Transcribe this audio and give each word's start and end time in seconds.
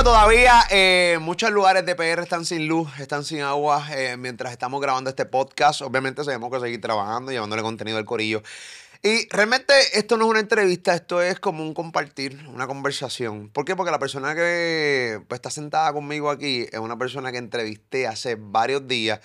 Bueno, 0.00 0.12
todavía 0.12 0.62
eh, 0.70 1.18
muchos 1.20 1.50
lugares 1.50 1.84
de 1.84 1.94
PR 1.94 2.22
están 2.22 2.46
sin 2.46 2.66
luz, 2.66 2.88
están 2.98 3.22
sin 3.22 3.42
agua. 3.42 3.86
eh, 3.94 4.16
mientras 4.16 4.50
estamos 4.50 4.80
grabando 4.80 5.10
este 5.10 5.26
podcast, 5.26 5.82
obviamente 5.82 6.24
tenemos 6.24 6.50
que 6.50 6.58
seguir 6.58 6.80
trabajando, 6.80 7.30
llevándole 7.30 7.60
contenido 7.60 7.98
al 7.98 8.06
corillo. 8.06 8.42
Y 9.02 9.28
realmente 9.28 9.74
esto 9.92 10.16
no 10.16 10.24
es 10.24 10.30
una 10.30 10.40
entrevista, 10.40 10.94
esto 10.94 11.20
es 11.20 11.38
como 11.38 11.62
un 11.62 11.74
compartir, 11.74 12.42
una 12.48 12.66
conversación. 12.66 13.50
¿Por 13.50 13.66
qué? 13.66 13.76
Porque 13.76 13.90
la 13.90 13.98
persona 13.98 14.34
que 14.34 15.20
pues, 15.28 15.36
está 15.36 15.50
sentada 15.50 15.92
conmigo 15.92 16.30
aquí 16.30 16.66
es 16.72 16.78
una 16.78 16.96
persona 16.96 17.30
que 17.30 17.36
entrevisté 17.36 18.06
hace 18.06 18.36
varios 18.40 18.88
días. 18.88 19.20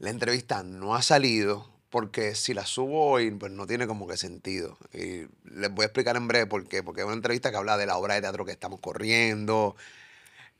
La 0.00 0.10
entrevista 0.10 0.64
no 0.64 0.96
ha 0.96 1.02
salido 1.02 1.70
porque 1.90 2.34
si 2.34 2.54
la 2.54 2.66
subo 2.66 3.06
hoy, 3.06 3.30
pues 3.30 3.52
no 3.52 3.68
tiene 3.68 3.86
como 3.86 4.08
que 4.08 4.16
sentido. 4.16 4.78
Y 4.92 5.28
les 5.44 5.70
voy 5.70 5.84
a 5.84 5.86
explicar 5.86 6.16
en 6.16 6.26
breve 6.26 6.46
por 6.46 6.66
qué. 6.66 6.82
Porque 6.82 7.02
es 7.02 7.06
una 7.06 7.14
entrevista 7.14 7.52
que 7.52 7.56
habla 7.56 7.76
de 7.76 7.86
la 7.86 7.96
obra 7.96 8.14
de 8.14 8.22
teatro 8.22 8.44
que 8.44 8.50
estamos 8.50 8.80
corriendo. 8.80 9.76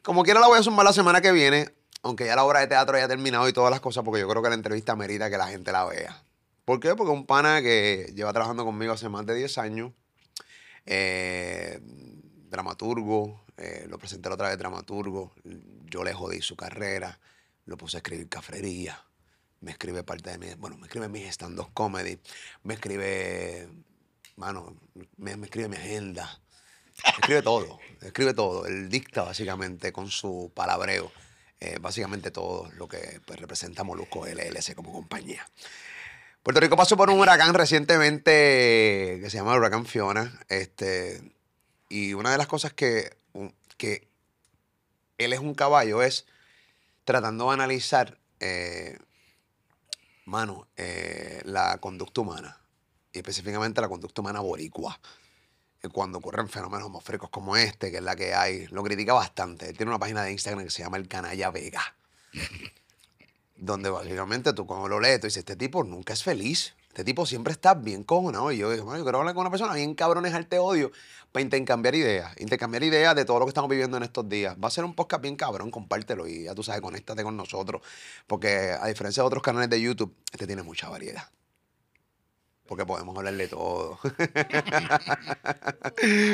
Como 0.02 0.22
quiera 0.22 0.40
la 0.40 0.46
voy 0.46 0.58
a 0.58 0.62
sumar 0.62 0.84
la 0.84 0.92
semana 0.92 1.20
que 1.20 1.32
viene, 1.32 1.68
aunque 2.02 2.26
ya 2.26 2.36
la 2.36 2.44
obra 2.44 2.60
de 2.60 2.66
teatro 2.66 2.96
haya 2.96 3.08
terminado 3.08 3.48
y 3.48 3.52
todas 3.52 3.70
las 3.70 3.80
cosas, 3.80 4.04
porque 4.04 4.20
yo 4.20 4.28
creo 4.28 4.42
que 4.42 4.48
la 4.48 4.54
entrevista 4.54 4.96
merita 4.96 5.28
que 5.30 5.38
la 5.38 5.48
gente 5.48 5.72
la 5.72 5.84
vea. 5.84 6.22
¿Por 6.64 6.80
qué? 6.80 6.94
Porque 6.94 7.12
un 7.12 7.26
pana 7.26 7.62
que 7.62 8.12
lleva 8.14 8.32
trabajando 8.32 8.64
conmigo 8.64 8.92
hace 8.92 9.08
más 9.08 9.26
de 9.26 9.34
10 9.34 9.58
años, 9.58 9.92
eh, 10.86 11.80
dramaturgo, 11.82 13.44
eh, 13.56 13.86
lo 13.88 13.98
presenté 13.98 14.28
la 14.28 14.36
otra 14.36 14.48
vez 14.48 14.58
dramaturgo, 14.58 15.32
yo 15.86 16.04
le 16.04 16.12
jodí 16.12 16.40
su 16.42 16.56
carrera, 16.56 17.18
lo 17.66 17.76
puse 17.76 17.96
a 17.96 17.98
escribir 17.98 18.28
cafrería, 18.28 19.02
me 19.60 19.72
escribe 19.72 20.02
parte 20.04 20.30
de 20.30 20.38
mi, 20.38 20.54
bueno, 20.54 20.76
me 20.76 20.86
escribe 20.86 21.08
mis 21.08 21.26
stand-up 21.28 21.72
comedy, 21.74 22.18
me 22.62 22.74
escribe, 22.74 23.68
mano, 24.36 24.76
me, 25.16 25.36
me 25.36 25.46
escribe 25.46 25.68
mi 25.68 25.76
agenda, 25.76 26.40
escribe 27.12 27.42
todo, 27.42 27.78
escribe 28.00 28.34
todo, 28.34 28.66
él 28.66 28.88
dicta 28.88 29.22
básicamente 29.22 29.92
con 29.92 30.10
su 30.10 30.52
palabreo, 30.54 31.10
eh, 31.60 31.78
básicamente 31.80 32.30
todo 32.30 32.70
lo 32.76 32.88
que 32.88 33.20
pues, 33.24 33.40
representa 33.40 33.84
Molusco 33.84 34.26
LLC 34.26 34.74
como 34.74 34.92
compañía. 34.92 35.46
Puerto 36.42 36.60
Rico 36.60 36.76
pasó 36.76 36.96
por 36.96 37.10
un 37.10 37.18
huracán 37.18 37.52
recientemente 37.52 39.18
que 39.22 39.28
se 39.28 39.36
llama 39.36 39.52
el 39.52 39.58
huracán 39.58 39.84
Fiona. 39.84 40.40
Este, 40.48 41.20
y 41.88 42.14
una 42.14 42.30
de 42.30 42.38
las 42.38 42.46
cosas 42.46 42.72
que, 42.72 43.16
que 43.76 44.08
él 45.18 45.32
es 45.32 45.40
un 45.40 45.54
caballo 45.54 46.00
es 46.02 46.26
tratando 47.04 47.48
de 47.48 47.54
analizar, 47.54 48.18
eh, 48.40 48.98
mano, 50.24 50.68
eh, 50.76 51.42
la 51.44 51.78
conducta 51.78 52.20
humana. 52.20 52.60
Y 53.12 53.18
específicamente 53.18 53.80
la 53.80 53.88
conducta 53.88 54.20
humana 54.20 54.40
boricua. 54.40 54.98
Eh, 55.82 55.88
Cuando 55.88 56.18
ocurren 56.18 56.48
fenómenos 56.48 56.86
atmosféricos 56.86 57.30
como 57.30 57.56
este, 57.56 57.90
que 57.90 57.98
es 57.98 58.02
la 58.02 58.16
que 58.16 58.34
hay, 58.34 58.66
lo 58.68 58.82
critica 58.82 59.12
bastante. 59.12 59.72
Tiene 59.72 59.90
una 59.90 59.98
página 59.98 60.22
de 60.22 60.32
Instagram 60.32 60.64
que 60.64 60.70
se 60.70 60.82
llama 60.82 60.96
El 60.96 61.08
Canalla 61.08 61.50
Vega 61.50 61.82
donde 63.58 63.90
básicamente 63.90 64.52
tú 64.52 64.66
cuando 64.66 64.88
lo 64.88 65.00
lees, 65.00 65.20
tú 65.20 65.26
dices, 65.26 65.38
este 65.38 65.56
tipo 65.56 65.84
nunca 65.84 66.12
es 66.12 66.22
feliz. 66.22 66.74
Este 66.88 67.04
tipo 67.04 67.26
siempre 67.26 67.52
está 67.52 67.74
bien 67.74 68.02
cojonado. 68.02 68.50
Y 68.50 68.58
yo 68.58 68.70
digo, 68.70 68.84
"Mano, 68.86 68.98
yo 68.98 69.04
quiero 69.04 69.18
hablar 69.18 69.34
con 69.34 69.42
una 69.42 69.50
persona 69.50 69.74
bien 69.74 69.94
cabronejarte 69.94 70.58
odio 70.58 70.90
para 71.30 71.42
intercambiar 71.42 71.94
ideas. 71.94 72.32
Intercambiar 72.40 72.82
ideas 72.82 73.14
de 73.14 73.24
todo 73.24 73.38
lo 73.38 73.44
que 73.44 73.50
estamos 73.50 73.68
viviendo 73.68 73.96
en 73.96 74.02
estos 74.02 74.28
días. 74.28 74.56
Va 74.62 74.68
a 74.68 74.70
ser 74.70 74.84
un 74.84 74.94
podcast 74.94 75.22
bien 75.22 75.36
cabrón, 75.36 75.70
compártelo 75.70 76.26
y 76.26 76.44
ya 76.44 76.54
tú 76.54 76.62
sabes, 76.62 76.80
conéctate 76.80 77.22
con 77.22 77.36
nosotros. 77.36 77.82
Porque 78.26 78.72
a 78.80 78.86
diferencia 78.86 79.22
de 79.22 79.26
otros 79.26 79.42
canales 79.42 79.70
de 79.70 79.80
YouTube, 79.80 80.14
este 80.32 80.46
tiene 80.46 80.62
mucha 80.62 80.88
variedad. 80.88 81.24
Porque 82.68 82.84
podemos 82.84 83.16
hablar 83.16 83.34
de 83.34 83.48
todo. 83.48 83.98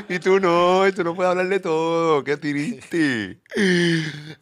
y 0.08 0.18
tú 0.18 0.40
no, 0.40 0.86
y 0.86 0.92
tú 0.92 1.04
no 1.04 1.14
puedes 1.14 1.30
hablar 1.30 1.48
de 1.48 1.60
todo. 1.60 2.24
Qué 2.24 2.36
triste. 2.36 3.38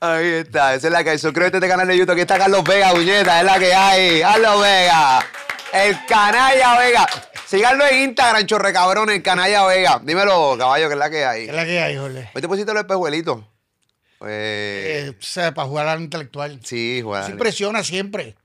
Ahí 0.00 0.26
está, 0.26 0.74
esa 0.74 0.86
es 0.86 0.92
la 0.92 1.04
que 1.04 1.10
hay. 1.10 1.18
Suscríbete 1.18 1.56
a 1.56 1.58
este 1.58 1.68
canal 1.68 1.86
de 1.86 1.98
YouTube. 1.98 2.12
Aquí 2.12 2.22
está 2.22 2.38
Carlos 2.38 2.64
Vega, 2.64 2.92
puñeta, 2.92 3.40
es 3.40 3.44
la 3.44 3.58
que 3.58 3.74
hay. 3.74 4.20
Carlos 4.22 4.62
Vega. 4.62 5.26
El 5.72 5.96
Canalla 6.06 6.78
Vega. 6.78 7.06
Síganlo 7.46 7.86
en 7.86 8.04
Instagram, 8.08 8.46
chorre 8.46 8.72
cabrón, 8.72 9.10
el 9.10 9.22
Canalla 9.22 9.66
Vega. 9.66 10.00
Dímelo, 10.02 10.56
caballo, 10.58 10.88
que 10.88 10.94
es 10.94 10.98
la 10.98 11.10
que 11.10 11.24
hay. 11.26 11.44
¿Qué 11.44 11.50
es 11.50 11.56
la 11.56 11.64
que 11.66 11.78
hay, 11.78 11.96
Jorge? 11.98 12.30
Hoy 12.34 12.40
te 12.40 12.48
pusiste 12.48 12.72
los 12.72 12.80
espejuelitos. 12.80 13.40
Eh, 14.26 15.08
Eh, 15.08 15.10
o 15.10 15.22
sea, 15.22 15.52
para 15.52 15.68
jugar 15.68 15.88
al 15.88 16.00
intelectual. 16.00 16.58
sí, 16.62 17.02
Juan. 17.02 17.26
Se 17.26 17.32
impresiona 17.32 17.84
siempre. 17.84 18.36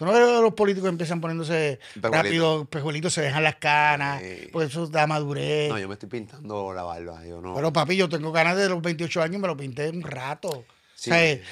Tú 0.00 0.06
no 0.06 0.12
ves 0.14 0.40
los 0.40 0.54
políticos 0.54 0.88
empiezan 0.88 1.20
poniéndose 1.20 1.78
rápido, 1.96 2.64
pejuelitos, 2.64 3.12
se 3.12 3.20
dejan 3.20 3.42
las 3.42 3.56
canas, 3.56 4.22
Sí. 4.22 4.48
porque 4.50 4.68
eso 4.68 4.86
da 4.86 5.06
madurez. 5.06 5.68
No, 5.68 5.78
yo 5.78 5.88
me 5.88 5.92
estoy 5.92 6.08
pintando 6.08 6.72
la 6.72 6.84
barba. 6.84 7.22
Yo 7.26 7.42
no. 7.42 7.54
Pero 7.54 7.70
papi, 7.70 7.96
yo 7.96 8.08
tengo 8.08 8.32
ganas 8.32 8.56
de 8.56 8.70
los 8.70 8.80
28 8.80 9.20
años, 9.20 9.38
me 9.42 9.46
lo 9.46 9.58
pinté 9.58 9.90
un 9.90 10.00
rato. 10.00 10.64
Sí. 10.94 11.10
O 11.10 11.12
sea, 11.12 11.30
eh, 11.32 11.42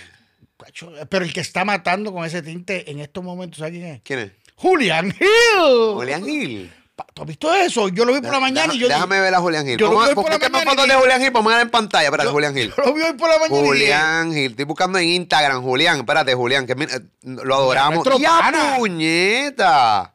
pero 1.10 1.26
el 1.26 1.32
que 1.34 1.40
está 1.40 1.66
matando 1.66 2.10
con 2.10 2.24
ese 2.24 2.40
tinte 2.40 2.90
en 2.90 3.00
estos 3.00 3.22
momentos, 3.22 3.58
¿sabes 3.58 3.74
quién 3.74 3.84
es? 3.84 4.00
¿Quién 4.02 4.18
es? 4.20 4.32
Julián 4.54 5.08
Hill. 5.08 5.92
Julián 5.92 6.24
Gil. 6.24 6.72
¿Tú 7.14 7.22
has 7.22 7.28
visto 7.28 7.54
eso? 7.54 7.88
Yo 7.88 8.04
lo 8.04 8.12
vi 8.12 8.20
por 8.20 8.32
la 8.32 8.40
mañana 8.40 8.74
y 8.74 8.78
yo 8.78 8.88
Déjame 8.88 9.20
ver 9.20 9.34
a 9.34 9.40
Julián 9.40 9.66
Gil. 9.66 9.78
yo 9.78 9.92
lo 9.92 10.08
vi 10.08 10.14
por 10.14 10.24
la 10.30 10.38
mañana 10.38 10.70
fotos 10.70 10.86
de 10.88 10.94
Julián 10.94 11.20
Gil. 11.20 11.30
Vamos 11.30 11.52
a 11.52 11.56
ver 11.56 11.64
en 11.66 11.70
pantalla. 11.70 12.04
Espérate, 12.06 12.30
Julián 12.30 12.54
Gil. 12.54 12.72
yo 12.76 12.84
lo 12.84 12.94
vi 12.94 13.02
hoy 13.02 13.12
por 13.14 13.28
la 13.28 13.38
mañana 13.38 13.66
Julián 13.66 14.32
Gil, 14.32 14.50
estoy 14.50 14.64
buscando 14.64 14.98
en 14.98 15.08
Instagram, 15.08 15.62
Julián, 15.62 15.98
espérate, 15.98 16.34
Julián, 16.34 16.66
que 16.66 16.74
mira, 16.74 16.96
eh, 16.96 17.00
lo 17.22 17.54
adoramos. 17.54 18.06
¡Ya, 18.20 18.76
puñeta! 18.78 20.12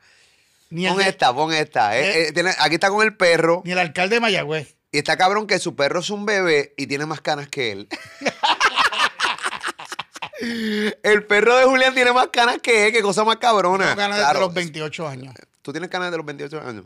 ni 0.69 0.87
Pon 0.87 1.01
esta, 1.01 1.33
pon 1.33 1.53
esta. 1.53 1.97
Eh, 1.99 2.29
Eh. 2.29 2.31
tiene- 2.33 2.53
aquí 2.59 2.75
está 2.75 2.89
con 2.89 3.03
el 3.05 3.15
perro 3.15 3.61
ni 3.63 3.71
el 3.73 3.79
alcalde 3.79 4.15
de 4.15 4.21
Mayagüez. 4.21 4.75
y 4.91 4.97
está 4.97 5.17
cabrón 5.17 5.45
que 5.47 5.59
su 5.59 5.75
perro 5.75 5.99
es 5.99 6.09
un 6.09 6.25
bebé 6.25 6.73
y 6.77 6.87
tiene 6.87 7.05
más 7.05 7.21
canas 7.21 7.47
que 7.47 7.71
él. 7.71 7.87
el 11.03 11.23
perro 11.25 11.55
de 11.57 11.65
Julián 11.65 11.93
tiene 11.93 12.11
más 12.11 12.27
canas 12.27 12.57
que 12.61 12.87
él, 12.87 12.93
qué 12.93 13.01
cosa 13.01 13.23
más 13.23 13.37
cabrona. 13.37 13.85
Tengo 13.85 13.97
ganas 13.97 14.17
Claro, 14.19 14.39
de 14.39 14.45
los 14.45 14.53
28 14.53 15.07
años. 15.07 15.33
Tú 15.63 15.71
tienes 15.71 15.89
canas 15.89 16.11
de 16.11 16.17
los 16.17 16.25
28 16.25 16.61
años. 16.61 16.85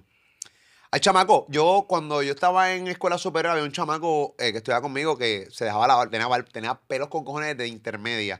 Ay, 0.89 1.01
chamaco, 1.01 1.45
yo 1.49 1.85
cuando 1.89 2.23
yo 2.23 2.31
estaba 2.31 2.73
en 2.73 2.87
escuela 2.87 3.17
superior 3.17 3.51
había 3.51 3.65
un 3.65 3.73
chamaco 3.73 4.35
eh, 4.39 4.53
que 4.53 4.59
estudiaba 4.59 4.81
conmigo 4.81 5.17
que 5.17 5.49
se 5.51 5.65
dejaba 5.65 5.85
lavar, 5.85 6.09
tenía, 6.09 6.27
tenía 6.49 6.75
pelos 6.79 7.09
con 7.09 7.25
cojones 7.25 7.57
de 7.57 7.67
intermedia 7.67 8.39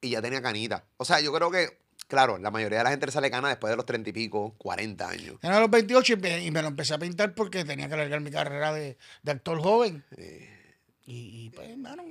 y 0.00 0.10
ya 0.10 0.20
tenía 0.20 0.42
canita. 0.42 0.84
O 0.96 1.04
sea, 1.04 1.20
yo 1.20 1.32
creo 1.32 1.52
que, 1.52 1.78
claro, 2.08 2.36
la 2.38 2.50
mayoría 2.50 2.78
de 2.78 2.84
la 2.84 2.90
gente 2.90 3.06
le 3.06 3.12
sale 3.12 3.30
cana 3.30 3.48
después 3.48 3.70
de 3.70 3.76
los 3.76 3.86
30 3.86 4.10
y 4.10 4.12
pico, 4.12 4.54
40 4.58 5.08
años. 5.08 5.38
Tenía 5.40 5.60
los 5.60 5.70
28 5.70 6.14
y 6.14 6.16
me, 6.16 6.44
y 6.44 6.50
me 6.50 6.62
lo 6.62 6.68
empecé 6.68 6.94
a 6.94 6.98
pintar 6.98 7.32
porque 7.34 7.64
tenía 7.64 7.86
que 7.86 7.94
alargar 7.94 8.20
mi 8.20 8.32
carrera 8.32 8.72
de, 8.72 8.98
de 9.22 9.30
actor 9.32 9.60
joven. 9.62 10.02
Y, 11.06 11.44
y, 11.44 11.50
pues, 11.50 11.68
hermano, 11.70 12.02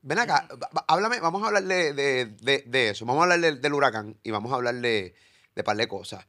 Ven 0.00 0.18
acá, 0.20 0.46
háblame, 0.86 1.18
vamos 1.18 1.42
a 1.42 1.46
hablar 1.48 1.64
de, 1.64 1.92
de- 1.92 2.88
eso, 2.90 3.04
vamos 3.04 3.20
a 3.22 3.24
hablar 3.24 3.40
del- 3.40 3.60
del 3.60 3.72
huracán 3.74 4.16
y 4.22 4.30
vamos 4.30 4.52
a 4.52 4.54
hablar 4.54 4.76
de, 4.76 5.12
de 5.56 5.64
par 5.64 5.76
de 5.76 5.88
cosas. 5.88 6.24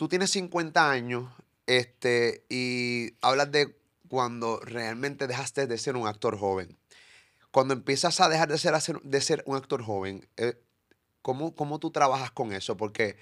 Tú 0.00 0.08
tienes 0.08 0.30
50 0.30 0.90
años 0.90 1.30
este, 1.66 2.46
y 2.48 3.12
hablas 3.20 3.52
de 3.52 3.76
cuando 4.08 4.58
realmente 4.60 5.26
dejaste 5.26 5.66
de 5.66 5.76
ser 5.76 5.94
un 5.94 6.06
actor 6.06 6.38
joven. 6.38 6.78
Cuando 7.50 7.74
empiezas 7.74 8.18
a 8.22 8.30
dejar 8.30 8.48
de 8.48 8.56
ser, 8.56 8.72
de 9.02 9.20
ser 9.20 9.42
un 9.44 9.56
actor 9.56 9.82
joven, 9.82 10.26
eh, 10.38 10.58
¿cómo, 11.20 11.54
¿cómo 11.54 11.78
tú 11.80 11.90
trabajas 11.90 12.30
con 12.30 12.54
eso? 12.54 12.78
Porque 12.78 13.18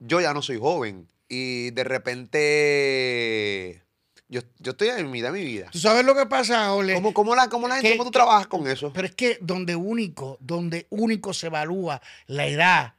yo 0.00 0.20
ya 0.20 0.34
no 0.34 0.42
soy 0.42 0.58
joven 0.58 1.06
y 1.28 1.70
de 1.70 1.84
repente 1.84 3.84
yo, 4.26 4.40
yo 4.58 4.72
estoy 4.72 4.88
en 4.88 5.12
mitad 5.12 5.32
de 5.32 5.38
mi 5.38 5.44
vida. 5.44 5.68
¿tú 5.70 5.78
sabes 5.78 6.04
lo 6.04 6.16
que 6.16 6.26
pasa, 6.26 6.74
Ole? 6.74 6.94
¿Cómo, 6.94 7.14
cómo 7.14 7.36
la, 7.36 7.48
cómo 7.48 7.68
la 7.68 7.76
gente, 7.76 7.92
cómo 7.92 8.02
tú 8.02 8.10
que- 8.10 8.18
trabajas 8.18 8.48
con 8.48 8.66
eso? 8.66 8.92
Pero 8.92 9.06
es 9.06 9.14
que 9.14 9.38
donde 9.40 9.76
único, 9.76 10.38
donde 10.40 10.88
único 10.90 11.32
se 11.32 11.46
evalúa 11.46 12.02
la 12.26 12.48
edad 12.48 12.94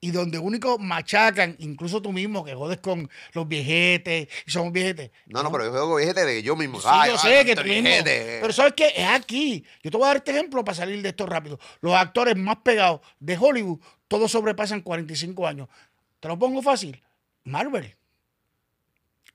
y 0.00 0.10
donde 0.10 0.38
único 0.38 0.78
machacan, 0.78 1.56
incluso 1.58 2.00
tú 2.00 2.12
mismo 2.12 2.44
que 2.44 2.54
jodes 2.54 2.80
con 2.80 3.08
los 3.32 3.48
viejetes 3.48 4.28
y 4.46 4.50
somos 4.50 4.72
viejetes. 4.72 5.10
No, 5.26 5.42
no, 5.42 5.50
pero 5.50 5.64
yo 5.64 5.70
juego 5.70 5.96
viejete 5.96 6.24
de 6.24 6.42
yo 6.42 6.56
mismo. 6.56 6.80
Sí, 6.80 6.86
Ay, 6.90 7.10
yo 7.10 7.16
ay, 7.22 7.38
sé 7.38 7.44
que 7.44 7.56
tú 7.56 7.64
mismo. 7.64 7.88
Pero 8.04 8.52
¿sabes 8.52 8.72
qué? 8.76 8.92
Es 8.96 9.08
aquí. 9.08 9.64
Yo 9.82 9.90
te 9.90 9.96
voy 9.96 10.04
a 10.04 10.08
dar 10.08 10.16
este 10.18 10.30
ejemplo 10.32 10.64
para 10.64 10.74
salir 10.74 11.02
de 11.02 11.08
esto 11.10 11.26
rápido. 11.26 11.58
Los 11.80 11.94
actores 11.94 12.36
más 12.36 12.56
pegados 12.58 13.00
de 13.18 13.36
Hollywood, 13.38 13.80
todos 14.08 14.30
sobrepasan 14.30 14.80
45 14.80 15.46
años. 15.46 15.68
Te 16.20 16.28
lo 16.28 16.38
pongo 16.38 16.62
fácil. 16.62 17.02
Marvel. 17.44 17.96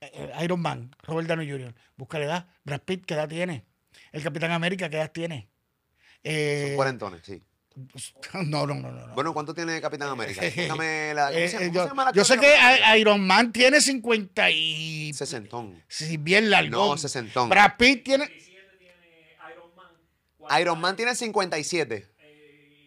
Eh, 0.01 0.12
eh, 0.13 0.31
Iron 0.44 0.62
Man, 0.62 0.95
Robert 1.03 1.27
Downey 1.27 1.50
Jr. 1.50 1.74
Busca 1.95 2.19
la 2.19 2.25
edad. 2.25 2.47
Brad 2.63 2.81
Pitt, 2.81 3.06
¿qué 3.06 3.13
edad 3.13 3.27
tiene? 3.30 3.65
El 4.12 4.21
Capitán 4.24 4.51
América, 4.51 4.89
¿qué 4.89 4.97
edad 4.97 5.12
tiene? 5.12 5.50
Eh, 6.24 6.65
Son 6.68 6.75
cuarentones, 6.75 7.21
sí. 7.24 7.42
no, 8.33 8.66
no, 8.66 8.75
no, 8.75 8.92
no. 8.92 9.07
no. 9.07 9.13
Bueno, 9.13 9.33
¿cuánto 9.33 9.54
tiene 9.54 9.80
Capitán 9.81 10.10
América? 10.10 10.42
Déjame 10.56 11.13
la. 11.13 11.27
¿cómo 11.27 11.38
Eh, 11.39 11.48
se- 11.50 11.57
eh, 11.57 11.60
cómo 11.68 11.74
yo, 11.74 11.81
se 11.83 11.88
llama 11.89 12.06
la 12.06 12.12
yo 12.13 12.25
sé 12.25 12.38
que 12.39 12.56
América? 12.56 12.98
Iron 12.98 13.27
Man 13.27 13.51
tiene 13.51 13.81
50 13.81 14.51
y... 14.51 15.13
Sesentón. 15.13 15.83
Sí, 15.88 16.18
bien 16.18 16.50
largo. 16.50 16.69
No, 16.72 16.98
sesentón. 16.98 17.50
Brad 17.50 17.74
Pitt 17.77 18.04
tiene... 18.04 18.30
Iron 20.60 20.80
Man 20.80 20.95
tiene 20.95 21.16
57. 21.16 22.07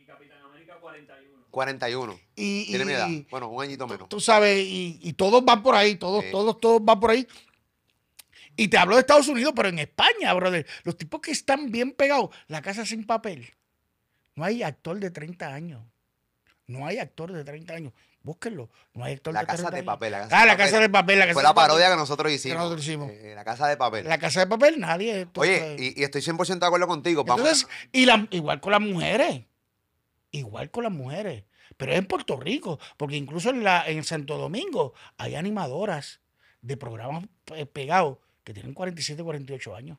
y 0.00 0.04
Capitán 0.06 0.38
América 0.44 0.76
41. 0.80 1.44
41. 1.50 2.20
Y, 2.36 2.66
Tiene 2.66 2.84
mi 2.84 2.92
y- 2.92 2.94
edad. 2.94 3.08
Bueno, 3.30 3.48
un 3.48 3.62
añito 3.62 3.86
menos. 3.88 4.08
Tú 4.08 4.20
sabes, 4.20 4.58
y, 4.64 4.98
y 5.02 5.12
todos 5.14 5.44
van 5.44 5.62
por 5.62 5.74
ahí, 5.74 5.96
todos, 5.96 6.24
Sí. 6.24 6.30
todos, 6.30 6.60
todos 6.60 6.84
van 6.84 7.00
por 7.00 7.10
ahí. 7.10 7.26
Y 8.56 8.68
te 8.68 8.78
hablo 8.78 8.94
de 8.94 9.00
Estados 9.00 9.26
Unidos, 9.28 9.52
pero 9.56 9.68
en 9.68 9.78
España, 9.80 10.32
brother. 10.34 10.66
Los 10.84 10.96
tipos 10.96 11.20
que 11.20 11.30
están 11.32 11.70
bien 11.70 11.92
pegados. 11.92 12.30
La 12.46 12.62
casa 12.62 12.84
sin 12.86 13.04
papel. 13.04 13.52
No 14.38 14.44
hay 14.44 14.62
actor 14.62 15.00
de 15.00 15.10
30 15.10 15.52
años. 15.52 15.82
No 16.68 16.86
hay 16.86 16.98
actor 16.98 17.32
de 17.32 17.42
30 17.42 17.74
años. 17.74 17.92
Búsquenlo. 18.22 18.70
No 18.94 19.02
hay 19.04 19.14
actor 19.14 19.34
La 19.34 19.40
de 19.40 19.46
casa 19.46 19.56
30 19.56 19.70
de 19.72 19.78
años. 19.80 19.86
papel. 19.86 20.12
La 20.12 20.18
casa 20.20 20.36
ah, 20.36 20.40
de 20.42 20.46
la 20.46 20.52
papel. 20.52 20.66
casa 20.66 20.80
de 20.80 20.88
papel. 20.90 21.18
La 21.18 21.24
casa 21.24 21.34
Fue 21.34 21.42
la 21.42 21.48
papel. 21.54 21.68
parodia 21.68 21.90
que 21.90 21.96
nosotros 21.96 22.32
hicimos. 22.32 22.58
nosotros 22.58 22.82
hicimos. 22.86 23.10
Eh, 23.10 23.32
la 23.34 23.42
casa 23.44 23.66
de 23.66 23.76
papel. 23.76 24.06
La 24.06 24.18
casa 24.18 24.38
de 24.40 24.46
papel, 24.46 24.78
nadie. 24.78 25.26
Oye, 25.34 25.76
y, 25.76 26.00
y 26.00 26.04
estoy 26.04 26.20
100% 26.22 26.60
de 26.60 26.66
acuerdo 26.66 26.86
contigo. 26.86 27.24
Vamos- 27.24 27.40
Entonces, 27.44 27.68
y 27.90 28.06
la- 28.06 28.28
igual 28.30 28.60
con 28.60 28.70
las 28.70 28.80
mujeres. 28.80 29.42
Igual 30.30 30.70
con 30.70 30.84
las 30.84 30.92
mujeres. 30.92 31.42
Pero 31.76 31.92
es 31.92 31.98
en 31.98 32.06
Puerto 32.06 32.36
Rico, 32.38 32.78
porque 32.96 33.16
incluso 33.16 33.50
en, 33.50 33.64
la, 33.64 33.88
en 33.88 34.04
Santo 34.04 34.38
Domingo 34.38 34.94
hay 35.16 35.34
animadoras 35.34 36.20
de 36.62 36.76
programas 36.76 37.24
pe- 37.44 37.66
pegados 37.66 38.18
que 38.44 38.54
tienen 38.54 38.72
47, 38.74 39.20
48 39.24 39.74
años. 39.74 39.98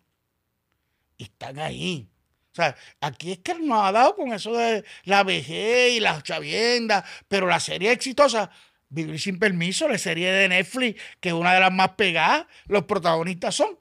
Y 1.18 1.24
están 1.24 1.59
ahí. 1.59 2.07
O 2.51 2.55
sea, 2.55 2.75
aquí 3.01 3.33
es 3.33 3.39
que 3.39 3.53
nos 3.55 3.85
ha 3.85 3.91
dado 3.91 4.15
con 4.15 4.33
eso 4.33 4.53
de 4.53 4.83
la 5.03 5.23
vejez 5.23 5.93
y 5.93 5.99
las 5.99 6.23
chaviendas, 6.23 7.03
pero 7.27 7.47
la 7.47 7.59
serie 7.59 7.91
exitosa, 7.91 8.49
Vivir 8.91 9.19
sin 9.19 9.37
permiso, 9.37 9.87
la 9.87 9.99
serie 9.99 10.31
de 10.31 10.49
Netflix, 10.49 10.99
que 11.19 11.29
es 11.29 11.35
una 11.35 11.53
de 11.53 11.59
las 11.59 11.71
más 11.71 11.89
pegadas, 11.89 12.47
los 12.65 12.85
protagonistas 12.85 13.53
son 13.53 13.77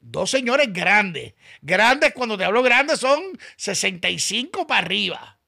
dos 0.00 0.30
señores 0.30 0.70
grandes. 0.70 1.32
Grandes, 1.62 2.12
cuando 2.12 2.36
te 2.36 2.44
hablo 2.44 2.62
grandes, 2.62 3.00
son 3.00 3.22
65 3.56 4.66
para 4.66 4.84
arriba. 4.84 5.38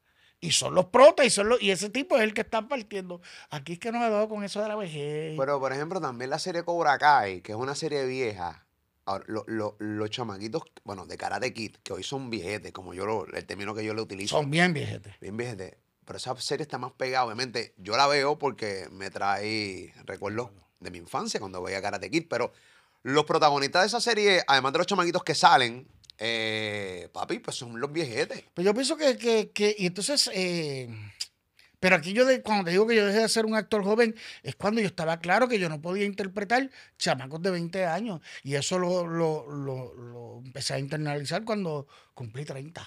Y 0.41 0.53
son 0.53 0.75
los 0.75 0.87
protas 0.87 1.27
y, 1.27 1.31
son 1.31 1.51
los, 1.51 1.63
y 1.63 1.71
ese 1.71 1.91
tipo 1.91 2.17
es 2.17 2.23
el 2.23 2.33
que 2.33 2.41
está 2.41 2.67
partiendo. 2.67 3.21
Aquí 3.51 3.75
es 3.75 3.79
que 3.79 3.93
nos 3.93 4.03
ha 4.03 4.09
dado 4.09 4.29
con 4.31 4.43
eso 4.45 4.63
de 4.63 4.69
la 4.69 4.77
vejez. 4.77 5.35
Pero, 5.39 5.61
por 5.61 5.73
ejemplo, 5.73 6.01
también 6.01 6.31
la 6.31 6.39
serie 6.39 6.65
Cobra 6.65 6.97
Kai, 6.99 7.43
que 7.43 7.53
es 7.53 7.59
una 7.59 7.75
serie 7.75 8.07
vieja. 8.07 8.65
Ahora, 9.05 9.25
lo- 9.29 9.45
lo- 9.49 9.77
los 9.81 10.11
chamaquitos, 10.11 10.63
bueno, 10.85 11.07
de 11.07 11.17
Karate 11.17 11.53
Kid, 11.53 11.77
que 11.83 11.93
hoy 11.93 12.03
son 12.05 12.31
viejetes, 12.31 12.73
como 12.73 12.95
yo 12.95 13.05
lo, 13.05 13.27
el 13.27 13.45
término 13.45 13.75
que 13.75 13.85
yo 13.85 13.95
le 13.95 14.03
utilizo. 14.03 14.37
son 14.37 14.51
bien 14.51 14.73
viejetes. 14.73 15.15
Bien 15.21 15.37
viejetes. 15.37 15.75
Pero 16.05 16.17
esa 16.17 16.37
serie 16.41 16.63
está 16.63 16.79
más 16.79 16.93
pegada, 16.93 17.25
obviamente. 17.25 17.75
Yo 17.79 17.97
la 17.97 18.07
veo 18.07 18.39
porque 18.39 18.89
me 18.91 19.11
trae 19.11 19.93
recuerdos 20.05 20.51
de 20.81 20.91
mi 20.91 20.99
infancia 20.99 21.39
cuando 21.41 21.63
veía 21.63 21.81
Karate 21.83 22.11
Kid. 22.11 22.27
Pero 22.29 22.53
los 23.03 23.25
protagonistas 23.25 23.83
de 23.83 23.87
esa 23.89 24.01
serie, 24.01 24.43
además 24.47 24.73
de 24.73 24.79
los 24.79 24.87
chamaquitos 24.87 25.23
que 25.25 25.35
salen, 25.35 25.87
eh, 26.19 27.09
papi, 27.13 27.39
pues 27.41 27.57
son 27.57 27.81
los 27.81 27.93
viejetes. 27.93 28.45
Pero 28.55 28.67
yo 28.67 28.75
pienso 28.75 28.97
que, 28.97 29.17
que, 29.17 29.51
que- 29.51 29.75
y 29.79 29.87
entonces, 29.87 30.31
eh, 30.35 30.89
pero 31.83 31.97
aquí 31.97 32.13
yo, 32.13 32.25
de, 32.25 32.43
cuando 32.43 32.67
te 32.67 32.71
digo 32.71 32.87
que 32.87 32.95
yo 32.95 33.05
dejé 33.05 33.19
de 33.19 33.29
ser 33.29 33.45
un 33.45 33.57
actor 33.57 33.83
joven, 33.83 34.15
es 34.45 34.55
cuando 34.55 34.81
yo 34.81 34.87
estaba 34.87 35.19
claro 35.19 35.49
que 35.49 35.59
yo 35.59 35.69
no 35.69 35.83
podía 35.83 36.05
interpretar 36.05 36.71
chamacos 36.97 37.43
de 37.43 37.51
20 37.51 37.87
años. 37.87 38.21
Y 38.45 38.55
eso 38.55 38.79
lo, 38.79 39.05
lo, 39.05 39.51
lo, 39.51 39.93
lo 39.93 40.43
empecé 40.45 40.75
a 40.75 40.79
internalizar 40.79 41.45
cuando 41.45 41.89
cumplí 42.15 42.45
30. 42.45 42.87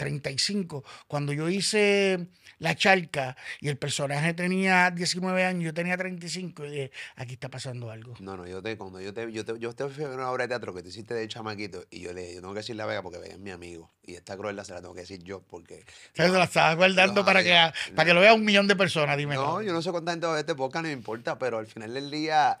35. 0.00 0.82
Cuando 1.06 1.34
yo 1.34 1.50
hice 1.50 2.28
La 2.58 2.74
Charca 2.74 3.36
y 3.60 3.68
el 3.68 3.76
personaje 3.76 4.32
tenía 4.32 4.90
19 4.90 5.44
años, 5.44 5.64
yo 5.64 5.74
tenía 5.74 5.94
35, 5.98 6.64
y 6.64 6.70
dije, 6.70 6.90
aquí 7.16 7.34
está 7.34 7.50
pasando 7.50 7.90
algo. 7.90 8.14
No, 8.18 8.34
no, 8.34 8.46
yo 8.46 8.62
te, 8.62 8.78
cuando 8.78 8.98
yo 9.02 9.12
te, 9.12 9.30
yo 9.30 9.44
te, 9.44 9.58
yo 9.58 9.74
te 9.74 9.86
fui 9.88 10.04
a 10.04 10.08
ver 10.08 10.16
una 10.16 10.30
obra 10.30 10.44
de 10.44 10.48
teatro 10.48 10.72
que 10.74 10.82
te 10.82 10.88
hiciste 10.88 11.12
de 11.12 11.28
chamaquito 11.28 11.84
y 11.90 12.00
yo 12.00 12.14
le 12.14 12.22
dije, 12.22 12.34
yo 12.36 12.40
tengo 12.40 12.54
que 12.54 12.60
decirle 12.60 12.82
a 12.82 12.86
Vega 12.86 13.02
porque 13.02 13.18
Vega 13.18 13.34
es 13.34 13.38
mi 13.38 13.50
amigo. 13.50 13.90
Y 14.02 14.14
esta 14.14 14.38
crueldad 14.38 14.64
se 14.64 14.72
la 14.72 14.80
tengo 14.80 14.94
que 14.94 15.02
decir 15.02 15.22
yo 15.22 15.42
porque. 15.42 15.84
Entonces, 16.08 16.34
la 16.34 16.44
estaba 16.44 16.74
guardando 16.74 17.20
No, 17.20 17.26
para, 17.26 17.42
que, 17.42 17.54
para 17.94 18.06
que 18.08 18.14
lo 18.14 18.22
vea 18.22 18.32
un 18.32 18.44
millón 18.44 18.66
de 18.68 18.76
personas, 18.76 19.18
dime. 19.18 19.34
No, 19.34 19.60
yo 19.60 19.74
no 19.74 19.82
sé 19.82 19.90
cuánta 19.90 20.12
gente 20.12 20.26
va 20.26 20.32
a 20.32 20.36
ver 20.36 20.44
este 20.44 20.54
podcast, 20.54 20.82
no 20.82 20.88
me 20.88 20.94
importa, 20.94 21.38
pero 21.38 21.58
al 21.58 21.66
final 21.66 21.92
del 21.92 22.10
día, 22.10 22.58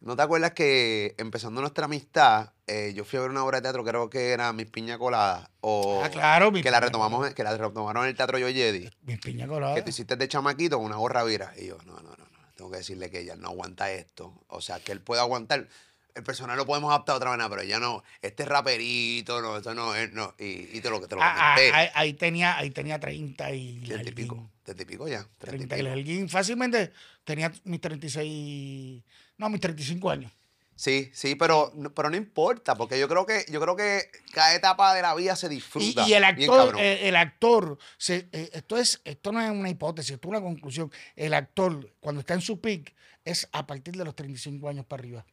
¿no 0.00 0.16
te 0.16 0.22
acuerdas 0.22 0.52
que 0.52 1.14
empezando 1.18 1.60
nuestra 1.60 1.86
amistad, 1.86 2.52
eh, 2.66 2.92
yo 2.94 3.04
fui 3.04 3.18
a 3.18 3.22
ver 3.22 3.30
una 3.30 3.44
obra 3.44 3.58
de 3.58 3.62
teatro, 3.62 3.84
creo 3.84 4.10
que 4.10 4.30
era 4.32 4.52
Mis 4.52 4.66
Piña 4.70 4.98
Coladas, 4.98 5.48
o 5.60 6.02
Ah, 6.04 6.10
claro, 6.10 6.50
mi 6.52 6.62
que 6.62 6.70
la 6.70 6.80
retomamos, 6.80 7.32
que 7.34 7.42
la 7.44 7.56
retomaron 7.56 8.04
en 8.04 8.10
el 8.10 8.16
Teatro 8.16 8.38
Yo 8.38 8.48
Jedi, 8.48 8.90
Mis 9.02 9.18
piña 9.20 9.46
colada. 9.46 9.74
que 9.74 9.82
tú 9.82 9.90
hiciste 9.90 10.16
de 10.16 10.28
chamaquito 10.28 10.76
con 10.78 10.86
una 10.86 10.96
gorra 10.96 11.24
vira. 11.24 11.52
Y 11.56 11.66
yo, 11.66 11.78
no, 11.86 11.94
no, 11.94 12.10
no, 12.10 12.16
no, 12.16 12.52
tengo 12.56 12.70
que 12.70 12.78
decirle 12.78 13.10
que 13.10 13.20
ella 13.20 13.36
no 13.36 13.48
aguanta 13.48 13.90
esto. 13.92 14.32
O 14.48 14.60
sea, 14.60 14.80
que 14.80 14.92
él 14.92 15.00
puede 15.00 15.20
aguantar. 15.20 15.68
El 16.14 16.22
personaje 16.22 16.56
lo 16.56 16.64
podemos 16.64 16.88
adaptar 16.90 17.12
de 17.14 17.16
otra 17.18 17.30
manera, 17.30 17.50
pero 17.50 17.60
ella 17.60 17.78
no, 17.78 18.02
este 18.22 18.46
raperito, 18.46 19.42
no, 19.42 19.58
esto 19.58 19.74
no 19.74 19.92
no. 20.12 20.34
Y, 20.38 20.76
y 20.76 20.80
te 20.80 20.88
lo, 20.88 21.06
te 21.06 21.14
lo 21.14 21.20
Ah, 21.22 21.34
ah, 21.36 21.54
ahí, 21.56 21.88
ahí 21.94 22.12
tenía, 22.14 22.56
ahí 22.56 22.70
tenía 22.70 22.98
30 22.98 23.50
y 23.52 23.80
Treinta 23.80 23.86
y 23.86 23.96
larguín. 23.98 24.14
pico, 24.14 24.50
treinta 24.62 24.82
y 24.82 24.86
pico 24.86 25.08
ya. 25.08 25.26
treinta 25.36 25.76
y 25.76 25.82
30 25.82 25.96
y 25.98 26.04
pico. 26.04 26.28
Fácilmente 26.30 26.90
tenía 27.24 27.52
mis 27.64 27.80
36, 27.82 29.02
no, 29.38 29.48
mis 29.48 29.60
35 29.60 30.10
años. 30.10 30.32
Sí, 30.74 31.10
sí, 31.14 31.36
pero, 31.36 31.72
no- 31.74 31.94
pero 31.94 32.10
no 32.10 32.16
importa, 32.16 32.74
porque 32.74 32.98
yo 32.98 33.08
creo 33.08 33.24
que, 33.24 33.46
yo 33.48 33.60
creo 33.60 33.76
que 33.76 34.10
cada 34.32 34.54
etapa 34.54 34.94
de 34.94 35.00
la 35.00 35.14
vida 35.14 35.34
se 35.34 35.48
disfruta. 35.48 36.06
y 36.06 36.12
el 36.12 36.34
bien 36.34 36.50
actor, 36.50 36.74
eh, 36.78 37.08
el 37.08 37.16
actor, 37.16 37.78
se- 37.96 38.28
eh, 38.32 38.50
esto, 38.52 38.76
es, 38.76 39.00
esto 39.04 39.32
no 39.32 39.40
es 39.40 39.50
una 39.50 39.70
hipótesis, 39.70 40.12
esto 40.12 40.28
es 40.28 40.30
una 40.30 40.42
conclusión. 40.42 40.92
El 41.14 41.32
actor, 41.32 41.94
cuando 42.00 42.20
está 42.20 42.34
en 42.34 42.42
su 42.42 42.60
peak, 42.60 42.94
es 43.24 43.48
a 43.52 43.66
partir 43.66 43.96
de 43.96 44.04
los 44.04 44.14
35 44.14 44.68
años 44.68 44.84
para 44.84 45.00
arriba. 45.00 45.24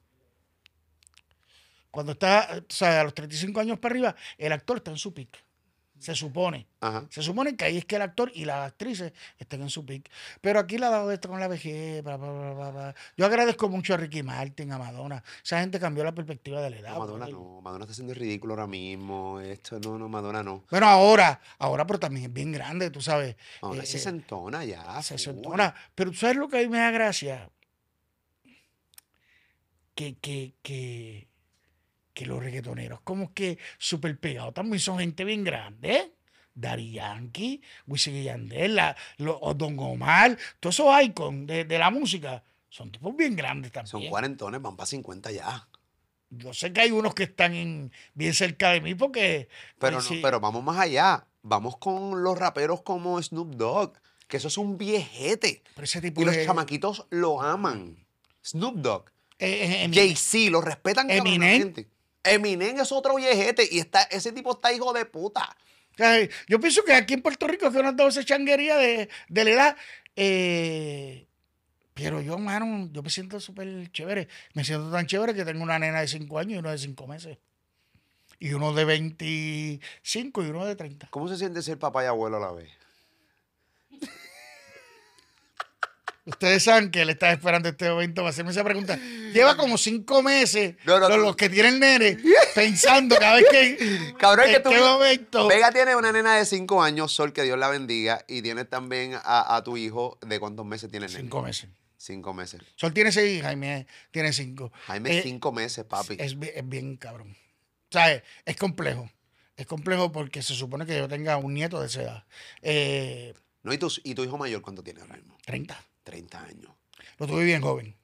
Cuando 1.91 2.13
está, 2.13 2.57
eh, 2.57 2.59
o 2.59 2.73
sea, 2.73 3.01
a 3.01 3.03
los 3.03 3.13
35 3.13 3.59
años 3.59 3.77
para 3.79 3.93
arriba, 3.93 4.15
el 4.37 4.51
actor 4.53 4.77
está 4.77 4.91
en 4.91 4.97
su 4.97 5.13
peak. 5.13 5.43
Se 6.03 6.15
supone. 6.15 6.67
Ajá. 6.81 7.05
Se 7.09 7.21
supone 7.23 7.55
que 7.55 7.63
ahí 7.65 7.77
es 7.77 7.85
que 7.85 7.95
el 7.95 8.01
actor 8.01 8.29
y 8.35 8.43
las 8.45 8.67
actrices 8.67 9.13
estén 9.39 9.61
en 9.61 9.69
su 9.69 9.85
pick. 9.85 10.09
Pero 10.41 10.59
aquí 10.59 10.77
le 10.77 10.85
ha 10.85 10.89
dado 10.89 11.11
esto 11.11 11.29
con 11.29 11.39
la 11.39 11.47
vejez. 11.47 12.03
bla, 12.03 12.17
bla, 12.17 12.29
bla, 12.31 12.53
bla, 12.53 12.69
bla. 12.71 12.95
Yo 13.15 13.25
agradezco 13.25 13.69
mucho 13.69 13.93
a 13.93 13.97
Ricky 13.97 14.21
Martin, 14.23 14.71
a 14.73 14.77
Madonna. 14.77 15.23
Esa 15.43 15.61
gente 15.61 15.79
cambió 15.79 16.03
la 16.03 16.11
perspectiva 16.13 16.61
de 16.61 16.69
la 16.71 16.77
edad. 16.79 16.93
No, 16.93 16.99
Madonna 16.99 17.25
brother. 17.27 17.33
no, 17.33 17.61
Madonna 17.61 17.85
está 17.85 17.91
haciendo 17.93 18.13
ridículo 18.13 18.53
ahora 18.53 18.67
mismo. 18.67 19.39
Esto 19.39 19.79
no, 19.79 19.97
no, 19.97 20.09
Madonna 20.09 20.43
no. 20.43 20.65
Bueno, 20.69 20.87
ahora, 20.87 21.39
ahora, 21.59 21.87
pero 21.87 21.99
también 21.99 22.25
es 22.25 22.33
bien 22.33 22.51
grande, 22.51 22.89
tú 22.89 23.01
sabes. 23.01 23.35
Madonna 23.61 23.83
Eh, 23.83 23.85
se 23.85 23.99
sentona 23.99 24.65
ya. 24.65 25.01
se 25.01 25.17
sentona. 25.17 25.73
Pero 25.95 26.11
tú 26.11 26.17
sabes 26.17 26.35
lo 26.35 26.49
que 26.49 26.57
a 26.57 26.61
mí 26.61 26.67
me 26.67 26.79
da 26.79 26.91
gracia. 26.91 27.49
Que, 29.95 30.15
que, 30.17 30.55
que, 30.63 31.27
que 32.13 32.25
los 32.25 32.41
reggaetoneros, 32.43 33.01
como 33.01 33.33
que 33.33 33.57
súper 33.77 34.19
pegados, 34.19 34.53
también 34.53 34.79
son 34.79 34.99
gente 34.99 35.23
bien 35.23 35.43
grande. 35.43 35.91
¿eh? 35.95 36.11
Dari 36.55 36.91
Yankee, 36.91 37.61
Wisin 37.87 38.15
y 38.15 38.23
Yandel, 38.25 38.75
la- 38.75 38.95
Don 39.17 39.75
Omar, 39.79 40.37
todos 40.59 40.75
esos 40.79 41.03
icons 41.03 41.47
de, 41.47 41.65
de 41.65 41.79
la 41.79 41.89
música, 41.89 42.43
son 42.69 42.91
tipos 42.91 43.15
bien 43.15 43.35
grandes 43.35 43.71
Son 43.73 43.85
también. 43.85 44.11
cuarentones, 44.11 44.61
van 44.61 44.75
para 44.75 44.85
50 44.85 45.31
ya. 45.31 45.67
Yo 46.29 46.53
sé 46.53 46.71
que 46.71 46.81
hay 46.81 46.91
unos 46.91 47.13
que 47.15 47.23
están 47.23 47.53
en- 47.55 47.91
bien 48.13 48.33
cerca 48.33 48.69
de 48.71 48.81
mí 48.81 48.93
porque... 48.95 49.47
Pero, 49.79 49.97
pues, 49.97 50.09
no, 50.09 50.15
sí, 50.15 50.19
pero 50.21 50.39
vamos 50.39 50.63
más 50.63 50.77
allá. 50.79 51.25
Vamos 51.41 51.77
con 51.77 52.23
los 52.23 52.37
raperos 52.37 52.81
como 52.83 53.21
Snoop 53.21 53.55
Dogg, 53.55 53.93
que 54.27 54.37
eso 54.37 54.47
es 54.47 54.57
un 54.57 54.77
viejete. 54.77 55.63
pero 55.75 55.85
ese 55.85 56.01
tipo 56.01 56.21
Y 56.21 56.25
los 56.25 56.35
chamaquitos 56.45 57.05
lo 57.09 57.41
aman. 57.41 57.97
Snoop 58.45 58.75
Dogg. 58.77 59.09
eh, 59.39 59.85
eh, 59.85 59.91
Jay-Z, 59.93 60.51
lo 60.51 60.61
respetan 60.61 61.09
Eminem. 61.09 61.73
Eminem 62.23 62.79
es 62.79 62.91
otro 62.91 63.15
viejete 63.15 63.67
y 63.69 63.79
está, 63.79 64.03
ese 64.03 64.31
tipo 64.31 64.51
está 64.51 64.71
hijo 64.73 64.93
de 64.93 65.05
puta. 65.05 65.55
Yo 66.47 66.59
pienso 66.59 66.83
que 66.83 66.93
aquí 66.93 67.13
en 67.13 67.21
Puerto 67.21 67.47
Rico 67.47 67.71
que 67.71 67.77
nos 67.77 67.87
han 67.87 67.95
dado 67.95 68.09
esa 68.09 68.23
changuería 68.23 68.77
de, 68.77 69.09
de 69.29 69.43
la 69.43 69.49
edad. 69.51 69.77
eh, 70.15 71.27
pero 71.93 72.21
yo, 72.21 72.37
mano, 72.39 72.89
yo 72.91 73.03
me 73.03 73.09
siento 73.09 73.39
súper 73.39 73.91
chévere. 73.91 74.27
Me 74.53 74.63
siento 74.63 74.91
tan 74.91 75.05
chévere 75.05 75.33
que 75.33 75.45
tengo 75.45 75.61
una 75.63 75.77
nena 75.77 76.01
de 76.01 76.07
5 76.07 76.39
años 76.39 76.53
y 76.53 76.57
uno 76.57 76.71
de 76.71 76.77
5 76.77 77.07
meses. 77.07 77.37
Y 78.39 78.53
uno 78.53 78.73
de 78.73 78.83
25 78.83 80.43
y 80.43 80.47
uno 80.47 80.65
de 80.65 80.75
30. 80.75 81.07
¿Cómo 81.11 81.27
se 81.27 81.37
siente 81.37 81.61
ser 81.61 81.77
papá 81.77 82.03
y 82.03 82.07
abuelo 82.07 82.37
a 82.37 82.39
la 82.39 82.51
vez? 82.51 82.71
Ustedes 86.25 86.63
saben 86.63 86.89
que 86.89 87.01
él 87.01 87.09
está 87.09 87.31
esperando 87.31 87.67
este 87.67 87.89
momento 87.89 88.21
para 88.21 88.29
hacerme 88.29 88.51
esa 88.51 88.63
pregunta. 88.63 88.97
Lleva 89.33 89.57
como 89.57 89.77
5 89.77 90.23
meses 90.23 90.75
No, 90.85 90.97
no, 90.97 91.17
los, 91.17 91.35
que 91.35 91.49
tienen 91.49 91.79
nene 91.79 92.17
pensando 92.55 93.17
cada 93.17 93.35
vez 93.35 93.45
que... 93.51 94.13
Cabrón, 94.17 94.45
que 94.49 94.59
tú. 94.61 94.69
qué 94.69 94.79
momento... 94.79 95.47
Vega 95.49 95.71
tiene 95.71 95.97
una 95.97 96.13
nena 96.13 96.37
de 96.37 96.45
5 96.45 96.81
años, 96.81 97.11
Sol, 97.11 97.33
que 97.33 97.43
Dios 97.43 97.57
la 97.59 97.67
bendiga. 97.67 98.23
Y 98.29 98.41
tienes 98.41 98.69
también 98.69 99.15
a, 99.15 99.55
a 99.55 99.63
tu 99.63 99.75
hijo 99.75 100.17
de 100.25 100.39
cuántos 100.39 100.65
meses 100.65 100.89
tiene 100.89 101.07
nene. 101.07 101.19
5 101.23 101.41
meses. 101.41 101.69
5 101.97 102.33
meses. 102.33 102.61
Sol 102.75 102.93
tiene 102.93 103.11
6 103.11 103.41
Jaime 103.41 103.87
tiene 104.11 104.31
5. 104.31 104.71
Jaime, 104.87 105.19
Eh, 105.19 105.23
5 105.23 105.51
meses, 105.51 105.83
papi. 105.85 106.15
Es, 106.19 106.37
es 106.55 106.69
bien 106.69 106.95
cabrón. 106.97 107.31
O 107.31 107.91
sea, 107.91 108.23
es, 108.45 108.57
complejo. 108.57 109.09
Es 109.57 109.65
complejo 109.65 110.11
porque 110.11 110.41
se 110.41 110.53
supone 110.53 110.85
que 110.85 110.97
yo 110.97 111.07
tenga 111.07 111.37
un 111.37 111.53
nieto 111.53 111.81
de 111.81 111.87
esa 111.87 112.01
edad. 112.01 112.25
Eh, 112.61 113.33
No, 113.61 113.73
¿y, 113.73 113.77
tu, 113.77 113.91
¿Y 114.03 114.15
tu 114.15 114.23
hijo 114.23 114.37
mayor 114.37 114.61
cuánto 114.61 114.83
tiene 114.83 115.01
ahora 115.01 115.15
mismo? 115.17 115.37
30. 115.45 115.77
30 116.03 116.43
años. 116.43 116.71
Lo 117.17 117.27
tuve 117.27 117.43
bien 117.43 117.61
joven. 117.61 117.95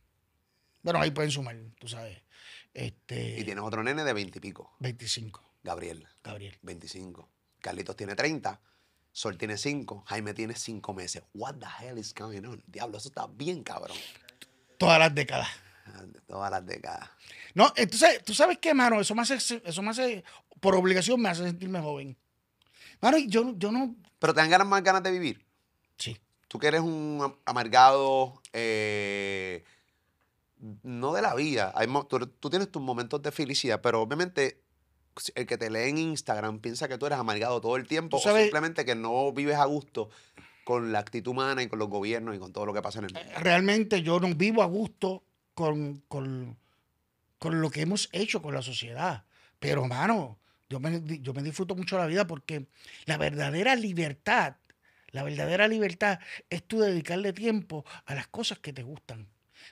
Bueno, 0.82 1.00
ahí 1.02 1.12
pueden 1.12 1.32
sumar, 1.32 1.56
tú 1.80 1.88
sabes. 1.88 2.18
Y 2.74 2.80
Este, 2.86 3.44
tienes 3.44 3.64
otro 3.64 3.84
nene 3.84 4.04
de 4.04 4.14
20 4.14 4.38
y 4.38 4.42
pico. 4.42 4.76
25, 4.80 5.44
Gabriel, 5.64 6.08
Gabriel. 6.24 6.58
25. 6.62 7.30
Carlitos 7.60 7.96
tiene 7.96 8.16
30. 8.16 8.60
Sol 9.12 9.38
tiene 9.38 9.58
5. 9.58 10.04
Jaime 10.08 10.34
tiene 10.34 10.56
5 10.56 10.94
meses. 10.94 11.24
What 11.34 11.56
the 11.56 11.66
hell 11.80 11.98
is 11.98 12.14
going 12.14 12.44
on? 12.46 12.64
Diablo, 12.68 12.98
eso 12.98 13.10
está 13.10 13.28
bien 13.28 13.64
cabrón. 13.64 13.98
Todas 14.78 15.00
las 15.00 15.14
décadas. 15.14 15.50
Todas 16.28 16.52
las 16.52 16.66
décadas. 16.66 17.10
No, 17.56 17.74
entonces, 17.76 18.24
tú 18.24 18.34
sabes 18.34 18.60
qué, 18.60 18.74
mano, 18.74 19.02
eso 19.02 19.16
me 19.16 19.24
hace, 19.24 19.36
eso 19.66 19.82
me 19.82 19.90
hace, 19.90 20.24
por 20.60 20.76
obligación 20.76 21.20
me 21.20 21.30
hace 21.30 21.44
sentirme 21.44 21.82
joven. 21.82 22.16
Mano, 23.02 23.18
y 23.18 23.28
yo, 23.28 23.58
yo 23.58 23.72
no, 23.72 23.96
Pero 24.20 24.34
te 24.34 24.40
dan 24.42 24.50
ganas 24.52 24.68
más 24.68 24.84
ganas 24.84 25.02
de 25.04 25.12
vivir. 25.12 25.44
sí, 25.98 26.18
Tú 26.50 26.60
que 26.60 26.68
eres 26.68 26.82
un 26.82 27.20
am- 27.24 27.36
amargado, 27.46 28.42
eh, 28.52 29.64
no 30.84 31.14
de 31.14 31.22
la 31.22 31.36
vida. 31.36 31.72
Hay 31.76 31.88
tú, 32.10 32.28
tú 32.28 32.50
tienes 32.50 32.70
tus 32.72 32.82
momentos 32.82 33.22
de 33.22 33.32
felicidad, 33.32 33.80
pero 33.82 34.02
obviamente 34.02 34.62
el 35.36 35.46
que 35.46 35.58
te 35.58 35.70
lee 35.70 35.90
en 35.90 35.98
Instagram 35.98 36.60
piensa 36.60 36.88
que 36.88 36.98
tú 36.98 37.06
eres 37.06 37.18
amargado 37.20 37.62
todo 37.62 37.76
el 37.78 37.88
tiempo 37.88 38.18
o 38.18 38.20
simplemente 38.20 38.84
que 38.86 38.96
no 38.96 39.32
vives 39.32 39.56
a 39.56 39.66
gusto 39.66 40.10
con 40.64 40.92
la 40.92 41.00
actitud 41.00 41.32
humana 41.32 41.64
y 41.64 41.68
con 41.68 41.80
los 41.80 41.90
gobiernos 41.90 42.36
y 42.36 42.40
con 42.40 42.52
todo 42.54 42.66
lo 42.66 42.74
que 42.74 42.82
pasa 42.82 43.00
en 43.00 43.06
el 43.06 43.14
mundo. 43.14 43.30
realmente 43.40 44.02
yo 44.02 44.20
no 44.20 44.34
vivo 44.36 44.62
a 44.62 44.66
gusto 44.66 45.24
con, 45.54 46.04
con, 46.08 46.58
con 47.38 47.62
lo 47.62 47.70
que 47.70 47.82
hemos 47.82 48.10
hecho 48.12 48.42
con 48.42 48.54
la 48.54 48.62
sociedad. 48.62 49.24
Pero, 49.60 49.86
mano, 49.88 50.38
yo 50.70 50.80
me, 50.80 51.02
yo 51.22 51.34
me 51.34 51.44
disfruto 51.44 51.76
mucho 51.76 51.98
la 51.98 52.06
vida 52.06 52.28
porque 52.28 52.68
la 53.06 53.18
verdadera 53.18 53.76
libertad, 53.76 54.56
la 55.12 55.24
verdadera 55.24 55.68
libertad 55.68 56.20
es 56.50 56.64
tú 56.64 56.80
dedicarle 56.80 57.34
tiempo 57.34 57.86
a 58.06 58.16
las 58.16 58.28
cosas 58.28 58.60
que 58.60 58.74
te 58.74 58.84
gustan. 58.84 59.28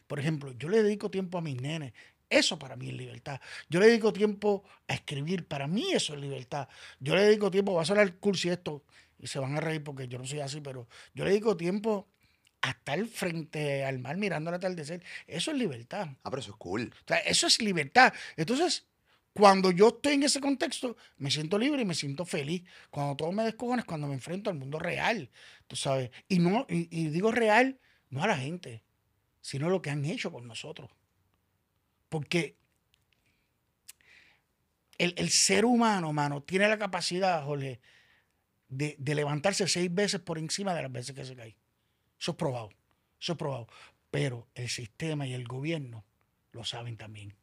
Por 0.08 0.20
ejemplo, 0.20 0.54
yo 0.54 0.70
le 0.70 0.84
dedico 0.84 1.10
tiempo 1.10 1.38
a 1.38 1.42
mis 1.42 1.62
nenes. 1.62 1.94
Eso 2.30 2.60
para 2.60 2.76
mí 2.76 2.90
es 2.90 2.94
libertad. 2.94 3.40
Yo 3.70 3.80
le 3.80 3.88
dedico 3.88 4.12
tiempo 4.12 4.64
a 4.88 4.94
escribir. 4.94 5.48
Para 5.48 5.68
mí 5.68 5.92
eso 5.94 6.14
es 6.14 6.20
libertad. 6.20 6.68
Yo 7.00 7.16
le 7.16 7.24
dedico 7.24 7.50
tiempo, 7.50 7.74
va 7.74 7.84
a 7.84 7.86
sonar 7.86 8.16
cursi 8.16 8.50
esto, 8.50 8.84
y 9.20 9.28
se 9.28 9.40
van 9.40 9.56
a 9.56 9.62
reír 9.62 9.84
porque 9.84 10.08
yo 10.08 10.18
no 10.18 10.26
soy 10.26 10.42
así, 10.42 10.62
pero 10.62 10.88
yo 11.14 11.24
le 11.24 11.32
dedico 11.32 11.56
tiempo 11.56 12.08
a 12.62 12.72
estar 12.72 13.04
frente 13.06 13.86
al 13.86 14.00
mar 14.00 14.18
mirando 14.18 14.50
el 14.50 14.56
atardecer. 14.56 15.04
Eso 15.26 15.52
es 15.52 15.58
libertad. 15.58 16.10
Ah, 16.24 16.30
pero 16.30 16.42
eso 16.42 16.52
es 16.52 16.58
cool. 16.58 16.94
O 16.94 17.08
sea, 17.08 17.18
eso 17.20 17.48
es 17.48 17.62
libertad. 17.62 18.14
Entonces, 18.36 18.86
cuando 19.38 19.70
yo 19.70 19.90
estoy 19.90 20.16
en 20.16 20.24
ese 20.24 20.42
contexto, 20.42 20.98
me 21.18 21.30
siento 21.30 21.60
libre 21.60 21.84
y 21.84 21.86
me 21.86 21.94
siento 21.94 22.26
feliz. 22.26 22.64
Cuando 22.90 23.16
todo 23.16 23.32
me 23.32 23.44
descojones, 23.44 23.86
cuando 23.86 24.08
me 24.08 24.16
enfrento 24.16 24.50
al 24.50 24.56
mundo 24.56 24.80
real, 24.80 25.30
tú 25.68 25.76
sabes. 25.76 26.10
Y, 26.28 26.40
no, 26.40 26.66
y, 26.68 27.10
digo 27.10 27.32
real, 27.32 27.80
no 28.10 28.24
a 28.24 28.28
la 28.28 28.36
gente, 28.36 28.82
sino 29.40 29.70
lo 29.70 29.80
que 29.80 29.92
han 29.92 30.04
hecho 30.06 30.32
con 30.32 30.48
nosotros. 30.48 30.90
Porque 32.10 32.58
el, 34.98 35.14
el 35.18 35.30
ser 35.30 35.66
humano, 35.66 36.12
mano, 36.14 36.42
tiene 36.42 36.68
la 36.68 36.80
capacidad, 36.80 37.44
Jorge, 37.44 37.80
de, 38.70 38.96
de 38.98 39.14
levantarse 39.14 39.68
seis 39.68 39.94
veces 39.94 40.20
por 40.20 40.40
encima 40.40 40.74
de 40.74 40.82
las 40.82 40.92
veces 40.92 41.14
que 41.14 41.26
se 41.26 41.36
cae. 41.36 41.56
Eso 42.20 42.32
es 42.32 42.38
probado. 42.38 42.72
Eso 43.22 43.34
es 43.34 43.38
probado. 43.38 43.68
Pero 44.10 44.48
el 44.56 44.68
sistema 44.68 45.28
y 45.28 45.34
el 45.34 45.48
gobierno 45.48 46.06
lo 46.54 46.64
saben 46.64 46.98
también. 46.98 47.36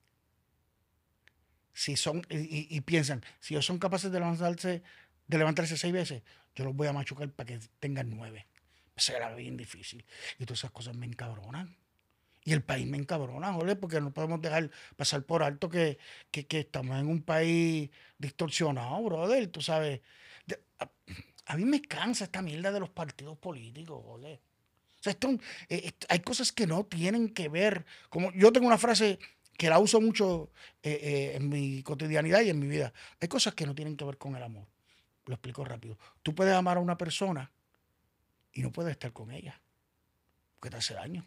Si 1.75 1.97
son, 1.97 2.25
y, 2.31 2.75
y- 2.75 2.81
piensan, 2.83 3.23
si 3.41 3.55
ellos 3.55 3.67
son 3.67 3.79
capaces 3.79 4.11
de 4.13 4.21
levantarse, 4.21 4.83
de 5.27 5.39
levantarse 5.39 5.77
seis 5.77 5.93
veces, 5.93 6.23
yo 6.55 6.65
los 6.65 6.75
voy 6.75 6.87
a 6.87 6.93
machucar 6.93 7.29
para 7.33 7.49
que 7.49 7.59
tengan 7.81 8.09
nueve. 8.11 8.47
Será 8.97 9.35
bien 9.35 9.57
difícil. 9.57 10.05
Y 10.39 10.45
todas 10.47 10.61
esas 10.61 10.71
cosas 10.71 10.95
me 10.97 11.05
encabronan. 11.05 11.77
Y 12.45 12.53
el 12.53 12.63
país 12.63 12.87
me 12.87 12.97
encabrona, 12.97 13.53
Jorge, 13.55 13.75
porque 13.75 14.01
no 14.01 14.13
podemos 14.13 14.41
dejar 14.41 14.71
pasar 14.97 15.25
por 15.25 15.43
alto 15.43 15.69
que, 15.69 15.99
que, 16.31 16.47
que 16.47 16.61
estamos 16.61 16.99
en 17.01 17.09
un 17.09 17.23
país 17.23 17.91
distorsionado, 18.19 19.03
brother. 19.03 19.49
Tú 19.49 19.61
sabes. 19.61 20.01
De- 20.47 20.63
a, 20.79 20.89
a 21.47 21.57
mí 21.57 21.65
me 21.65 21.83
cansa 21.83 22.25
esta 22.25 22.41
mierda 22.43 22.71
de 22.71 22.81
los 22.81 22.91
partidos 22.91 23.37
políticos, 23.39 24.01
Jorge. 24.05 24.41
O 25.01 25.03
sea, 25.03 25.11
esto, 25.13 25.31
eh, 25.69 25.83
esto- 25.87 26.07
hay 26.09 26.21
cosas 26.21 26.53
que 26.53 26.67
no 26.67 26.85
tienen 26.85 27.31
que 27.31 27.49
ver. 27.49 27.85
Como 28.11 28.31
yo 28.33 28.53
tengo 28.53 28.67
una 28.67 28.79
frase 28.79 29.19
que 29.57 29.69
la 29.69 29.79
uso 29.79 30.01
mucho 30.01 30.51
eh, 30.83 30.99
eh, 31.03 31.37
en 31.37 31.49
mi 31.49 31.83
cotidianidad 31.83 32.41
y 32.43 32.51
en 32.51 32.59
mi 32.59 32.67
vida. 32.67 32.93
Hay 33.21 33.29
cosas 33.29 33.55
que 33.55 33.67
no 33.67 33.75
tienen 33.75 33.97
que 33.97 34.05
ver 34.05 34.19
con 34.19 34.37
el 34.37 34.43
amor. 34.43 34.67
Lo 35.27 35.35
explico 35.35 35.65
rápido. 35.65 35.99
Tú 36.23 36.35
puedes 36.35 36.55
amar 36.55 36.77
a 36.77 36.81
una 36.81 36.99
persona 36.99 37.51
y 38.53 38.63
no 38.63 38.73
puedes 38.73 38.93
estar 38.93 39.13
con 39.13 39.31
ella. 39.31 39.61
Porque 40.59 40.71
te 40.71 40.77
hace 40.77 40.95
daño. 40.95 41.25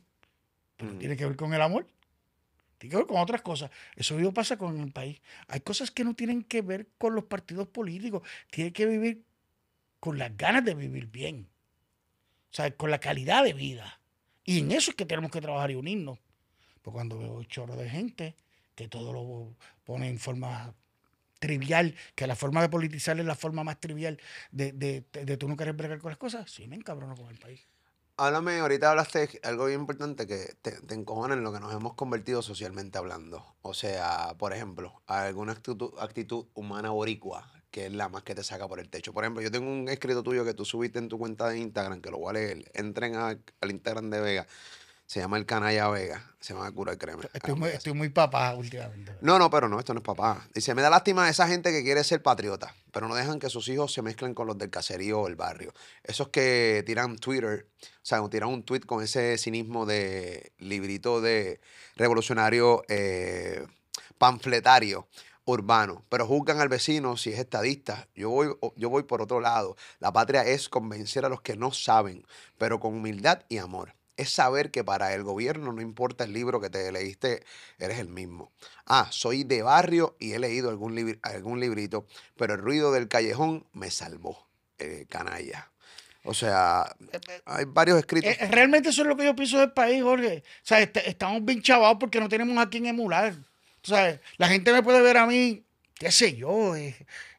Pero 0.78 0.94
Mm. 0.94 1.00
tiene 1.00 1.18
que 1.18 1.26
ver 1.26 1.36
con 1.36 1.54
el 1.54 1.62
amor. 1.62 1.88
Tiene 2.78 2.92
que 2.92 2.98
ver 2.98 3.08
con 3.08 3.18
otras 3.18 3.42
cosas. 3.42 3.72
Eso 3.96 4.14
mismo 4.16 4.34
pasa 4.34 4.58
con 4.58 4.80
el 4.80 4.92
país. 4.92 5.20
Hay 5.48 5.62
cosas 5.62 5.90
que 5.90 6.04
no 6.04 6.14
tienen 6.14 6.44
que 6.44 6.62
ver 6.62 6.88
con 6.98 7.16
los 7.16 7.24
partidos 7.24 7.68
políticos. 7.68 8.22
Tiene 8.52 8.72
que 8.72 8.86
vivir 8.86 9.24
con 10.00 10.20
las 10.20 10.38
ganas 10.38 10.64
de 10.64 10.76
vivir 10.76 11.08
bien. 11.08 11.48
O 12.52 12.54
sea, 12.54 12.70
con 12.72 12.92
la 12.92 13.00
calidad 13.00 13.44
de 13.44 13.54
vida. 13.54 14.00
Y 14.44 14.60
en 14.60 14.72
eso 14.72 14.92
es 14.92 14.96
que 14.96 15.06
tenemos 15.06 15.32
que 15.32 15.42
trabajar 15.42 15.72
y 15.72 15.76
unirnos. 15.76 16.20
Pues 16.88 16.94
cuando 16.94 17.18
veo 17.18 17.44
chorro 17.44 17.76
de 17.76 17.90
gente 17.90 18.34
que 18.74 18.88
todo 18.88 19.12
lo 19.12 19.54
pone 19.84 20.08
en 20.08 20.20
forma 20.20 20.74
trivial, 21.38 21.94
que 22.16 22.28
la 22.28 22.36
forma 22.38 22.62
de 22.62 22.70
politizar 22.70 23.20
es 23.20 23.26
la 23.26 23.36
forma 23.36 23.66
más 23.66 23.78
trivial 23.82 24.18
de, 24.52 24.72
de, 24.72 25.04
de, 25.12 25.26
de 25.26 25.36
tú 25.36 25.50
no 25.50 25.58
querer 25.58 25.74
bregar 25.74 26.00
con 26.00 26.12
las 26.12 26.18
cosas, 26.18 26.50
sí 26.50 26.66
me 26.66 26.78
encabrono 26.78 27.14
con 27.18 27.28
el 27.28 27.38
país. 27.40 27.68
Háblame, 28.16 28.60
ahorita 28.60 28.90
hablaste 28.92 29.28
algo 29.44 29.66
bien 29.66 29.82
importante 29.82 30.28
que 30.28 30.56
te, 30.62 30.80
te 30.80 30.94
encojona 30.96 31.34
en 31.34 31.44
lo 31.44 31.52
que 31.52 31.60
nos 31.60 31.74
hemos 31.74 31.94
convertido 31.96 32.42
socialmente 32.42 32.98
hablando. 32.98 33.58
O 33.64 33.74
sea, 33.74 34.36
por 34.38 34.54
ejemplo, 34.54 35.02
alguna 35.08 35.52
actitud, 35.52 35.92
actitud 36.00 36.46
humana 36.54 36.92
boricua, 36.92 37.52
que 37.70 37.88
es 37.88 37.92
la 37.92 38.08
más 38.08 38.24
que 38.24 38.34
te 38.34 38.46
saca 38.46 38.66
por 38.66 38.80
el 38.80 38.88
techo. 38.90 39.12
Por 39.12 39.26
ejemplo, 39.26 39.44
yo 39.44 39.52
tengo 39.52 39.70
un 39.70 39.90
escrito 39.90 40.24
tuyo 40.24 40.46
que 40.46 40.54
tú 40.54 40.64
subiste 40.64 41.00
en 41.00 41.10
tu 41.10 41.18
cuenta 41.20 41.50
de 41.50 41.60
Instagram, 41.60 42.00
que 42.02 42.12
lo 42.12 42.18
voy 42.20 42.30
a 42.30 42.34
leer. 42.34 42.72
Entren 42.74 43.16
a- 43.18 43.38
al 43.60 43.72
Instagram 43.72 44.10
de 44.10 44.22
Vega. 44.22 44.48
Se 45.08 45.22
llama 45.22 45.38
el 45.38 45.46
Canalla 45.46 45.88
Vega. 45.88 46.22
Se 46.42 46.54
llama 46.54 46.70
Cura 46.72 46.94
y 46.94 46.98
Créeme. 46.98 47.24
Estoy 47.34 47.56
muy, 47.56 47.70
estoy 47.70 47.94
muy 47.94 48.10
papá 48.10 48.54
últimamente. 48.56 49.16
No, 49.22 49.40
no, 49.40 49.50
pero 49.50 49.70
no, 49.70 49.80
esto 49.80 49.94
no 49.94 50.02
es 50.02 50.06
papá. 50.06 50.46
Dice, 50.54 50.76
me 50.76 50.82
da 50.82 50.90
lástima 50.90 51.26
a 51.26 51.30
esa 51.30 51.48
gente 51.48 51.72
que 51.72 51.82
quiere 51.82 52.04
ser 52.04 52.22
patriota, 52.22 52.76
pero 52.92 53.08
no 53.08 53.16
dejan 53.16 53.40
que 53.40 53.50
sus 53.50 53.70
hijos 53.70 53.94
se 53.94 54.02
mezclen 54.02 54.34
con 54.34 54.48
los 54.48 54.58
del 54.58 54.70
caserío 54.70 55.22
o 55.22 55.28
el 55.30 55.38
barrio. 55.38 55.74
Esos 56.04 56.28
que 56.28 56.84
tiran 56.86 57.16
Twitter, 57.18 57.68
o 57.82 57.86
sea, 58.02 58.22
tiran 58.30 58.50
un 58.50 58.64
tweet 58.64 58.82
con 58.82 59.02
ese 59.02 59.38
cinismo 59.38 59.86
de 59.86 60.52
librito 60.58 61.22
de 61.22 61.62
revolucionario 61.96 62.84
eh, 62.90 63.66
panfletario 64.18 65.08
urbano, 65.46 66.04
pero 66.10 66.28
juzgan 66.28 66.60
al 66.60 66.68
vecino 66.68 67.16
si 67.16 67.32
es 67.32 67.40
estadista. 67.40 68.10
Yo 68.14 68.30
voy, 68.30 68.54
yo 68.76 68.90
voy 68.90 69.04
por 69.04 69.22
otro 69.22 69.40
lado. 69.40 69.78
La 70.00 70.12
patria 70.12 70.46
es 70.46 70.68
convencer 70.68 71.24
a 71.24 71.30
los 71.30 71.42
que 71.42 71.56
no 71.56 71.72
saben, 71.72 72.26
pero 72.58 72.82
con 72.82 72.94
humildad 72.94 73.44
y 73.48 73.58
amor. 73.58 73.97
Es 74.18 74.32
saber 74.32 74.72
que 74.72 74.84
para 74.84 75.14
el 75.14 75.24
gobierno 75.24 75.72
no 75.72 75.82
importa 75.82 76.24
el 76.24 76.34
libro 76.34 76.60
que 76.60 76.70
te 76.70 76.92
leíste, 76.92 77.44
eres 77.80 78.00
el 78.00 78.10
mismo. 78.10 78.52
Ah, 78.86 79.08
soy 79.12 79.44
de 79.44 79.62
barrio 79.62 80.16
y 80.20 80.34
he 80.34 80.40
leído 80.40 80.70
algún, 80.70 80.96
libri- 80.96 81.20
algún 81.22 81.60
librito, 81.60 82.06
pero 82.36 82.56
el 82.56 82.60
ruido 82.62 82.92
del 82.92 83.08
callejón 83.08 83.66
me 83.74 83.92
salvó, 83.92 84.48
eh, 84.80 85.06
canalla. 85.08 85.72
O 86.24 86.34
sea, 86.34 86.94
hay 87.46 87.66
varios 87.66 88.00
escritos. 88.00 88.32
Eh, 88.32 88.48
realmente 88.52 88.90
eso 88.90 89.04
es 89.04 89.08
lo 89.08 89.16
que 89.16 89.24
yo 89.24 89.36
pienso 89.36 89.60
del 89.60 89.72
país, 89.72 90.04
Jorge. 90.04 90.44
O 90.46 90.66
sea, 90.66 90.82
est- 90.82 90.98
estamos 90.98 91.46
bien 91.46 91.62
chavados 91.62 91.98
porque 92.00 92.20
no 92.20 92.28
tenemos 92.28 92.58
a 92.58 92.70
quién 92.70 92.86
emular. 92.88 93.34
Tú 93.82 93.92
sabes, 93.92 94.20
la 94.38 94.48
gente 94.50 94.74
me 94.74 94.84
puede 94.84 95.00
ver 95.02 95.16
a 95.18 95.26
mí, 95.28 95.64
qué 95.94 96.12
sé 96.12 96.36
yo, 96.36 96.76
eh, 96.76 96.96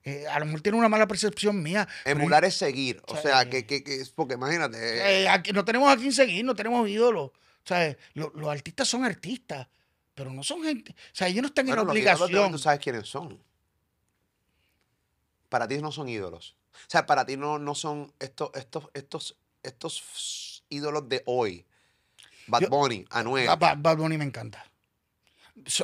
eh, 0.09 0.27
a 0.29 0.39
lo 0.39 0.47
mejor 0.47 0.61
tiene 0.61 0.79
una 0.79 0.89
mala 0.89 1.07
percepción 1.07 1.63
mía. 1.63 1.87
Emular 2.05 2.45
es 2.45 2.55
seguir. 2.57 3.03
O 3.09 3.17
sea, 3.17 3.49
que, 3.49 3.67
que, 3.67 3.83
que 3.85 3.97
es 3.97 4.11
porque 4.11 4.35
imagínate. 4.35 4.79
eh, 5.23 5.29
aquí 5.29 5.53
no 5.53 5.65
tenemos 5.65 5.91
a 5.93 5.97
quién 5.97 6.13
seguir, 6.13 6.45
no 6.45 6.55
tenemos 6.55 6.89
ídolos. 6.89 7.31
O 7.31 7.67
sea, 7.69 7.97
lo- 8.15 8.33
los 8.35 8.49
artistas 8.49 8.89
son 8.89 9.05
artistas, 9.05 9.67
pero 10.15 10.31
no 10.33 10.43
son 10.43 10.63
gente. 10.63 10.93
O 10.93 10.95
sea, 11.15 11.29
ellos 11.29 11.43
no 11.43 11.49
están 11.49 11.67
bueno, 11.67 11.83
en 11.83 11.89
los 11.89 11.97
ídolos 11.97 12.21
obligación. 12.23 12.53
tú 12.53 12.59
sabes 12.59 12.81
quiénes 12.81 13.09
son. 13.09 13.39
Para 15.49 15.67
ti 15.69 15.79
no 15.79 15.93
son 15.93 16.09
ídolos. 16.09 16.57
O 16.73 16.91
sea, 16.91 17.07
para 17.07 17.25
ti 17.27 17.37
no, 17.37 17.59
no 17.59 17.75
son 17.75 18.13
estos, 18.19 18.51
estos, 18.55 18.85
estos, 18.95 19.37
estos 19.63 20.65
ídolos 20.69 21.09
de 21.09 21.23
hoy. 21.27 21.67
Bad 22.47 22.69
Bunny, 22.69 23.05
Anuel. 23.11 23.47
Ba- 23.47 23.57
Ba- 23.57 23.75
Bad 23.77 23.97
Bunny 23.99 24.17
me 24.19 24.25
encanta. 24.25 24.65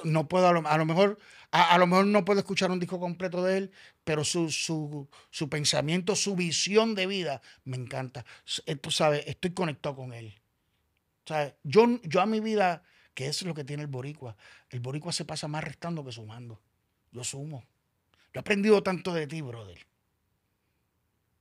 No 0.05 0.29
puedo, 0.29 0.47
a 0.49 0.53
lo, 0.53 0.67
a 0.69 0.79
lo 0.79 0.85
mejor, 0.87 1.19
a, 1.55 1.75
a 1.75 1.79
lo 1.79 1.87
mejor 1.87 2.07
no 2.07 2.25
puedo 2.25 2.41
escuchar 2.41 2.73
un 2.73 2.81
disco 2.81 2.99
completo 2.99 3.43
de 3.45 3.59
él, 3.59 3.73
pero 4.03 4.25
su, 4.25 4.51
su, 4.51 5.09
su 5.31 5.49
pensamiento, 5.49 6.17
su 6.17 6.35
visión 6.35 6.97
de 6.97 7.07
vida 7.07 7.43
me 7.65 7.77
encanta. 7.77 8.27
Eh, 8.67 8.75
Tú 8.75 8.91
sabes, 8.91 9.25
estoy 9.29 9.53
conectado 9.55 9.95
con 9.95 10.13
él. 10.13 10.35
¿Sabes? 11.27 11.55
Yo, 11.63 11.87
yo 12.03 12.21
a 12.21 12.27
mi 12.27 12.41
vida, 12.41 12.83
que 13.15 13.29
es 13.29 13.43
lo 13.43 13.55
que 13.55 13.65
tiene 13.65 13.85
el 13.85 13.89
boricua, 13.89 14.37
el 14.71 14.81
boricua 14.81 15.13
se 15.13 15.25
pasa 15.25 15.47
más 15.47 15.63
restando 15.63 16.05
que 16.05 16.11
sumando. 16.13 16.61
Yo 17.13 17.23
sumo. 17.23 17.65
Yo 18.33 18.39
he 18.39 18.41
aprendido 18.41 18.83
tanto 18.83 19.15
de 19.15 19.29
ti, 19.29 19.41
brother. 19.41 19.79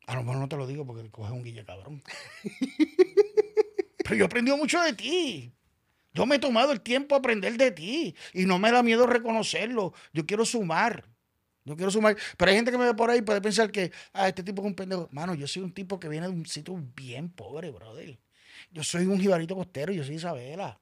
A 0.05 0.15
lo 0.15 0.24
mejor 0.24 0.38
no 0.38 0.48
te 0.50 0.58
lo 0.58 0.67
digo 0.67 0.86
porque 0.86 1.10
coges 1.10 1.32
un 1.32 1.43
guille 1.43 1.65
cabrón. 1.65 2.03
Pero 3.98 4.15
yo 4.15 4.24
he 4.24 4.27
aprendido 4.27 4.58
mucho 4.58 4.79
de 4.82 4.93
ti. 4.93 5.53
Yo 6.13 6.25
me 6.25 6.36
he 6.36 6.39
tomado 6.39 6.72
el 6.72 6.82
tiempo 6.82 7.15
a 7.15 7.17
aprender 7.17 7.58
de 7.58 7.72
ti 7.72 8.15
y 8.34 8.46
no 8.46 8.60
me 8.60 8.72
da 8.72 8.84
miedo 8.84 9.08
reconocerlo. 9.08 9.93
Yo 10.13 10.25
quiero 10.25 10.46
sumar. 10.46 11.05
Yo 11.65 11.75
quiero 11.75 11.91
sumar. 11.91 12.15
Pero 12.38 12.50
hay 12.51 12.55
gente 12.55 12.72
que 12.72 12.77
me 12.77 12.86
ve 12.86 12.93
por 12.93 13.10
ahí 13.10 13.20
y 13.20 13.22
puede 13.24 13.41
pensar 13.41 13.72
que, 13.72 13.91
ah, 14.13 14.27
este 14.27 14.43
tipo 14.43 14.62
es 14.62 14.67
un 14.67 14.75
pendejo. 14.75 15.10
Mano, 15.12 15.34
yo 15.34 15.48
soy 15.48 15.63
un 15.63 15.74
tipo 15.74 16.00
que 16.00 16.08
viene 16.08 16.27
de 16.27 16.34
un 16.34 16.46
sitio 16.46 16.75
bien 16.96 17.29
pobre, 17.29 17.72
brother. 17.72 18.20
Yo 18.72 18.84
soy 18.84 19.05
un 19.05 19.20
jibarito 19.20 19.55
costero, 19.55 19.91
yo 19.91 20.03
soy 20.03 20.15
Isabela. 20.15 20.79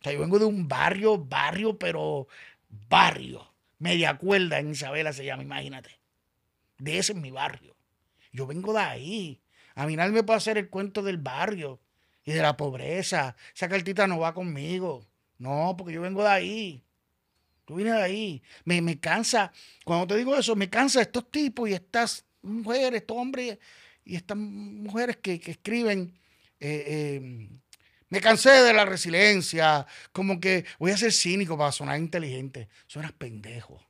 O 0.00 0.02
sea, 0.02 0.12
yo 0.12 0.20
vengo 0.20 0.38
de 0.38 0.46
un 0.46 0.66
barrio, 0.66 1.18
barrio, 1.18 1.78
pero 1.78 2.26
barrio. 2.88 3.46
Media 3.78 4.16
cuerda 4.16 4.58
en 4.58 4.70
Isabela 4.70 5.12
se 5.12 5.24
llama, 5.24 5.42
imagínate. 5.42 5.90
De 6.78 6.98
ese 6.98 7.12
es 7.12 7.18
mi 7.18 7.30
barrio. 7.30 7.76
Yo 8.32 8.46
vengo 8.46 8.72
de 8.72 8.80
ahí. 8.80 9.40
A 9.74 9.86
mí 9.86 9.96
nadie 9.96 10.12
me 10.12 10.22
puede 10.22 10.38
hacer 10.38 10.56
el 10.56 10.70
cuento 10.70 11.02
del 11.02 11.18
barrio 11.18 11.80
y 12.30 12.34
de 12.34 12.42
la 12.42 12.56
pobreza. 12.56 13.36
Esa 13.54 13.68
cartita 13.68 14.06
no 14.06 14.18
va 14.20 14.34
conmigo. 14.34 15.06
No, 15.38 15.74
porque 15.76 15.94
yo 15.94 16.00
vengo 16.02 16.22
de 16.22 16.28
ahí. 16.28 16.84
Yo 17.66 17.74
vine 17.76 17.92
de 17.92 18.02
ahí. 18.02 18.42
Me, 18.64 18.80
me 18.82 18.98
cansa, 18.98 19.52
cuando 19.84 20.06
te 20.08 20.16
digo 20.16 20.36
eso, 20.36 20.56
me 20.56 20.68
cansa 20.70 21.00
estos 21.02 21.30
tipos 21.30 21.68
y 21.68 21.74
estas 21.74 22.24
mujeres, 22.42 23.02
estos 23.02 23.16
hombres 23.16 23.58
y 24.04 24.16
estas 24.16 24.36
mujeres 24.36 25.16
que, 25.18 25.40
que 25.40 25.52
escriben. 25.52 26.12
eh, 26.60 26.84
eh, 26.86 27.48
me 28.10 28.20
cansé 28.20 28.50
de 28.50 28.72
la 28.72 28.84
resiliencia, 28.84 29.86
como 30.12 30.40
que 30.40 30.64
voy 30.80 30.90
a 30.90 30.96
ser 30.96 31.12
cínico 31.12 31.56
para 31.56 31.70
sonar 31.70 31.98
inteligente. 31.98 32.68
Suenas 32.88 33.12
pendejo 33.12 33.80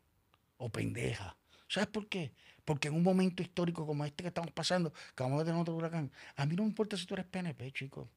o 0.59 0.69
pendeja. 0.69 1.37
¿Sabes 1.69 1.89
por 1.89 2.07
qué? 2.07 2.33
Porque 2.67 2.89
en 2.89 2.95
un 2.95 3.03
momento 3.03 3.43
histórico 3.43 3.87
como 3.87 4.05
este 4.05 4.23
que 4.23 4.29
estamos 4.29 4.53
pasando, 4.53 4.93
que 4.93 5.23
vamos 5.23 5.41
a 5.41 5.45
tener 5.47 5.59
otro 5.59 5.75
huracán, 5.75 6.13
a 6.37 6.45
mí 6.45 6.55
no 6.55 6.65
me 6.65 6.69
importa 6.69 6.99
si 6.99 7.07
tú 7.07 7.15
eres 7.15 7.27
PNP, 7.27 7.73
chico. 7.73 8.11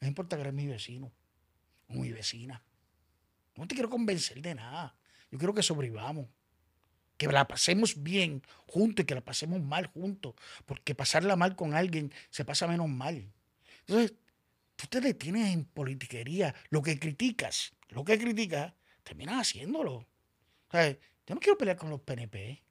Me 0.00 0.08
importa 0.08 0.36
que 0.36 0.42
eres 0.42 0.54
mi 0.54 0.66
vecino 0.66 1.12
o 1.88 1.94
mi 1.94 2.12
vecina. 2.12 2.62
No 3.56 3.66
te 3.66 3.74
quiero 3.74 3.90
convencer 3.90 4.40
de 4.40 4.54
nada. 4.54 4.94
Yo 5.30 5.38
quiero 5.38 5.54
que 5.54 5.62
sobrevivamos. 5.62 6.26
Que 7.16 7.26
la 7.26 7.48
pasemos 7.48 8.00
bien 8.00 8.42
juntos 8.68 9.02
y 9.02 9.06
que 9.06 9.14
la 9.14 9.20
pasemos 9.20 9.60
mal 9.60 9.86
juntos. 9.86 10.34
Porque 10.66 10.94
pasarla 10.94 11.34
mal 11.34 11.56
con 11.56 11.74
alguien 11.74 12.12
se 12.30 12.44
pasa 12.44 12.68
menos 12.68 12.88
mal. 12.88 13.32
Entonces, 13.80 14.14
tú 14.76 14.86
te 14.86 15.00
detienes 15.00 15.52
en 15.52 15.64
politiquería. 15.64 16.54
Lo 16.70 16.82
que 16.82 16.98
criticas, 16.98 17.72
lo 17.88 18.04
que 18.04 18.18
criticas, 18.18 18.72
terminas 19.02 19.40
haciéndolo. 19.40 20.06
O 20.70 20.78
yo 21.28 21.34
no 21.34 21.40
quiero 21.40 21.58
pelear 21.58 21.76
con 21.76 21.90
los 21.90 22.00
PNP. 22.00 22.62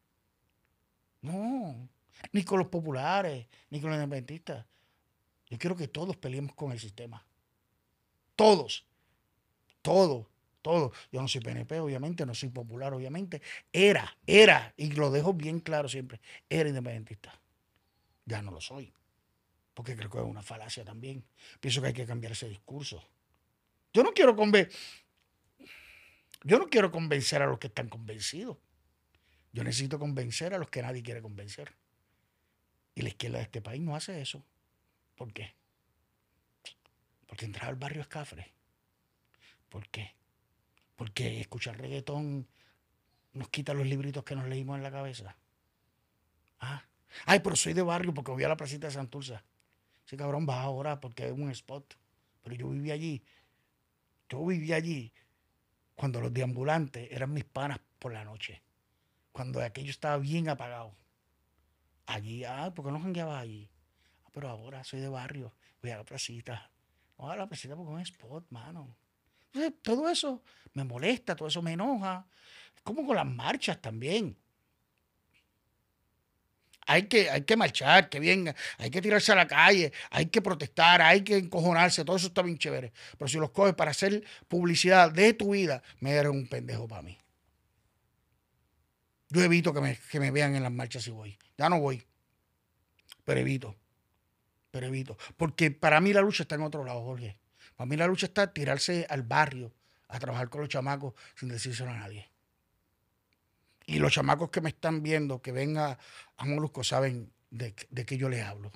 No. 1.22 1.90
Ni 2.32 2.44
con 2.44 2.60
los 2.60 2.70
populares, 2.70 3.48
ni 3.70 3.82
con 3.82 3.90
los 3.90 3.98
independentistas. 3.98 4.66
Yo 5.50 5.58
quiero 5.58 5.76
que 5.76 5.88
todos 5.88 6.16
peleemos 6.18 6.54
con 6.56 6.72
el 6.72 6.80
sistema. 6.80 7.26
Todos. 8.36 8.86
Todos. 9.82 10.28
Todos. 10.62 10.92
Yo 11.12 11.22
no 11.22 11.28
soy 11.30 11.42
PNP, 11.42 11.80
obviamente, 11.80 12.26
no 12.26 12.34
soy 12.36 12.50
popular, 12.50 12.94
obviamente. 12.94 13.42
Era, 13.72 14.18
era, 14.26 14.74
y 14.76 14.92
lo 14.92 15.12
dejo 15.12 15.34
bien 15.34 15.60
claro 15.62 15.88
siempre, 15.88 16.20
era 16.50 16.68
independentista. 16.68 17.34
Ya 18.26 18.42
no 18.42 18.52
lo 18.52 18.60
soy. 18.60 18.94
Porque 19.74 19.96
creo 19.96 20.10
que 20.10 20.18
es 20.18 20.24
una 20.26 20.42
falacia 20.42 20.84
también. 20.84 21.24
Pienso 21.62 21.82
que 21.82 21.88
hay 21.88 21.94
que 21.94 22.06
cambiar 22.06 22.34
ese 22.34 22.50
discurso. 22.50 23.02
Yo 23.94 24.04
no 24.04 24.12
quiero 24.14 24.36
conven- 24.36 24.70
Yo 26.44 26.60
no 26.60 26.68
quiero 26.68 26.92
convencer 26.92 27.42
a 27.42 27.46
los 27.48 27.60
que 27.60 27.68
están 27.68 27.88
convencidos. 27.88 28.58
Yo 29.54 29.64
necesito 29.64 29.98
convencer 30.00 30.54
a 30.54 30.58
los 30.58 30.70
que 30.70 30.82
nadie 30.82 31.02
quiere 31.02 31.22
convencer. 31.22 31.74
Y 32.96 33.04
la 33.04 33.10
izquierda 33.10 33.38
de 33.38 33.44
este 33.44 33.62
país 33.62 33.82
no 33.82 33.96
hace 33.96 34.20
eso. 34.20 34.44
¿Por 35.18 35.34
qué? 35.34 35.54
Porque 37.26 37.46
entrar 37.46 37.70
al 37.70 37.76
barrio 37.76 38.02
es 38.02 38.08
cafre. 38.08 38.54
¿Por 39.68 39.90
qué? 39.90 40.16
Porque 40.96 41.42
escuchar 41.42 41.78
reggaetón 41.78 42.48
nos 43.34 43.50
quita 43.50 43.74
los 43.74 43.86
libritos 43.86 44.24
que 44.24 44.36
nos 44.36 44.48
leímos 44.48 44.78
en 44.78 44.84
la 44.84 44.92
cabeza. 44.92 45.36
Ah. 46.60 46.84
Ay, 47.26 47.40
pero 47.40 47.56
soy 47.56 47.74
de 47.74 47.82
barrio 47.82 48.14
porque 48.14 48.32
voy 48.32 48.44
a 48.44 48.48
la 48.48 48.58
placita 48.58 48.88
de 48.88 48.94
Santurce. 48.94 49.40
Ese 50.06 50.18
cabrón 50.18 50.46
va 50.48 50.62
ahora 50.62 51.00
porque 51.00 51.26
es 51.28 51.34
un 51.34 51.50
spot. 51.52 51.98
Pero 52.44 52.56
yo 52.56 52.70
viví 52.70 52.92
allí. 52.92 53.24
Yo 54.30 54.46
viví 54.46 54.72
allí 54.72 55.14
cuando 55.96 56.22
los 56.22 56.34
deambulantes 56.34 57.12
eran 57.12 57.34
mis 57.34 57.44
panas 57.44 57.80
por 57.98 58.14
la 58.14 58.24
noche. 58.24 58.62
Cuando 59.32 59.62
aquello 59.62 59.90
estaba 59.90 60.18
bien 60.18 60.48
apagado. 60.48 60.96
Allí, 62.06 62.44
ah, 62.44 62.72
¿por 62.74 62.86
qué 62.86 62.92
no 62.92 63.00
jangueabas 63.00 63.42
allí? 63.42 63.70
Pero 64.38 64.50
ahora 64.50 64.84
soy 64.84 65.00
de 65.00 65.10
barrio, 65.10 65.52
voy 65.82 65.90
a 65.90 65.98
la 65.98 66.04
placita. 66.04 66.70
No, 67.18 67.32
a 67.32 67.36
la 67.36 67.48
placita 67.48 67.76
porque 67.76 67.90
es 67.90 67.96
un 67.96 68.02
spot, 68.02 68.46
mano. 68.52 68.96
Entonces, 69.48 69.74
todo 69.82 70.08
eso 70.08 70.44
me 70.74 70.84
molesta, 70.84 71.36
todo 71.36 71.48
eso 71.48 71.64
me 71.64 71.72
enoja. 71.72 72.24
Es 72.76 72.84
como 72.84 73.04
con 73.04 73.16
las 73.16 73.26
marchas 73.26 73.82
también. 73.82 74.38
Hay 76.86 77.08
que, 77.08 77.32
hay 77.32 77.46
que 77.46 77.58
marchar, 77.58 78.10
que 78.10 78.20
bien, 78.20 78.54
hay 78.78 78.92
que 78.92 79.02
tirarse 79.02 79.32
a 79.32 79.36
la 79.36 79.48
calle, 79.48 79.92
hay 80.12 80.28
que 80.28 80.40
protestar, 80.40 81.02
hay 81.02 81.24
que 81.24 81.38
encojonarse, 81.38 82.06
todo 82.06 82.18
eso 82.18 82.28
está 82.28 82.44
bien 82.44 82.60
chévere. 82.60 82.94
Pero 83.18 83.28
si 83.28 83.40
los 83.40 83.50
coges 83.50 83.74
para 83.74 83.90
hacer 83.90 84.24
publicidad 84.48 85.12
de 85.12 85.34
tu 85.34 85.54
vida, 85.54 85.82
me 86.00 86.12
eres 86.12 86.32
un 86.32 86.48
pendejo 86.48 86.88
para 86.88 87.02
mí. 87.02 87.18
Yo 89.30 89.42
evito 89.42 89.74
que 89.74 89.82
me, 89.82 89.98
que 90.12 90.20
me 90.20 90.30
vean 90.30 90.56
en 90.56 90.62
las 90.62 90.72
marchas 90.72 91.02
si 91.02 91.10
voy. 91.10 91.40
Ya 91.58 91.70
no 91.70 91.80
voy. 91.80 92.06
Pero 93.26 93.40
evito. 93.40 93.76
Porque 95.36 95.72
para 95.72 96.00
mí 96.02 96.14
la 96.14 96.22
lucha 96.22 96.44
está 96.44 96.56
en 96.56 96.62
otro 96.62 96.84
lado, 96.84 97.02
Jorge. 97.04 97.38
Para 97.76 97.88
mí 97.88 97.96
la 97.96 98.08
lucha 98.08 98.26
está 98.28 98.54
tirarse 98.54 99.06
al 99.10 99.24
barrio 99.24 99.74
a 100.08 100.20
trabajar 100.20 100.50
con 100.50 100.62
los 100.62 100.70
chamacos 100.70 101.14
sin 101.36 101.50
decírselo 101.50 101.92
a 101.92 101.98
nadie. 101.98 102.30
Y 103.86 104.00
los 104.00 104.12
chamacos 104.14 104.50
que 104.50 104.62
me 104.62 104.70
están 104.70 105.02
viendo, 105.02 105.42
que 105.42 105.52
ven 105.52 105.78
a, 105.78 105.98
Molusco, 106.40 106.84
saben 106.84 107.32
de, 107.50 107.74
de 107.90 108.06
qué 108.06 108.18
yo 108.18 108.30
les 108.30 108.44
hablo. 108.44 108.72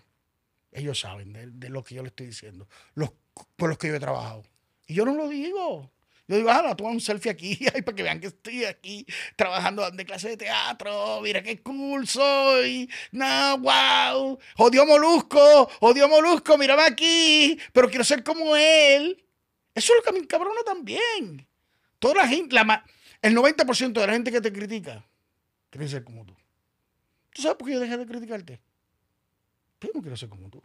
Ellos 0.71 0.99
saben 0.99 1.59
de, 1.59 1.69
lo 1.69 1.83
que 1.83 1.95
yo 1.95 2.01
les 2.01 2.11
estoy 2.11 2.27
diciendo. 2.27 2.67
Los 2.93 3.11
por 3.55 3.69
los 3.69 3.77
que 3.77 3.89
yo 3.89 3.95
he 3.95 3.99
trabajado. 3.99 4.43
Y 4.87 4.93
yo 4.93 5.05
no 5.05 5.15
lo 5.15 5.27
digo. 5.27 5.91
Yo 6.27 6.37
digo, 6.37 6.49
ah, 6.49 6.75
toma 6.75 6.91
un 6.91 7.01
selfie 7.01 7.31
aquí, 7.31 7.59
ay, 7.73 7.81
para 7.81 7.95
que 7.95 8.03
vean 8.03 8.19
que 8.19 8.27
estoy 8.27 8.63
aquí 8.65 9.05
trabajando 9.35 9.89
de 9.91 10.05
clase 10.05 10.29
de 10.29 10.37
teatro. 10.37 11.19
Mira 11.21 11.43
qué 11.43 11.61
cool 11.61 12.07
soy. 12.07 12.89
No, 13.11 13.57
wow. 13.57 14.39
Jodió 14.55 14.85
Molusco, 14.85 15.69
jodió 15.79 16.07
Molusco, 16.07 16.57
mírame 16.57 16.83
aquí. 16.83 17.59
Pero 17.73 17.89
quiero 17.89 18.03
ser 18.03 18.23
como 18.23 18.55
él. 18.55 19.23
Eso 19.73 19.93
es 19.93 19.99
lo 19.99 20.03
que 20.03 20.11
me 20.17 20.23
encabrona 20.23 20.61
también. 20.65 21.47
Toda 21.99 22.15
la 22.15 22.27
gente, 22.27 22.55
la, 22.55 22.85
el 23.21 23.35
90% 23.35 23.93
de 23.93 24.07
la 24.07 24.13
gente 24.13 24.31
que 24.31 24.41
te 24.41 24.51
critica 24.51 25.05
quiere 25.69 25.87
ser 25.87 26.03
como 26.03 26.25
tú. 26.25 26.35
¿Tú 27.31 27.41
sabes 27.41 27.57
por 27.57 27.67
qué 27.67 27.73
yo 27.73 27.79
dejé 27.79 27.97
de 27.97 28.05
criticarte? 28.05 28.61
Yo 29.79 29.89
no 29.93 30.01
quiero 30.01 30.17
ser 30.17 30.29
como 30.29 30.49
tú. 30.49 30.61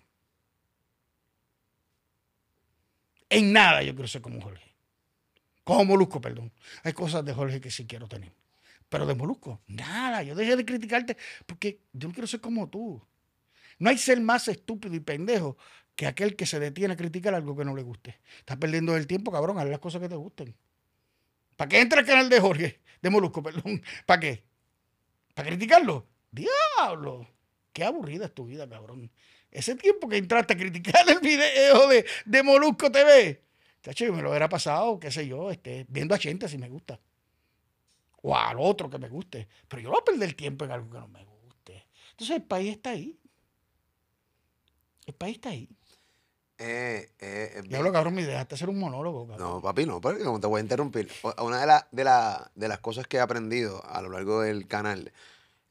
En 3.29 3.53
nada 3.53 3.83
yo 3.83 3.95
quiero 3.95 4.09
ser 4.09 4.23
como 4.23 4.41
Jorge. 4.41 4.76
Como 5.67 5.85
Molusco, 5.85 6.21
perdón. 6.21 6.53
Hay 6.85 6.93
cosas 6.93 7.25
de 7.25 7.35
Jorge 7.35 7.61
que 7.61 7.73
sí 7.73 7.89
quiero 7.89 8.07
tener. 8.07 8.33
Pero 8.89 9.05
de 9.05 9.17
Molusco, 9.17 9.63
nada. 9.67 10.23
Yo 10.23 10.37
dejé 10.37 10.55
de 10.55 10.65
criticarte 10.65 11.17
porque 11.45 11.81
yo 11.93 12.07
no 12.07 12.15
quiero 12.15 12.29
ser 12.29 12.41
como 12.41 12.69
tú. 12.69 13.05
No 13.81 13.91
hay 13.91 13.99
ser 13.99 14.21
más 14.21 14.47
estúpido 14.47 14.95
y 14.95 15.01
pendejo 15.01 15.57
que 15.97 16.07
aquel 16.07 16.37
que 16.37 16.47
se 16.47 16.61
detiene 16.61 16.95
a 16.95 16.97
criticar 16.97 17.35
algo 17.35 17.57
que 17.57 17.65
no 17.65 17.75
le 17.75 17.83
guste. 17.83 18.21
Estás 18.39 18.59
perdiendo 18.59 18.97
el 18.97 19.09
tiempo, 19.09 19.33
cabrón. 19.33 19.59
Haz 19.59 19.67
las 19.67 19.81
cosas 19.81 20.01
que 20.01 20.09
te 20.09 20.15
gusten. 20.15 20.55
¿Para 21.57 21.69
qué 21.69 21.81
entra 21.81 21.99
al 21.99 22.07
canal 22.07 22.29
de 22.29 22.39
Jorge? 22.39 22.81
De 23.03 23.11
Molusco, 23.11 23.43
perdón. 23.43 23.83
¿Para 24.07 24.21
qué? 24.21 24.45
¿Para 25.35 25.49
criticarlo? 25.49 26.07
¡Diablo! 26.31 27.29
Qué 27.73 27.83
aburrida 27.83 28.27
es 28.27 28.35
tu 28.35 28.47
vida, 28.47 28.69
cabrón. 28.69 29.11
Ese 29.51 29.75
tiempo 29.75 30.09
que 30.09 30.19
entraste 30.19 30.55
a 30.55 30.57
criticar 30.57 31.11
el 31.11 31.19
video 31.19 31.89
de, 31.89 32.07
de 32.25 32.43
Molusco 32.45 32.93
TV, 32.93 33.46
chacho, 33.87 34.05
yo 34.07 34.13
me 34.13 34.23
lo 34.23 34.31
hubiera 34.31 34.49
pasado, 34.49 34.99
qué 34.99 35.11
sé 35.11 35.27
yo, 35.27 35.51
este, 35.51 35.87
viendo 35.89 36.15
a 36.15 36.19
gente 36.19 36.49
si 36.49 36.59
me 36.59 36.69
gusta. 36.69 36.99
O 38.23 38.37
al 38.37 38.57
otro 38.59 38.91
que 38.91 38.99
me 38.99 39.09
guste. 39.09 39.47
Pero 39.69 39.83
yo 39.83 39.89
no 39.89 39.93
voy 39.95 40.01
a 40.03 40.05
perder 40.05 40.35
tiempo 40.35 40.65
en 40.65 40.73
algo 40.73 40.91
que 40.91 40.99
no 40.99 41.09
me 41.09 41.25
guste. 41.25 41.87
Entonces 42.11 42.37
el 42.37 42.43
país 42.43 42.73
está 42.77 42.91
ahí. 42.91 43.19
El 45.07 45.15
país 45.15 45.37
está 45.37 45.51
ahí. 45.51 45.69
Eh, 46.59 47.11
eh, 47.21 47.53
eh, 47.57 47.63
Diablo, 47.69 47.93
cabrón, 47.93 48.15
me 48.15 48.25
dejaste 48.25 48.55
hacer 48.55 48.69
un 48.71 48.79
monólogo, 48.79 49.27
cabrón. 49.29 49.47
No, 49.49 49.61
papi, 49.63 49.85
no, 49.87 50.01
porque 50.01 50.25
como 50.25 50.41
te 50.41 50.47
voy 50.47 50.59
a 50.59 50.63
interrumpir. 50.63 51.09
Una 51.43 51.61
de, 51.61 51.67
la- 51.67 51.89
de, 51.93 52.03
la- 52.05 52.51
de 52.55 52.69
las 52.69 52.79
cosas 52.81 53.07
que 53.07 53.19
he 53.19 53.21
aprendido 53.21 53.85
a 53.87 54.01
lo 54.03 54.09
largo 54.09 54.41
del 54.41 54.67
canal 54.67 55.13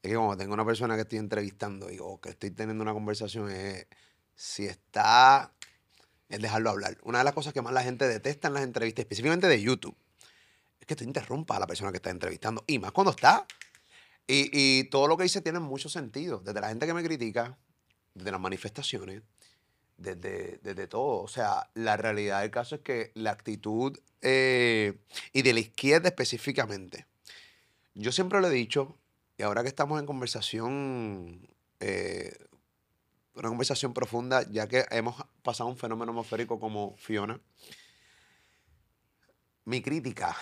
es 0.02 0.10
que 0.10 0.16
cuando 0.16 0.36
tengo 0.36 0.54
una 0.54 0.64
persona 0.64 0.94
que 0.94 1.02
estoy 1.02 1.18
entrevistando 1.18 1.90
y, 1.90 1.98
o 2.00 2.20
que 2.20 2.30
estoy 2.30 2.52
teniendo 2.52 2.82
una 2.82 2.92
conversación, 2.94 3.50
es 3.50 3.86
si 4.36 4.66
está, 4.66 5.52
es 6.28 6.40
dejarlo 6.40 6.70
hablar. 6.70 6.98
Una 7.02 7.18
de 7.18 7.24
las 7.24 7.34
cosas 7.34 7.52
que 7.52 7.62
más 7.62 7.72
la 7.72 7.82
gente 7.82 8.06
detesta 8.08 8.48
en 8.48 8.54
las 8.54 8.62
entrevistas, 8.62 9.04
específicamente 9.04 9.46
de 9.46 9.60
YouTube, 9.60 9.96
es 10.80 10.86
que 10.86 10.96
tú 10.96 11.04
interrumpas 11.04 11.56
a 11.56 11.60
la 11.60 11.66
persona 11.66 11.90
que 11.90 11.96
está 11.96 12.10
entrevistando. 12.10 12.64
Y 12.66 12.78
más 12.78 12.92
cuando 12.92 13.10
está. 13.10 13.46
Y, 14.26 14.50
y 14.52 14.84
todo 14.84 15.06
lo 15.06 15.16
que 15.16 15.22
dice 15.22 15.40
tiene 15.40 15.60
mucho 15.60 15.88
sentido. 15.88 16.40
Desde 16.44 16.60
la 16.60 16.68
gente 16.68 16.86
que 16.86 16.94
me 16.94 17.04
critica, 17.04 17.56
desde 18.14 18.30
las 18.30 18.40
manifestaciones, 18.40 19.22
desde, 19.96 20.58
desde 20.62 20.86
todo. 20.86 21.22
O 21.22 21.28
sea, 21.28 21.70
la 21.74 21.96
realidad 21.96 22.42
del 22.42 22.50
caso 22.50 22.76
es 22.76 22.80
que 22.82 23.12
la 23.14 23.30
actitud, 23.30 23.98
eh, 24.22 24.98
y 25.32 25.42
de 25.42 25.52
la 25.52 25.60
izquierda 25.60 26.08
específicamente, 26.08 27.06
yo 27.94 28.12
siempre 28.12 28.40
lo 28.40 28.48
he 28.48 28.52
dicho, 28.52 28.96
y 29.38 29.42
ahora 29.42 29.62
que 29.62 29.68
estamos 29.68 30.00
en 30.00 30.06
conversación, 30.06 31.48
eh, 31.80 32.36
una 33.36 33.48
conversación 33.48 33.92
profunda, 33.94 34.44
ya 34.50 34.66
que 34.66 34.84
hemos 34.90 35.14
pasado 35.42 35.68
un 35.68 35.76
fenómeno 35.76 36.12
atmosférico 36.12 36.58
como 36.58 36.96
Fiona, 36.96 37.40
mi 39.64 39.82
crítica, 39.82 40.36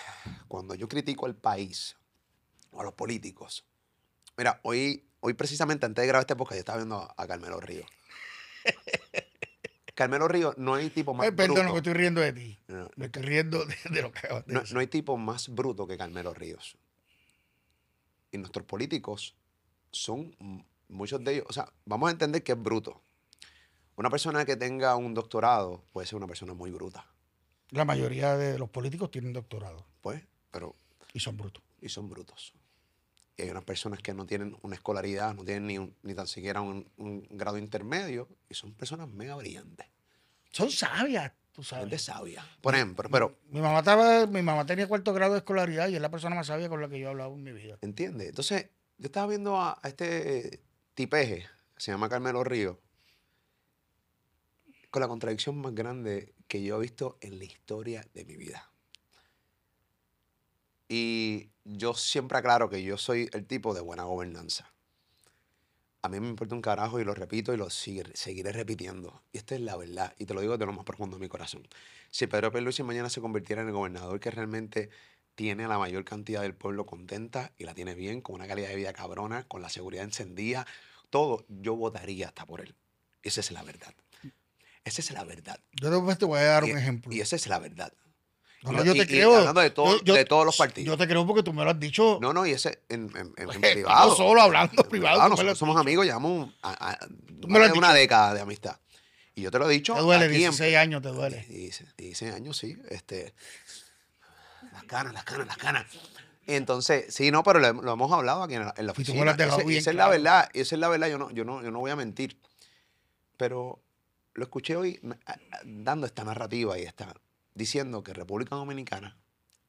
cuando 0.47 0.75
yo 0.75 0.87
critico 0.87 1.25
al 1.25 1.35
país 1.35 1.95
o 2.71 2.81
a 2.81 2.83
los 2.83 2.93
políticos, 2.93 3.65
mira, 4.37 4.59
hoy, 4.63 5.07
hoy 5.19 5.33
precisamente 5.33 5.85
antes 5.85 6.01
de 6.03 6.07
grabar 6.07 6.23
este 6.23 6.35
podcast 6.35 6.55
yo 6.57 6.59
estaba 6.59 6.77
viendo 6.77 7.13
a 7.17 7.27
Carmelo 7.27 7.59
Río. 7.59 7.85
Carmelo 9.95 10.27
Río 10.27 10.53
no 10.57 10.73
hay 10.75 10.89
tipo 10.89 11.13
más 11.13 11.25
Ay, 11.25 11.31
perdón, 11.31 11.55
bruto. 11.55 11.71
me 11.73 11.77
estoy 11.77 11.93
riendo 11.93 12.19
de 12.21 12.33
ti. 12.33 12.59
No, 12.67 12.89
Me 12.97 13.05
estoy 13.05 13.21
riendo 13.23 13.65
de, 13.65 13.75
de 13.91 14.01
lo 14.01 14.11
que 14.11 14.19
acabas 14.19 14.45
de 14.45 14.53
no- 14.53 14.79
hay 14.79 14.87
tipo 14.87 15.17
más 15.17 15.47
bruto 15.49 15.87
que 15.87 15.97
Carmelo 15.97 16.33
Ríos. 16.33 16.77
Y 18.31 18.37
nuestros 18.37 18.65
políticos 18.65 19.35
son 19.91 20.35
muchos 20.89 21.23
de 21.23 21.33
ellos, 21.35 21.45
o 21.49 21.53
sea, 21.53 21.71
vamos 21.85 22.09
a 22.09 22.11
entender 22.11 22.43
que 22.43 22.51
es 22.53 22.61
bruto. 22.61 23.01
Una 23.97 24.09
persona 24.09 24.43
que 24.45 24.55
tenga 24.57 24.95
un 24.95 25.13
doctorado 25.13 25.83
puede 25.93 26.05
ser 26.07 26.17
una 26.17 26.27
persona 26.27 26.53
muy 26.53 26.69
bruta, 26.71 27.05
La 27.69 27.85
mayoría 27.85 28.35
de 28.37 28.59
los 28.59 28.69
políticos 28.69 29.09
tienen 29.11 29.31
doctorado 29.33 29.85
pues, 30.01 30.21
pero 30.51 30.75
y 31.13 31.19
son 31.19 31.37
brutos. 31.37 31.63
y 31.81 31.89
son 31.89 32.09
brutos. 32.09 32.53
Y 33.37 33.43
hay 33.43 33.49
unas 33.49 33.63
personas 33.63 33.99
que 33.99 34.13
no 34.13 34.25
tienen 34.25 34.57
una 34.61 34.75
escolaridad, 34.75 35.33
no 35.33 35.43
tienen 35.43 35.67
ni, 35.67 35.77
un- 35.77 35.95
ni 36.03 36.13
tan 36.13 36.27
siquiera 36.27 36.61
un, 36.61 36.89
un 36.97 37.27
grado 37.31 37.57
intermedio, 37.57 38.27
y 38.49 38.53
son 38.53 38.73
personas 38.73 39.07
mega 39.09 39.35
brillantes, 39.35 39.87
Son 40.51 40.71
sabias, 40.71 41.31
tú 41.51 41.61
gente 41.63 41.97
sabes. 41.97 42.01
sabia. 42.03 42.45
Por 42.61 42.75
ejemplo, 42.75 43.09
pero, 43.11 43.37
Mi 43.49 43.59
mamá, 43.61 43.79
estaba, 43.79 44.25
mi 44.27 44.41
mamá 44.41 44.65
tenía 44.65 44.87
cuarto 44.87 45.13
grado 45.13 45.33
de 45.33 45.39
escolaridad 45.39 45.87
y 45.89 45.95
es 45.95 46.01
la 46.01 46.09
persona 46.11 46.35
más 46.35 46.47
sabia 46.47 46.69
con 46.69 46.81
la 46.81 46.87
que 46.89 46.99
yo 46.99 47.07
he 47.07 47.09
hablado 47.09 47.33
en 47.33 47.43
mi 47.43 47.51
vida. 47.51 47.77
¿entiendes? 47.81 48.29
Entonces, 48.29 48.69
yo 48.97 49.05
estaba 49.07 49.27
viendo 49.27 49.57
a, 49.59 49.79
a 49.81 49.87
este 49.89 50.61
tipeje, 50.95 51.45
se 51.77 51.91
llama 51.91 52.09
Carmelo 52.09 52.43
Río, 52.43 52.79
con 54.89 55.01
la 55.01 55.07
contradicción 55.07 55.57
más 55.57 55.75
grande 55.75 56.33
que 56.47 56.63
yo 56.63 56.77
he 56.77 56.81
visto 56.81 57.17
en 57.21 57.37
la 57.37 57.43
historia 57.43 58.07
de 58.13 58.25
mi 58.25 58.37
vida. 58.37 58.71
Y 60.87 61.49
yo 61.65 61.93
siempre 61.93 62.37
aclaro 62.37 62.69
que 62.69 62.81
yo 62.81 62.97
soy 62.97 63.29
el 63.33 63.45
tipo 63.45 63.73
de 63.73 63.81
buena 63.81 64.03
gobernanza. 64.03 64.71
A 66.01 66.07
mí 66.07 66.19
me 66.19 66.29
importa 66.29 66.53
un 66.53 66.61
carajo 66.61 66.99
y 66.99 67.03
lo 67.03 67.15
repito 67.15 67.51
y 67.53 67.57
lo 67.57 67.69
seguiré 67.71 68.51
repitiendo. 68.51 69.23
Y 69.33 69.39
esta 69.39 69.55
es 69.55 69.61
la 69.61 69.75
verdad. 69.75 70.13
Y 70.19 70.25
te 70.25 70.35
lo 70.35 70.41
digo 70.41 70.53
desde 70.53 70.67
lo 70.67 70.73
más 70.73 70.85
profundo 70.85 71.17
de 71.17 71.21
mi 71.21 71.27
corazón. 71.27 71.67
Si 72.11 72.27
Pedro 72.27 72.51
Pierluisi 72.51 72.83
mañana 72.83 73.09
se 73.09 73.21
convirtiera 73.21 73.63
en 73.63 73.69
el 73.69 73.73
gobernador 73.73 74.19
que 74.19 74.29
realmente 74.29 74.91
tiene 75.35 75.65
a 75.65 75.67
la 75.67 75.77
mayor 75.77 76.03
cantidad 76.05 76.41
del 76.41 76.53
pueblo 76.55 76.85
contenta 76.85 77.51
y 77.57 77.65
la 77.65 77.73
tiene 77.73 77.93
bien, 77.93 78.21
con 78.21 78.35
una 78.35 78.47
calidad 78.47 78.69
de 78.69 78.75
vida 78.75 78.93
cabrona, 78.93 79.43
con 79.47 79.61
la 79.61 79.69
seguridad 79.69 80.03
encendida, 80.05 80.65
todo, 81.09 81.45
yo 81.49 81.75
votaría 81.75 82.27
hasta 82.27 82.45
por 82.45 82.61
él. 82.61 82.73
Esa 83.23 83.41
es 83.41 83.51
la 83.51 83.63
verdad. 83.63 83.93
Esa 84.83 85.01
es 85.01 85.11
la 85.11 85.23
verdad. 85.23 85.59
Yo 85.73 85.89
después 85.89 86.17
te 86.17 86.25
voy 86.25 86.39
a 86.39 86.43
dar 86.43 86.67
Y- 86.67 86.71
un 86.71 86.77
ejemplo. 86.77 87.11
Y 87.13 87.19
esa 87.21 87.35
es 87.35 87.47
la 87.47 87.59
verdad. 87.59 87.91
No, 88.63 88.71
Y 88.71 88.75
no, 88.77 88.83
yo 88.85 88.95
y- 88.95 88.97
te 88.99 89.03
y 89.03 89.07
creo. 89.07 89.35
hablando 89.37 89.61
de 89.61 89.69
todo- 89.69 89.97
Yo- 89.99 90.03
yo- 90.05 90.13
de 90.15 90.25
todos 90.25 90.45
los 90.45 90.57
partidos. 90.57 90.87
Yo 90.87 90.97
te 90.97 91.07
creo 91.07 91.25
porque 91.27 91.43
tú 91.43 91.53
me 91.53 91.63
lo 91.63 91.69
has 91.71 91.79
dicho. 91.79 92.17
No, 92.21 92.33
no, 92.33 92.45
y 92.47 92.51
ese 92.51 92.79
en, 92.89 93.09
en- 93.09 93.17
en- 93.17 93.33
en 93.37 93.49
Estamos 93.49 93.57
privado. 93.73 94.15
solo 94.15 94.41
hablando 94.41 94.83
En 94.83 94.89
privado, 94.89 95.29
nosotros 95.29 95.57
somos 95.57 95.77
amigos, 95.77 96.05
llevamos 96.05 96.51
a- 96.63 96.91
a- 96.91 96.99
Tú 97.41 97.47
me 97.47 97.59
lo 97.59 97.65
has 97.65 97.71
una 97.73 97.89
dicho. 97.89 97.99
década 97.99 98.33
de 98.33 98.41
amistad. 98.41 98.79
Y 99.35 99.41
yo 99.41 99.51
te 99.51 99.59
lo 99.59 99.69
he 99.69 99.73
dicho. 99.73 99.93
te 99.93 99.99
duele, 100.01 100.25
aquí 100.25 100.33
en- 100.35 100.39
16 100.51 100.77
años 100.77 101.01
te 101.01 101.09
duele. 101.09 101.45
Y 101.49 101.53
16 101.97 102.33
años, 102.33 102.57
sí. 102.57 102.75
Este, 102.89 103.33
las 104.73 104.83
canas, 104.83 105.13
las 105.13 105.23
canas, 105.23 105.47
las 105.47 105.57
canas. 105.57 105.85
Entonces, 106.47 107.13
sí, 107.13 107.31
no, 107.31 107.43
pero 107.43 107.59
lo, 107.59 107.73
lo 107.73 107.93
hemos 107.93 108.11
hablado 108.11 108.43
aquí 108.43 108.53
en 108.55 108.65
la, 108.65 108.73
en 108.77 108.85
la 108.85 108.93
tú 108.93 109.01
me 109.01 109.25
lo 109.25 109.31
oficina. 109.31 109.31
Ese- 109.57 109.67
bien 109.67 109.79
esa 109.79 109.89
es 109.91 109.95
la 109.95 110.07
verdad, 110.07 110.49
esa 110.53 110.75
es 110.75 110.79
la 110.79 110.87
verdad, 110.89 111.07
yo 111.07 111.17
no, 111.17 111.31
yo 111.31 111.43
no, 111.43 111.63
yo 111.63 111.71
no 111.71 111.79
voy 111.79 111.91
a 111.91 111.95
mentir. 111.95 112.39
Pero 113.37 113.81
lo 114.33 114.43
escuché 114.43 114.75
hoy 114.75 114.99
dando 115.63 116.05
esta 116.05 116.23
narrativa 116.23 116.77
y 116.77 116.83
está 116.83 117.13
diciendo 117.53 118.03
que 118.03 118.13
República 118.13 118.55
Dominicana 118.55 119.17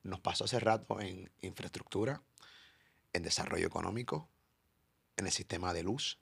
nos 0.02 0.20
pasó 0.20 0.44
hace 0.44 0.60
rato 0.60 1.00
en 1.00 1.30
infraestructura, 1.40 2.20
en 3.12 3.22
desarrollo 3.22 3.66
económico, 3.66 4.28
en 5.16 5.26
el 5.26 5.32
sistema 5.32 5.72
de 5.72 5.82
luz. 5.82 6.18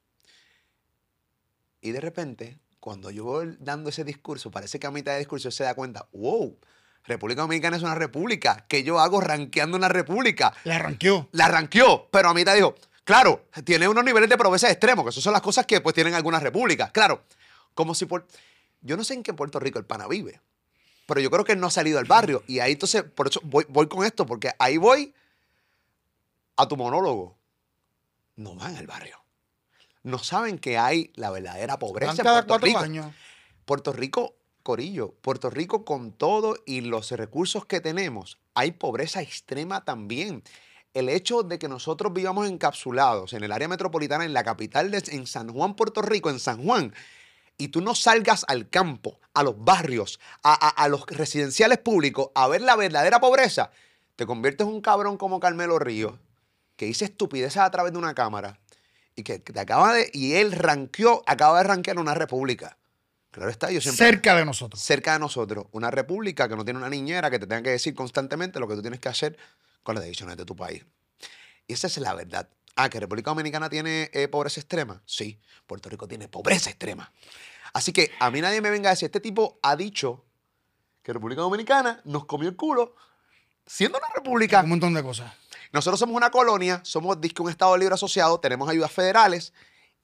Y 1.80 1.90
de 1.92 2.00
repente, 2.00 2.60
cuando 2.80 3.10
yo 3.10 3.24
voy 3.24 3.56
dando 3.60 3.90
ese 3.90 4.04
discurso, 4.04 4.50
parece 4.50 4.78
que 4.78 4.86
a 4.86 4.90
mitad 4.90 5.12
de 5.12 5.18
discurso 5.18 5.50
se 5.50 5.64
da 5.64 5.74
cuenta, 5.74 6.08
wow, 6.12 6.56
República 7.04 7.42
Dominicana 7.42 7.76
es 7.76 7.82
una 7.82 7.94
república, 7.94 8.64
que 8.68 8.82
yo 8.82 8.98
hago 8.98 9.20
rankeando 9.20 9.76
una 9.76 9.88
república. 9.88 10.54
La 10.64 10.76
arranqueó. 10.76 11.28
La 11.32 11.48
ranqueó, 11.48 12.08
pero 12.10 12.30
a 12.30 12.34
mitad 12.34 12.54
dijo, 12.54 12.74
claro, 13.04 13.46
tiene 13.64 13.88
unos 13.88 14.04
niveles 14.04 14.28
de 14.28 14.38
pobreza 14.38 14.70
extremos, 14.70 15.04
que 15.04 15.10
esas 15.10 15.22
son 15.22 15.32
las 15.32 15.42
cosas 15.42 15.66
que 15.66 15.80
pues 15.80 15.94
tienen 15.94 16.14
algunas 16.14 16.42
repúblicas. 16.42 16.90
Claro, 16.92 17.24
como 17.74 17.94
si 17.94 18.06
por... 18.06 18.26
Yo 18.80 18.96
no 18.96 19.04
sé 19.04 19.14
en 19.14 19.22
qué 19.22 19.32
Puerto 19.32 19.58
Rico 19.60 19.78
el 19.78 19.84
pana 19.84 20.06
vive, 20.06 20.40
pero 21.06 21.20
yo 21.20 21.30
creo 21.30 21.44
que 21.44 21.52
él 21.52 21.60
no 21.60 21.66
ha 21.68 21.70
salido 21.70 21.98
al 21.98 22.04
barrio. 22.04 22.42
Y 22.46 22.60
ahí 22.60 22.72
entonces, 22.72 23.02
por 23.02 23.28
eso 23.28 23.40
voy, 23.44 23.66
voy 23.68 23.88
con 23.88 24.04
esto, 24.04 24.26
porque 24.26 24.52
ahí 24.58 24.76
voy 24.76 25.14
a 26.56 26.68
tu 26.68 26.76
monólogo. 26.76 27.36
No 28.36 28.54
van 28.54 28.76
al 28.76 28.86
barrio. 28.86 29.24
No 30.02 30.18
saben 30.18 30.58
que 30.58 30.76
hay 30.76 31.12
la 31.14 31.30
verdadera 31.30 31.78
pobreza 31.78 32.12
en 32.12 32.22
Puerto 32.22 32.58
Rico. 32.58 32.78
años. 32.78 33.06
Puerto 33.64 33.92
Rico, 33.92 34.34
Corillo, 34.64 35.12
Puerto 35.20 35.50
Rico 35.50 35.84
con 35.84 36.10
todo 36.10 36.56
y 36.66 36.80
los 36.80 37.12
recursos 37.12 37.66
que 37.66 37.80
tenemos, 37.80 38.38
hay 38.54 38.72
pobreza 38.72 39.20
extrema 39.20 39.84
también. 39.84 40.42
El 40.94 41.08
hecho 41.08 41.42
de 41.42 41.58
que 41.58 41.68
nosotros 41.68 42.12
vivamos 42.12 42.48
encapsulados 42.48 43.34
en 43.34 43.44
el 43.44 43.52
área 43.52 43.68
metropolitana, 43.68 44.24
en 44.24 44.32
la 44.32 44.42
capital, 44.42 44.92
en 44.94 45.26
San 45.26 45.52
Juan, 45.52 45.76
Puerto 45.76 46.02
Rico, 46.02 46.30
en 46.30 46.40
San 46.40 46.64
Juan, 46.64 46.94
y 47.58 47.68
tú 47.68 47.82
no 47.82 47.94
salgas 47.94 48.44
al 48.48 48.68
campo, 48.70 49.20
a 49.34 49.42
los 49.42 49.62
barrios, 49.62 50.18
a, 50.42 50.88
los 50.88 51.06
residenciales 51.06 51.78
públicos, 51.78 52.30
a 52.34 52.48
ver 52.48 52.62
la 52.62 52.74
verdadera 52.74 53.20
pobreza, 53.20 53.70
te 54.16 54.26
conviertes 54.26 54.66
en 54.66 54.72
un 54.72 54.80
cabrón 54.80 55.18
como 55.18 55.40
Carmelo 55.40 55.78
Ríos, 55.78 56.14
que 56.76 56.86
dice 56.86 57.04
estupideces 57.04 57.58
a 57.58 57.70
través 57.70 57.92
de 57.92 57.98
una 57.98 58.14
cámara, 58.14 58.58
y 59.14 59.24
que 59.24 59.38
te 59.38 59.60
acaba 59.60 59.92
de, 59.92 60.10
y 60.12 60.34
él 60.34 60.52
ranqueó, 60.52 61.22
acaba 61.26 61.58
de 61.58 61.64
ranquear 61.64 61.98
una 61.98 62.14
república. 62.14 62.78
Claro 63.34 63.50
está, 63.50 63.68
yo 63.72 63.80
siempre 63.80 64.06
Cerca 64.06 64.36
de 64.36 64.44
nosotros. 64.44 64.80
cerca 64.80 65.14
de 65.14 65.18
nosotros, 65.18 65.66
una 65.72 65.90
república 65.90 66.48
que 66.48 66.54
no 66.54 66.64
tiene 66.64 66.78
una 66.78 66.88
niñera 66.88 67.32
que 67.32 67.40
te 67.40 67.48
tenga 67.48 67.62
que 67.62 67.70
decir 67.70 67.92
constantemente 67.92 68.60
lo 68.60 68.68
que 68.68 68.76
tú 68.76 68.82
tienes 68.82 69.00
que 69.00 69.08
hacer 69.08 69.36
con 69.82 69.96
las 69.96 70.04
decisiones 70.04 70.36
de 70.36 70.44
tu 70.44 70.54
país. 70.54 70.86
Y 71.66 71.72
esa 71.72 71.88
es 71.88 71.98
la 71.98 72.14
verdad. 72.14 72.48
Ah, 72.76 72.88
que 72.88 73.00
República 73.00 73.32
Dominicana 73.32 73.68
tiene 73.68 74.08
eh, 74.12 74.28
pobreza 74.28 74.60
extrema. 74.60 75.02
Sí, 75.04 75.40
Puerto 75.66 75.88
Rico 75.88 76.06
tiene 76.06 76.28
pobreza 76.28 76.70
extrema. 76.70 77.12
Así 77.72 77.92
que 77.92 78.12
a 78.20 78.30
mí 78.30 78.40
nadie 78.40 78.60
me 78.60 78.70
venga 78.70 78.90
a 78.90 78.92
decir, 78.92 79.06
este 79.06 79.18
tipo 79.18 79.58
ha 79.62 79.74
dicho 79.74 80.24
que 81.02 81.12
República 81.12 81.42
Dominicana 81.42 82.02
nos 82.04 82.26
comió 82.26 82.48
el 82.48 82.54
culo 82.54 82.94
siendo 83.66 83.98
una 83.98 84.06
república. 84.14 84.60
Un 84.60 84.68
montón 84.68 84.94
de 84.94 85.02
cosas. 85.02 85.32
Nosotros 85.72 85.98
somos 85.98 86.14
una 86.14 86.30
colonia, 86.30 86.82
somos 86.84 87.20
disque 87.20 87.42
un 87.42 87.50
Estado 87.50 87.76
libre 87.76 87.94
asociado, 87.94 88.38
tenemos 88.38 88.68
ayudas 88.68 88.92
federales 88.92 89.52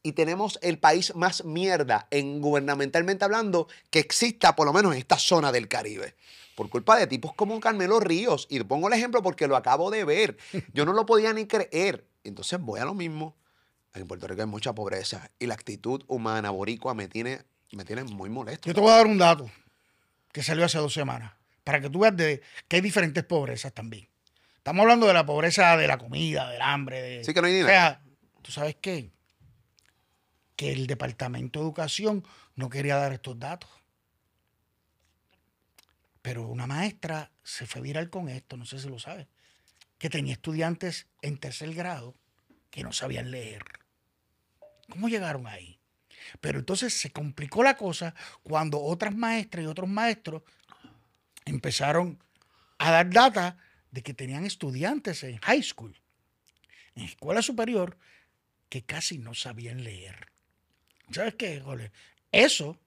y 0.02 0.12
tenemos 0.12 0.58
el 0.62 0.78
país 0.78 1.14
más 1.14 1.44
mierda 1.44 2.06
en 2.10 2.40
gubernamentalmente 2.40 3.24
hablando 3.24 3.68
que 3.90 3.98
exista 3.98 4.56
por 4.56 4.66
lo 4.66 4.72
menos 4.72 4.92
en 4.92 4.98
esta 4.98 5.18
zona 5.18 5.52
del 5.52 5.68
Caribe. 5.68 6.14
Por 6.54 6.68
culpa 6.68 6.98
de 6.98 7.06
tipos 7.06 7.34
como 7.34 7.58
Carmelo 7.60 8.00
Ríos. 8.00 8.46
Y 8.50 8.60
pongo 8.64 8.88
el 8.88 8.94
ejemplo 8.94 9.22
porque 9.22 9.46
lo 9.46 9.56
acabo 9.56 9.90
de 9.90 10.04
ver. 10.04 10.36
Yo 10.74 10.84
no 10.84 10.92
lo 10.92 11.06
podía 11.06 11.32
ni 11.32 11.46
creer. 11.46 12.06
Entonces 12.24 12.60
voy 12.60 12.80
a 12.80 12.84
lo 12.84 12.94
mismo. 12.94 13.36
En 13.94 14.06
Puerto 14.06 14.26
Rico 14.26 14.42
hay 14.42 14.46
mucha 14.46 14.74
pobreza 14.74 15.30
y 15.38 15.46
la 15.46 15.54
actitud 15.54 16.04
humana 16.06 16.50
boricua 16.50 16.94
me 16.94 17.08
tiene, 17.08 17.42
me 17.72 17.84
tiene 17.84 18.04
muy 18.04 18.30
molesto. 18.30 18.68
Yo 18.68 18.74
te 18.74 18.80
voy 18.80 18.90
a 18.90 18.96
dar 18.96 19.06
un 19.06 19.18
dato 19.18 19.50
que 20.32 20.42
salió 20.42 20.64
hace 20.64 20.78
dos 20.78 20.92
semanas 20.92 21.32
para 21.64 21.80
que 21.80 21.90
tú 21.90 22.00
veas 22.00 22.16
de 22.16 22.40
que 22.68 22.76
hay 22.76 22.82
diferentes 22.82 23.24
pobrezas 23.24 23.72
también. 23.72 24.08
Estamos 24.56 24.82
hablando 24.82 25.06
de 25.06 25.14
la 25.14 25.26
pobreza 25.26 25.76
de 25.76 25.88
la 25.88 25.98
comida, 25.98 26.50
del 26.50 26.62
hambre. 26.62 27.02
De, 27.02 27.24
Sí 27.24 27.34
que 27.34 27.40
no 27.40 27.46
hay 27.48 27.54
o 27.54 27.56
dinero. 27.56 27.72
sea, 27.72 28.00
¿tú 28.42 28.52
sabes 28.52 28.76
qué? 28.80 29.10
Que 30.60 30.72
el 30.72 30.86
Departamento 30.86 31.58
de 31.58 31.64
Educación 31.64 32.22
no 32.54 32.68
quería 32.68 32.96
dar 32.96 33.14
estos 33.14 33.38
datos. 33.38 33.70
Pero 36.20 36.46
una 36.48 36.66
maestra 36.66 37.32
se 37.42 37.64
fue 37.64 37.80
viral 37.80 38.10
con 38.10 38.28
esto, 38.28 38.58
no 38.58 38.66
sé 38.66 38.78
si 38.78 38.86
lo 38.90 38.98
sabes, 38.98 39.26
que 39.96 40.10
tenía 40.10 40.34
estudiantes 40.34 41.06
en 41.22 41.38
tercer 41.38 41.72
grado 41.72 42.14
que 42.68 42.82
no 42.82 42.92
sabían 42.92 43.30
leer. 43.30 43.64
¿Cómo 44.90 45.08
llegaron 45.08 45.46
ahí? 45.46 45.80
Pero 46.42 46.58
entonces 46.58 46.92
se 46.92 47.10
complicó 47.10 47.62
la 47.62 47.78
cosa 47.78 48.14
cuando 48.42 48.82
otras 48.82 49.16
maestras 49.16 49.64
y 49.64 49.66
otros 49.66 49.88
maestros 49.88 50.42
empezaron 51.46 52.22
a 52.76 52.90
dar 52.90 53.08
data 53.08 53.56
de 53.92 54.02
que 54.02 54.12
tenían 54.12 54.44
estudiantes 54.44 55.22
en 55.22 55.38
high 55.38 55.62
school, 55.62 55.98
en 56.96 57.04
escuela 57.04 57.40
superior, 57.40 57.96
que 58.68 58.84
casi 58.84 59.16
no 59.16 59.32
sabían 59.32 59.84
leer. 59.84 60.29
¿Sabes 61.10 61.34
qué, 61.34 61.60
Jole? 61.60 61.90
Eso 62.30 62.78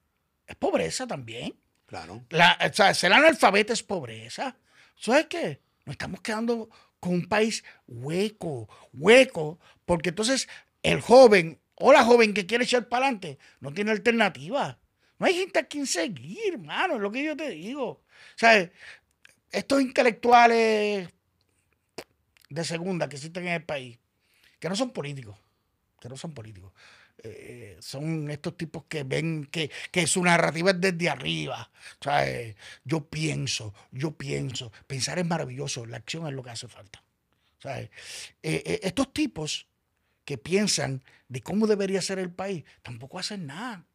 es 0.46 0.56
pobreza 0.56 1.06
también. 1.06 1.54
Claro. 1.86 2.24
La, 2.30 2.58
o 2.60 2.74
sea, 2.74 2.94
ser 2.94 3.12
analfabeto 3.12 3.72
es 3.72 3.82
pobreza. 3.82 4.56
¿Sabes 4.96 5.26
qué? 5.26 5.60
Nos 5.84 5.94
estamos 5.94 6.20
quedando 6.20 6.70
con 6.98 7.12
un 7.12 7.28
país 7.28 7.62
hueco, 7.86 8.68
hueco, 8.92 9.58
porque 9.84 10.08
entonces 10.08 10.48
el 10.82 11.00
joven 11.00 11.60
o 11.76 11.92
la 11.92 12.04
joven 12.04 12.32
que 12.32 12.46
quiere 12.46 12.64
echar 12.64 12.88
para 12.88 13.06
adelante 13.06 13.38
no 13.60 13.72
tiene 13.72 13.90
alternativa. 13.90 14.78
No 15.18 15.26
hay 15.26 15.34
gente 15.34 15.58
a 15.58 15.64
quien 15.64 15.86
seguir, 15.86 16.54
hermano, 16.54 16.94
es 16.94 17.00
lo 17.00 17.10
que 17.12 17.22
yo 17.22 17.36
te 17.36 17.50
digo. 17.50 17.88
O 17.88 18.02
sea, 18.36 18.70
estos 19.50 19.80
intelectuales 19.80 21.08
de 22.48 22.64
segunda 22.64 23.08
que 23.08 23.16
existen 23.16 23.46
en 23.46 23.54
el 23.54 23.64
país, 23.64 23.98
que 24.58 24.68
no 24.68 24.76
son 24.76 24.90
políticos, 24.90 25.36
que 26.00 26.08
no 26.08 26.16
son 26.16 26.32
políticos, 26.32 26.72
eh, 27.26 27.76
son 27.80 28.30
estos 28.30 28.54
tipos 28.56 28.84
que 28.84 29.02
ven 29.02 29.48
que, 29.50 29.70
que 29.90 30.06
su 30.06 30.22
narrativa 30.22 30.72
es 30.72 30.80
desde 30.80 31.08
arriba. 31.08 31.70
O 32.00 32.04
sea, 32.04 32.28
eh, 32.28 32.54
yo 32.84 33.08
pienso, 33.08 33.72
yo 33.90 34.12
pienso. 34.12 34.70
Pensar 34.86 35.18
es 35.18 35.26
maravilloso, 35.26 35.86
la 35.86 35.96
acción 35.96 36.26
es 36.26 36.34
lo 36.34 36.42
que 36.42 36.50
hace 36.50 36.68
falta. 36.68 37.02
O 37.58 37.62
sea, 37.62 37.80
eh, 37.80 37.90
estos 38.82 39.12
tipos 39.14 39.66
que 40.26 40.36
piensan 40.36 41.02
de 41.28 41.40
cómo 41.40 41.66
debería 41.66 42.02
ser 42.02 42.18
el 42.18 42.30
país, 42.30 42.64
tampoco 42.82 43.18
hacen 43.18 43.46
nada. 43.46 43.86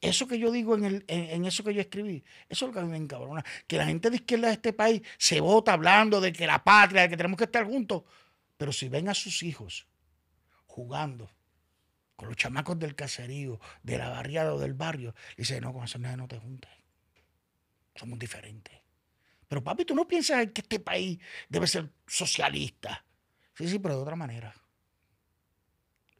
Eso 0.00 0.26
que 0.26 0.38
yo 0.38 0.50
digo 0.50 0.76
en, 0.76 0.84
el, 0.84 1.04
en 1.08 1.44
eso 1.44 1.64
que 1.64 1.72
yo 1.72 1.80
escribí, 1.80 2.24
eso 2.48 2.64
es 2.64 2.68
lo 2.68 2.72
que 2.72 2.80
a 2.80 2.82
mí 2.82 2.90
me 2.90 2.96
encabrona. 2.96 3.44
Que 3.66 3.76
la 3.76 3.86
gente 3.86 4.08
de 4.08 4.16
izquierda 4.16 4.48
de 4.48 4.54
este 4.54 4.72
país 4.72 5.02
se 5.18 5.40
vota 5.40 5.74
hablando 5.74 6.20
de 6.20 6.32
que 6.32 6.46
la 6.46 6.64
patria, 6.64 7.02
de 7.02 7.08
que 7.10 7.16
tenemos 7.16 7.36
que 7.36 7.44
estar 7.44 7.64
juntos. 7.66 8.04
Pero 8.56 8.72
si 8.72 8.88
ven 8.88 9.08
a 9.08 9.14
sus 9.14 9.42
hijos 9.42 9.86
jugando 10.66 11.30
con 12.16 12.28
los 12.28 12.36
chamacos 12.36 12.78
del 12.78 12.94
caserío, 12.94 13.60
de 13.82 13.98
la 13.98 14.08
barriada 14.08 14.54
o 14.54 14.58
del 14.58 14.74
barrio, 14.74 15.14
dice, 15.36 15.60
no, 15.60 15.72
con 15.72 15.84
esos 15.84 16.00
nenes 16.00 16.18
no 16.18 16.28
te 16.28 16.38
juntes. 16.38 16.70
Somos 17.94 18.18
diferentes. 18.18 18.74
Pero 19.48 19.62
papi, 19.62 19.84
tú 19.84 19.94
no 19.94 20.06
piensas 20.08 20.46
que 20.52 20.62
este 20.62 20.80
país 20.80 21.18
debe 21.48 21.66
ser 21.66 21.90
socialista. 22.06 23.04
Sí, 23.56 23.68
sí, 23.68 23.78
pero 23.78 23.96
de 23.96 24.02
otra 24.02 24.16
manera. 24.16 24.54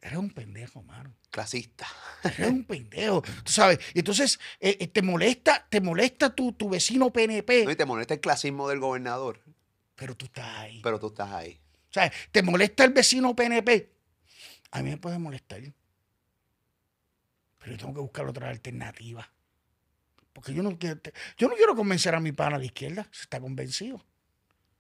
Eres 0.01 0.19
un 0.19 0.31
pendejo, 0.31 0.83
mano. 0.83 1.17
Clasista. 1.31 1.87
Eres 2.23 2.51
un 2.51 2.65
pendejo. 2.65 3.23
Tú 3.23 3.51
sabes. 3.53 3.79
Y 3.95 4.01
entonces 4.01 4.39
eh, 4.61 4.77
eh, 4.79 4.87
te 4.89 5.01
molesta, 5.01 5.67
te 5.69 5.81
molesta 5.81 6.35
tu, 6.35 6.53
tu 6.53 6.69
vecino 6.69 7.11
PNP, 7.11 7.65
No, 7.65 7.71
y 7.71 7.77
te 7.77 7.87
molesta 7.87 8.15
el 8.15 8.21
clasismo 8.21 8.69
del 8.69 8.81
gobernador, 8.81 9.41
pero 9.97 10.15
tú 10.15 10.27
estás 10.27 10.59
ahí. 10.59 10.81
pero 10.83 11.01
tú 11.01 11.07
estás 11.09 11.33
ahí. 11.33 11.59
O 11.89 11.93
sea, 11.95 12.13
te 12.31 12.43
molesta 12.43 12.85
el 12.85 12.93
vecino 12.93 13.35
PNP. 13.35 13.91
A 14.73 14.83
mí 14.83 14.91
me 14.91 14.97
puede 14.99 15.19
molestar. 15.19 15.63
Pero 17.65 17.77
yo 17.77 17.79
tengo 17.81 17.95
que 17.95 18.01
buscar 18.01 18.27
otra 18.27 18.51
alternativa. 18.51 19.27
Porque 20.35 20.53
yo 20.53 20.63
no 20.63 20.79
quiero, 20.79 21.01
yo 21.39 21.49
no 21.49 21.55
quiero 21.55 21.75
convencer 21.75 22.15
a 22.15 22.21
mi 22.21 22.31
pana 22.33 22.59
de 22.59 22.67
izquierda. 22.67 23.09
Se 23.11 23.23
está 23.23 23.41
convencido. 23.41 24.05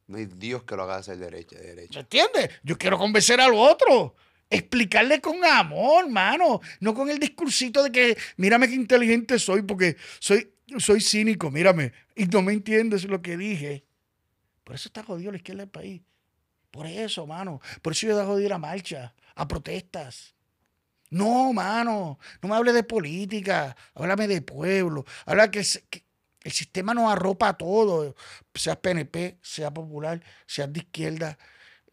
No 0.07 0.19
hay 0.19 0.27
Dios 0.27 0.65
que 0.65 0.77
lo 0.77 0.83
haga 0.83 0.97
hacer 0.97 1.17
derecha, 1.17 1.57
de 1.57 1.63
¿Me 1.63 1.69
derecha. 1.69 2.01
entiendes? 2.01 2.51
Yo 2.63 2.77
quiero 2.77 2.99
convencer 2.99 3.41
al 3.41 3.55
otro. 3.55 4.17
Explicarle 4.51 5.23
con 5.23 5.43
amor, 5.47 6.11
mano. 6.11 6.61
No 6.81 6.93
con 6.93 7.09
el 7.09 7.19
discursito 7.19 7.83
de 7.83 7.91
que, 7.91 8.19
mírame 8.37 8.69
qué 8.69 8.75
inteligente 8.75 9.39
soy 9.39 9.63
porque 9.63 9.97
soy, 10.19 10.53
soy 10.77 11.01
cínico, 11.01 11.51
mírame. 11.51 11.95
Y 12.15 12.27
no 12.27 12.43
me 12.43 12.53
entiendes 12.53 13.05
lo 13.05 13.23
que 13.23 13.39
dije. 13.39 13.87
Por 14.63 14.75
eso 14.75 14.91
está 14.91 15.03
jodido 15.03 15.31
la 15.31 15.39
izquierda 15.39 15.63
del 15.63 15.71
país. 15.71 16.03
Por 16.71 16.87
eso, 16.87 17.27
mano. 17.27 17.63
Por 17.81 17.95
eso 17.95 18.09
yo 18.09 18.19
dejo 18.19 18.37
de 18.37 18.45
ir 18.45 18.53
a 18.53 18.59
marcha, 18.59 19.15
a 19.35 19.49
protestas. 19.49 20.34
No, 21.11 21.53
mano. 21.53 22.19
No 22.43 22.49
me 22.49 22.55
hable 22.55 22.73
de 22.73 22.83
política. 22.83 23.77
Háblame 23.95 24.27
de 24.27 24.43
pueblo. 24.43 25.05
Habla 25.27 25.51
que, 25.51 25.61
el 25.61 26.53
sistema 26.53 26.95
nos 26.95 27.11
arropa 27.11 27.49
a 27.49 27.57
todo. 27.57 28.15
Sea 28.55 28.81
PNP, 28.81 29.39
sea 29.43 29.73
popular, 29.73 30.23
sea 30.47 30.67
de 30.67 30.81
izquierda, 30.81 31.39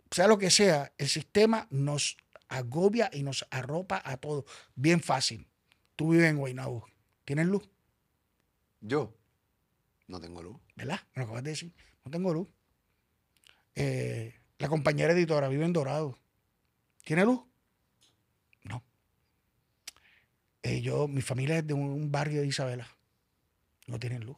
sea 0.09 0.27
lo 0.27 0.37
que 0.37 0.49
sea. 0.49 0.91
El 0.97 1.07
sistema 1.07 1.67
nos 1.69 2.17
agobia 2.49 3.09
y 3.13 3.23
nos 3.23 3.45
arropa 3.49 4.01
a 4.03 4.17
todos. 4.17 4.45
Bien 4.75 5.01
fácil. 5.01 5.47
Tú 5.95 6.09
vives 6.09 6.29
en 6.29 6.37
Guaynabo. 6.37 6.87
¿Tienes 7.25 7.47
luz? 7.47 7.69
Yo 8.81 9.15
no 10.07 10.19
tengo 10.19 10.43
luz. 10.43 10.57
¿Verdad? 10.75 10.99
Me 11.13 11.21
lo 11.21 11.23
acabas 11.23 11.43
de 11.43 11.51
decir. 11.51 11.73
No 12.03 12.11
tengo 12.11 12.33
luz. 12.33 12.49
Eh, 13.75 14.35
la 14.57 14.67
compañera 14.67 15.13
editora 15.13 15.47
vive 15.47 15.65
en 15.65 15.73
Dorado. 15.73 16.17
¿Tiene 17.03 17.23
luz? 17.25 17.41
No. 18.63 18.83
Eh, 20.63 20.81
yo, 20.81 21.07
mi 21.07 21.21
familia 21.21 21.57
es 21.57 21.67
de 21.67 21.73
un, 21.73 22.11
barrio 22.11 22.41
de 22.41 22.47
Isabela. 22.47 22.87
No 23.87 23.99
tienen 23.99 24.23
luz. 24.23 24.37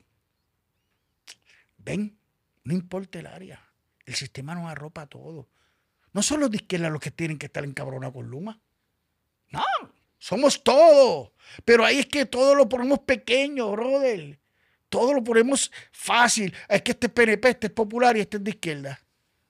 Ven, 1.77 2.17
no 2.63 2.73
importa 2.73 3.19
el 3.19 3.27
área. 3.27 3.61
El 4.05 4.15
sistema 4.15 4.55
nos 4.55 4.69
arropa 4.69 5.01
a 5.01 5.07
todo. 5.07 5.49
No 6.13 6.21
son 6.21 6.39
los 6.39 6.51
de 6.51 6.57
izquierda 6.57 6.89
los 6.89 7.01
que 7.01 7.11
tienen 7.11 7.37
que 7.37 7.47
estar 7.47 7.63
encabronados 7.63 8.13
con 8.13 8.29
Luma. 8.29 8.59
No, 9.49 9.63
somos 10.17 10.63
todos. 10.63 11.31
Pero 11.65 11.83
ahí 11.83 11.99
es 11.99 12.05
que 12.05 12.25
todo 12.25 12.55
lo 12.55 12.69
ponemos 12.69 12.99
pequeño, 12.99 13.71
brother. 13.71 14.39
Todo 14.89 15.13
lo 15.13 15.23
ponemos 15.23 15.71
fácil. 15.91 16.53
Es 16.69 16.81
que 16.83 16.91
este 16.91 17.07
es 17.07 17.13
PNP, 17.13 17.49
este 17.49 17.67
es 17.67 17.73
popular 17.73 18.15
y 18.15 18.21
este 18.21 18.37
es 18.37 18.43
de 18.43 18.51
izquierda. 18.51 18.99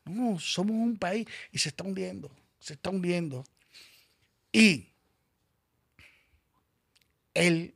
No, 0.05 0.39
somos 0.39 0.75
un 0.75 0.97
país 0.97 1.27
y 1.51 1.57
se 1.57 1.69
está 1.69 1.83
hundiendo. 1.83 2.31
Se 2.59 2.73
está 2.73 2.89
hundiendo. 2.89 3.43
Y 4.51 4.92
el 7.33 7.75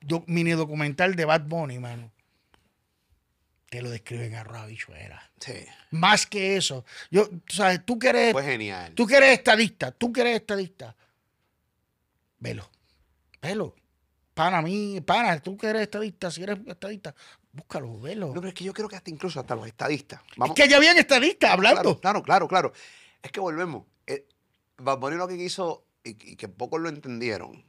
do- 0.00 0.24
mini 0.26 0.52
documental 0.52 1.14
de 1.16 1.24
Bad 1.24 1.42
Bunny, 1.42 1.78
mano, 1.78 2.12
te 3.68 3.82
lo 3.82 3.90
describen 3.90 4.34
a 4.36 4.44
Rabichuela. 4.44 5.30
Sí. 5.40 5.54
Más 5.90 6.26
que 6.26 6.56
eso. 6.56 6.84
Yo, 7.10 7.28
tú 7.28 7.56
sabes, 7.56 7.84
tú 7.84 7.98
que 7.98 8.08
eres 8.08 8.32
Fue 8.32 8.44
genial. 8.44 8.94
Tú 8.94 9.06
que 9.06 9.16
eres 9.16 9.30
estadista, 9.38 9.90
tú 9.92 10.12
que 10.12 10.20
eres 10.22 10.36
estadista, 10.36 10.96
velo, 12.38 12.70
velo. 13.42 13.74
Pana 14.34 14.60
mí, 14.60 15.00
pana, 15.00 15.40
tú 15.40 15.56
que 15.56 15.66
eres 15.68 15.82
estadista, 15.82 16.30
si 16.30 16.42
eres 16.42 16.58
estadista, 16.66 17.14
búscalo, 17.52 17.98
velo. 18.00 18.28
No, 18.28 18.34
pero 18.34 18.48
es 18.48 18.54
que 18.54 18.64
yo 18.64 18.72
creo 18.74 18.86
que 18.88 18.96
hasta 18.96 19.10
incluso 19.10 19.40
hasta 19.40 19.54
los 19.56 19.66
estadistas. 19.66 20.20
Vamos, 20.36 20.56
es 20.56 20.62
que 20.62 20.70
ya 20.70 20.76
habían 20.76 20.98
estadistas 20.98 21.50
hablando. 21.50 21.98
Claro, 22.00 22.22
claro, 22.22 22.22
claro, 22.22 22.48
claro. 22.48 22.72
Es 23.22 23.32
que 23.32 23.40
volvemos. 23.40 23.84
Eh, 24.06 24.26
Bad 24.76 24.98
Bunny 24.98 25.16
lo 25.16 25.26
que 25.26 25.38
quiso, 25.38 25.86
y, 26.04 26.10
y 26.32 26.36
que 26.36 26.48
pocos 26.48 26.80
lo 26.80 26.90
entendieron. 26.90 27.64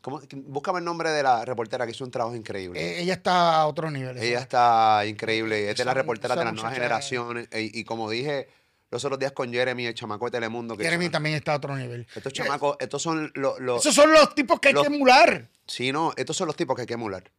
¿Cómo? 0.00 0.20
Búscame 0.32 0.78
el 0.78 0.84
nombre 0.84 1.10
de 1.10 1.22
la 1.22 1.44
reportera 1.44 1.84
que 1.86 1.92
hizo 1.92 2.04
un 2.04 2.10
trabajo 2.10 2.34
increíble. 2.36 2.80
Eh, 2.80 3.02
ella 3.02 3.14
está 3.14 3.56
a 3.60 3.66
otro 3.66 3.90
nivel. 3.90 4.16
Ella 4.18 4.40
está 4.40 5.04
increíble. 5.06 5.70
Es 5.70 5.76
de 5.76 5.84
las 5.84 5.94
reporteras 5.94 6.36
de 6.38 6.44
las 6.44 6.54
nuevas 6.54 6.74
generaciones. 6.74 7.48
Y, 7.52 7.80
y 7.80 7.84
como 7.84 8.08
dije 8.10 8.48
los 8.90 9.04
otros 9.04 9.18
días 9.20 9.32
con 9.32 9.52
Jeremy, 9.52 9.86
el 9.86 9.94
chamaco 9.94 10.24
de 10.24 10.30
Telemundo. 10.32 10.76
Que 10.76 10.84
Jeremy 10.84 11.10
también 11.10 11.36
está 11.36 11.52
a 11.52 11.56
otro 11.56 11.76
nivel. 11.76 12.06
Estos 12.14 12.32
chamacos, 12.32 12.76
estos 12.80 13.00
son 13.02 13.30
los. 13.34 13.60
los- 13.60 13.80
Esos 13.80 13.94
son 13.94 14.12
los 14.12 14.34
tipos 14.34 14.58
que 14.58 14.68
hay 14.68 14.74
que 14.74 14.86
emular. 14.86 15.48
Sí, 15.66 15.92
no, 15.92 16.12
estos 16.16 16.36
son 16.36 16.46
los 16.48 16.56
tipos 16.56 16.74
que 16.74 16.82
hay 16.82 16.86
que 16.86 16.94
emular. 16.94 17.30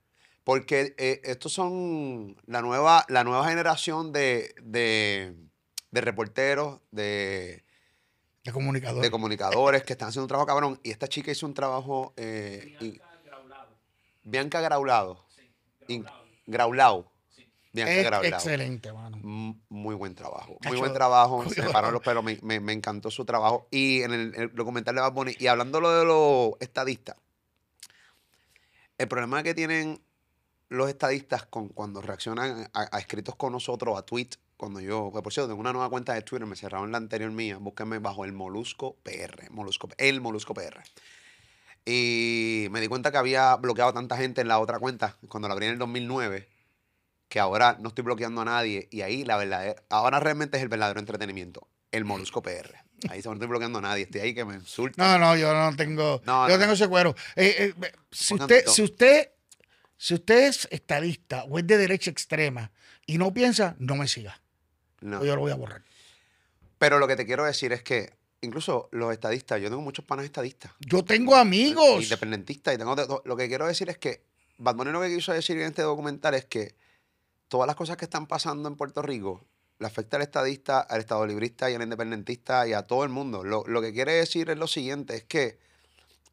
Porque 0.43 0.95
eh, 0.97 1.21
estos 1.25 1.51
son 1.53 2.35
la 2.47 2.61
nueva, 2.61 3.05
la 3.09 3.23
nueva 3.23 3.47
generación 3.47 4.11
de, 4.11 4.55
de, 4.63 5.35
de 5.91 6.01
reporteros, 6.01 6.79
de, 6.91 7.63
De 8.43 8.51
comunicador. 8.51 9.01
de 9.03 9.11
comunicadores 9.11 9.83
que 9.83 9.93
están 9.93 10.09
haciendo 10.09 10.23
un 10.23 10.27
trabajo 10.29 10.47
cabrón. 10.47 10.79
Y 10.83 10.91
esta 10.91 11.07
chica 11.07 11.31
hizo 11.31 11.45
un 11.45 11.53
trabajo. 11.53 12.13
eh, 12.17 12.75
y- 12.79 12.91
Bianca 12.91 13.11
Graulado. 13.25 13.67
Bianca 14.23 14.61
Graulado. 14.61 15.25
Sí, 15.35 15.51
in- 15.93 16.01
Graulado. 16.03 16.25
Graulao. 16.47 17.11
Sí. 17.35 17.47
Bianca 17.71 17.93
Es 17.93 18.03
Graulao. 18.05 18.33
excelente, 18.33 18.91
mano. 18.93 19.17
Muy 19.69 19.95
buen 19.95 20.15
trabajo. 20.15 20.57
Muy 20.65 20.77
buen 20.77 20.93
trabajo. 20.93 21.47
Se 21.49 21.61
me 21.61 21.69
pararon 21.69 21.93
los 21.93 22.01
pelos. 22.01 22.23
Me, 22.23 22.39
me- 22.41 22.59
me 22.59 22.73
encantó 22.73 23.11
su 23.11 23.25
trabajo. 23.25 23.67
Y 23.71 24.01
en 24.01 24.11
el, 24.13 24.33
el 24.35 24.55
documental 24.55 24.95
de 24.95 25.01
Bad 25.01 25.13
Bunny, 25.13 25.35
y 25.39 25.47
hablando 25.47 25.79
lo 25.79 25.91
de 25.91 26.05
los 26.05 26.53
estadistas, 26.59 27.15
el 28.97 29.07
problema 29.07 29.43
que 29.43 29.53
tienen 29.53 30.01
los 30.69 30.89
estadistas 30.89 31.45
con, 31.45 31.69
cuando 31.69 32.01
reaccionan 32.01 32.69
a, 32.73 32.95
a 32.95 32.99
escritos 32.99 33.35
con 33.35 33.51
nosotros, 33.51 33.97
a 33.97 34.03
tweets, 34.03 34.39
cuando 34.61 34.79
yo, 34.79 35.11
que 35.11 35.23
por 35.23 35.33
cierto, 35.33 35.47
tengo 35.49 35.59
una 35.59 35.73
nueva 35.73 35.89
cuenta 35.89 36.13
de 36.13 36.21
Twitter, 36.21 36.47
me 36.47 36.55
cerraron 36.55 36.91
la 36.91 36.99
anterior 36.99 37.31
mía, 37.31 37.57
búsquenme 37.57 37.97
bajo 37.97 38.25
el 38.25 38.31
Molusco 38.31 38.95
PR, 39.01 39.49
Molusco, 39.49 39.89
el 39.97 40.21
Molusco 40.21 40.53
PR. 40.53 40.83
Y 41.83 42.67
me 42.69 42.79
di 42.79 42.87
cuenta 42.87 43.11
que 43.11 43.17
había 43.17 43.55
bloqueado 43.55 43.91
tanta 43.91 44.17
gente 44.17 44.39
en 44.41 44.47
la 44.47 44.59
otra 44.59 44.77
cuenta 44.77 45.17
cuando 45.29 45.47
la 45.47 45.55
abrí 45.55 45.65
en 45.65 45.71
el 45.71 45.79
2009 45.79 46.47
que 47.27 47.39
ahora 47.39 47.75
no 47.79 47.89
estoy 47.89 48.03
bloqueando 48.03 48.41
a 48.41 48.45
nadie 48.45 48.87
y 48.91 49.01
ahí 49.01 49.25
la 49.25 49.37
verdadera, 49.37 49.81
ahora 49.89 50.19
realmente 50.19 50.57
es 50.57 50.63
el 50.63 50.69
verdadero 50.69 50.99
entretenimiento, 50.99 51.67
el 51.91 52.05
Molusco 52.05 52.43
PR. 52.43 52.75
Ahí 53.09 53.21
no 53.25 53.33
estoy 53.33 53.47
bloqueando 53.47 53.79
a 53.79 53.81
nadie, 53.81 54.03
estoy 54.03 54.21
ahí 54.21 54.35
que 54.35 54.45
me 54.45 54.53
insulta. 54.53 55.03
No, 55.03 55.17
no, 55.17 55.35
yo 55.35 55.51
no 55.55 55.75
tengo, 55.75 56.21
No, 56.23 56.47
yo 56.47 56.53
no. 56.53 56.59
tengo 56.59 56.73
ese 56.73 56.87
cuero. 56.87 57.15
Eh, 57.35 57.73
eh, 57.81 57.91
si, 58.11 58.35
usted, 58.35 58.67
si 58.67 58.83
usted, 58.83 59.31
si 59.97 60.13
usted 60.13 60.49
es 60.49 60.67
estadista 60.69 61.45
o 61.45 61.57
es 61.57 61.65
de 61.65 61.77
derecha 61.77 62.11
extrema 62.11 62.71
y 63.07 63.17
no 63.17 63.33
piensa, 63.33 63.75
no 63.79 63.95
me 63.95 64.07
siga. 64.07 64.40
No. 65.01 65.19
o 65.19 65.25
yo 65.25 65.35
lo 65.35 65.41
voy 65.41 65.51
a 65.51 65.55
borrar. 65.55 65.83
Pero 66.77 66.97
lo 66.99 67.07
que 67.07 67.15
te 67.15 67.25
quiero 67.25 67.43
decir 67.45 67.73
es 67.73 67.83
que 67.83 68.13
incluso 68.41 68.89
los 68.91 69.11
estadistas, 69.11 69.61
yo 69.61 69.69
tengo 69.69 69.81
muchos 69.81 70.03
panas 70.05 70.25
estadistas, 70.25 70.71
Yo 70.79 71.03
tengo 71.05 71.35
amigos. 71.35 72.03
independentistas, 72.03 72.73
y 72.73 72.77
tengo 72.77 72.95
de 72.95 73.05
lo 73.23 73.35
que 73.35 73.47
quiero 73.47 73.67
decir 73.67 73.89
es 73.89 73.97
que 73.97 74.23
Bad 74.57 74.75
Bunny 74.75 74.91
lo 74.91 75.01
que 75.01 75.13
quiso 75.13 75.31
decir 75.33 75.57
en 75.57 75.67
este 75.67 75.81
documental 75.83 76.33
es 76.35 76.45
que 76.45 76.75
todas 77.47 77.67
las 77.67 77.75
cosas 77.75 77.97
que 77.97 78.05
están 78.05 78.25
pasando 78.27 78.67
en 78.69 78.75
Puerto 78.75 79.01
Rico 79.01 79.43
le 79.79 79.87
afecta 79.87 80.17
al 80.17 80.23
estadista, 80.23 80.79
al 80.79 80.99
estado 81.01 81.25
librista 81.25 81.69
y 81.69 81.73
al 81.75 81.81
independentista 81.81 82.67
y 82.67 82.73
a 82.73 82.83
todo 82.83 83.03
el 83.03 83.09
mundo. 83.09 83.43
Lo, 83.43 83.63
lo 83.67 83.81
que 83.81 83.91
quiere 83.91 84.13
decir 84.13 84.49
es 84.51 84.57
lo 84.57 84.67
siguiente, 84.67 85.15
es 85.15 85.23
que 85.23 85.57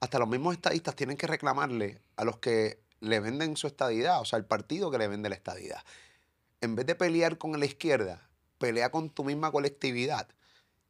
hasta 0.00 0.18
los 0.18 0.28
mismos 0.28 0.54
estadistas 0.54 0.94
tienen 0.94 1.16
que 1.16 1.26
reclamarle 1.26 2.00
a 2.16 2.24
los 2.24 2.38
que 2.38 2.78
le 3.00 3.20
venden 3.20 3.56
su 3.56 3.66
estadidad, 3.66 4.20
o 4.20 4.24
sea, 4.24 4.38
el 4.38 4.44
partido 4.44 4.90
que 4.90 4.98
le 4.98 5.08
vende 5.08 5.28
la 5.28 5.34
estadidad. 5.34 5.82
en 6.60 6.74
vez 6.74 6.86
de 6.86 6.94
pelear 6.94 7.38
con 7.38 7.58
la 7.58 7.64
izquierda, 7.66 8.27
pelea 8.58 8.90
con 8.90 9.10
tu 9.10 9.24
misma 9.24 9.50
colectividad 9.50 10.28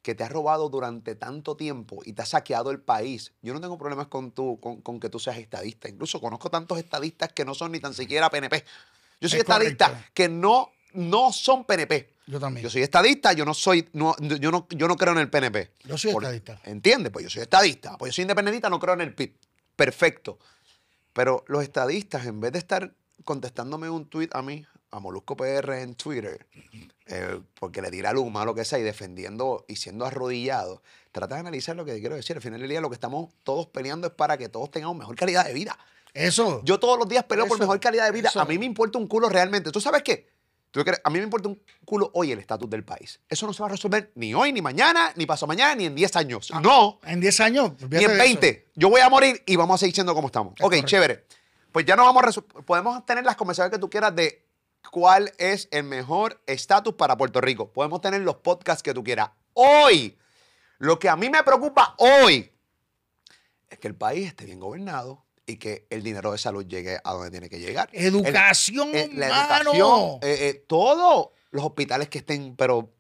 que 0.03 0.15
te 0.15 0.25
ha 0.25 0.29
robado 0.29 0.69
durante 0.69 1.15
tanto 1.17 1.57
tiempo 1.57 2.01
y 2.05 2.13
te 2.13 2.23
ha 2.23 2.27
saqueado 2.27 2.71
el 2.71 2.81
país. 2.81 3.33
Yo 3.43 3.53
no 3.53 3.61
tengo 3.61 3.77
problemas 3.77 4.07
con, 4.07 4.31
tu, 4.31 4.59
con, 4.61 4.81
con 4.81 5.01
que 5.01 5.09
tú 5.11 5.19
seas 5.19 5.37
estadista. 5.39 5.89
Incluso 5.89 6.21
conozco 6.21 6.51
tantos 6.51 6.79
estadistas 6.79 7.33
que 7.33 7.45
no 7.45 7.55
son 7.55 7.73
ni 7.73 7.81
tan 7.81 7.93
siquiera 7.95 8.31
PNP. 8.31 8.65
Yo 9.21 9.29
soy 9.29 9.39
Es 9.39 9.43
estadista 9.45 9.89
correcto. 9.89 10.11
que 10.15 10.29
no, 10.29 10.71
no 10.95 11.33
son 11.33 11.65
PNP. 11.65 12.15
Yo 12.27 12.39
también. 12.39 12.63
Yo 12.63 12.71
soy 12.71 12.83
estadista, 12.83 13.33
yo 13.33 13.45
no 13.45 13.55
soy, 13.55 13.89
no, 13.93 14.15
yo 14.19 14.51
no, 14.51 14.67
yo 14.71 14.87
no 14.87 14.97
creo 14.97 15.13
en 15.13 15.19
el 15.19 15.31
PNP. 15.31 15.73
Yo 15.85 15.99
soy 15.99 16.13
Por- 16.13 16.23
estadista. 16.25 16.61
¿Entiendes? 16.65 17.11
Pues 17.13 17.25
yo 17.25 17.31
soy 17.31 17.43
estadista. 17.43 17.99
Pues 17.99 18.13
yo 18.13 18.17
soy 18.17 18.23
independentista, 18.23 18.71
no 18.71 18.79
creo 18.79 18.95
en 18.95 19.01
el 19.01 19.15
PIB. 19.15 19.35
Perfecto. 19.75 20.39
Pero 21.13 21.45
los 21.49 21.63
estadistas, 21.63 22.25
en 22.27 22.41
vez 22.41 22.53
de 22.53 22.59
estar 22.61 22.95
contestándome 23.25 23.91
un 23.91 24.07
tweet 24.09 24.29
a 24.33 24.43
mí, 24.43 24.65
a 24.91 25.01
Molusco 25.01 25.37
PR 25.37 25.81
en 25.81 25.95
Twitter, 25.95 26.47
eh, 27.07 27.41
porque 27.59 27.83
le 27.83 27.91
tira 27.91 28.13
luma, 28.13 28.45
lo 28.45 28.55
que 28.55 28.65
sea, 28.65 28.79
y 28.79 28.83
defendiendo 28.83 29.65
y 29.69 29.77
siendo 29.77 30.05
arrodillado, 30.07 30.83
trata 31.13 31.35
de 31.37 31.41
analizar 31.41 31.77
lo 31.77 31.85
que 31.85 31.99
quiero 32.01 32.17
decir. 32.17 32.37
Al 32.37 32.43
final 32.43 32.61
del 32.61 32.69
día, 32.69 32.81
lo 32.81 32.89
que 32.89 32.95
estamos 32.95 33.31
todos 33.43 33.67
peleando 33.67 34.07
es 34.07 34.13
para 34.13 34.37
que 34.37 34.49
todos 34.49 34.71
tengamos 34.71 34.97
mejor 34.97 35.17
calidad 35.17 35.45
de 35.45 35.53
vida. 35.53 35.79
Eso. 36.15 36.63
Yo 36.65 36.81
todos 36.81 36.99
los 36.99 37.09
días 37.09 37.25
peleo 37.25 37.47
por 37.47 37.59
mejor 37.59 37.79
calidad 37.81 38.07
de 38.07 38.13
vida. 38.13 38.29
eso. 38.29 38.41
A 38.41 38.45
mí 38.45 38.59
me 38.59 38.67
importa 38.67 38.99
un 38.99 39.07
culo 39.07 39.29
realmente. 39.29 39.71
¿Tú 39.71 39.81
sabes 39.81 40.03
qué? 40.03 40.29
¿Tú 40.71 40.85
crees? 40.85 41.01
A 41.03 41.11
mí 41.11 41.19
me 41.19 41.25
importa 41.25 41.49
un 41.49 41.61
culo 41.85 42.11
hoy 42.15 42.33
el 42.33 42.39
estatus 42.39 42.69
del 42.69 42.85
país. 42.85 43.21
Eso 43.29 43.47
no 43.47 43.53
se 43.53 43.63
va 43.63 43.69
a 43.69 43.73
resolver 43.73 44.13
ni 44.15 44.35
hoy, 44.35 44.53
ni 44.53 44.61
mañana, 44.61 45.13
ni 45.17 45.25
pasado 45.25 45.47
mañana, 45.47 45.75
ni 45.75 45.87
en 45.87 45.95
10 45.95 46.17
años. 46.17 46.51
No, 46.63 47.01
en 47.05 47.21
10 47.21 47.41
años. 47.41 47.73
ni 47.79 47.85
en 47.85 47.91
de 47.91 48.05
eso. 48.05 48.17
20. 48.17 48.69
Yo 48.75 48.91
voy 48.91 49.01
a 49.01 49.09
morir 49.09 49.43
y 49.47 49.57
vamos 49.57 49.77
a 49.77 49.79
seguir 49.79 49.95
siendo 49.95 50.15
como 50.15 50.27
estamos. 50.27 50.55
Es 50.57 50.61
ok, 50.61 50.71
correcto. 50.71 50.89
chévere. 50.89 51.25
Pues 51.73 51.87
ya 51.87 51.97
no 51.97 52.05
vamos 52.05 52.37
a 52.37 52.41
Podemos 52.63 53.05
tener 53.07 53.25
las 53.25 53.37
conversaciones 53.37 53.73
que 53.73 53.79
tú 53.79 53.89
quieras 53.89 54.15
de 54.15 54.48
cuál 54.91 55.33
es 55.39 55.69
el 55.71 55.85
mejor 55.85 56.41
estatus 56.47 56.95
para 56.95 57.17
Puerto 57.17 57.41
Rico. 57.41 57.73
Podemos 57.73 58.01
tener 58.01 58.21
los 58.23 58.37
podcasts 58.37 58.83
que 58.83 58.95
tú 58.95 59.03
quieras. 59.05 59.31
Hoy, 59.55 60.17
lo 60.79 60.99
que 60.99 61.09
a 61.09 61.17
mí 61.17 61.29
me 61.31 61.43
preocupa 61.43 61.95
hoy 61.99 62.51
es 63.71 63.79
que 63.79 63.89
el 63.89 63.95
país 63.95 64.27
esté 64.29 64.45
bien 64.47 64.61
gobernado 64.61 65.25
y 65.47 65.57
que 65.57 65.87
el 65.91 66.03
dinero 66.03 66.33
de 66.33 66.39
salud 66.39 66.67
llegue 66.67 66.99
a 67.03 67.13
donde 67.13 67.31
tiene 67.31 67.49
que 67.49 67.59
llegar. 67.59 67.89
El- 67.93 68.07
Educación, 68.15 68.91
eh, 68.95 69.11
la 69.15 69.29
mano. 69.29 69.73
educación, 69.73 70.19
eh, 70.23 70.49
eh, 70.49 70.65
todo, 70.67 71.33
los 71.51 71.65
hospitales 71.65 72.09
que 72.09 72.19
estén, 72.19 72.55
pero 72.57 72.91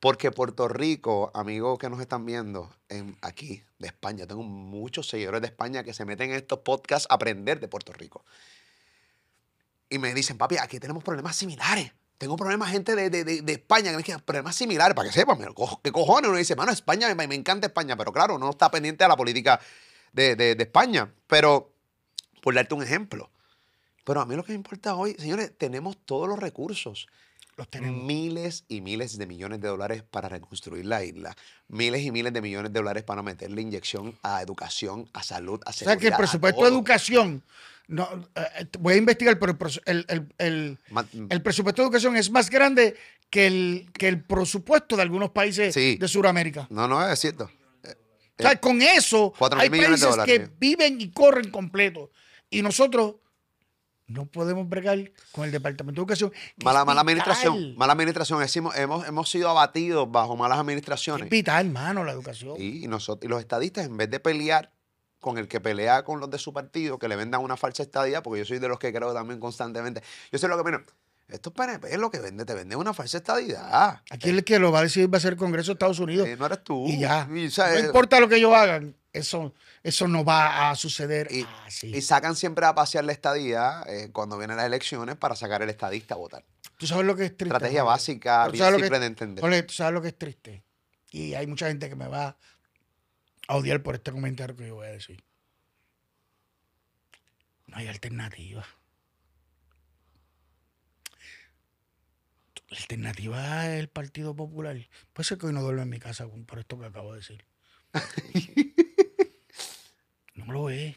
porque 0.00 0.30
Puerto 0.30 0.68
Rico, 0.68 1.30
amigos 1.34 1.78
que 1.78 1.88
nos 1.88 2.00
están 2.00 2.26
viendo 2.26 2.70
en, 2.88 3.16
aquí 3.22 3.62
de 3.78 3.86
España, 3.88 4.26
tengo 4.26 4.42
muchos 4.42 5.08
seguidores 5.08 5.40
de 5.40 5.46
España 5.48 5.82
que 5.84 5.94
se 5.94 6.04
meten 6.04 6.30
en 6.30 6.36
estos 6.36 6.58
podcasts 6.60 7.06
a 7.10 7.14
aprender 7.14 7.60
de 7.60 7.68
Puerto 7.68 7.92
Rico. 7.92 8.24
Y 9.88 9.98
me 9.98 10.12
dicen, 10.14 10.36
papi, 10.38 10.56
aquí 10.58 10.78
tenemos 10.80 11.02
problemas 11.04 11.36
similares. 11.36 11.92
Tengo 12.18 12.36
problemas, 12.36 12.70
gente 12.70 12.96
de, 12.96 13.10
de- 13.10 13.24
de- 13.24 13.42
de 13.42 13.52
España, 13.52 13.90
que 13.90 13.96
me 13.96 14.02
dicen, 14.02 14.20
problemas 14.20 14.56
similares, 14.56 14.94
para 14.94 15.08
que 15.08 15.14
sepan, 15.14 15.38
¿qué 15.82 15.92
cojones? 15.92 16.28
Uno 16.30 16.38
dice, 16.38 16.56
mano, 16.56 16.72
España, 16.72 17.14
me, 17.14 17.28
me 17.28 17.34
encanta 17.34 17.66
España, 17.66 17.94
pero 17.96 18.12
claro, 18.12 18.38
no 18.38 18.50
está 18.50 18.70
pendiente 18.70 19.04
de 19.04 19.08
la 19.08 19.16
política 19.16 19.60
de, 20.12 20.34
de- 20.34 20.54
de 20.54 20.62
España. 20.64 21.12
Pero, 21.26 21.72
por 22.42 22.54
darte 22.54 22.74
un 22.74 22.82
ejemplo, 22.82 23.30
pero 24.04 24.20
a 24.20 24.26
mí 24.26 24.34
lo 24.34 24.44
que 24.44 24.52
me 24.52 24.56
importa 24.56 24.94
hoy, 24.94 25.14
señores, 25.18 25.52
tenemos 25.58 25.96
todos 26.04 26.28
los 26.28 26.38
recursos. 26.38 27.06
Los 27.56 27.68
tenemos. 27.70 28.04
Miles 28.04 28.64
y 28.68 28.82
miles 28.82 29.16
de 29.18 29.26
millones 29.26 29.60
de 29.62 29.68
dólares 29.68 30.02
para 30.02 30.28
reconstruir 30.28 30.84
la 30.86 31.02
isla. 31.04 31.34
Miles 31.68 32.02
y 32.04 32.10
miles 32.12 32.32
de 32.32 32.40
millones 32.42 32.72
de 32.72 32.78
dólares 32.78 33.02
para 33.02 33.22
meterle 33.22 33.62
inyección 33.62 34.18
a 34.22 34.42
educación, 34.42 35.08
a 35.14 35.22
salud, 35.22 35.60
a 35.64 35.70
O 35.70 35.72
seguridad. 35.72 35.94
sea 35.94 36.00
que 36.00 36.06
el 36.08 36.12
a 36.12 36.16
presupuesto 36.18 36.62
de 36.62 36.68
educación, 36.68 37.42
no, 37.88 38.08
eh, 38.34 38.66
voy 38.80 38.94
a 38.94 38.96
investigar, 38.96 39.38
pero 39.38 39.56
el, 39.86 40.04
el- 40.08 40.28
el- 40.38 40.78
el- 41.30 41.42
presupuesto 41.42 41.82
de 41.82 41.86
educación 41.86 42.16
es 42.16 42.30
más 42.30 42.50
grande 42.50 42.96
que 43.30 43.46
el, 43.46 43.88
que 43.92 44.08
el 44.08 44.22
presupuesto 44.22 44.96
de 44.96 45.02
algunos 45.02 45.30
países 45.30 45.74
Sí. 45.74 45.96
de 45.96 46.08
Sudamérica. 46.08 46.66
No, 46.70 46.88
no, 46.88 47.06
es 47.08 47.18
cierto. 47.18 47.50
O 48.38 48.42
sea, 48.42 48.60
con 48.60 48.82
eso 48.82 49.32
hay 49.56 49.70
países 49.70 50.16
que 50.26 50.50
viven 50.58 51.00
y 51.00 51.10
corren 51.10 51.50
completo. 51.50 52.10
Y 52.50 52.60
nosotros 52.62 53.14
no 54.08 54.26
podemos 54.26 54.68
bregar 54.68 55.10
con 55.32 55.44
el 55.46 55.50
Departamento 55.50 56.00
de 56.00 56.02
Educación. 56.02 56.32
Mala, 56.62 56.80
es 56.80 56.86
mala 56.86 57.00
administración. 57.00 57.74
Mala 57.76 57.92
administración. 57.94 58.40
Hemos, 58.54 58.76
hemos, 58.76 59.08
hemos 59.08 59.30
sido 59.30 59.48
abatidos 59.48 60.10
bajo 60.10 60.36
malas 60.36 60.58
Es 60.58 60.60
administraciones. 60.60 61.28
vital, 61.30 61.66
hermano, 61.66 62.04
la 62.04 62.12
educación. 62.12 62.54
Y, 62.60 62.86
nosotros, 62.86 63.24
y 63.26 63.28
los 63.28 63.40
estadistas, 63.40 63.86
en 63.86 63.96
vez 63.96 64.10
de 64.10 64.20
pelear 64.20 64.70
con 65.26 65.38
el 65.38 65.48
que 65.48 65.60
pelea 65.60 66.04
con 66.04 66.20
los 66.20 66.30
de 66.30 66.38
su 66.38 66.52
partido, 66.52 67.00
que 67.00 67.08
le 67.08 67.16
vendan 67.16 67.42
una 67.42 67.56
falsa 67.56 67.82
estadía, 67.82 68.22
porque 68.22 68.38
yo 68.38 68.44
soy 68.44 68.60
de 68.60 68.68
los 68.68 68.78
que 68.78 68.92
creo 68.92 69.12
también 69.12 69.40
constantemente. 69.40 70.00
Yo 70.30 70.38
sé 70.38 70.46
lo 70.46 70.56
que 70.56 70.62
menos. 70.62 70.82
Estos 71.26 71.52
PNP 71.52 71.92
es 71.92 71.98
lo 71.98 72.08
que 72.12 72.20
vende, 72.20 72.44
te 72.44 72.54
venden 72.54 72.78
una 72.78 72.94
falsa 72.94 73.16
estadía. 73.16 74.00
Aquí 74.08 74.28
el 74.28 74.44
que 74.44 74.60
lo 74.60 74.70
va 74.70 74.78
a 74.78 74.82
decir 74.82 75.12
va 75.12 75.18
a 75.18 75.20
ser 75.20 75.32
el 75.32 75.36
Congreso 75.36 75.70
de 75.70 75.72
Estados 75.72 75.98
Unidos. 75.98 76.28
Eh, 76.28 76.36
no 76.38 76.46
eres 76.46 76.62
tú. 76.62 76.86
y 76.86 77.00
ya. 77.00 77.28
Y, 77.34 77.48
o 77.48 77.50
sea, 77.50 77.70
no 77.70 77.74
eh, 77.74 77.80
importa 77.80 78.20
lo 78.20 78.28
que 78.28 78.36
ellos 78.36 78.54
hagan, 78.54 78.94
eso, 79.12 79.52
eso 79.82 80.06
no 80.06 80.24
va 80.24 80.70
a 80.70 80.76
suceder 80.76 81.26
Y- 81.32 81.44
así. 81.66 81.88
y 81.92 82.00
sacan 82.02 82.36
siempre 82.36 82.64
a 82.66 82.76
pasear 82.76 83.04
la 83.04 83.10
estadía 83.10 83.82
eh, 83.88 84.10
cuando 84.12 84.38
vienen 84.38 84.58
las 84.58 84.66
elecciones 84.66 85.16
para 85.16 85.34
sacar 85.34 85.60
el 85.62 85.70
estadista 85.70 86.14
a 86.14 86.18
votar. 86.18 86.44
Tú 86.76 86.86
sabes 86.86 87.04
lo 87.04 87.16
que 87.16 87.24
es 87.24 87.30
triste. 87.36 87.46
Estrategia 87.46 87.80
Jorge? 87.80 87.92
básica, 87.92 88.44
simple 88.52 88.88
que- 88.90 88.98
de 89.00 89.06
entender. 89.06 89.42
Jorge, 89.42 89.62
tú 89.64 89.74
sabes 89.74 89.94
lo 89.94 90.02
que 90.02 90.08
es 90.08 90.16
triste. 90.16 90.62
Y 91.10 91.34
hay 91.34 91.48
mucha 91.48 91.66
gente 91.66 91.88
que 91.88 91.96
me 91.96 92.06
va 92.06 92.36
a 93.48 93.56
odiar 93.56 93.82
por 93.82 93.94
este 93.94 94.12
comentario 94.12 94.56
que 94.56 94.66
yo 94.66 94.76
voy 94.76 94.86
a 94.86 94.90
decir. 94.90 95.22
No 97.66 97.76
hay 97.76 97.88
alternativa. 97.88 98.64
La 102.68 102.78
alternativa 102.78 103.68
es 103.68 103.80
el 103.80 103.88
Partido 103.88 104.34
Popular. 104.34 104.76
Puede 105.12 105.26
ser 105.26 105.38
que 105.38 105.46
hoy 105.46 105.52
no 105.52 105.62
duerma 105.62 105.82
en 105.82 105.88
mi 105.88 105.98
casa 105.98 106.28
por 106.28 106.58
esto 106.58 106.78
que 106.78 106.86
acabo 106.86 107.12
de 107.12 107.18
decir. 107.18 107.44
no 110.34 110.52
lo 110.52 110.70
es. 110.70 110.96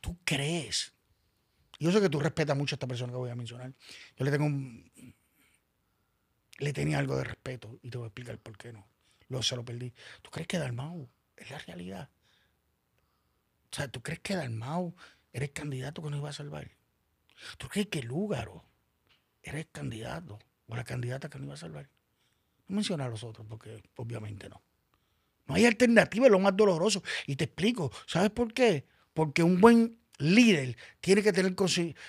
Tú 0.00 0.18
crees. 0.24 0.92
Yo 1.80 1.92
sé 1.92 2.00
que 2.00 2.10
tú 2.10 2.20
respetas 2.20 2.56
mucho 2.56 2.74
a 2.74 2.76
esta 2.76 2.86
persona 2.86 3.12
que 3.12 3.18
voy 3.18 3.30
a 3.30 3.34
mencionar. 3.34 3.72
Yo 4.16 4.24
le 4.24 4.30
tengo 4.30 4.44
un, 4.44 4.90
le 6.58 6.72
tenía 6.72 6.98
algo 6.98 7.16
de 7.16 7.24
respeto 7.24 7.78
y 7.82 7.90
te 7.90 7.98
voy 7.98 8.06
a 8.06 8.08
explicar 8.08 8.38
por 8.38 8.56
qué 8.58 8.72
no. 8.72 8.86
Luego 9.28 9.42
se 9.42 9.56
lo 9.56 9.64
perdí. 9.64 9.94
¿Tú 10.22 10.30
crees 10.30 10.48
que 10.48 10.58
Dalmau 10.58 11.08
es 11.40 11.50
la 11.50 11.58
realidad? 11.58 12.08
O 13.70 13.76
sea, 13.76 13.88
¿tú 13.88 14.02
crees 14.02 14.20
que 14.20 14.34
Dalmau 14.34 14.94
era 15.32 15.44
el 15.44 15.52
candidato 15.52 16.02
que 16.02 16.10
nos 16.10 16.18
iba 16.18 16.30
a 16.30 16.32
salvar? 16.32 16.70
¿Tú 17.58 17.68
crees 17.68 17.88
que 17.88 18.02
Lúgaro 18.02 18.64
era 19.42 19.58
el 19.58 19.68
candidato 19.68 20.38
o 20.66 20.76
la 20.76 20.84
candidata 20.84 21.28
que 21.28 21.38
nos 21.38 21.46
iba 21.46 21.54
a 21.54 21.58
salvar? 21.58 21.88
No 22.66 22.76
menciona 22.76 23.04
a 23.04 23.08
los 23.08 23.24
otros 23.24 23.46
porque 23.48 23.82
obviamente 23.96 24.48
no. 24.48 24.62
No 25.46 25.54
hay 25.54 25.64
alternativa, 25.64 26.26
es 26.26 26.32
lo 26.32 26.38
más 26.38 26.56
doloroso. 26.56 27.02
Y 27.26 27.36
te 27.36 27.44
explico, 27.44 27.90
¿sabes 28.06 28.30
por 28.30 28.52
qué? 28.52 28.86
Porque 29.14 29.42
un 29.42 29.60
buen 29.60 29.98
líder 30.18 30.76
tiene 31.00 31.22
que 31.22 31.32
tener 31.32 31.54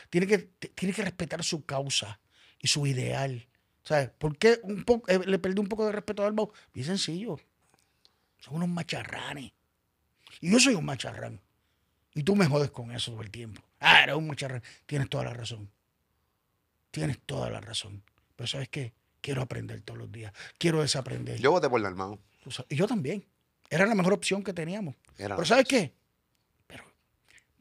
tiene 0.10 0.28
que, 0.28 0.38
tiene 0.76 0.94
que 0.94 1.04
respetar 1.04 1.44
su 1.44 1.66
causa 1.66 2.20
y 2.60 2.68
su 2.68 2.86
ideal. 2.86 3.48
¿Sabes? 3.84 4.10
¿Por 4.10 4.38
qué 4.38 4.60
un 4.64 4.84
poco, 4.84 5.10
eh, 5.10 5.20
le 5.26 5.40
perdí 5.40 5.60
un 5.60 5.68
poco 5.68 5.86
de 5.86 5.94
respeto 5.94 6.22
a 6.22 6.26
Dalmau? 6.26 6.52
Bien 6.74 6.86
sencillo. 6.86 7.40
Son 8.40 8.56
unos 8.56 8.70
macharranes. 8.70 9.52
Y 10.42 10.52
yo 10.52 10.60
soy 10.60 10.76
un 10.76 10.86
macharrán. 10.86 11.40
Y 12.14 12.24
tú 12.24 12.36
me 12.36 12.46
jodes 12.48 12.72
con 12.72 12.92
eso 12.92 13.12
todo 13.12 13.22
el 13.22 13.32
tiempo. 13.32 13.62
Ah, 13.80 14.04
eres 14.04 14.16
un 14.16 14.28
macharrán. 14.28 14.64
Tienes 14.86 15.10
toda 15.10 15.26
la 15.26 15.34
razón. 15.34 15.70
Tienes 16.92 17.20
toda 17.26 17.50
la 17.50 17.62
razón. 17.62 18.04
Pero 18.36 18.48
¿sabes 18.48 18.70
qué? 18.70 18.94
Quiero 19.22 19.42
aprender 19.42 19.82
todos 19.82 20.00
los 20.00 20.12
días. 20.12 20.34
Quiero 20.58 20.82
desaprender. 20.82 21.40
Yo 21.40 21.52
voté 21.52 21.70
por. 21.70 21.82
Tú 22.44 22.52
sabes, 22.52 22.72
Y 22.72 22.76
yo 22.76 22.88
también. 22.88 23.26
Era 23.70 23.86
la 23.86 23.96
mejor 23.96 24.14
opción 24.14 24.44
que 24.44 24.54
teníamos. 24.54 24.96
Era 25.18 25.36
Pero 25.36 25.42
la 25.42 25.46
¿sabes 25.46 25.66
qué? 25.68 25.94
Pero, 26.66 26.84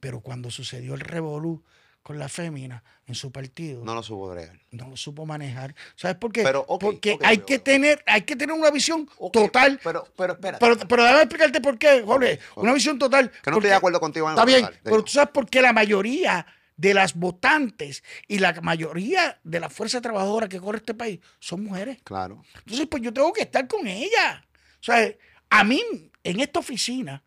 pero 0.00 0.20
cuando 0.20 0.50
sucedió 0.50 0.94
el 0.94 1.00
revolú 1.00 1.62
con 2.08 2.18
la 2.18 2.30
fémina 2.30 2.82
en 3.06 3.14
su 3.14 3.30
partido, 3.30 3.80
No 3.80 3.92
no, 3.92 3.96
lo 3.96 4.02
supo 4.02 4.30
bregar. 4.30 4.58
lo 4.70 4.96
supo 4.96 5.26
manejar. 5.26 5.74
¿Sabes 5.94 6.16
por 6.16 6.32
qué? 6.32 6.42
Pero, 6.42 6.64
ok, 6.66 6.80
Porque 6.80 7.18
hay 7.22 7.36
que 7.36 7.58
tener, 7.58 8.02
hay 8.06 8.22
que 8.22 8.34
tener 8.34 8.56
una 8.56 8.70
visión 8.70 9.06
total. 9.30 9.78
Pero, 9.84 10.08
pero 10.16 10.32
espérate. 10.32 10.58
Pero, 10.58 10.88
pero 10.88 11.02
déjame 11.02 11.20
explicarte 11.24 11.60
por 11.60 11.76
qué, 11.76 12.00
Jorge. 12.00 12.38
Una 12.56 12.72
visión 12.72 12.98
total. 12.98 13.30
que 13.30 13.50
no 13.50 13.58
estoy 13.58 13.68
de 13.68 13.76
acuerdo 13.76 14.00
contigo 14.00 14.26
en 14.26 14.30
Está 14.32 14.46
bien, 14.46 14.62
total, 14.62 14.80
pero 14.82 15.04
tú 15.04 15.12
sabes 15.12 15.28
por 15.34 15.50
qué 15.50 15.60
la 15.60 15.74
mayoría 15.74 16.46
de 16.78 16.94
las 16.94 17.12
votantes 17.14 18.02
y 18.26 18.38
la 18.38 18.58
mayoría 18.62 19.38
de 19.44 19.60
la 19.60 19.68
fuerza 19.68 20.00
trabajadora 20.00 20.48
que 20.48 20.58
corre 20.60 20.78
este 20.78 20.94
país 20.94 21.20
son 21.40 21.64
mujeres. 21.64 21.98
Claro. 22.04 22.42
Entonces, 22.60 22.86
pues 22.86 23.02
yo 23.02 23.12
tengo 23.12 23.34
que 23.34 23.42
estar 23.42 23.68
con 23.68 23.86
ella. 23.86 24.46
O 24.80 24.82
sea, 24.82 25.12
a 25.50 25.62
mí, 25.62 25.82
en 26.24 26.40
esta 26.40 26.60
oficina, 26.60 27.22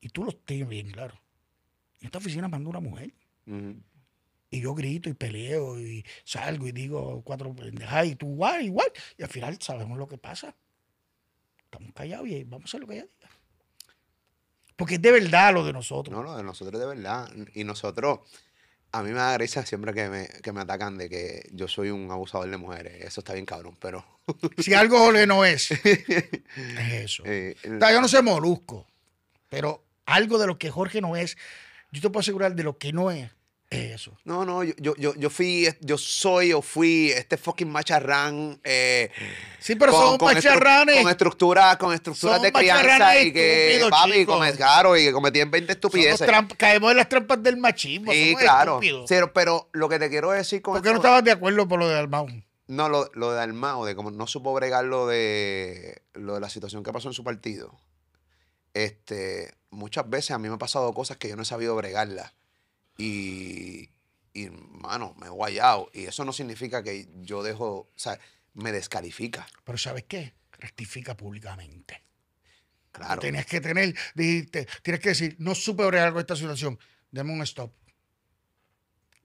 y 0.00 0.08
tú 0.10 0.22
lo 0.22 0.30
tienes 0.36 0.68
bien 0.68 0.88
claro, 0.88 1.20
en 1.98 2.06
esta 2.06 2.18
oficina 2.18 2.46
manda 2.46 2.70
una 2.70 2.78
mujer. 2.78 3.12
Ujú. 3.48 3.74
Y 4.50 4.60
yo 4.60 4.74
grito 4.74 5.08
y 5.10 5.14
peleo 5.14 5.78
y 5.78 6.04
salgo 6.24 6.66
y 6.66 6.72
digo 6.72 7.22
cuatro 7.24 7.54
pendejadas 7.54 8.06
y 8.06 8.14
tú 8.16 8.32
igual, 8.32 8.64
igual. 8.64 8.90
Y 9.18 9.22
al 9.22 9.28
final 9.28 9.58
sabemos 9.60 9.98
lo 9.98 10.08
que 10.08 10.16
pasa. 10.18 10.54
Estamos 11.64 11.92
callados 11.94 12.28
y 12.28 12.44
vamos 12.44 12.64
a 12.64 12.68
hacer 12.68 12.80
lo 12.80 12.86
que 12.86 12.94
ella 12.94 13.06
diga. 13.06 13.28
Porque 14.76 14.94
es 14.94 15.02
de 15.02 15.12
verdad 15.12 15.52
lo 15.52 15.64
de 15.64 15.72
nosotros. 15.72 16.16
No, 16.16 16.22
lo 16.22 16.36
de 16.36 16.42
nosotros 16.42 16.80
de 16.80 16.86
verdad. 16.86 17.30
Y 17.54 17.64
nosotros, 17.64 18.20
A 18.90 19.02
mí 19.02 19.10
me 19.10 19.16
da 19.18 19.36
risa 19.36 19.66
siempre 19.66 19.92
que 19.92 20.08
me, 20.08 20.28
que 20.42 20.52
me 20.52 20.62
atacan 20.62 20.96
de 20.96 21.10
que 21.10 21.46
yo 21.52 21.68
soy 21.68 21.90
un 21.90 22.10
abusador 22.10 22.48
de 22.48 22.56
mujeres. 22.56 23.04
Eso 23.04 23.20
está 23.20 23.34
bien 23.34 23.44
cabrón, 23.44 23.76
pero... 23.80 24.02
Si 24.58 24.72
algo 24.72 24.98
Jorge 24.98 25.26
no 25.26 25.44
es, 25.44 25.70
es 25.72 26.92
eso. 26.92 27.22
eh, 27.26 27.54
O 27.76 27.78
sea, 27.78 27.92
yo 27.92 28.00
no 28.00 28.08
sé 28.08 28.22
molusco, 28.22 28.86
pero 29.50 29.84
algo 30.06 30.38
de 30.38 30.46
lo 30.46 30.58
que 30.58 30.70
Jorge 30.70 31.00
no 31.02 31.16
es, 31.16 31.36
yo 31.92 32.00
te 32.00 32.08
puedo 32.08 32.20
asegurar 32.20 32.54
de 32.54 32.62
lo 32.62 32.78
que 32.78 32.92
no 32.92 33.10
es, 33.10 33.24
es 33.24 33.30
eso. 33.70 34.16
no, 34.24 34.44
no, 34.46 34.64
yo, 34.64 34.94
yo, 34.96 35.14
yo, 35.14 35.28
fui, 35.30 35.68
yo 35.80 35.98
soy 35.98 36.52
o 36.54 36.62
fui 36.62 37.10
este 37.10 37.36
fucking 37.36 37.68
macharrán. 37.70 38.58
eh, 38.64 39.10
Sí, 39.60 39.74
pero 39.74 39.92
son 39.92 40.18
estru- 40.18 40.34
macharranes. 40.34 41.02
con 41.02 41.10
estructuras, 41.10 41.76
con 41.76 41.92
estructuras 41.92 42.40
de 42.40 42.50
crianza 42.52 43.18
y 43.20 43.32
que, 43.32 43.86
papi, 43.90 44.24
come- 44.24 44.52
claro, 44.54 44.96
y 44.96 45.04
que 45.04 45.12
cometí 45.12 45.38
20 45.40 45.58
Somos 45.58 45.70
estupideces. 45.70 46.30
caemos 46.56 46.90
en 46.92 46.96
las 46.96 47.08
trampas 47.08 47.42
del 47.42 47.58
machismo. 47.58 48.10
Sí, 48.12 48.34
claro. 48.38 48.80
Pero, 49.08 49.32
pero 49.34 49.68
lo 49.72 49.88
que 49.88 49.98
te 49.98 50.08
quiero 50.08 50.30
decir 50.30 50.62
con 50.62 50.74
¿Por 50.74 50.82
qué 50.82 50.90
no 50.90 50.96
estabas 50.96 51.22
de 51.24 51.32
acuerdo 51.32 51.68
por 51.68 51.78
lo 51.78 51.88
de 51.88 51.98
Almao? 51.98 52.26
No, 52.68 52.88
lo, 52.88 53.10
lo 53.14 53.32
de 53.32 53.42
Almao, 53.42 53.84
de 53.84 53.94
cómo 53.94 54.10
no 54.10 54.26
supo 54.26 54.52
bregar 54.54 54.84
lo 54.84 55.06
de, 55.06 56.02
lo 56.14 56.34
de 56.34 56.40
la 56.40 56.48
situación 56.50 56.82
que 56.82 56.92
pasó 56.92 57.08
en 57.08 57.14
su 57.14 57.24
partido. 57.24 57.78
Este, 58.74 59.54
muchas 59.70 60.08
veces 60.08 60.30
a 60.32 60.38
mí 60.38 60.48
me 60.48 60.52
han 60.54 60.58
pasado 60.58 60.92
cosas 60.92 61.16
que 61.16 61.28
yo 61.28 61.36
no 61.36 61.42
he 61.42 61.46
sabido 61.46 61.74
bregarlas. 61.76 62.32
Y, 62.98 63.88
y, 64.34 64.48
mano, 64.50 65.14
me 65.18 65.26
he 65.26 65.30
guayado. 65.30 65.88
Y 65.94 66.04
eso 66.04 66.24
no 66.24 66.32
significa 66.32 66.82
que 66.82 67.08
yo 67.20 67.42
dejo, 67.42 67.66
o 67.72 67.92
sea, 67.96 68.18
me 68.54 68.72
descalifica. 68.72 69.46
Pero 69.64 69.78
¿sabes 69.78 70.04
qué? 70.04 70.34
Rectifica 70.58 71.16
públicamente. 71.16 72.02
Claro. 72.90 73.20
Tenías 73.20 73.46
que 73.46 73.60
tener, 73.60 73.94
dijiste, 74.14 74.66
tienes 74.82 75.00
que 75.00 75.10
decir, 75.10 75.36
no 75.38 75.54
supe 75.54 75.84
bregar 75.86 76.10
con 76.12 76.20
esta 76.20 76.34
situación. 76.36 76.78
Deme 77.10 77.32
un 77.32 77.42
stop. 77.42 77.72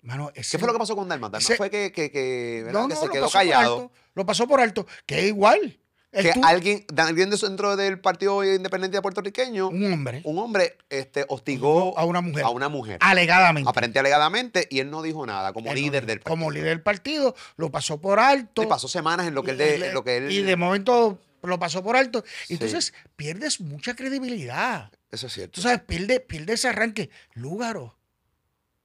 Mano, 0.04 0.32
¿Qué 0.34 0.44
fue 0.44 0.68
lo 0.68 0.74
que 0.74 0.80
pasó 0.80 0.96
con 0.96 1.08
Dalma? 1.08 1.30
Dalma 1.30 1.40
ese- 1.40 1.56
fue 1.56 1.70
que, 1.70 1.92
que, 1.92 2.12
que, 2.12 2.62
¿verdad? 2.66 2.82
No, 2.82 2.88
que 2.90 2.94
no, 2.96 3.02
se 3.02 3.10
quedó 3.10 3.30
callado. 3.30 3.76
alto, 3.84 3.92
lo 4.16 4.26
pasó 4.26 4.48
por 4.48 4.60
alto, 4.60 4.86
que 5.06 5.20
es 5.20 5.26
igual. 5.28 5.80
Que 6.14 6.32
alguien, 6.44 6.86
alguien 6.98 7.30
de- 7.32 7.38
dentro 7.38 7.76
del 7.76 8.00
Partido 8.00 8.44
Independiente 8.44 9.02
puertorriqueño, 9.02 9.70
un 9.70 9.92
hombre 9.94 10.22
un 10.26 10.38
hombre 10.38 10.78
este, 10.90 11.26
hostigó 11.28 11.98
a 11.98 12.06
una 12.06 12.22
mujer, 12.22 12.44
a 12.46 12.50
una 12.50 12.70
mujer. 12.70 13.00
alegadamente. 13.02 13.68
aparente 13.70 13.98
alegadamente, 14.00 14.68
y 14.70 14.80
él 14.80 14.92
no 14.92 15.02
dijo 15.02 15.26
nada 15.26 15.54
como 15.54 15.72
Él 15.72 15.76
líder 15.76 16.06
del 16.06 16.20
partido. 16.20 16.30
Como 16.36 16.52
líder 16.52 16.70
del 16.70 16.82
partido, 16.82 17.36
lo 17.58 17.72
pasó 17.72 18.00
por 18.00 18.20
alto. 18.20 18.62
Y 18.62 18.68
pasó 18.68 18.88
semanas 18.88 19.28
en 19.28 19.34
lo 19.34 19.44
que 19.44 19.52
él, 19.52 19.58
y, 19.58 19.64
de, 19.64 19.78
le- 19.80 19.88
en 19.88 19.94
lo 19.94 20.04
que 20.04 20.18
él 20.18 20.32
y 20.32 20.42
de 20.44 20.56
momento 20.56 21.20
lo 21.42 21.58
pasó 21.60 21.84
por 21.84 21.96
alto. 21.96 22.24
Sí. 22.48 22.54
Entonces 22.54 22.94
pierdes 23.16 23.60
mucha 23.60 23.96
credibilidad. 23.96 24.92
eso 25.12 25.28
es 25.28 25.34
cierto. 25.34 25.56
Tú 25.56 25.62
sabes, 25.62 25.82
pierde, 25.82 26.20
pierde 26.20 26.54
ese 26.54 26.68
arranque. 26.70 27.10
Lúgaro. 27.34 27.98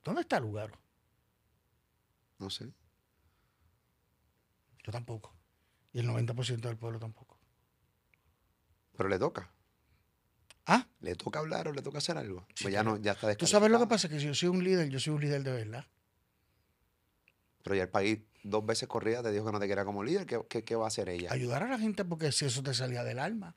¿Dónde 0.03 0.23
está 0.23 0.41
Lúgaro? 0.41 0.73
No 2.39 2.49
sé. 2.51 2.67
Yo 4.85 4.93
tampoco. 4.93 5.35
Y 5.99 6.01
el 6.01 6.07
90% 6.07 6.61
del 6.61 6.77
pueblo 6.77 7.01
tampoco. 7.01 7.37
Pero 8.97 9.09
le 9.09 9.19
toca. 9.19 9.51
Ah, 10.65 10.87
¿Le 11.01 11.17
toca 11.17 11.41
hablar 11.41 11.67
o 11.67 11.73
le 11.73 11.83
toca 11.83 11.99
hacer 11.99 12.17
algo? 12.17 12.47
Sí, 12.55 12.63
pues 12.65 12.73
ya 12.73 12.85
no, 12.85 12.99
ya 12.99 13.13
está 13.13 13.35
tú 13.35 13.49
sabes 13.49 13.69
lo 13.69 13.81
que 13.81 13.89
pasa, 13.89 14.09
que 14.09 14.21
si 14.21 14.27
yo 14.27 14.35
soy 14.35 14.49
un 14.49 14.63
líder, 14.63 14.91
yo 14.91 15.01
soy 15.01 15.15
un 15.15 15.21
líder 15.21 15.43
de 15.43 15.51
verdad. 15.51 15.87
Pero 17.65 17.75
ya 17.75 17.83
el 17.83 17.89
país 17.89 18.21
dos 18.45 18.65
veces 18.65 18.87
corrida 18.87 19.25
te 19.25 19.33
dijo 19.33 19.45
que 19.47 19.51
no 19.51 19.59
te 19.59 19.67
quería 19.67 19.85
como 19.85 20.05
líder. 20.05 20.25
¿Qué, 20.25 20.41
qué, 20.49 20.63
qué 20.63 20.77
va 20.77 20.85
a 20.85 20.87
hacer 20.87 21.09
ella? 21.09 21.33
Ayudar 21.33 21.65
a 21.65 21.69
la 21.69 21.81
gente 21.81 22.05
porque 22.05 22.31
si 22.31 22.45
eso 22.45 22.63
te 22.63 22.75
salía 22.75 23.03
del 23.03 23.19
alma. 23.19 23.57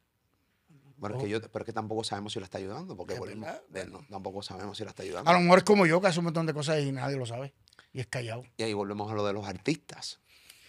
Bueno, 0.98 1.18
es 1.18 1.24
que 1.24 1.30
yo, 1.30 1.40
pero 1.42 1.62
es 1.62 1.66
que 1.68 1.74
tampoco 1.74 2.04
sabemos 2.04 2.34
si 2.34 2.40
la 2.40 2.46
está 2.46 2.58
ayudando, 2.58 2.98
porque 2.98 3.20
volvemos, 3.20 3.50
no, 3.88 4.04
tampoco 4.10 4.42
sabemos 4.42 4.78
si 4.80 4.84
la 4.84 4.90
está 4.90 5.04
A 5.04 5.06
ayudando. 5.06 5.32
lo 5.32 5.40
mejor 5.42 5.60
es 5.60 5.64
como 5.64 5.86
yo, 5.86 6.02
que 6.02 6.08
hace 6.08 6.18
un 6.18 6.26
montón 6.26 6.48
de 6.48 6.56
cosas 6.56 6.80
y 6.82 6.92
nadie 6.92 7.18
lo 7.18 7.28
sabe. 7.28 7.54
Y 7.94 8.00
es 8.00 8.08
callado. 8.08 8.44
Y 8.58 8.64
ahí 8.64 8.74
volvemos 8.74 9.12
a 9.12 9.14
lo 9.14 9.24
de 9.28 9.34
los 9.34 9.48
artistas. 9.48 10.20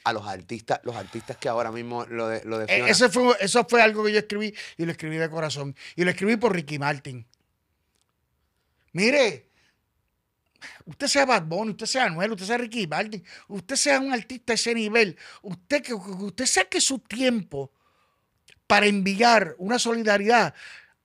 A 0.05 0.13
los 0.13 0.27
artistas, 0.27 0.81
los 0.83 0.97
artistas 0.97 1.37
que 1.37 1.49
ahora 1.49 1.71
mismo 1.71 2.05
lo 2.07 2.29
de, 2.29 2.45
lo 2.45 2.67
Fiona- 2.67 2.89
ese 2.91 3.09
fue, 3.09 3.37
eso 3.41 3.65
fue 3.69 3.81
algo 3.83 4.05
que 4.05 4.13
yo 4.13 4.19
escribí 4.19 4.53
y 4.77 4.85
lo 4.85 4.91
escribí 4.93 5.17
de 5.17 5.31
corazón. 5.31 5.77
Y 5.95 6.05
lo 6.05 6.11
escribí 6.11 6.37
por 6.37 6.53
Ricky 6.53 6.79
Martin. 6.79 7.27
Mire, 8.93 9.49
usted 10.85 11.07
sea 11.07 11.25
Bad 11.25 11.45
Bunny, 11.45 11.71
usted 11.71 11.87
sea 11.87 12.05
Anuel, 12.07 12.33
usted 12.33 12.47
sea 12.47 12.59
Ricky 12.59 12.87
Martin, 12.87 13.25
usted 13.49 13.77
sea 13.77 14.01
un 14.01 14.13
artista 14.13 14.53
de 14.53 14.55
ese 14.55 14.75
nivel, 14.75 15.17
usted, 15.43 15.83
que 15.83 15.95
usted 15.95 16.47
saque 16.47 16.81
su 16.81 16.99
tiempo 16.99 17.73
para 18.67 18.87
enviar 18.87 19.55
una 19.59 19.79
solidaridad, 19.79 20.55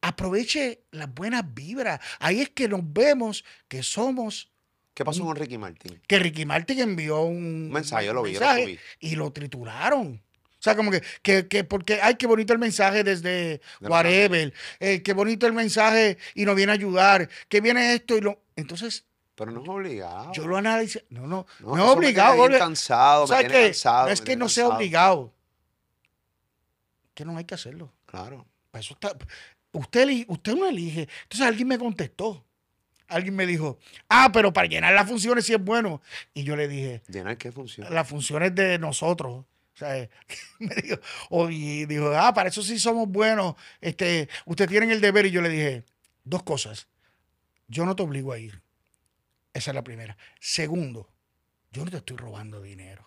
aproveche 0.02 0.84
las 0.92 1.14
buenas 1.14 1.44
vibras. 1.54 2.00
Ahí 2.20 2.42
es 2.42 2.50
que 2.50 2.68
nos 2.68 2.82
vemos 2.84 3.44
que 3.68 3.84
somos, 3.84 4.52
¿Qué 4.98 5.06
pasó 5.06 5.24
con 5.24 5.36
Ricky 5.36 5.60
Martin? 5.60 6.02
que 6.08 6.18
Ricky 6.18 6.44
Martin 6.48 6.80
envió 6.80 7.22
un, 7.22 7.36
Un 7.36 7.70
mensaje, 7.72 8.08
lo 8.12 8.24
vi, 8.24 8.34
lo 8.34 8.40
mensaje 8.40 8.64
subí. 8.64 8.80
y 9.02 9.16
lo 9.16 9.32
trituraron. 9.32 10.24
O 10.44 10.60
sea, 10.60 10.76
como 10.76 10.90
que, 10.90 11.04
que, 11.22 11.48
que 11.48 11.64
porque, 11.64 12.00
ay, 12.02 12.16
qué 12.16 12.26
bonito 12.26 12.52
el 12.52 12.58
mensaje 12.58 13.04
desde 13.04 13.62
whatever, 13.80 14.52
eh, 14.80 15.04
qué 15.04 15.14
bonito 15.14 15.46
el 15.46 15.54
mensaje 15.54 16.18
y 16.34 16.46
nos 16.46 16.56
viene 16.56 16.72
a 16.72 16.76
ayudar, 16.76 17.30
que 17.48 17.62
viene 17.62 17.94
esto 17.94 18.18
y 18.18 18.22
lo... 18.22 18.42
Entonces, 18.56 19.06
Pero 19.36 19.52
no 19.52 19.62
es 19.62 19.70
obligado. 19.70 20.32
yo 20.34 20.48
lo 20.48 20.58
analicé, 20.58 21.06
no, 21.12 21.28
no, 21.28 21.46
no, 21.60 21.74
es 21.76 21.84
eso 21.84 21.86
me 21.86 21.92
obligado. 21.92 22.34
tiene 22.34 22.48
bien 22.48 22.52
Jorge. 22.54 22.58
cansado, 22.58 23.22
me 23.22 23.28
¿Sabes 23.28 23.46
tiene 23.48 23.54
qué? 23.62 23.66
cansado. 23.68 24.06
no 24.08 24.14
es 24.14 24.22
que 24.22 24.36
no 24.36 24.50
sea 24.50 24.64
cansado. 24.64 24.78
obligado, 24.80 25.34
que 27.14 27.24
no 27.24 27.38
hay 27.38 27.46
que 27.46 27.54
hacerlo. 27.54 27.94
Claro. 28.08 28.48
Para 28.72 28.82
eso 28.82 28.96
está, 28.96 29.16
usted, 29.74 30.26
usted 30.28 30.56
no 30.56 30.66
elige. 30.68 31.08
Entonces 31.24 31.48
alguien 31.48 31.68
me 31.68 31.78
contestó. 31.78 32.44
Alguien 33.08 33.36
me 33.36 33.46
dijo, 33.46 33.80
ah, 34.10 34.30
pero 34.34 34.52
para 34.52 34.68
llenar 34.68 34.94
las 34.94 35.08
funciones 35.08 35.46
sí 35.46 35.54
es 35.54 35.64
bueno. 35.64 36.02
Y 36.34 36.44
yo 36.44 36.56
le 36.56 36.68
dije, 36.68 37.02
Llenar 37.08 37.38
qué 37.38 37.52
función. 37.52 37.94
las 37.94 38.08
funciones 38.08 38.54
de 38.56 38.78
nosotros. 38.80 39.46
O 39.76 39.78
sea, 39.78 40.10
me 40.60 40.76
dijo, 40.76 41.50
y 41.50 41.86
dijo, 41.86 42.12
ah, 42.16 42.34
para 42.34 42.50
eso 42.50 42.62
sí 42.62 42.80
somos 42.80 43.08
buenos. 43.08 43.56
Este, 43.80 44.28
ustedes 44.46 44.70
tienen 44.70 44.92
el 44.92 45.00
deber. 45.02 45.26
Y 45.26 45.32
yo 45.32 45.42
le 45.42 45.50
dije, 45.50 45.84
dos 46.24 46.44
cosas. 46.44 46.88
Yo 47.68 47.86
no 47.86 47.96
te 47.96 48.04
obligo 48.04 48.34
a 48.34 48.40
ir. 48.40 48.62
Esa 49.54 49.72
es 49.72 49.76
la 49.76 49.84
primera. 49.84 50.18
Segundo, 50.40 51.10
yo 51.72 51.84
no 51.86 51.92
te 51.92 51.98
estoy 51.98 52.18
robando 52.18 52.62
dinero. 52.62 53.06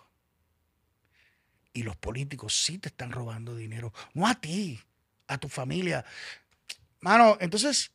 Y 1.73 1.83
los 1.83 1.95
políticos 1.95 2.55
sí 2.55 2.77
te 2.77 2.89
están 2.89 3.11
robando 3.11 3.55
dinero. 3.55 3.93
No 4.13 4.27
a 4.27 4.35
ti, 4.35 4.79
a 5.27 5.37
tu 5.37 5.47
familia. 5.47 6.03
Mano, 6.99 7.37
entonces, 7.39 7.91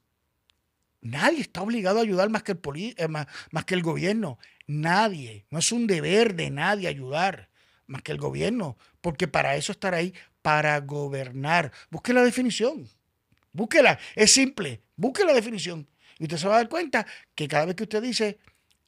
nadie 1.10 1.40
está 1.40 1.62
obligado 1.62 1.98
a 1.98 2.02
ayudar 2.02 2.28
más 2.30 2.42
que 2.42 2.52
el, 2.52 2.58
poli- 2.58 2.94
eh, 2.98 3.08
más, 3.08 3.26
más 3.50 3.64
que 3.64 3.74
el 3.74 3.82
gobierno. 3.82 4.38
Nadie. 4.66 5.46
No 5.50 5.58
es 5.58 5.72
un 5.72 5.86
deber 5.86 6.34
de 6.34 6.50
nadie 6.50 6.88
ayudar 6.88 7.48
más 7.86 8.02
que 8.02 8.12
el 8.12 8.18
gobierno. 8.18 8.76
Porque 9.00 9.28
para 9.28 9.56
eso 9.56 9.72
estar 9.72 9.94
ahí, 9.94 10.12
para 10.42 10.78
gobernar. 10.80 11.72
Busque 11.90 12.12
la 12.12 12.22
definición. 12.24 12.88
Búsquela. 13.52 13.98
Es 14.14 14.32
simple. 14.32 14.82
Busque 14.96 15.24
la 15.24 15.32
definición. 15.32 15.86
Y 16.18 16.24
usted 16.24 16.36
se 16.38 16.48
va 16.48 16.54
a 16.54 16.58
dar 16.58 16.68
cuenta 16.68 17.06
que 17.34 17.46
cada 17.48 17.66
vez 17.66 17.74
que 17.76 17.84
usted 17.84 18.02
dice 18.02 18.38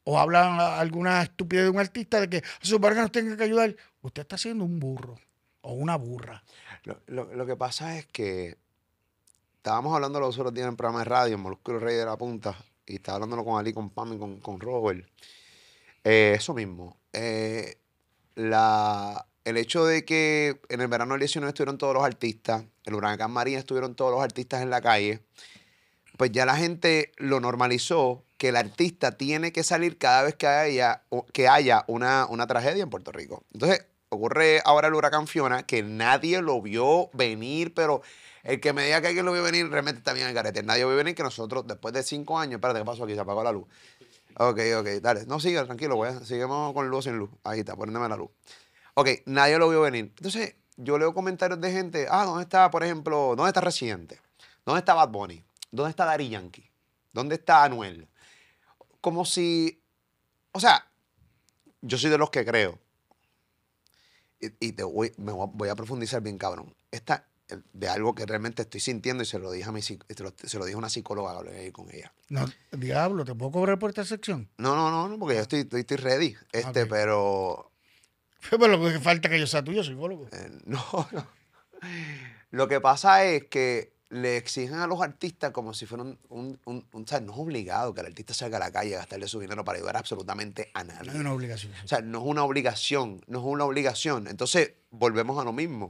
o 0.03 0.19
habla 0.19 0.79
alguna 0.79 1.21
estupidez 1.21 1.65
de 1.65 1.69
un 1.69 1.79
artista 1.79 2.19
de 2.19 2.29
que 2.29 2.43
sus 2.61 2.79
nos 2.79 3.11
tenga 3.11 3.37
que 3.37 3.43
ayudar, 3.43 3.75
usted 4.01 4.23
está 4.23 4.37
siendo 4.37 4.63
un 4.65 4.79
burro 4.79 5.19
o 5.61 5.73
una 5.73 5.95
burra. 5.97 6.43
Lo, 6.83 7.01
lo- 7.07 7.33
lo 7.33 7.45
que 7.45 7.55
pasa 7.55 7.97
es 7.97 8.07
que 8.07 8.57
estábamos 9.59 9.93
hablando 9.93 10.21
los 10.21 10.37
otros 10.39 10.53
días 10.53 10.63
en 10.63 10.71
el 10.71 10.77
programa 10.77 10.99
de 10.99 11.05
radio, 11.05 11.35
en 11.35 11.41
Molusco 11.41 11.77
Rey 11.77 11.97
de 11.97 12.05
la 12.05 12.17
Punta, 12.17 12.55
y 12.85 12.95
estaba 12.95 13.17
hablándolo 13.17 13.43
con 13.43 13.59
Ali, 13.59 13.73
con 13.73 13.89
Pam 13.89 14.13
y 14.13 14.17
con, 14.17 14.39
con 14.39 14.59
Robert. 14.59 15.05
Eh, 16.05 16.33
eso 16.37 16.53
mismo. 16.53 16.97
eh, 17.13 17.75
la, 18.35 19.25
el 19.43 19.57
hecho 19.57 19.85
de 19.85 20.05
que 20.05 20.61
en 20.69 20.79
el 20.79 20.87
verano 20.87 21.13
del 21.13 21.19
19 21.19 21.49
estuvieron 21.49 21.77
todos 21.77 21.93
los 21.93 22.03
artistas, 22.03 22.63
el 22.85 22.93
huracán 22.95 23.31
María 23.31 23.59
estuvieron 23.59 23.95
todos 23.95 24.11
los 24.11 24.23
artistas 24.23 24.61
en 24.61 24.69
la 24.69 24.79
calle, 24.79 25.19
pues 26.17 26.31
ya 26.31 26.45
la 26.45 26.55
gente 26.55 27.11
lo 27.17 27.41
normalizó 27.41 28.23
que 28.37 28.49
el 28.49 28.55
artista 28.55 29.17
tiene 29.17 29.51
que 29.51 29.63
salir 29.63 29.97
cada 29.97 30.23
vez 30.23 30.35
que 30.35 30.47
haya, 30.47 31.03
que 31.33 31.49
haya 31.49 31.83
una, 31.87 32.27
una 32.29 32.47
tragedia 32.47 32.83
en 32.83 32.89
Puerto 32.89 33.11
Rico. 33.11 33.43
Entonces, 33.53 33.85
ocurre 34.07 34.61
ahora 34.63 34.87
el 34.87 34.93
huracán 34.93 35.27
Fiona, 35.27 35.63
que 35.63 35.83
nadie 35.83 36.41
lo 36.41 36.61
vio 36.61 37.09
venir, 37.11 37.73
pero 37.73 38.01
el 38.43 38.59
que 38.59 38.73
me 38.73 38.85
diga 38.85 39.01
que 39.01 39.07
alguien 39.07 39.25
lo 39.25 39.31
vio 39.33 39.43
venir 39.43 39.69
realmente 39.69 39.99
está 39.99 40.13
bien 40.13 40.27
en 40.27 40.33
carete. 40.33 40.63
Nadie 40.63 40.85
vio 40.85 40.95
venir 40.95 41.15
que 41.15 41.23
nosotros, 41.23 41.65
después 41.67 41.93
de 41.93 42.03
cinco 42.03 42.39
años, 42.39 42.55
espérate, 42.55 42.79
¿qué 42.79 42.85
pasó 42.85 43.03
aquí? 43.03 43.13
Se 43.13 43.19
apagó 43.19 43.43
la 43.43 43.51
luz. 43.51 43.65
Ok, 44.37 44.59
ok, 44.79 44.87
dale. 45.01 45.25
No, 45.25 45.39
sigue, 45.39 45.61
tranquilo, 45.63 45.95
voy 45.95 46.09
a- 46.09 46.19
seguimos 46.25 46.73
con 46.73 46.89
luz 46.89 47.05
sin 47.05 47.17
luz. 47.17 47.29
Ahí 47.43 47.59
está, 47.59 47.75
poniéndome 47.75 48.07
la 48.07 48.15
luz. 48.15 48.29
Ok, 48.93 49.09
nadie 49.25 49.57
lo 49.57 49.69
vio 49.69 49.81
venir. 49.81 50.13
Entonces, 50.17 50.55
yo 50.77 50.97
leo 50.97 51.13
comentarios 51.13 51.59
de 51.59 51.71
gente, 51.71 52.07
ah, 52.09 52.25
¿dónde 52.25 52.43
está, 52.43 52.69
por 52.71 52.83
ejemplo, 52.83 53.33
dónde 53.35 53.49
está 53.49 53.61
Residente? 53.61 54.19
¿Dónde 54.65 54.79
está 54.79 54.93
Bad 54.93 55.09
Bunny? 55.09 55.43
¿Dónde 55.71 55.89
está 55.89 56.05
Daddy 56.05 56.29
Yankee? 56.29 56.69
¿Dónde 57.11 57.35
está 57.35 57.63
Anuel? 57.63 58.07
Como 59.01 59.25
si, 59.25 59.81
o 60.51 60.59
sea, 60.59 60.85
yo 61.81 61.97
soy 61.97 62.09
de 62.09 62.17
los 62.17 62.29
que 62.29 62.45
creo, 62.45 62.79
y, 64.39 64.67
y 64.67 64.71
te 64.71 64.83
voy, 64.83 65.11
me 65.17 65.31
voy 65.31 65.69
a- 65.69 65.75
profundizar 65.75 66.21
bien, 66.21 66.37
cabrón. 66.37 66.73
Esta, 66.91 67.27
de 67.73 67.87
algo 67.89 68.13
que 68.15 68.25
realmente 68.25 68.61
estoy 68.61 68.79
sintiendo 68.79 69.23
y 69.23 69.25
se 69.25 69.39
lo 69.39 69.51
dije 69.51 69.67
a 69.69 69.71
mi 69.71 69.81
se 69.81 69.97
lo, 70.19 70.33
se 70.43 70.57
lo 70.59 70.65
dije 70.65 70.75
a 70.75 70.77
una 70.77 70.89
psicóloga, 70.89 71.31
hablé 71.31 71.57
ahí 71.59 71.71
con 71.71 71.93
ella. 71.93 72.13
No, 72.29 72.45
diablo, 72.71 73.25
¿te 73.25 73.33
puedo 73.35 73.51
cobrar 73.51 73.79
por 73.79 73.89
esta 73.89 74.05
sección? 74.05 74.49
No, 74.57 74.75
no, 74.75 74.91
no, 74.91 75.07
no, 75.07 75.17
porque 75.19 75.35
yo 75.35 75.41
estoy, 75.41 75.59
estoy, 75.61 75.81
estoy 75.81 75.97
ready. 75.97 76.35
Este, 76.51 76.85
pero 76.85 77.71
Pero 78.49 78.67
lo 78.67 78.79
que 78.89 78.99
falta 78.99 79.27
es 79.27 79.33
que 79.33 79.39
yo 79.39 79.47
sea 79.47 79.63
tuyo, 79.63 79.83
psicólogo. 79.83 80.27
eh, 80.31 80.49
no, 80.65 80.83
no. 81.11 81.27
Lo 82.51 82.67
que 82.67 82.79
pasa 82.81 83.25
es 83.25 83.45
que 83.45 83.93
le 84.09 84.37
exigen 84.37 84.75
a 84.79 84.87
los 84.87 85.01
artistas 85.01 85.51
como 85.51 85.73
si 85.73 85.85
fuera 85.85 86.03
un, 86.03 86.17
un, 86.29 86.59
un- 86.65 86.85
un- 86.93 87.03
o 87.03 87.07
sea, 87.07 87.19
no 87.19 87.31
es 87.33 87.37
obligado 87.37 87.93
que 87.93 88.01
el 88.01 88.07
artista 88.07 88.33
salga 88.33 88.57
a 88.57 88.59
la 88.59 88.71
calle 88.71 88.95
a 88.95 88.99
gastarle 88.99 89.27
su 89.27 89.39
dinero 89.39 89.63
para 89.63 89.77
ayudar 89.77 89.97
absolutamente 89.97 90.71
a 90.73 90.83
No 90.83 90.93
nadie. 90.93 91.11
hay 91.11 91.17
una 91.19 91.31
obligación. 91.33 91.71
O 91.83 91.87
sea, 91.87 92.01
no 92.01 92.17
es 92.19 92.25
una 92.25 92.43
obligación, 92.43 93.21
no 93.27 93.39
es 93.39 93.45
una 93.45 93.65
obligación. 93.65 94.27
Entonces, 94.27 94.73
volvemos 94.89 95.39
a 95.39 95.43
lo 95.43 95.53
mismo. 95.53 95.89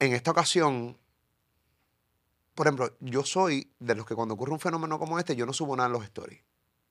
En 0.00 0.14
esta 0.14 0.30
ocasión, 0.30 0.96
por 2.54 2.66
ejemplo, 2.66 2.96
yo 3.00 3.22
soy 3.22 3.70
de 3.78 3.94
los 3.94 4.06
que 4.06 4.14
cuando 4.14 4.32
ocurre 4.32 4.52
un 4.52 4.58
fenómeno 4.58 4.98
como 4.98 5.18
este, 5.18 5.36
yo 5.36 5.44
no 5.44 5.52
subo 5.52 5.76
nada 5.76 5.88
en 5.88 5.92
los 5.92 6.04
stories. 6.04 6.40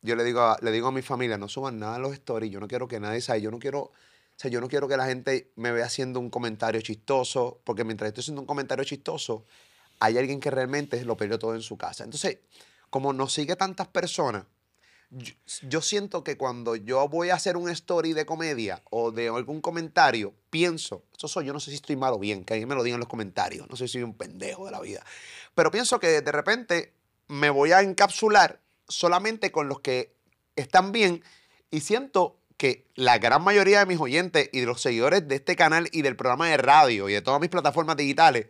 Yo 0.03 0.15
le 0.15 0.23
digo 0.23 0.41
a, 0.41 0.59
le 0.61 0.71
digo 0.71 0.87
a 0.87 0.91
mi 0.91 1.01
familia, 1.01 1.35
no 1.35 1.47
suban 1.47 1.79
nada 1.79 1.95
en 1.95 2.03
los 2.03 2.13
stories, 2.13 2.51
yo 2.51 2.59
no 2.59 2.67
quiero 2.67 2.87
que 2.87 2.99
nadie 2.99 3.19
sabe, 3.19 3.41
yo 3.41 3.49
no 3.49 3.57
quiero, 3.57 3.79
o 3.79 3.93
sea, 4.35 4.51
yo 4.51 4.61
no 4.61 4.67
quiero 4.67 4.87
que 4.87 4.95
la 4.95 5.07
gente 5.07 5.51
me 5.55 5.71
vea 5.71 5.85
haciendo 5.85 6.19
un 6.19 6.29
comentario 6.29 6.79
chistoso, 6.81 7.59
porque 7.63 7.83
mientras 7.83 8.09
estoy 8.09 8.21
haciendo 8.21 8.41
un 8.41 8.47
comentario 8.47 8.85
chistoso, 8.85 9.45
hay 9.99 10.19
alguien 10.19 10.39
que 10.39 10.51
realmente 10.51 11.03
lo 11.03 11.17
perdió 11.17 11.39
todo 11.39 11.55
en 11.55 11.61
su 11.61 11.77
casa. 11.79 12.03
Entonces, 12.03 12.37
como 12.91 13.11
nos 13.11 13.33
sigue 13.33 13.55
tantas 13.55 13.87
personas, 13.87 14.45
yo, 15.11 15.81
siento 15.81 16.23
que 16.23 16.37
cuando 16.37 16.75
yo 16.75 17.07
voy 17.07 17.29
a 17.29 17.35
hacer 17.35 17.57
un 17.57 17.69
story 17.69 18.13
de 18.13 18.25
comedia 18.25 18.83
o 18.91 19.11
de 19.11 19.29
algún 19.29 19.59
comentario, 19.59 20.33
pienso, 20.49 21.03
eso 21.17 21.27
soy 21.27 21.45
yo, 21.45 21.53
no 21.53 21.59
sé 21.59 21.71
si 21.71 21.75
estoy 21.75 21.95
mal 21.95 22.13
o 22.13 22.19
bien, 22.19 22.43
que 22.43 22.53
alguien 22.53 22.69
me 22.69 22.75
lo 22.75 22.83
diga 22.83 22.95
en 22.95 22.99
los 22.99 23.09
comentarios, 23.09 23.67
no 23.69 23.75
sé 23.75 23.87
si 23.87 23.93
soy 23.93 24.03
un 24.03 24.13
pendejo 24.13 24.65
de 24.65 24.71
la 24.71 24.79
vida, 24.79 25.03
pero 25.55 25.71
pienso 25.71 25.99
que 25.99 26.21
de 26.21 26.31
repente 26.31 26.93
me 27.27 27.49
voy 27.49 27.71
a 27.71 27.81
encapsular 27.81 28.59
solamente 28.87 29.51
con 29.51 29.67
los 29.67 29.79
que 29.79 30.13
están 30.55 30.91
bien 30.91 31.23
y 31.71 31.81
siento 31.81 32.37
que 32.57 32.85
la 32.95 33.17
gran 33.17 33.41
mayoría 33.41 33.79
de 33.79 33.85
mis 33.85 33.99
oyentes 33.99 34.49
y 34.51 34.59
de 34.59 34.65
los 34.65 34.81
seguidores 34.81 35.27
de 35.27 35.35
este 35.35 35.55
canal 35.55 35.87
y 35.91 36.01
del 36.01 36.15
programa 36.15 36.47
de 36.47 36.57
radio 36.57 37.07
y 37.09 37.13
de 37.13 37.21
todas 37.21 37.39
mis 37.39 37.49
plataformas 37.49 37.95
digitales 37.95 38.47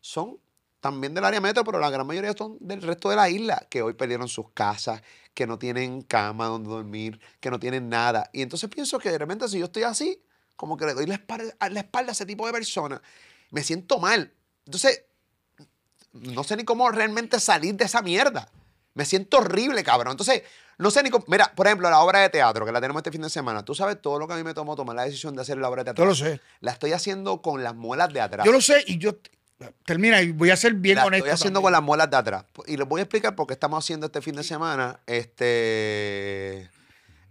son 0.00 0.38
también 0.84 1.14
del 1.14 1.24
área 1.24 1.40
metro, 1.40 1.64
pero 1.64 1.78
la 1.78 1.88
gran 1.88 2.06
mayoría 2.06 2.34
son 2.36 2.58
del 2.60 2.82
resto 2.82 3.08
de 3.08 3.16
la 3.16 3.30
isla, 3.30 3.66
que 3.70 3.80
hoy 3.80 3.94
perdieron 3.94 4.28
sus 4.28 4.50
casas, 4.50 5.00
que 5.32 5.46
no 5.46 5.58
tienen 5.58 6.02
cama 6.02 6.44
donde 6.44 6.68
dormir, 6.68 7.18
que 7.40 7.50
no 7.50 7.58
tienen 7.58 7.88
nada. 7.88 8.28
Y 8.34 8.42
entonces 8.42 8.68
pienso 8.68 8.98
que 8.98 9.10
de 9.10 9.16
repente 9.16 9.48
si 9.48 9.58
yo 9.58 9.64
estoy 9.64 9.84
así, 9.84 10.22
como 10.56 10.76
que 10.76 10.84
le 10.84 10.92
doy 10.92 11.06
la 11.06 11.14
espalda, 11.14 11.54
a 11.58 11.70
la 11.70 11.80
espalda 11.80 12.10
a 12.10 12.12
ese 12.12 12.26
tipo 12.26 12.44
de 12.44 12.52
personas, 12.52 13.00
me 13.48 13.64
siento 13.64 13.98
mal. 13.98 14.30
Entonces, 14.66 15.04
no 16.12 16.44
sé 16.44 16.54
ni 16.54 16.64
cómo 16.64 16.90
realmente 16.90 17.40
salir 17.40 17.74
de 17.76 17.86
esa 17.86 18.02
mierda. 18.02 18.50
Me 18.92 19.06
siento 19.06 19.38
horrible, 19.38 19.82
cabrón. 19.84 20.10
Entonces, 20.10 20.42
no 20.76 20.90
sé 20.90 21.02
ni 21.02 21.08
cómo... 21.08 21.24
Mira, 21.28 21.50
por 21.54 21.66
ejemplo, 21.66 21.88
la 21.88 22.00
obra 22.00 22.18
de 22.18 22.28
teatro, 22.28 22.66
que 22.66 22.72
la 22.72 22.82
tenemos 22.82 23.00
este 23.00 23.10
fin 23.10 23.22
de 23.22 23.30
semana. 23.30 23.64
Tú 23.64 23.74
sabes 23.74 24.02
todo 24.02 24.18
lo 24.18 24.28
que 24.28 24.34
a 24.34 24.36
mí 24.36 24.44
me 24.44 24.52
tomó 24.52 24.76
tomar 24.76 24.96
la 24.96 25.04
decisión 25.04 25.34
de 25.34 25.40
hacer 25.40 25.56
la 25.56 25.70
obra 25.70 25.80
de 25.80 25.84
teatro. 25.86 26.04
Yo 26.04 26.08
lo 26.10 26.14
sé. 26.14 26.42
La 26.60 26.72
estoy 26.72 26.92
haciendo 26.92 27.40
con 27.40 27.64
las 27.64 27.74
muelas 27.74 28.12
de 28.12 28.20
atrás. 28.20 28.44
Yo 28.44 28.52
lo 28.52 28.60
sé 28.60 28.84
y 28.86 28.98
yo. 28.98 29.12
Termina 29.86 30.20
y 30.20 30.32
voy 30.32 30.50
a 30.50 30.56
ser 30.56 30.74
bien 30.74 30.96
la 30.96 31.06
honesto. 31.06 31.26
estoy 31.26 31.34
haciendo 31.34 31.58
también. 31.58 31.62
con 31.64 31.72
las 31.72 31.82
muelas 31.82 32.10
de 32.10 32.16
atrás. 32.16 32.44
Y 32.66 32.76
les 32.76 32.86
voy 32.88 33.00
a 33.00 33.02
explicar 33.04 33.34
por 33.34 33.46
qué 33.46 33.54
estamos 33.54 33.82
haciendo 33.84 34.06
este 34.06 34.20
fin 34.20 34.34
de 34.34 34.42
semana. 34.44 35.00
Este. 35.06 36.68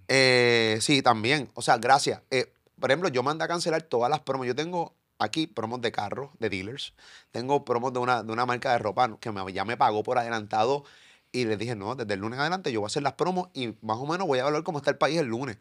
eh, 0.08 0.78
sí, 0.82 1.02
también. 1.02 1.50
O 1.54 1.62
sea, 1.62 1.78
gracias. 1.78 2.22
Eh, 2.32 2.52
por 2.80 2.92
ejemplo, 2.92 3.10
yo 3.10 3.24
mandé 3.24 3.44
a 3.46 3.48
cancelar 3.48 3.82
todas 3.84 4.10
las 4.10 4.22
promos. 4.22 4.48
Yo 4.48 4.56
tengo 4.56 4.94
aquí 5.20 5.48
promos 5.48 5.82
de 5.82 5.92
carros, 5.92 6.30
de 6.40 6.50
dealers. 6.50 6.94
Tengo 7.32 7.64
promos 7.66 7.94
de 7.94 8.00
una, 8.00 8.24
de 8.24 8.32
una 8.32 8.46
marca 8.46 8.72
de 8.72 8.78
ropa 8.80 9.18
que 9.20 9.32
me- 9.32 9.52
ya 9.54 9.66
me 9.66 9.78
pagó 9.78 10.04
por 10.04 10.18
adelantado. 10.18 10.84
Y 11.32 11.46
les 11.46 11.58
dije, 11.58 11.76
no, 11.76 11.96
desde 11.96 12.14
el 12.14 12.20
lunes 12.20 12.40
adelante 12.40 12.72
yo 12.72 12.80
voy 12.82 12.86
a 12.88 12.92
hacer 12.92 13.02
las 13.04 13.14
promos 13.14 13.50
y 13.54 13.70
más 13.82 13.98
o 13.98 14.06
menos 14.06 14.28
voy 14.28 14.40
a 14.40 14.46
hablar 14.46 14.64
cómo 14.64 14.78
está 14.80 14.92
el 14.92 14.98
país 14.98 15.18
el 15.20 15.28
lunes. 15.28 15.58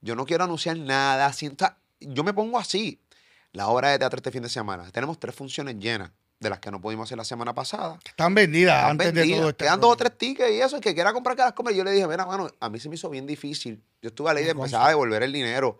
Yo 0.00 0.16
no 0.16 0.24
quiero 0.24 0.44
anunciar 0.44 0.76
nada. 0.78 1.32
sienta- 1.32 1.78
yo 2.00 2.24
me 2.24 2.32
pongo 2.32 2.58
así. 2.58 2.98
La 3.52 3.68
obra 3.68 3.90
de 3.90 3.98
teatro 3.98 4.16
este 4.16 4.30
fin 4.30 4.42
de 4.42 4.48
semana. 4.48 4.90
Tenemos 4.92 5.18
tres 5.18 5.34
funciones 5.34 5.76
llenas, 5.78 6.10
de 6.40 6.50
las 6.50 6.58
que 6.58 6.70
no 6.70 6.80
pudimos 6.80 7.06
hacer 7.08 7.18
la 7.18 7.24
semana 7.24 7.54
pasada. 7.54 7.98
Están 8.04 8.34
vendidas 8.34 8.76
Están 8.76 8.90
antes 8.92 9.06
de 9.08 9.20
vendidas. 9.20 9.40
todo 9.40 9.48
este 9.50 9.64
Quedan 9.64 9.80
dos 9.80 9.92
o 9.92 9.96
tres 9.96 10.18
tickets 10.18 10.50
y 10.50 10.60
eso, 10.60 10.76
el 10.76 10.82
que 10.82 10.94
quiera 10.94 11.12
comprar 11.12 11.36
que 11.36 11.42
las 11.42 11.52
compre. 11.52 11.74
Yo 11.76 11.84
le 11.84 11.92
dije, 11.92 12.06
mira, 12.06 12.24
mano, 12.26 12.48
a 12.60 12.68
mí 12.70 12.78
se 12.80 12.88
me 12.88 12.94
hizo 12.94 13.10
bien 13.10 13.26
difícil. 13.26 13.82
Yo 14.00 14.08
estuve 14.08 14.30
a 14.30 14.34
ley 14.34 14.44
de 14.44 14.50
empezar 14.50 14.82
a 14.84 14.88
devolver 14.88 15.22
el 15.22 15.32
dinero. 15.32 15.78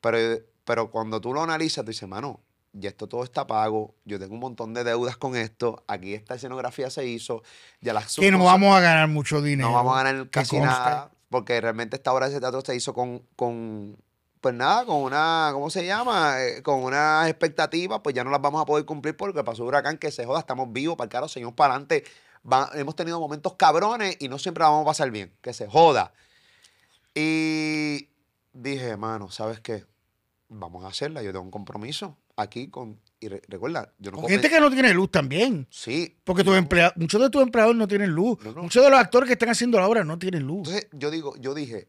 Pero, 0.00 0.18
pero 0.64 0.90
cuando 0.90 1.20
tú 1.20 1.34
lo 1.34 1.42
analizas, 1.42 1.84
tú 1.84 1.90
dices, 1.90 2.08
mano, 2.08 2.40
ya 2.72 2.90
esto 2.90 3.08
todo 3.08 3.24
está 3.24 3.46
pago. 3.46 3.94
Yo 4.04 4.18
tengo 4.20 4.34
un 4.34 4.40
montón 4.40 4.72
de 4.74 4.84
deudas 4.84 5.16
con 5.16 5.34
esto. 5.36 5.82
Aquí 5.88 6.14
esta 6.14 6.36
escenografía 6.36 6.88
se 6.88 7.04
hizo. 7.06 7.42
Ya 7.80 7.92
las 7.92 8.14
Que 8.14 8.30
no 8.30 8.44
vamos 8.44 8.76
a 8.76 8.80
ganar 8.80 9.08
mucho 9.08 9.42
dinero. 9.42 9.68
no 9.68 9.74
vamos 9.74 9.94
a 9.98 10.04
ganar 10.04 10.30
casi 10.30 10.58
nada. 10.60 11.10
Porque 11.30 11.60
realmente 11.60 11.96
esta 11.96 12.12
obra 12.12 12.28
de 12.28 12.38
teatro 12.40 12.62
se 12.62 12.74
hizo 12.76 12.94
con, 12.94 13.22
con 13.36 13.98
pues 14.40 14.54
nada, 14.54 14.84
con 14.86 14.96
una, 15.02 15.50
¿cómo 15.52 15.68
se 15.70 15.84
llama? 15.86 16.42
Eh, 16.42 16.62
con 16.62 16.82
unas 16.82 17.28
expectativas, 17.28 18.00
pues 18.02 18.14
ya 18.14 18.24
no 18.24 18.30
las 18.30 18.40
vamos 18.40 18.62
a 18.62 18.64
poder 18.64 18.84
cumplir 18.84 19.16
porque 19.16 19.42
pasó 19.44 19.62
un 19.62 19.68
huracán 19.68 19.98
que 19.98 20.10
se 20.10 20.24
joda, 20.24 20.40
estamos 20.40 20.72
vivos, 20.72 20.96
para 20.96 21.06
el 21.06 21.10
caro, 21.10 21.28
seguimos 21.28 21.54
para 21.54 21.74
adelante. 21.74 22.04
Va- 22.50 22.70
hemos 22.74 22.94
tenido 22.96 23.18
momentos 23.20 23.54
cabrones 23.54 24.16
y 24.20 24.28
no 24.28 24.38
siempre 24.38 24.62
la 24.62 24.68
vamos 24.70 24.82
a 24.82 24.86
pasar 24.86 25.10
bien, 25.10 25.32
que 25.42 25.52
se 25.52 25.66
joda. 25.66 26.12
Y 27.14 28.08
dije, 28.52 28.96
mano, 28.96 29.30
¿sabes 29.30 29.60
qué? 29.60 29.84
Vamos 30.48 30.84
a 30.84 30.88
hacerla, 30.88 31.22
yo 31.22 31.30
tengo 31.32 31.44
un 31.44 31.50
compromiso 31.50 32.16
aquí 32.36 32.68
con, 32.68 33.00
y 33.20 33.28
re- 33.28 33.42
recuerda, 33.48 33.92
yo 33.98 34.10
no 34.10 34.16
Con 34.16 34.22
puedo 34.26 34.32
gente 34.40 34.48
que 34.48 34.60
no 34.60 34.70
tiene 34.70 34.94
luz 34.94 35.10
también. 35.10 35.66
Sí, 35.70 36.16
Porque 36.24 36.44
tus 36.44 36.56
empleados, 36.56 36.94
muchos 36.96 37.20
de 37.20 37.28
tus 37.30 37.42
empleados 37.42 37.74
no 37.74 37.88
tienen 37.88 38.10
luz. 38.10 38.38
No, 38.44 38.52
no. 38.52 38.62
Muchos 38.62 38.82
de 38.84 38.90
los 38.90 38.98
actores 38.98 39.26
que 39.26 39.32
están 39.34 39.48
haciendo 39.50 39.78
la 39.78 39.88
obra 39.88 40.04
no 40.04 40.18
tienen 40.18 40.44
luz. 40.44 40.68
Entonces 40.68 40.88
yo 40.92 41.10
digo, 41.10 41.34
yo 41.36 41.52
dije, 41.54 41.88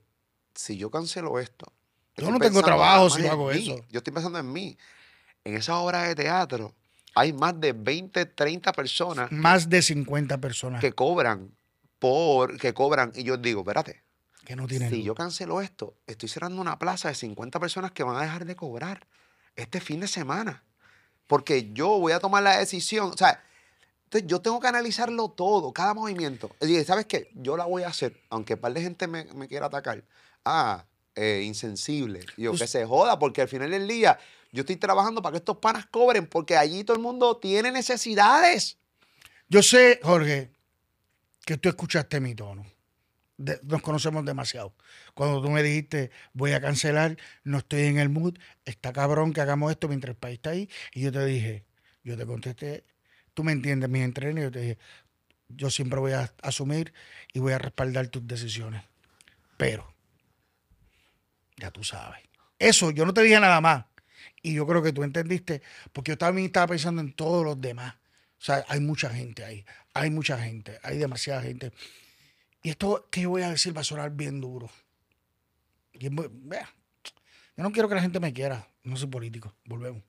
si 0.55 0.77
yo 0.77 0.89
cancelo 0.89 1.39
esto, 1.39 1.71
Yo 2.19 2.31
no 2.31 2.39
tengo 2.39 2.61
trabajo 2.61 3.09
si 3.09 3.21
no 3.21 3.31
hago 3.31 3.51
mí. 3.51 3.57
eso. 3.59 3.85
Yo 3.89 3.99
estoy 3.99 4.13
pensando 4.13 4.39
en 4.39 4.51
mí. 4.51 4.77
En 5.43 5.55
esa 5.55 5.77
obra 5.77 6.03
de 6.03 6.15
teatro 6.15 6.75
hay 7.15 7.33
más 7.33 7.59
de 7.59 7.73
20, 7.73 8.25
30 8.25 8.71
personas 8.73 9.31
Más 9.31 9.69
de 9.69 9.81
50 9.81 10.37
personas 10.37 10.81
que 10.81 10.93
cobran 10.93 11.51
por 11.97 12.57
que 12.57 12.73
cobran 12.73 13.11
y 13.15 13.23
yo 13.23 13.37
digo, 13.37 13.61
espérate, 13.61 14.03
que 14.45 14.55
no 14.55 14.67
tienen 14.67 14.89
si 14.89 14.97
luz. 14.97 15.05
yo 15.05 15.15
cancelo 15.15 15.61
esto, 15.61 15.95
estoy 16.07 16.29
cerrando 16.29 16.61
una 16.61 16.79
plaza 16.79 17.09
de 17.09 17.15
50 17.15 17.59
personas 17.59 17.91
que 17.91 18.03
van 18.03 18.15
a 18.15 18.21
dejar 18.21 18.45
de 18.45 18.55
cobrar 18.55 19.05
este 19.55 19.79
fin 19.81 19.99
de 19.99 20.07
semana. 20.07 20.63
Porque 21.27 21.71
yo 21.73 21.99
voy 21.99 22.13
a 22.13 22.19
tomar 22.19 22.41
la 22.41 22.57
decisión, 22.57 23.11
o 23.13 23.17
sea, 23.17 23.43
entonces 24.05 24.27
yo 24.27 24.41
tengo 24.41 24.59
que 24.59 24.67
analizarlo 24.67 25.29
todo, 25.29 25.71
cada 25.71 25.93
movimiento. 25.93 26.55
Y 26.61 26.83
¿sabes 26.83 27.05
qué? 27.05 27.29
Yo 27.35 27.55
la 27.57 27.65
voy 27.65 27.83
a 27.83 27.89
hacer, 27.89 28.19
aunque 28.29 28.55
un 28.55 28.59
par 28.61 28.73
de 28.73 28.81
gente 28.81 29.07
me, 29.07 29.25
me 29.35 29.47
quiera 29.47 29.67
atacar. 29.67 30.03
Ah, 30.43 30.85
eh, 31.19 31.43
insensible. 31.43 32.21
Y 32.37 32.43
yo, 32.43 32.51
Pues- 32.51 32.61
que 32.61 32.67
se 32.67 32.85
joda, 32.85 33.19
porque 33.19 33.41
al 33.41 33.47
final 33.47 33.71
del 33.71 33.87
día 33.87 34.17
yo 34.51 34.61
estoy 34.61 34.77
trabajando 34.77 35.21
para 35.21 35.33
que 35.33 35.37
estos 35.37 35.57
panas 35.57 35.85
cobren, 35.87 36.25
porque 36.27 36.55
allí 36.57 36.83
todo 36.83 36.95
el 36.97 37.03
mundo 37.03 37.37
tiene 37.37 37.71
necesidades. 37.71 38.77
Yo 39.49 39.61
sé, 39.63 39.99
Jorge, 40.03 40.51
que 41.45 41.57
tú 41.57 41.69
escuchaste 41.69 42.19
mi 42.19 42.35
tono. 42.35 42.65
De- 43.37 43.59
nos 43.63 43.81
conocemos 43.81 44.25
demasiado. 44.25 44.73
Cuando 45.13 45.41
tú 45.41 45.49
me 45.49 45.63
dijiste, 45.63 46.11
voy 46.33 46.51
a 46.53 46.61
cancelar, 46.61 47.17
no 47.43 47.59
estoy 47.59 47.83
en 47.83 47.97
el 47.99 48.09
mood, 48.09 48.37
está 48.65 48.91
cabrón 48.91 49.33
que 49.33 49.41
hagamos 49.41 49.71
esto 49.71 49.87
mientras 49.87 50.11
el 50.11 50.17
país 50.17 50.35
está 50.35 50.49
ahí. 50.51 50.69
Y 50.93 51.01
yo 51.01 51.11
te 51.11 51.25
dije, 51.25 51.65
yo 52.03 52.17
te 52.17 52.25
contesté, 52.25 52.83
tú 53.33 53.43
me 53.43 53.51
entiendes, 53.51 53.89
mis 53.89 54.03
entrenos, 54.03 54.43
yo 54.43 54.51
te 54.51 54.59
dije, 54.59 54.77
yo 55.49 55.69
siempre 55.69 55.99
voy 55.99 56.11
a 56.11 56.31
asumir 56.41 56.93
y 57.33 57.39
voy 57.39 57.53
a 57.53 57.57
respaldar 57.57 58.07
tus 58.09 58.27
decisiones. 58.27 58.83
Pero, 59.57 59.91
ya 61.59 61.71
tú 61.71 61.83
sabes. 61.83 62.21
Eso, 62.57 62.91
yo 62.91 63.05
no 63.05 63.13
te 63.13 63.21
dije 63.21 63.39
nada 63.39 63.61
más. 63.61 63.85
Y 64.41 64.53
yo 64.53 64.65
creo 64.65 64.81
que 64.81 64.93
tú 64.93 65.03
entendiste, 65.03 65.61
porque 65.91 66.11
yo 66.11 66.17
también 66.17 66.47
estaba 66.47 66.67
pensando 66.67 67.01
en 67.01 67.13
todos 67.13 67.43
los 67.43 67.59
demás. 67.59 67.95
O 68.39 68.41
sea, 68.41 68.65
hay 68.69 68.79
mucha 68.79 69.09
gente 69.09 69.43
ahí, 69.43 69.65
hay 69.93 70.09
mucha 70.09 70.37
gente, 70.37 70.79
hay 70.81 70.97
demasiada 70.97 71.41
gente. 71.41 71.73
Y 72.63 72.69
esto 72.69 73.07
que 73.11 73.21
yo 73.21 73.29
voy 73.31 73.41
a 73.41 73.49
decir 73.49 73.75
va 73.75 73.81
a 73.81 73.85
sonar 73.85 74.11
bien 74.11 74.39
duro. 74.39 74.69
Vea, 75.93 76.69
yo 77.57 77.63
no 77.63 77.71
quiero 77.71 77.89
que 77.89 77.95
la 77.95 78.01
gente 78.01 78.21
me 78.21 78.31
quiera, 78.31 78.69
no 78.83 78.95
soy 78.95 79.09
político, 79.09 79.53
volvemos. 79.65 80.01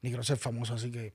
Ni 0.00 0.10
quiero 0.10 0.22
ser 0.22 0.38
famoso, 0.38 0.74
así 0.74 0.90
que 0.90 1.14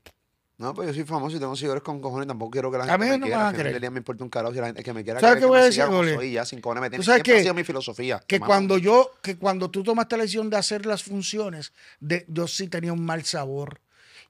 No, 0.59 0.73
pues 0.73 0.89
yo 0.89 0.93
soy 0.93 1.03
famoso 1.05 1.37
y 1.37 1.39
tengo 1.39 1.55
seguidores 1.55 1.81
con 1.83 2.01
cojones. 2.01 2.27
Tampoco 2.27 2.51
quiero 2.51 2.69
que 2.69 2.77
la 2.77 2.83
A 2.83 2.87
gente 2.87 3.05
mí 3.05 3.11
me 3.11 3.17
no 3.17 3.25
me 3.25 3.25
quiera. 3.31 3.43
van 3.45 3.55
a 3.75 3.79
día 3.79 3.89
me 3.91 3.97
importa 3.99 4.23
un 4.25 4.29
carajo 4.29 4.53
si 4.53 4.59
la 4.59 4.65
gente 4.67 4.83
que 4.83 4.93
me 4.93 5.03
quiera. 5.05 5.19
¿Sabes 5.21 5.39
qué 5.39 5.45
voy 5.45 5.57
a 5.57 5.61
me 5.61 5.65
decir, 5.67 5.83
soy, 6.15 6.31
ya, 6.33 6.45
sin 6.45 6.59
cojones 6.59 6.81
me 6.81 6.89
tiene- 6.89 7.05
sabes 7.05 7.15
Siempre 7.23 7.33
que- 7.33 7.39
ha 7.39 7.43
sido 7.43 7.53
mi 7.53 7.63
filosofía. 7.63 8.21
que 8.27 8.39
Mamá. 8.39 8.47
cuando 8.47 8.77
yo, 8.77 9.09
que 9.23 9.37
cuando 9.37 9.71
tú 9.71 9.83
tomaste 9.83 10.17
la 10.17 10.23
decisión 10.23 10.49
de 10.49 10.57
hacer 10.57 10.85
las 10.85 11.01
funciones, 11.03 11.71
de, 12.01 12.25
yo 12.27 12.45
sí 12.47 12.67
tenía 12.67 12.91
un 12.91 13.05
mal 13.05 13.23
sabor 13.23 13.79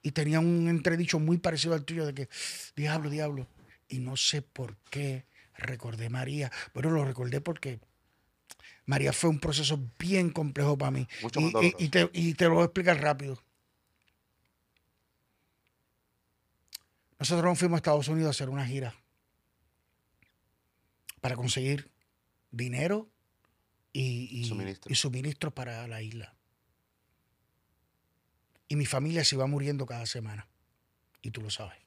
y 0.04 0.12
tenía 0.12 0.40
un 0.40 0.68
entredicho 0.70 1.18
muy 1.20 1.40
parecido 1.40 1.74
al 1.74 1.84
tuyo 1.84 2.06
de 2.06 2.14
que, 2.14 2.30
diablo, 2.76 3.10
diablo. 3.10 3.48
Y 3.88 3.98
no 3.98 4.16
sé 4.16 4.44
por 4.44 4.78
qué 4.92 5.26
recordé 5.58 6.06
a 6.06 6.10
María, 6.12 6.52
pero 6.74 6.92
lo 6.92 7.04
recordé 7.06 7.42
porque 7.42 7.80
María 8.86 9.14
fue 9.14 9.32
un 9.32 9.40
proceso 9.40 9.80
bien 9.98 10.30
complejo 10.30 10.78
para 10.78 10.92
mí. 10.92 11.08
Mucho 11.24 11.40
y 11.80 11.90
te, 11.90 12.10
y 12.14 12.34
te 12.36 12.46
lo 12.46 12.54
voy 12.54 12.62
a 12.62 12.66
explicar 12.66 13.02
rápido. 13.02 13.42
Nosotros 17.20 17.46
nos 17.46 17.60
fuimos 17.60 17.78
a 17.78 17.80
Estados 17.80 18.08
Unidos 18.08 18.28
a 18.28 18.32
hacer 18.32 18.50
una 18.50 18.66
gira 18.66 18.96
para 21.22 21.36
conseguir 21.36 21.92
dinero 22.52 23.10
y, 23.92 24.30
y, 24.32 24.46
Suministro. 24.46 24.92
y 24.92 24.96
suministros 24.96 25.54
para 25.54 25.88
la 25.88 26.02
isla. 26.02 26.36
Y 28.68 28.76
mi 28.76 28.86
familia 28.86 29.24
se 29.26 29.36
iba 29.36 29.48
muriendo 29.48 29.86
cada 29.86 30.06
semana. 30.06 30.48
Y 31.22 31.32
tú 31.32 31.42
lo 31.42 31.50
sabes. 31.50 31.78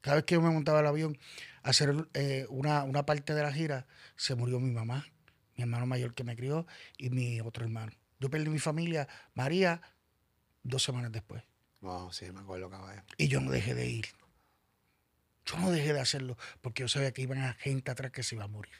Cada 0.00 0.16
vez 0.16 0.24
que 0.24 0.36
yo 0.36 0.40
me 0.40 0.50
montaba 0.50 0.78
al 0.78 0.86
avión 0.86 1.18
a 1.62 1.70
hacer 1.70 2.08
eh, 2.14 2.46
una, 2.48 2.84
una 2.84 3.04
parte 3.04 3.34
de 3.34 3.42
la 3.42 3.52
gira, 3.52 3.86
se 4.14 4.36
murió 4.36 4.60
mi 4.60 4.70
mamá, 4.70 5.06
mi 5.56 5.62
hermano 5.62 5.84
mayor 5.84 6.14
que 6.14 6.22
me 6.22 6.36
crió 6.36 6.66
y 6.96 7.10
mi 7.10 7.40
otro 7.40 7.64
hermano. 7.64 7.92
Yo 8.20 8.30
perdí 8.30 8.48
mi 8.48 8.60
familia, 8.60 9.08
María, 9.34 9.82
dos 10.62 10.84
semanas 10.84 11.12
después. 11.12 11.42
Wow, 11.80 12.12
sí, 12.12 12.30
me 12.32 12.40
acuerdo, 12.40 12.70
caballo. 12.70 13.02
Y 13.18 13.28
yo 13.28 13.40
no 13.40 13.50
dejé 13.50 13.74
de 13.74 13.88
ir. 13.88 14.06
Yo 15.46 15.58
no 15.58 15.70
dejé 15.70 15.92
de 15.92 16.00
hacerlo 16.00 16.36
porque 16.60 16.82
yo 16.82 16.88
sabía 16.88 17.12
que 17.12 17.22
iban 17.22 17.38
a 17.38 17.54
gente 17.54 17.90
atrás 17.90 18.12
que 18.12 18.22
se 18.22 18.34
iba 18.34 18.44
a 18.44 18.48
morir. 18.48 18.74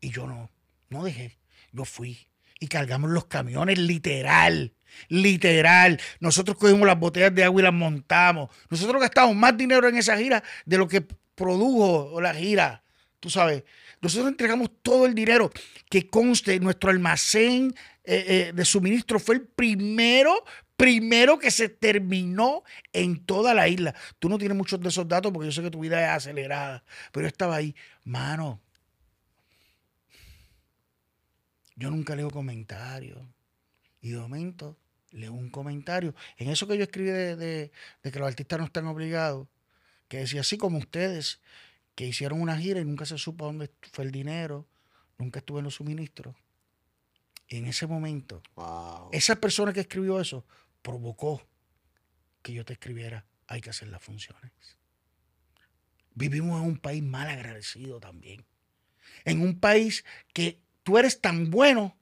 Y 0.00 0.10
yo 0.10 0.26
no, 0.26 0.50
no 0.90 1.04
dejé. 1.04 1.38
Yo 1.72 1.84
fui. 1.84 2.28
Y 2.60 2.68
cargamos 2.68 3.10
los 3.10 3.26
camiones, 3.26 3.78
literal. 3.78 4.74
Literal. 5.08 6.00
Nosotros 6.20 6.56
cogimos 6.56 6.86
las 6.86 6.98
botellas 6.98 7.34
de 7.34 7.44
agua 7.44 7.60
y 7.60 7.64
las 7.64 7.72
montamos. 7.72 8.50
Nosotros 8.68 9.00
gastamos 9.00 9.34
más 9.34 9.56
dinero 9.56 9.88
en 9.88 9.96
esa 9.96 10.16
gira 10.16 10.42
de 10.66 10.78
lo 10.78 10.86
que 10.86 11.06
produjo 11.34 12.20
la 12.20 12.34
gira. 12.34 12.82
Tú 13.20 13.30
sabes. 13.30 13.64
Nosotros 14.00 14.28
entregamos 14.28 14.70
todo 14.82 15.06
el 15.06 15.14
dinero 15.14 15.50
que 15.88 16.08
conste. 16.08 16.60
Nuestro 16.60 16.90
almacén 16.90 17.74
eh, 18.04 18.24
eh, 18.28 18.52
de 18.54 18.64
suministro 18.64 19.18
fue 19.18 19.36
el 19.36 19.42
primero, 19.42 20.44
primero 20.78 21.40
que 21.40 21.50
se 21.50 21.68
terminó 21.68 22.62
en 22.92 23.26
toda 23.26 23.52
la 23.52 23.66
isla. 23.68 23.94
Tú 24.20 24.28
no 24.28 24.38
tienes 24.38 24.56
muchos 24.56 24.80
de 24.80 24.88
esos 24.88 25.06
datos 25.08 25.32
porque 25.32 25.48
yo 25.48 25.52
sé 25.52 25.60
que 25.60 25.72
tu 25.72 25.80
vida 25.80 26.00
es 26.00 26.08
acelerada. 26.16 26.84
Pero 27.12 27.24
yo 27.24 27.28
estaba 27.28 27.56
ahí. 27.56 27.74
Mano, 28.04 28.60
yo 31.74 31.90
nunca 31.90 32.14
leo 32.14 32.30
comentarios. 32.30 33.18
Y 34.00 34.10
de 34.10 34.18
momento 34.18 34.76
leo 35.10 35.32
un 35.32 35.50
comentario. 35.50 36.14
En 36.36 36.48
eso 36.48 36.68
que 36.68 36.76
yo 36.76 36.84
escribí 36.84 37.10
de, 37.10 37.34
de- 37.36 37.72
de 38.04 38.12
que 38.12 38.18
los 38.20 38.28
artistas 38.28 38.58
no 38.60 38.64
están 38.64 38.86
obligados, 38.86 39.48
que 40.06 40.18
decía 40.18 40.42
así 40.42 40.56
como 40.58 40.78
ustedes, 40.78 41.40
que 41.96 42.06
hicieron 42.06 42.40
una 42.40 42.56
gira 42.56 42.78
y 42.80 42.84
nunca 42.84 43.04
se 43.04 43.18
supo 43.18 43.46
dónde 43.46 43.68
fue 43.92 44.04
el 44.04 44.12
dinero, 44.12 44.64
nunca 45.18 45.40
estuve 45.40 45.58
en 45.58 45.64
los 45.64 45.74
suministros. 45.74 46.36
Y 47.48 47.56
en 47.56 47.66
ese 47.66 47.88
momento, 47.88 48.42
Wow. 48.54 49.08
esa 49.10 49.34
persona 49.36 49.72
que 49.72 49.80
escribió 49.80 50.20
eso 50.20 50.44
provocó 50.82 51.46
que 52.42 52.52
yo 52.52 52.64
te 52.64 52.74
escribiera, 52.74 53.26
hay 53.46 53.60
que 53.60 53.70
hacer 53.70 53.88
las 53.88 54.02
funciones. 54.02 54.52
Vivimos 56.14 56.60
en 56.60 56.66
un 56.66 56.78
país 56.78 57.02
mal 57.02 57.28
agradecido 57.28 58.00
también. 58.00 58.44
En 59.24 59.40
un 59.40 59.60
país 59.60 60.04
que 60.32 60.60
tú 60.82 60.98
eres 60.98 61.20
tan 61.20 61.50
bueno 61.50 61.96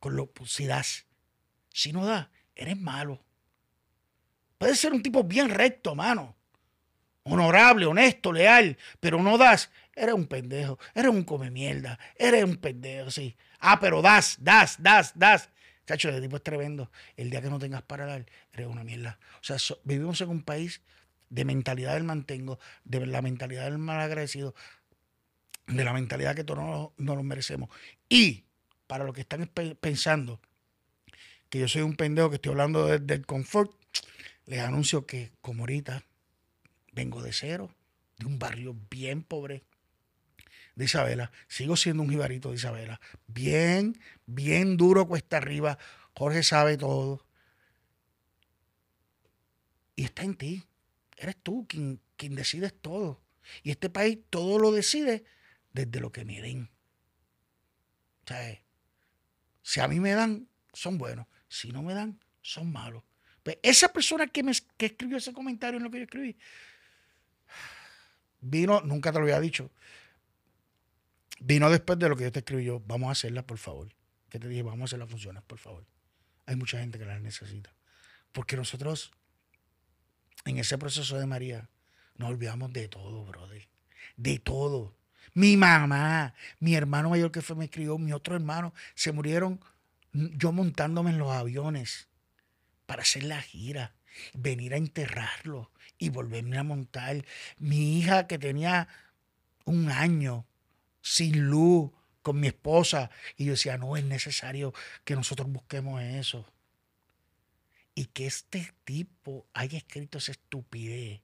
con 0.00 0.16
lo 0.16 0.26
pues, 0.32 0.52
si 0.52 0.66
das. 0.66 1.06
Si 1.72 1.92
no 1.92 2.04
das, 2.04 2.28
eres 2.56 2.76
malo. 2.76 3.24
Puedes 4.58 4.80
ser 4.80 4.92
un 4.92 5.02
tipo 5.02 5.22
bien 5.22 5.48
recto, 5.48 5.94
mano. 5.94 6.36
Honorable, 7.22 7.86
honesto, 7.86 8.32
leal, 8.32 8.76
pero 8.98 9.22
no 9.22 9.38
das. 9.38 9.70
Eres 9.94 10.14
un 10.14 10.26
pendejo, 10.26 10.78
eres 10.94 11.10
un 11.10 11.24
come 11.24 11.50
mierda, 11.50 11.98
eres 12.16 12.44
un 12.44 12.56
pendejo, 12.56 13.10
sí. 13.10 13.36
Ah, 13.58 13.78
pero 13.78 14.02
das, 14.02 14.38
das, 14.40 14.82
das, 14.82 15.12
das. 15.16 15.50
Chacho, 15.86 16.08
ese 16.08 16.20
tipo 16.20 16.36
es 16.36 16.42
tremendo. 16.42 16.90
El 17.16 17.30
día 17.30 17.42
que 17.42 17.50
no 17.50 17.58
tengas 17.58 17.82
para 17.82 18.06
dar, 18.06 18.26
eres 18.52 18.66
una 18.68 18.84
mierda. 18.84 19.18
O 19.40 19.44
sea, 19.44 19.56
vivimos 19.84 20.20
en 20.20 20.28
un 20.28 20.42
país 20.42 20.82
de 21.30 21.44
mentalidad 21.44 21.94
del 21.94 22.04
mantengo, 22.04 22.58
de 22.84 23.06
la 23.06 23.22
mentalidad 23.22 23.64
del 23.64 23.78
malagradecido, 23.78 24.54
de 25.66 25.84
la 25.84 25.92
mentalidad 25.92 26.34
que 26.34 26.44
todos 26.44 26.60
no, 26.60 26.92
no 26.96 27.14
nos 27.14 27.24
merecemos. 27.24 27.70
Y 28.08 28.44
para 28.86 29.04
los 29.04 29.14
que 29.14 29.20
están 29.22 29.46
pe- 29.46 29.74
pensando 29.76 30.40
que 31.48 31.58
yo 31.60 31.68
soy 31.68 31.82
un 31.82 31.96
pendejo 31.96 32.30
que 32.30 32.36
estoy 32.36 32.52
hablando 32.52 32.86
desde 32.86 33.14
el 33.14 33.26
confort, 33.26 33.72
les 34.46 34.60
anuncio 34.60 35.06
que 35.06 35.32
como 35.40 35.62
ahorita 35.62 36.02
vengo 36.92 37.22
de 37.22 37.32
cero, 37.32 37.74
de 38.18 38.26
un 38.26 38.38
barrio 38.38 38.76
bien 38.90 39.22
pobre 39.22 39.62
de 40.74 40.84
Isabela, 40.84 41.30
sigo 41.48 41.76
siendo 41.76 42.02
un 42.02 42.10
jibarito 42.10 42.50
de 42.50 42.56
Isabela, 42.56 43.00
bien, 43.26 44.00
bien 44.26 44.76
duro 44.76 45.06
cuesta 45.06 45.36
arriba, 45.36 45.78
Jorge 46.14 46.42
sabe 46.42 46.76
todo. 46.76 47.26
Y 49.96 50.04
está 50.04 50.22
en 50.22 50.34
ti, 50.34 50.64
eres 51.16 51.36
tú 51.42 51.66
quien, 51.68 52.00
quien 52.16 52.34
decides 52.34 52.74
todo. 52.80 53.20
Y 53.62 53.70
este 53.70 53.90
país 53.90 54.18
todo 54.30 54.58
lo 54.58 54.72
decide 54.72 55.24
desde 55.72 56.00
lo 56.00 56.12
que 56.12 56.24
me 56.24 56.40
den. 56.40 56.70
O 58.24 58.26
sea, 58.26 58.62
si 59.62 59.80
a 59.80 59.88
mí 59.88 60.00
me 60.00 60.12
dan, 60.12 60.48
son 60.72 60.98
buenos. 60.98 61.26
Si 61.48 61.72
no 61.72 61.82
me 61.82 61.94
dan, 61.94 62.18
son 62.42 62.72
malos. 62.72 63.02
Pues 63.42 63.58
esa 63.62 63.92
persona 63.92 64.26
que, 64.26 64.42
me, 64.42 64.52
que 64.76 64.86
escribió 64.86 65.16
ese 65.16 65.32
comentario 65.32 65.78
en 65.78 65.84
lo 65.84 65.90
que 65.90 65.98
yo 65.98 66.04
escribí, 66.04 66.36
vino, 68.40 68.80
nunca 68.82 69.12
te 69.12 69.18
lo 69.18 69.24
había 69.24 69.40
dicho, 69.40 69.70
vino 71.40 71.70
después 71.70 71.98
de 71.98 72.08
lo 72.08 72.16
que 72.16 72.24
yo 72.24 72.32
te 72.32 72.40
escribí 72.40 72.64
yo, 72.64 72.80
vamos 72.86 73.08
a 73.08 73.12
hacerla, 73.12 73.42
por 73.46 73.58
favor. 73.58 73.88
Que 74.28 74.38
te 74.38 74.46
dije, 74.46 74.62
vamos 74.62 74.82
a 74.82 74.84
hacer 74.84 74.98
las 74.98 75.10
funciones, 75.10 75.42
por 75.42 75.58
favor. 75.58 75.84
Hay 76.46 76.56
mucha 76.56 76.78
gente 76.78 76.98
que 76.98 77.04
las 77.04 77.20
necesita. 77.20 77.74
Porque 78.32 78.56
nosotros, 78.56 79.10
en 80.44 80.58
ese 80.58 80.78
proceso 80.78 81.18
de 81.18 81.26
María, 81.26 81.68
nos 82.16 82.30
olvidamos 82.30 82.72
de 82.72 82.86
todo, 82.88 83.24
brother. 83.24 83.68
De 84.16 84.38
todo. 84.38 84.94
Mi 85.34 85.56
mamá, 85.56 86.34
mi 86.58 86.74
hermano 86.74 87.10
mayor 87.10 87.32
que 87.32 87.42
fue 87.42 87.56
me 87.56 87.64
escribió, 87.64 87.98
mi 87.98 88.12
otro 88.12 88.34
hermano, 88.34 88.74
se 88.94 89.12
murieron 89.12 89.60
mm, 90.12 90.36
yo 90.36 90.52
montándome 90.52 91.10
en 91.10 91.18
los 91.18 91.30
aviones 91.30 92.08
para 92.86 93.02
hacer 93.02 93.22
la 93.24 93.40
gira, 93.40 93.94
venir 94.34 94.74
a 94.74 94.76
enterrarlo 94.76 95.70
y 95.98 96.08
volverme 96.08 96.58
a 96.58 96.64
montar. 96.64 97.24
Mi 97.58 97.98
hija 97.98 98.26
que 98.26 98.38
tenía 98.38 98.88
un 99.64 99.90
año 99.90 100.46
sin 101.00 101.46
luz 101.48 101.90
con 102.22 102.38
mi 102.38 102.48
esposa 102.48 103.10
y 103.36 103.46
yo 103.46 103.52
decía, 103.52 103.78
no 103.78 103.96
es 103.96 104.04
necesario 104.04 104.74
que 105.04 105.14
nosotros 105.14 105.50
busquemos 105.50 106.02
eso. 106.02 106.46
Y 107.94 108.06
que 108.06 108.26
este 108.26 108.72
tipo 108.84 109.46
haya 109.52 109.78
escrito 109.78 110.18
esa 110.18 110.32
estupidez 110.32 111.22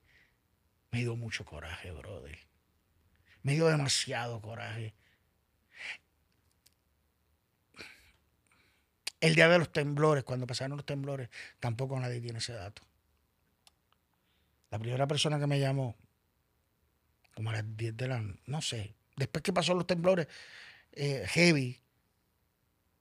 me 0.91 0.99
dio 0.99 1.15
mucho 1.15 1.45
coraje, 1.45 1.91
brother. 1.91 2.37
Me 3.43 3.53
dio 3.53 3.67
demasiado 3.67 4.41
coraje. 4.41 4.93
El 9.19 9.35
día 9.35 9.47
de 9.47 9.57
los 9.57 9.71
temblores, 9.71 10.23
cuando 10.23 10.45
pasaron 10.45 10.77
los 10.77 10.85
temblores, 10.85 11.29
tampoco 11.59 11.99
nadie 11.99 12.21
tiene 12.21 12.39
ese 12.39 12.53
dato. 12.53 12.83
La 14.69 14.79
primera 14.79 15.07
persona 15.07 15.39
que 15.39 15.47
me 15.47 15.59
llamó, 15.59 15.95
como 17.33 17.49
a 17.49 17.53
las 17.53 17.77
10 17.77 17.95
de 17.95 18.07
la 18.07 18.23
no 18.45 18.61
sé, 18.61 18.96
después 19.17 19.43
que 19.43 19.51
pasó 19.51 19.73
los 19.73 19.85
temblores, 19.85 20.27
eh, 20.93 21.25
heavy, 21.27 21.77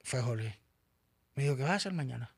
fue 0.02 0.20
Jorge. 0.20 0.58
Me 1.34 1.44
dijo, 1.44 1.56
¿qué 1.56 1.62
vas 1.62 1.72
a 1.72 1.76
hacer 1.76 1.92
mañana? 1.92 2.34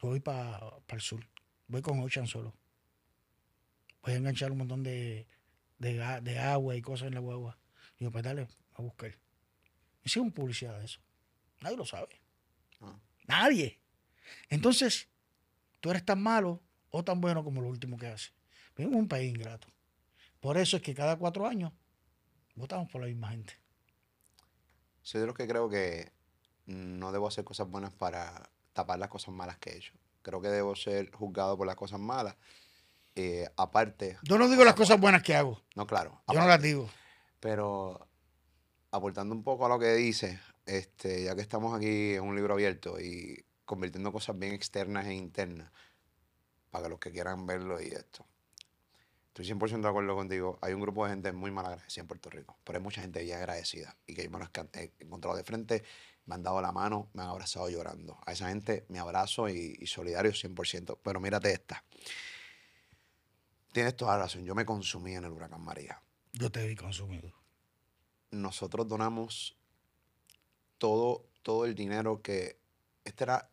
Voy 0.00 0.20
para 0.20 0.58
el 0.88 1.00
sur. 1.00 1.24
Voy 1.68 1.82
con 1.82 2.00
Ocean 2.00 2.26
solo. 2.26 2.54
Voy 4.02 4.14
a 4.14 4.16
enganchar 4.16 4.50
un 4.50 4.58
montón 4.58 4.82
de, 4.82 5.26
de, 5.78 6.20
de 6.22 6.38
agua 6.38 6.74
y 6.74 6.82
cosas 6.82 7.08
en 7.08 7.14
la 7.14 7.20
guagua. 7.20 7.58
Digo, 7.98 8.10
pues 8.10 8.24
dale, 8.24 8.48
a 8.74 8.82
buscar. 8.82 9.14
Hicieron 10.02 10.32
publicidad 10.32 10.78
de 10.78 10.86
eso. 10.86 11.00
Nadie 11.60 11.76
lo 11.76 11.84
sabe. 11.84 12.20
Ah. 12.80 12.98
Nadie. 13.26 13.80
Entonces, 14.48 15.08
tú 15.80 15.90
eres 15.90 16.04
tan 16.04 16.22
malo 16.22 16.62
o 16.90 17.04
tan 17.04 17.20
bueno 17.20 17.44
como 17.44 17.60
lo 17.60 17.68
último 17.68 17.98
que 17.98 18.06
haces. 18.06 18.32
Vivimos 18.76 18.94
en 18.94 19.02
un 19.02 19.08
país 19.08 19.28
ingrato. 19.34 19.68
Por 20.40 20.56
eso 20.56 20.76
es 20.76 20.82
que 20.82 20.94
cada 20.94 21.16
cuatro 21.16 21.46
años 21.46 21.72
votamos 22.58 22.90
por 22.90 23.00
la 23.00 23.06
misma 23.06 23.30
gente. 23.30 23.54
Soy 25.02 25.20
de 25.20 25.26
los 25.26 25.36
que 25.36 25.46
creo 25.46 25.68
que 25.70 26.12
no 26.66 27.12
debo 27.12 27.28
hacer 27.28 27.44
cosas 27.44 27.68
buenas 27.68 27.92
para 27.92 28.50
tapar 28.72 28.98
las 28.98 29.08
cosas 29.08 29.32
malas 29.32 29.58
que 29.58 29.70
he 29.70 29.76
hecho. 29.76 29.94
Creo 30.22 30.42
que 30.42 30.48
debo 30.48 30.76
ser 30.76 31.10
juzgado 31.12 31.56
por 31.56 31.66
las 31.66 31.76
cosas 31.76 32.00
malas. 32.00 32.36
Eh, 33.14 33.48
aparte. 33.56 34.18
Yo 34.22 34.38
no 34.38 34.48
digo 34.48 34.64
las 34.64 34.74
cosas 34.74 35.00
buenas 35.00 35.22
que 35.22 35.34
hago. 35.34 35.62
No, 35.74 35.86
claro. 35.86 36.20
Yo 36.28 36.38
no 36.38 36.46
las 36.46 36.60
digo. 36.60 36.88
Pero 37.40 38.06
aportando 38.90 39.34
un 39.34 39.42
poco 39.42 39.66
a 39.66 39.68
lo 39.68 39.78
que 39.78 39.94
dice, 39.94 40.40
este, 40.66 41.24
ya 41.24 41.34
que 41.34 41.40
estamos 41.40 41.74
aquí 41.74 42.14
en 42.14 42.24
un 42.24 42.36
libro 42.36 42.54
abierto 42.54 43.00
y 43.00 43.44
convirtiendo 43.64 44.12
cosas 44.12 44.38
bien 44.38 44.52
externas 44.52 45.06
e 45.06 45.14
internas, 45.14 45.70
para 46.70 46.84
que 46.84 46.90
los 46.90 46.98
que 46.98 47.10
quieran 47.10 47.46
verlo 47.46 47.80
y 47.80 47.86
esto. 47.86 48.26
Estoy 49.38 49.56
100% 49.56 49.82
de 49.82 49.88
acuerdo 49.88 50.16
contigo. 50.16 50.58
Hay 50.62 50.72
un 50.72 50.80
grupo 50.80 51.04
de 51.04 51.12
gente 51.12 51.30
muy 51.30 51.52
mal 51.52 51.64
agradecida 51.64 52.00
en 52.00 52.08
Puerto 52.08 52.28
Rico, 52.28 52.58
pero 52.64 52.78
hay 52.78 52.82
mucha 52.82 53.00
gente 53.00 53.22
bien 53.22 53.38
agradecida 53.38 53.96
y 54.04 54.14
que 54.14 54.24
yo 54.24 54.30
me 54.30 54.40
los 54.40 54.48
he 54.72 54.92
encontrado 54.98 55.36
de 55.36 55.44
frente, 55.44 55.84
me 56.26 56.34
han 56.34 56.42
dado 56.42 56.60
la 56.60 56.72
mano, 56.72 57.08
me 57.12 57.22
han 57.22 57.28
abrazado 57.28 57.68
llorando. 57.70 58.18
A 58.26 58.32
esa 58.32 58.48
gente 58.48 58.84
me 58.88 58.98
abrazo 58.98 59.48
y, 59.48 59.76
y 59.78 59.86
solidario 59.86 60.32
100%. 60.32 60.98
Pero 61.04 61.20
mírate 61.20 61.52
esta. 61.52 61.84
Tienes 63.70 63.94
toda 63.94 64.16
la 64.16 64.24
razón. 64.24 64.44
Yo 64.44 64.56
me 64.56 64.64
consumí 64.64 65.14
en 65.14 65.22
el 65.22 65.30
huracán 65.30 65.60
María. 65.60 66.02
Yo 66.32 66.50
te 66.50 66.66
vi 66.66 66.74
consumido. 66.74 67.32
Nosotros 68.32 68.88
donamos 68.88 69.56
todo, 70.78 71.26
todo 71.42 71.64
el 71.64 71.76
dinero 71.76 72.22
que. 72.22 72.58
Este 73.04 73.22
era. 73.22 73.48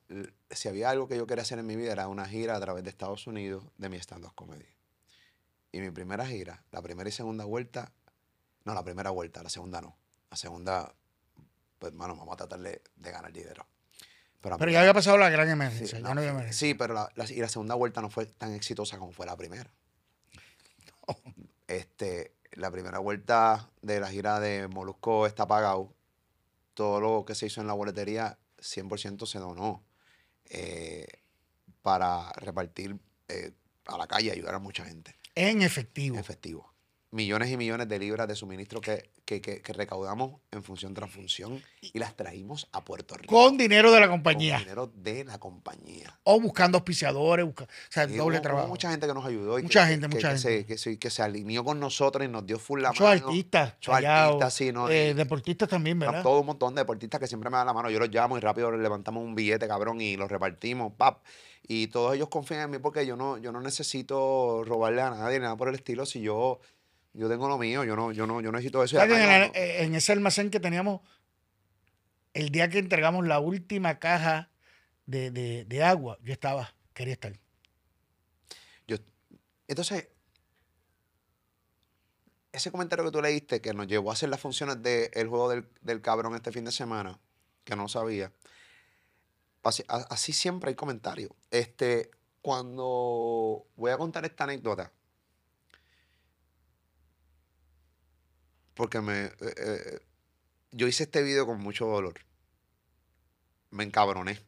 Si 0.50 0.68
había 0.68 0.90
algo 0.90 1.08
que 1.08 1.16
yo 1.16 1.28
quería 1.28 1.44
hacer 1.44 1.60
en 1.60 1.68
mi 1.68 1.76
vida, 1.76 1.92
era 1.92 2.08
una 2.08 2.28
gira 2.28 2.56
a 2.56 2.60
través 2.60 2.84
de 2.84 2.90
Estados 2.90 3.28
Unidos 3.28 3.64
de 3.78 3.90
mi 3.90 3.98
stand-up 3.98 4.34
comedy. 4.34 4.75
Y 5.76 5.82
mi 5.82 5.92
primera 5.92 6.26
gira, 6.26 6.64
la 6.72 6.82
primera 6.82 7.10
y 7.10 7.12
segunda 7.12 7.44
vuelta. 7.44 7.92
No, 8.64 8.74
la 8.74 8.82
primera 8.82 9.10
vuelta, 9.10 9.44
la 9.44 9.50
segunda 9.50 9.82
no. 9.82 9.98
La 10.32 10.38
segunda, 10.38 10.96
pues, 11.80 11.92
hermano, 11.92 12.16
vamos 12.16 12.32
a 12.34 12.38
tratar 12.38 12.60
de, 12.62 12.82
de 12.96 13.12
ganar 13.12 13.34
dinero. 13.34 13.68
Pero 14.40 14.70
ya 14.72 14.80
había 14.80 14.94
pasado 14.94 15.18
la 15.18 15.30
gran 15.30 15.48
Sí, 15.48 15.52
emergencia. 15.52 16.00
ya 16.00 16.08
no, 16.08 16.14
no 16.16 16.22
había 16.22 16.32
emergencia. 16.32 16.60
sí, 16.68 16.74
pero 16.76 16.94
la, 16.94 17.12
la- 17.16 17.30
y 17.30 17.36
la 17.42 17.50
segunda 17.50 17.76
vuelta 17.76 18.00
no 18.02 18.10
fue 18.10 18.26
tan 18.26 18.54
exitosa 18.54 18.98
como 18.98 19.12
fue 19.12 19.26
la 19.26 19.36
primera. 19.36 19.70
Este, 21.68 22.34
la 22.54 22.72
primera 22.72 23.00
vuelta 23.00 23.70
de 23.82 24.00
la 24.00 24.08
gira 24.10 24.40
de 24.40 24.70
Molusco 24.70 25.26
está 25.26 25.46
pagado. 25.46 25.94
Todo 26.74 27.02
lo 27.02 27.26
que 27.26 27.36
se 27.36 27.48
hizo 27.48 27.60
en 27.60 27.68
la 27.68 27.74
boletería, 27.74 28.38
100% 28.60 29.26
se 29.26 29.40
donó 29.40 29.84
eh, 30.46 31.06
para 31.82 32.32
repartir 32.34 32.98
eh, 33.28 33.52
a 33.88 33.98
la 33.98 34.08
calle, 34.08 34.32
ayudar 34.32 34.56
a 34.56 34.60
mucha 34.60 34.86
gente 34.86 35.16
En 35.36 35.62
efectivo. 35.62 36.16
en 36.16 36.20
efectivo. 36.22 36.72
Millones 37.12 37.50
y 37.50 37.56
millones 37.56 37.88
de 37.88 37.98
libras 37.98 38.28
de 38.28 38.36
suministro 38.36 38.82
que, 38.82 39.10
que, 39.24 39.40
que- 39.40 39.62
que 39.62 39.72
recaudamos 39.72 40.42
en 40.52 40.64
función 40.64 40.94
tras 40.94 41.10
función 41.10 41.64
y 41.80 41.98
las 41.98 42.14
traímos 42.18 42.68
a 42.74 42.84
Puerto 42.84 43.16
Rico. 43.16 43.34
Con 43.34 43.58
dinero 43.58 43.90
de 43.94 44.02
la 44.02 44.08
con 44.08 44.18
compañía. 44.18 44.60
dinero 44.60 44.92
de 44.94 45.24
la 45.24 45.38
compañía. 45.40 46.20
O 46.24 46.42
buscando 46.42 46.78
auspiciadores. 46.80 47.46
busca- 47.46 47.64
o 47.64 47.68
sea, 47.90 48.06
Sí, 48.06 48.16
doble 48.18 48.22
hubo- 48.22 48.32
hubo 48.40 48.42
trabajo. 48.42 48.68
mucha 48.68 48.90
gente 48.92 49.08
que 49.08 49.14
nos 49.14 49.26
ayudó. 49.26 49.60
Y 49.60 49.64
Mucha 49.64 49.88
gente, 49.88 50.10
mucha 50.10 50.28
gente. 50.36 50.42
Se, 50.42 50.66
que, 50.66 50.78
se, 50.78 51.00
que 51.00 51.10
se 51.10 51.22
alineó 51.22 51.64
con 51.64 51.80
nosotros 51.80 52.26
y 52.26 52.28
nos 52.28 52.46
dio 52.46 52.60
full 52.60 52.82
la 52.82 52.90
Muchos 52.90 53.08
mano. 53.08 53.28
artistas. 53.28 53.76
Muchos 53.76 53.96
artistas, 53.96 54.54
sí, 54.54 54.72
¿no? 54.74 54.90
eh, 54.90 55.12
Y- 55.12 55.14
deportistas 55.14 55.70
también, 55.70 55.98
¿verdad? 56.00 56.22
Todo 56.22 56.42
un 56.42 56.48
montón 56.48 56.76
de 56.76 56.82
deportistas 56.82 57.22
que 57.22 57.28
siempre 57.28 57.50
me 57.50 57.56
dan 57.56 57.68
la 57.68 57.74
mano. 57.74 57.90
Yo 57.90 58.00
los 58.00 58.10
llamo 58.10 58.38
y 58.38 58.42
rápido 58.42 58.72
levantamos 58.76 59.24
un 59.24 59.36
billete, 59.36 59.68
cabrón, 59.70 60.02
y 60.02 60.18
los 60.18 60.30
repartimos, 60.30 60.92
pap. 60.98 61.24
Y 61.68 61.88
todos 61.88 62.14
ellos 62.16 62.30
confían 62.30 62.62
en 62.62 62.70
mí 62.72 62.78
porque 62.80 63.06
yo 63.06 63.16
no, 63.16 63.38
yo 63.38 63.52
no 63.52 63.60
necesito 63.62 64.64
robarle 64.66 65.02
a 65.02 65.10
nadie, 65.10 65.40
nada 65.40 65.56
por 65.58 65.68
el 65.68 65.76
estilo. 65.76 66.06
Si 66.06 66.22
yo, 66.22 66.60
yo 67.14 67.28
tengo 67.28 67.48
lo 67.48 67.58
mío, 67.58 67.84
yo 67.84 67.96
no, 67.96 68.12
yo 68.12 68.28
no, 68.28 68.40
yo 68.42 68.52
necesito 68.52 68.84
eso. 68.84 68.98
y 68.98 69.00
¿Sabes 69.00 69.18
que 69.18 69.24
en, 69.84 69.92
el- 69.94 69.96
ese 69.96 70.12
almacén 70.12 70.52
que 70.52 70.60
teníamos, 70.60 71.02
el 72.34 72.50
día 72.50 72.70
que 72.70 72.78
entregamos 72.78 73.26
la 73.28 73.40
última 73.40 73.98
caja 73.98 74.52
de, 75.08 75.32
de- 75.32 75.66
de 75.66 75.84
agua, 75.84 76.20
yo 76.22 76.34
estaba, 76.34 76.76
quería 76.94 77.14
estar. 77.14 77.34
Yo, 78.88 78.98
entonces, 79.68 80.08
ese 82.52 82.72
comentario 82.72 83.06
que 83.06 83.12
tú 83.12 83.22
leíste 83.22 83.60
que 83.60 83.74
nos 83.74 83.88
llevó 83.88 84.12
a 84.12 84.14
hacer 84.14 84.30
las 84.30 84.40
funciones 84.40 84.82
del 84.82 85.28
juego 85.28 85.50
del, 85.50 85.68
del 85.82 86.02
cabrón 86.02 86.36
este 86.36 86.52
fin 86.52 86.64
de 86.66 86.72
semana, 86.72 87.20
que 87.64 87.76
no 87.76 87.88
sabía. 87.88 88.32
Así, 89.66 90.32
siempre 90.32 90.70
hay 90.70 90.76
comentarios. 90.76 91.32
Este, 91.52 92.12
cuando 92.42 93.66
voy 93.76 93.92
a 93.92 93.98
contar 93.98 94.24
esta 94.26 94.44
anécdota, 94.46 94.92
porque 98.76 99.02
me, 99.02 99.26
eh, 99.26 99.34
eh, 99.40 100.00
yo 100.72 100.88
hice 100.88 101.04
este 101.04 101.24
video 101.24 101.46
con 101.46 101.60
mucho 101.60 101.88
dolor. 101.88 102.14
Me 103.72 103.84
encabroné, 103.84 104.40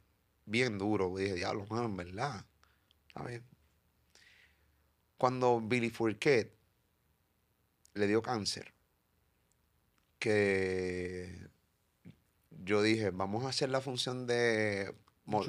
bien 0.45 0.77
duro. 0.77 1.15
Dije, 1.17 1.33
diablo, 1.33 1.65
mano, 1.69 1.85
en 1.85 1.97
verdad. 1.97 2.45
Está 3.07 3.23
bien 3.23 3.43
cuando 5.17 5.59
Billy 5.59 5.89
Fourquet 5.89 6.53
le 7.95 8.07
dio 8.07 8.21
cáncer, 8.21 8.73
que 10.19 11.49
yo 12.63 12.81
dije, 12.81 13.09
vamos 13.09 13.45
a 13.45 13.49
hacer 13.49 13.69
la 13.69 13.81
función 13.81 14.27
de... 14.27 14.93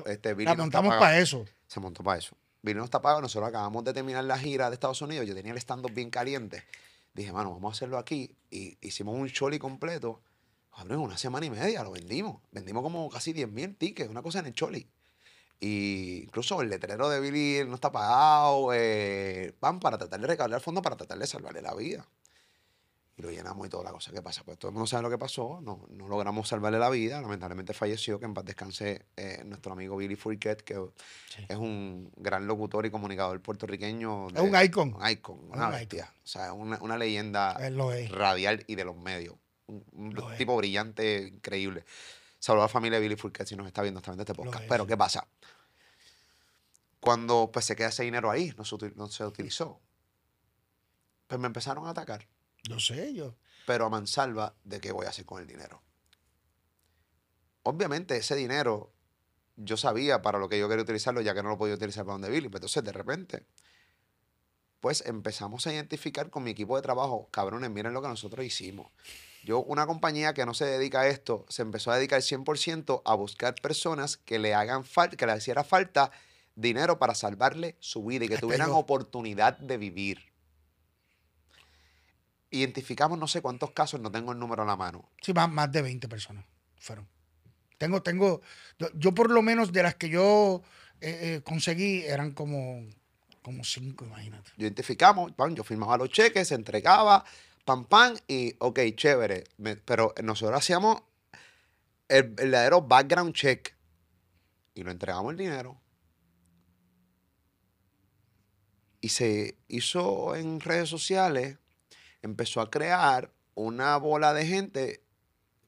Este, 0.06 0.34
Billy 0.34 0.46
La 0.46 0.54
no 0.54 0.64
montamos 0.64 0.90
pagado". 0.90 1.00
para 1.00 1.18
eso. 1.18 1.44
Se 1.66 1.80
montó 1.80 2.02
para 2.02 2.18
eso. 2.18 2.36
Billy 2.62 2.78
no 2.78 2.84
está 2.84 3.00
pago, 3.00 3.20
nosotros 3.20 3.48
acabamos 3.48 3.84
de 3.84 3.92
terminar 3.92 4.24
la 4.24 4.38
gira 4.38 4.68
de 4.68 4.74
Estados 4.74 5.00
Unidos, 5.00 5.26
yo 5.26 5.34
tenía 5.34 5.52
el 5.52 5.58
stand-up 5.58 5.92
bien 5.92 6.10
caliente. 6.10 6.64
Dije, 7.14 7.32
mano, 7.32 7.52
vamos 7.52 7.72
a 7.72 7.76
hacerlo 7.76 7.98
aquí. 7.98 8.34
Y 8.50 8.76
hicimos 8.80 9.14
un 9.16 9.28
choli 9.28 9.58
completo. 9.58 10.20
En 10.78 10.92
una 10.92 11.18
semana 11.18 11.46
y 11.46 11.50
media 11.50 11.82
lo 11.82 11.90
vendimos. 11.90 12.40
Vendimos 12.52 12.82
como 12.82 13.08
casi 13.10 13.32
10 13.32 13.50
mil 13.50 13.74
tickets, 13.76 14.08
una 14.08 14.22
cosa 14.22 14.38
en 14.38 14.46
el 14.46 14.52
choli. 14.52 14.88
Y 15.60 16.22
incluso 16.24 16.62
el 16.62 16.70
letrero 16.70 17.08
de 17.08 17.18
Billy 17.18 17.68
no 17.68 17.74
está 17.74 17.90
pagado. 17.90 18.72
Eh, 18.72 19.54
van 19.60 19.80
para 19.80 19.98
tratar 19.98 20.20
de 20.20 20.26
recaudar 20.28 20.60
fondos 20.60 20.84
para 20.84 20.96
tratar 20.96 21.18
de 21.18 21.26
salvarle 21.26 21.62
la 21.62 21.74
vida. 21.74 22.06
Y 23.18 23.22
lo 23.22 23.32
llenamos 23.32 23.66
y 23.66 23.68
toda 23.68 23.82
la 23.82 23.90
cosa. 23.90 24.12
¿Qué 24.12 24.22
pasa? 24.22 24.44
Pues 24.44 24.58
todo 24.60 24.68
el 24.68 24.74
mundo 24.74 24.86
sabe 24.86 25.02
lo 25.02 25.10
que 25.10 25.18
pasó. 25.18 25.60
No, 25.60 25.84
no 25.90 26.06
logramos 26.06 26.48
salvarle 26.48 26.78
la 26.78 26.88
vida. 26.88 27.20
Lamentablemente 27.20 27.74
falleció. 27.74 28.20
Que 28.20 28.26
en 28.26 28.32
paz 28.34 28.44
descanse 28.44 29.06
eh, 29.16 29.42
nuestro 29.44 29.72
amigo 29.72 29.96
Billy 29.96 30.14
Fourquet, 30.14 30.62
que 30.62 30.74
Sí. 31.34 31.44
es 31.48 31.56
un 31.56 32.12
gran 32.16 32.46
locutor 32.46 32.86
y 32.86 32.90
comunicador 32.92 33.40
puertorriqueño. 33.42 34.28
Es 34.28 34.40
un 34.40 34.54
icon. 34.62 34.94
Un 34.94 35.08
icon, 35.08 35.50
una 35.50 35.66
un 35.66 35.72
bestia. 35.72 36.12
O 36.22 36.26
sea, 36.28 36.52
una, 36.52 36.78
una 36.80 36.96
leyenda 36.96 37.54
radial 38.08 38.62
y 38.68 38.76
de 38.76 38.84
los 38.84 38.96
medios. 38.96 39.34
Un, 39.66 39.84
un 39.92 40.14
Lo 40.14 40.30
es. 40.30 40.38
tipo 40.38 40.56
brillante, 40.56 41.28
increíble. 41.34 41.84
Saludos 42.38 42.62
a 42.62 42.66
la 42.66 42.68
familia 42.68 42.98
de 43.00 43.02
Billy 43.02 43.16
Fourquet 43.16 43.48
si 43.48 43.56
nos 43.56 43.66
está 43.66 43.82
viendo, 43.82 43.98
está 43.98 44.12
viendo 44.12 44.22
este 44.22 44.34
podcast. 44.34 44.62
es, 44.62 44.68
Pero. 44.68 44.86
¿qué 44.86 44.96
pasa? 44.96 45.26
Cuando 47.00 47.50
pues, 47.52 47.64
se 47.64 47.74
queda 47.74 47.88
ese 47.88 48.04
dinero 48.04 48.30
ahí, 48.30 48.54
no 48.56 48.64
se, 48.64 48.76
no 48.94 49.08
se 49.08 49.24
utilizó, 49.24 49.80
pues 51.26 51.40
me 51.40 51.46
empezaron 51.48 51.86
a 51.86 51.90
atacar. 51.90 52.26
Yo 52.68 52.80
sé, 52.80 53.14
yo. 53.14 53.34
Pero 53.66 53.86
a 53.86 53.90
mansalva 53.90 54.54
de 54.64 54.80
qué 54.80 54.92
voy 54.92 55.06
a 55.06 55.10
hacer 55.10 55.24
con 55.24 55.40
el 55.40 55.46
dinero. 55.46 55.82
Obviamente, 57.62 58.16
ese 58.16 58.34
dinero 58.34 58.92
yo 59.56 59.76
sabía 59.76 60.22
para 60.22 60.38
lo 60.38 60.48
que 60.48 60.58
yo 60.58 60.68
quería 60.68 60.82
utilizarlo, 60.82 61.20
ya 61.20 61.34
que 61.34 61.42
no 61.42 61.50
lo 61.50 61.58
podía 61.58 61.74
utilizar 61.74 62.04
para 62.04 62.14
donde 62.14 62.30
Billy. 62.30 62.48
Pero 62.48 62.58
entonces, 62.58 62.84
de 62.84 62.92
repente, 62.92 63.44
pues 64.80 65.04
empezamos 65.06 65.66
a 65.66 65.72
identificar 65.72 66.30
con 66.30 66.44
mi 66.44 66.52
equipo 66.52 66.76
de 66.76 66.82
trabajo, 66.82 67.28
cabrones, 67.30 67.70
miren 67.70 67.92
lo 67.92 68.00
que 68.00 68.08
nosotros 68.08 68.44
hicimos. 68.44 68.90
Yo, 69.44 69.60
una 69.62 69.86
compañía 69.86 70.34
que 70.34 70.46
no 70.46 70.54
se 70.54 70.64
dedica 70.64 71.02
a 71.02 71.08
esto, 71.08 71.44
se 71.48 71.62
empezó 71.62 71.90
a 71.90 71.96
dedicar 71.96 72.20
100% 72.20 73.02
a 73.04 73.14
buscar 73.14 73.54
personas 73.56 74.16
que 74.16 74.38
le 74.38 74.54
hagan 74.54 74.84
falta, 74.84 75.16
que 75.16 75.26
le 75.26 75.36
hiciera 75.36 75.64
falta 75.64 76.10
dinero 76.54 76.98
para 76.98 77.14
salvarle 77.14 77.76
su 77.80 78.04
vida 78.04 78.24
y 78.24 78.28
que 78.28 78.34
Hasta 78.34 78.46
tuvieran 78.46 78.68
yo. 78.68 78.76
oportunidad 78.76 79.58
de 79.58 79.78
vivir. 79.78 80.32
Identificamos 82.50 83.18
no 83.18 83.28
sé 83.28 83.42
cuántos 83.42 83.72
casos, 83.72 84.00
no 84.00 84.10
tengo 84.10 84.32
el 84.32 84.38
número 84.38 84.62
a 84.62 84.66
la 84.66 84.76
mano. 84.76 85.08
Sí, 85.20 85.32
más, 85.32 85.50
más 85.50 85.70
de 85.70 85.82
20 85.82 86.08
personas 86.08 86.44
fueron. 86.78 87.06
Tengo, 87.76 88.02
tengo, 88.02 88.40
yo, 88.78 88.88
yo 88.94 89.14
por 89.14 89.30
lo 89.30 89.42
menos 89.42 89.72
de 89.72 89.82
las 89.82 89.94
que 89.94 90.08
yo 90.08 90.62
eh, 91.00 91.36
eh, 91.36 91.40
conseguí 91.44 92.02
eran 92.04 92.32
como, 92.32 92.84
como 93.42 93.62
cinco, 93.64 94.04
imagínate. 94.04 94.50
Identificamos, 94.56 95.32
pam, 95.32 95.54
yo 95.54 95.62
firmaba 95.62 95.96
los 95.96 96.08
cheques, 96.10 96.48
se 96.48 96.54
entregaba, 96.54 97.24
pam, 97.64 97.84
pam, 97.84 98.16
y 98.26 98.54
ok, 98.58 98.80
chévere. 98.96 99.44
Me- 99.58 99.76
pero 99.76 100.14
nosotros 100.22 100.58
hacíamos 100.58 101.02
el 102.08 102.22
verdadero 102.30 102.82
background 102.82 103.34
check 103.34 103.74
y 104.74 104.82
lo 104.82 104.90
entregamos 104.90 105.32
el 105.32 105.36
dinero. 105.38 105.80
Y 109.00 109.10
se 109.10 109.56
hizo 109.68 110.34
en 110.34 110.58
redes 110.60 110.88
sociales, 110.88 111.58
empezó 112.22 112.60
a 112.60 112.70
crear 112.70 113.30
una 113.54 113.96
bola 113.96 114.32
de 114.34 114.46
gente 114.46 115.02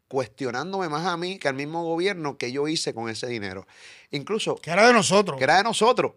cuestionándome 0.08 0.88
más 0.88 1.06
a 1.06 1.16
mí 1.16 1.38
que 1.38 1.48
al 1.48 1.54
mismo 1.54 1.84
gobierno 1.84 2.36
que 2.36 2.50
yo 2.52 2.66
hice 2.68 2.92
con 2.94 3.08
ese 3.08 3.26
dinero. 3.28 3.66
Incluso 4.10 4.56
Que 4.56 4.70
era 4.70 4.86
de 4.86 4.92
nosotros. 4.92 5.38
que 5.38 5.44
era 5.44 5.56
de 5.58 5.62
nosotros, 5.62 6.12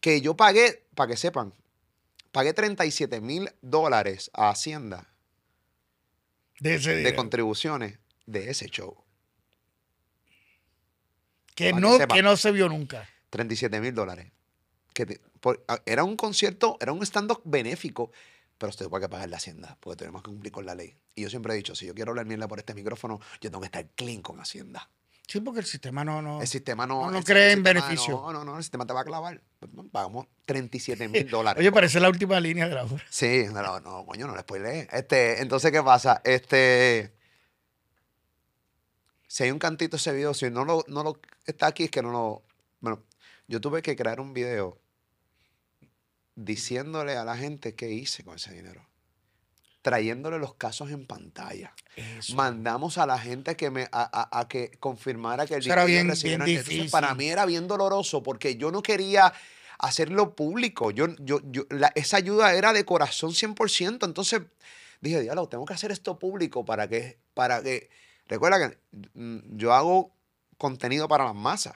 que 0.00 0.20
yo 0.20 0.36
pagué, 0.36 0.84
para 0.94 1.10
que 1.12 1.16
sepan, 1.16 1.52
pagué 2.32 2.52
37 2.52 3.20
mil 3.20 3.50
dólares 3.62 4.30
a 4.34 4.50
Hacienda 4.50 5.06
de 6.60 6.74
ese 6.74 6.96
de 6.96 7.14
contribuciones 7.14 7.98
de 8.26 8.50
ese 8.50 8.66
show. 8.68 8.96
que, 11.54 11.70
para 11.70 11.80
no, 11.80 11.98
que 12.08 12.22
no 12.22 12.36
se 12.36 12.50
vio 12.52 12.68
nunca. 12.68 13.08
37 13.30 13.80
mil 13.80 13.94
dólares. 13.94 14.30
Que 14.92 15.06
te- 15.06 15.20
por- 15.40 15.64
a- 15.68 15.80
era 15.86 16.02
un 16.04 16.16
concierto, 16.16 16.76
era 16.80 16.92
un 16.92 17.02
stand-up 17.02 17.40
benéfico, 17.44 18.10
pero 18.64 18.70
usted 18.70 18.86
tuvo 18.86 18.98
que 18.98 19.10
pagar 19.10 19.28
la 19.28 19.36
Hacienda, 19.36 19.76
porque 19.78 19.98
tenemos 19.98 20.22
que 20.22 20.30
cumplir 20.30 20.50
con 20.50 20.64
la 20.64 20.74
ley. 20.74 20.96
Y 21.14 21.20
yo 21.20 21.28
siempre 21.28 21.52
he 21.52 21.56
dicho, 21.56 21.74
si 21.74 21.84
yo 21.84 21.94
quiero 21.94 22.12
hablar 22.12 22.24
mierda 22.24 22.48
por 22.48 22.58
este 22.58 22.72
micrófono, 22.72 23.20
yo 23.38 23.50
tengo 23.50 23.60
que 23.60 23.66
estar 23.66 23.86
clean 23.94 24.22
con 24.22 24.40
Hacienda. 24.40 24.88
Sí, 25.28 25.40
porque 25.40 25.60
el 25.60 25.66
sistema 25.66 26.02
no, 26.02 26.22
no. 26.22 26.40
El 26.40 26.48
sistema 26.48 26.86
no... 26.86 27.02
No, 27.02 27.10
no 27.10 27.18
el 27.18 27.24
cree 27.24 27.52
en 27.52 27.62
beneficio. 27.62 28.14
No, 28.14 28.32
no, 28.32 28.42
no, 28.42 28.56
el 28.56 28.62
sistema 28.62 28.86
te 28.86 28.94
va 28.94 29.02
a 29.02 29.04
clavar. 29.04 29.38
Pues, 29.58 29.70
Pagamos 29.92 30.28
37 30.46 31.08
mil 31.08 31.28
dólares. 31.30 31.60
Oye, 31.60 31.70
parece 31.72 32.00
la 32.00 32.08
última 32.08 32.40
línea 32.40 32.66
de 32.66 32.74
la 32.74 32.84
obra. 32.84 33.04
Sí, 33.10 33.44
no, 33.52 33.80
no, 33.80 34.06
coño, 34.06 34.26
no 34.26 34.34
le 34.34 34.40
spoileé. 34.40 34.88
Este, 34.90 35.42
entonces, 35.42 35.70
¿qué 35.70 35.82
pasa? 35.82 36.22
Este. 36.24 37.12
Si 39.26 39.44
hay 39.44 39.50
un 39.50 39.58
cantito 39.58 39.96
ese 39.96 40.14
video, 40.14 40.32
si 40.32 40.48
no 40.48 40.64
lo, 40.64 40.86
no 40.88 41.02
lo 41.02 41.20
está 41.44 41.66
aquí, 41.66 41.84
es 41.84 41.90
que 41.90 42.00
no 42.00 42.10
lo. 42.10 42.42
Bueno, 42.80 43.02
yo 43.46 43.60
tuve 43.60 43.82
que 43.82 43.94
crear 43.94 44.20
un 44.20 44.32
video 44.32 44.78
diciéndole 46.36 47.16
a 47.16 47.24
la 47.24 47.36
gente 47.36 47.74
qué 47.74 47.90
hice 47.90 48.24
con 48.24 48.36
ese 48.36 48.52
dinero. 48.52 48.86
Trayéndole 49.82 50.38
los 50.38 50.54
casos 50.54 50.90
en 50.90 51.06
pantalla. 51.06 51.74
Eso. 51.96 52.34
Mandamos 52.36 52.96
a 52.96 53.06
la 53.06 53.18
gente 53.18 53.54
que 53.56 53.70
me, 53.70 53.82
a, 53.92 54.28
a- 54.32 54.40
a 54.40 54.48
que 54.48 54.70
confirmara 54.80 55.46
que 55.46 55.54
el 55.54 55.60
Eso 55.60 55.72
era 55.72 55.84
dinero 55.84 56.14
bien- 56.14 56.22
bien 56.22 56.42
Entonces, 56.58 56.90
para 56.90 57.08
difícil. 57.08 57.18
mí 57.26 57.30
era 57.30 57.44
bien 57.44 57.68
doloroso 57.68 58.22
porque 58.22 58.56
yo 58.56 58.70
no 58.72 58.82
quería 58.82 59.32
hacerlo 59.78 60.34
público. 60.34 60.90
Yo, 60.90 61.08
yo, 61.18 61.40
yo, 61.44 61.64
la- 61.68 61.92
esa 61.94 62.16
ayuda 62.16 62.54
era 62.54 62.72
de 62.72 62.84
corazón 62.86 63.32
100%. 63.32 64.06
Entonces 64.06 64.40
dije, 65.02 65.20
diablo, 65.20 65.48
tengo 65.48 65.66
que 65.66 65.74
hacer 65.74 65.92
esto 65.92 66.18
público 66.18 66.64
para 66.64 66.88
que, 66.88 67.18
para 67.34 67.62
que, 67.62 67.90
recuerda 68.26 68.70
que 68.70 68.78
mm, 69.12 69.58
yo 69.58 69.74
hago 69.74 70.10
contenido 70.56 71.08
para 71.08 71.24
las 71.24 71.34
masas. 71.34 71.74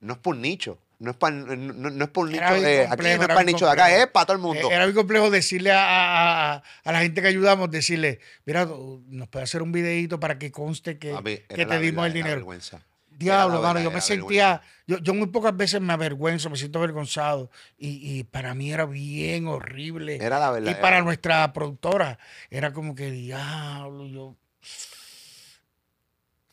No 0.00 0.14
es 0.14 0.18
por 0.18 0.36
nicho. 0.36 0.78
No 1.02 1.10
es 1.10 1.16
para, 1.16 1.34
no, 1.34 1.90
no- 1.90 2.12
por 2.12 2.28
nicho 2.28 2.40
de 2.40 2.86
aquí, 2.86 3.02
no 3.02 3.10
es 3.10 3.18
para 3.26 3.42
nicho 3.42 3.64
de 3.66 3.72
acá, 3.72 3.82
complejo. 3.86 4.04
es 4.04 4.10
para 4.12 4.26
todo 4.26 4.36
el 4.36 4.42
mundo. 4.42 4.70
Eh, 4.70 4.74
Era 4.74 4.84
muy 4.84 4.94
complejo 4.94 5.30
decirle 5.30 5.72
a, 5.72 6.54
a- 6.54 6.62
la 6.92 7.00
gente 7.00 7.20
que 7.20 7.26
ayudamos, 7.26 7.72
decirle, 7.72 8.20
mira, 8.46 8.66
nos 9.08 9.26
puede 9.28 9.42
hacer 9.42 9.62
un 9.62 9.72
videito 9.72 10.20
para 10.20 10.38
que 10.38 10.52
conste 10.52 10.98
que, 10.98 11.12
que 11.48 11.66
te 11.66 11.78
dimos 11.80 12.02
verdad, 12.02 12.06
el 12.06 12.12
dinero. 12.12 12.36
vergüenza. 12.36 12.82
Diablo, 13.10 13.60
mano, 13.60 13.80
yo 13.80 13.90
me 13.90 14.00
sentía, 14.00 14.62
yo, 14.86 14.98
yo 14.98 15.12
muy 15.12 15.26
pocas 15.26 15.56
veces 15.56 15.80
me 15.80 15.92
avergüenzo, 15.92 16.50
me 16.50 16.56
siento 16.56 16.78
avergonzado 16.78 17.50
y, 17.76 18.18
y 18.18 18.22
para 18.24 18.54
mí 18.54 18.72
era 18.72 18.86
bien 18.86 19.48
horrible. 19.48 20.16
Era 20.20 20.38
la 20.38 20.50
y 20.58 20.62
verdad. 20.64 20.80
para 20.80 21.02
nuestra 21.02 21.52
productora 21.52 22.18
era 22.48 22.72
como 22.72 22.94
que, 22.94 23.10
diablo, 23.10 24.06
yo... 24.06 24.36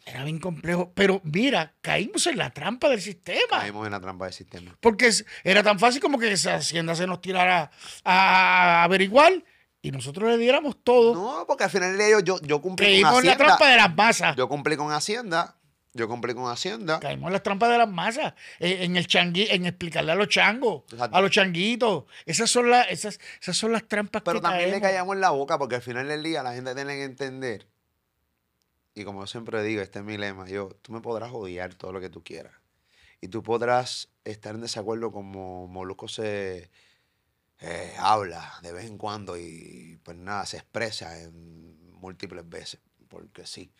Era 0.10 0.24
bien 0.24 0.39
complejo, 0.39 0.91
pero 0.95 1.22
mira, 1.24 1.76
caímos 1.82 2.26
en 2.26 2.38
la 2.38 2.49
trampa 2.49 2.89
del 2.89 2.99
sistema. 2.99 3.60
Caímos 3.60 3.86
en 3.86 3.91
la 3.91 3.99
trampa 3.99 4.26
del 4.26 4.34
sistema. 4.34 4.76
Porque 4.80 5.12
era 5.43 5.62
tan 5.62 5.78
fácil 5.78 6.01
como 6.01 6.18
que 6.18 6.32
esa 6.32 6.55
hacienda 6.55 6.95
se 6.95 7.05
nos 7.05 7.22
tirara 7.22 7.70
a, 8.03 8.84
averiguar 8.84 9.43
y 9.84 9.91
nosotros 9.91 10.32
le 10.32 10.38
diéramos 10.38 10.84
todo. 10.84 11.14
No, 11.14 11.45
porque 11.45 11.66
al 11.66 11.70
final 11.70 11.95
del 11.95 12.07
día 12.07 12.20
yo, 12.24 12.41
yo, 12.41 12.60
cumplí 12.60 13.01
con 13.01 13.12
Caímos 13.12 13.20
en 13.20 13.26
la 13.26 13.32
Hacienda. 13.34 13.45
trampa 13.45 13.70
de 13.70 13.78
las 13.78 13.95
masas. 13.95 14.36
Yo 14.36 14.49
cumplí 14.49 14.76
con 14.78 14.91
Hacienda. 14.91 15.55
Yo 15.93 16.07
cumplí 16.07 16.34
con 16.34 16.51
Hacienda. 16.51 16.99
Caímos 16.99 17.28
en 17.28 17.34
las 17.34 17.43
trampas 17.43 17.70
de 17.70 17.78
las 17.78 17.89
masas, 17.89 18.34
en 18.60 18.95
el 18.95 19.05
changui, 19.05 19.47
en 19.49 19.66
explicarle 19.66 20.12
a 20.12 20.16
los 20.16 20.28
changos, 20.28 20.84
Exacto. 20.91 21.18
a 21.18 21.22
los 21.22 21.30
changuitos. 21.30 22.05
Esas 22.26 22.49
son 22.49 22.70
las, 22.70 22.89
esas, 22.89 23.20
esas 23.41 23.57
son 23.57 23.74
las 23.74 23.88
trampas 23.88 24.24
Pero 24.24 24.39
que 24.39 24.47
también 24.47 24.72
le 24.72 24.82
callamos 24.82 25.16
en 25.16 25.22
la 25.22 25.30
boca 25.32 25.57
porque 25.60 25.76
al 25.76 25.82
final 25.82 26.07
del 26.07 26.24
día 26.24 26.41
la 26.41 26.53
gente 26.53 26.74
tiene 26.74 26.95
que 26.95 27.03
entender. 27.03 27.68
Y 29.00 29.06
como 29.06 29.22
yo 29.22 29.28
siempre 29.28 29.64
digo, 29.64 29.82
este 29.82 30.00
es 30.00 30.06
mi 30.06 30.18
lema. 30.18 30.45
Yo, 30.50 30.70
tú 30.82 30.91
me 30.91 31.00
podrás 31.00 31.32
odiar 31.32 31.74
todo 31.76 31.93
lo 31.93 32.02
que 32.02 32.10
tú 32.10 32.22
quieras. 32.22 32.54
Y 33.22 33.30
tú 33.30 33.41
podrás 33.43 34.10
estar 34.26 34.56
en 34.56 34.62
desacuerdo 34.62 35.12
como 35.12 35.68
Molusco 35.68 36.08
se 36.10 36.70
eh, 37.62 37.93
habla 37.97 38.54
de 38.62 38.74
vez 38.74 38.86
en 38.86 38.97
cuando 38.97 39.38
y 39.38 39.97
pues 40.04 40.18
nada, 40.18 40.45
se 40.45 40.58
expresa 40.58 41.22
en 41.22 41.91
múltiples 41.93 42.47
veces. 42.50 42.82
Porque 43.08 43.45
sí. 43.45 43.72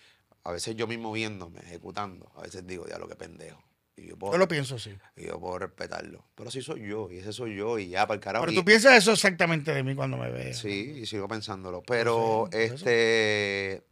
A 0.46 0.52
veces 0.52 0.76
yo 0.78 0.88
mismo 0.88 1.12
viéndome, 1.12 1.60
ejecutando, 1.60 2.32
a 2.36 2.44
veces 2.44 2.66
digo, 2.66 2.88
ya 2.88 2.98
lo 2.98 3.10
que 3.10 3.16
pendejo. 3.18 3.62
Y 3.98 4.08
yo 4.08 4.18
puedo, 4.18 4.32
Yo 4.34 4.40
lo 4.40 4.48
pienso 4.48 4.76
así. 4.76 4.98
y 5.18 5.26
yo 5.26 5.38
puedo 5.38 5.60
respetarlo. 5.60 6.24
Pero 6.36 6.48
así 6.48 6.62
soy 6.62 6.88
yo, 6.88 7.12
y 7.12 7.18
ese 7.18 7.34
soy 7.34 7.58
yo, 7.58 7.78
y 7.78 7.90
ya 7.90 8.08
para 8.08 8.16
el 8.16 8.22
carajo. 8.22 8.44
Pero 8.46 8.54
Y- 8.54 8.56
tú 8.56 8.64
piensas 8.64 8.94
eso 8.98 9.12
exactamente 9.12 9.74
de 9.74 9.84
mí 9.84 9.96
cuando 9.96 10.16
me 10.18 10.32
veas. 10.32 10.58
Sí, 10.60 11.00
y 11.02 11.06
sigo 11.06 11.28
pensándolo. 11.28 11.84
Pero 11.84 12.48
este. 12.54 13.84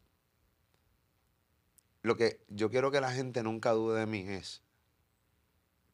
Lo 2.08 2.16
que 2.16 2.40
yo 2.48 2.70
quiero 2.70 2.90
que 2.90 3.02
la 3.02 3.12
gente 3.12 3.44
nunca 3.44 3.72
dude 3.72 4.00
de 4.00 4.06
mí 4.06 4.20
es 4.30 4.62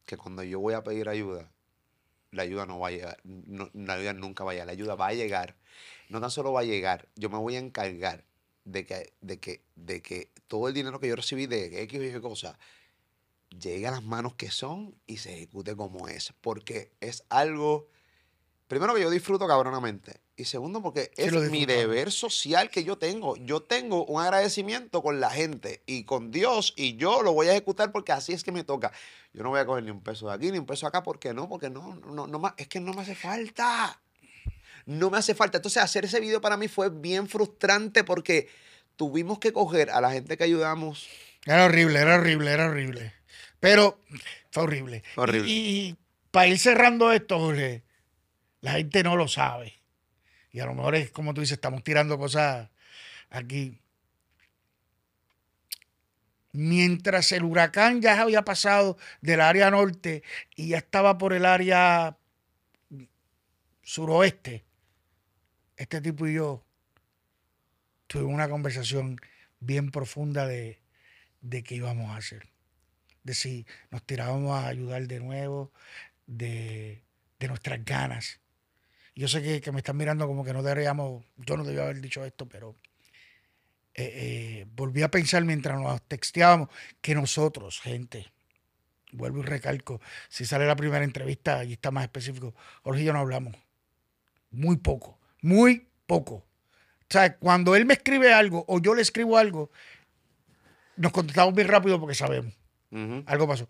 que 0.06 0.16
cuando 0.16 0.44
yo 0.44 0.60
voy 0.60 0.74
a 0.74 0.84
pedir 0.84 1.08
ayuda, 1.08 1.50
la 2.30 2.44
ayuda 2.44 2.66
no 2.66 2.78
va 2.78 2.86
a 2.86 2.90
llegar. 2.92 3.20
la 3.24 3.94
ayuda 3.94 4.12
nunca 4.12 4.44
va 4.44 4.52
a 4.52 4.54
llegar. 4.54 4.66
La 4.68 4.72
ayuda 4.74 4.94
va 4.94 5.08
a 5.08 5.12
llegar. 5.12 5.56
No 6.08 6.20
tan 6.20 6.30
solo 6.30 6.52
va 6.52 6.60
a 6.60 6.64
llegar, 6.64 7.08
yo 7.16 7.30
me 7.30 7.38
voy 7.38 7.56
a 7.56 7.58
encargar 7.58 8.22
de 8.64 8.86
que, 8.86 9.12
de 9.22 9.40
que, 9.40 9.64
de 9.74 10.02
que 10.02 10.30
todo 10.46 10.68
el 10.68 10.74
dinero 10.74 11.00
que 11.00 11.08
yo 11.08 11.16
recibí 11.16 11.48
de 11.48 11.82
X 11.82 12.00
Y 12.00 12.20
cosa 12.20 12.60
llegue 13.48 13.88
a 13.88 13.90
las 13.90 14.04
manos 14.04 14.36
que 14.36 14.52
son 14.52 14.94
y 15.08 15.16
se 15.16 15.34
ejecute 15.34 15.74
como 15.74 16.06
es. 16.06 16.32
Porque 16.40 16.92
es 17.00 17.24
algo, 17.28 17.88
primero 18.68 18.94
que 18.94 19.02
yo 19.02 19.10
disfruto 19.10 19.46
cabronamente. 19.46 20.20
Y 20.36 20.46
segundo, 20.46 20.82
porque 20.82 21.12
Sí, 21.16 21.22
es 21.22 21.32
mi 21.50 21.64
deber 21.64 22.10
social 22.10 22.70
que 22.70 22.82
yo 22.82 22.98
tengo. 22.98 23.36
Yo 23.36 23.62
tengo 23.62 24.04
un 24.06 24.20
agradecimiento 24.20 25.02
con 25.02 25.20
la 25.20 25.30
gente 25.30 25.82
y 25.86 26.04
con 26.04 26.30
Dios 26.30 26.74
y 26.76 26.96
yo 26.96 27.22
lo 27.22 27.32
voy 27.32 27.48
a 27.48 27.52
ejecutar 27.52 27.92
porque 27.92 28.12
así 28.12 28.32
es 28.32 28.42
que 28.42 28.50
me 28.50 28.64
toca. 28.64 28.92
Yo 29.32 29.42
no 29.42 29.50
voy 29.50 29.60
a 29.60 29.66
coger 29.66 29.84
ni 29.84 29.90
un 29.90 30.02
peso 30.02 30.28
de 30.28 30.34
aquí 30.34 30.50
ni 30.50 30.58
un 30.58 30.66
peso 30.66 30.86
de 30.86 30.88
acá 30.88 31.02
porque 31.02 31.32
no, 31.32 31.48
porque 31.48 31.70
no, 31.70 31.94
no, 31.94 32.26
no, 32.26 32.54
es 32.56 32.66
que 32.66 32.80
no 32.80 32.92
me 32.94 33.02
hace 33.02 33.14
falta. 33.14 34.00
No 34.86 35.10
me 35.10 35.18
hace 35.18 35.34
falta. 35.34 35.58
Entonces 35.58 35.82
hacer 35.82 36.04
ese 36.04 36.18
video 36.18 36.40
para 36.40 36.56
mí 36.56 36.66
fue 36.66 36.90
bien 36.90 37.28
frustrante 37.28 38.02
porque 38.02 38.48
tuvimos 38.96 39.38
que 39.38 39.52
coger 39.52 39.90
a 39.90 40.00
la 40.00 40.10
gente 40.10 40.36
que 40.36 40.44
ayudamos. 40.44 41.08
Era 41.46 41.66
horrible, 41.66 42.00
era 42.00 42.16
horrible, 42.16 42.50
era 42.50 42.66
horrible. 42.66 43.12
Pero 43.60 44.00
fue 44.50 44.64
horrible. 44.64 45.02
Horrible. 45.16 45.48
Y, 45.48 45.96
para 46.30 46.48
ir 46.48 46.58
cerrando 46.58 47.12
esto, 47.12 47.38
Jorge, 47.38 47.82
la 48.64 48.72
gente 48.72 49.02
no 49.02 49.14
lo 49.14 49.28
sabe. 49.28 49.74
Y 50.50 50.60
a 50.60 50.64
lo 50.64 50.72
mejor 50.72 50.94
es 50.94 51.10
como 51.10 51.34
tú 51.34 51.42
dices, 51.42 51.58
estamos 51.58 51.84
tirando 51.84 52.16
cosas 52.16 52.70
aquí. 53.28 53.78
Mientras 56.52 57.30
el 57.32 57.44
huracán 57.44 58.00
ya 58.00 58.18
había 58.22 58.42
pasado 58.42 58.96
del 59.20 59.42
área 59.42 59.70
norte 59.70 60.22
y 60.56 60.68
ya 60.68 60.78
estaba 60.78 61.18
por 61.18 61.34
el 61.34 61.44
área 61.44 62.16
suroeste, 63.82 64.64
este 65.76 66.00
tipo 66.00 66.26
y 66.26 66.32
yo 66.32 66.64
tuvimos 68.06 68.32
una 68.32 68.48
conversación 68.48 69.20
bien 69.60 69.90
profunda 69.90 70.46
de, 70.46 70.80
de 71.42 71.62
qué 71.64 71.74
íbamos 71.74 72.08
a 72.12 72.16
hacer. 72.16 72.48
De 73.24 73.34
si 73.34 73.66
nos 73.90 74.02
tirábamos 74.04 74.52
a 74.52 74.68
ayudar 74.68 75.06
de 75.06 75.20
nuevo, 75.20 75.70
de, 76.26 77.04
de 77.38 77.48
nuestras 77.48 77.84
ganas. 77.84 78.40
Yo 79.14 79.28
sé 79.28 79.42
que, 79.42 79.60
que 79.60 79.72
me 79.72 79.78
están 79.78 79.96
mirando 79.96 80.26
como 80.26 80.44
que 80.44 80.52
no 80.52 80.62
deberíamos, 80.62 81.24
yo 81.36 81.56
no 81.56 81.64
debía 81.64 81.84
haber 81.84 82.00
dicho 82.00 82.24
esto, 82.24 82.46
pero 82.46 82.74
eh, 83.94 84.12
eh, 84.14 84.66
volví 84.74 85.02
a 85.02 85.10
pensar 85.10 85.44
mientras 85.44 85.80
nos 85.80 86.02
texteábamos 86.02 86.68
que 87.00 87.14
nosotros, 87.14 87.80
gente, 87.80 88.32
vuelvo 89.12 89.38
y 89.38 89.42
recalco, 89.42 90.00
si 90.28 90.44
sale 90.44 90.66
la 90.66 90.74
primera 90.74 91.04
entrevista, 91.04 91.60
allí 91.60 91.74
está 91.74 91.92
más 91.92 92.02
específico, 92.02 92.54
Jorge 92.82 93.02
y 93.02 93.04
yo 93.04 93.12
no 93.12 93.20
hablamos. 93.20 93.54
Muy 94.50 94.76
poco, 94.76 95.20
muy 95.42 95.88
poco. 96.06 96.34
O 96.34 97.06
sea, 97.08 97.36
cuando 97.36 97.76
él 97.76 97.86
me 97.86 97.94
escribe 97.94 98.32
algo 98.32 98.64
o 98.66 98.80
yo 98.80 98.94
le 98.96 99.02
escribo 99.02 99.38
algo, 99.38 99.70
nos 100.96 101.12
contestamos 101.12 101.54
bien 101.54 101.68
rápido 101.68 102.00
porque 102.00 102.16
sabemos. 102.16 102.52
Ujú. 102.90 103.22
Algo 103.26 103.46
pasó. 103.46 103.68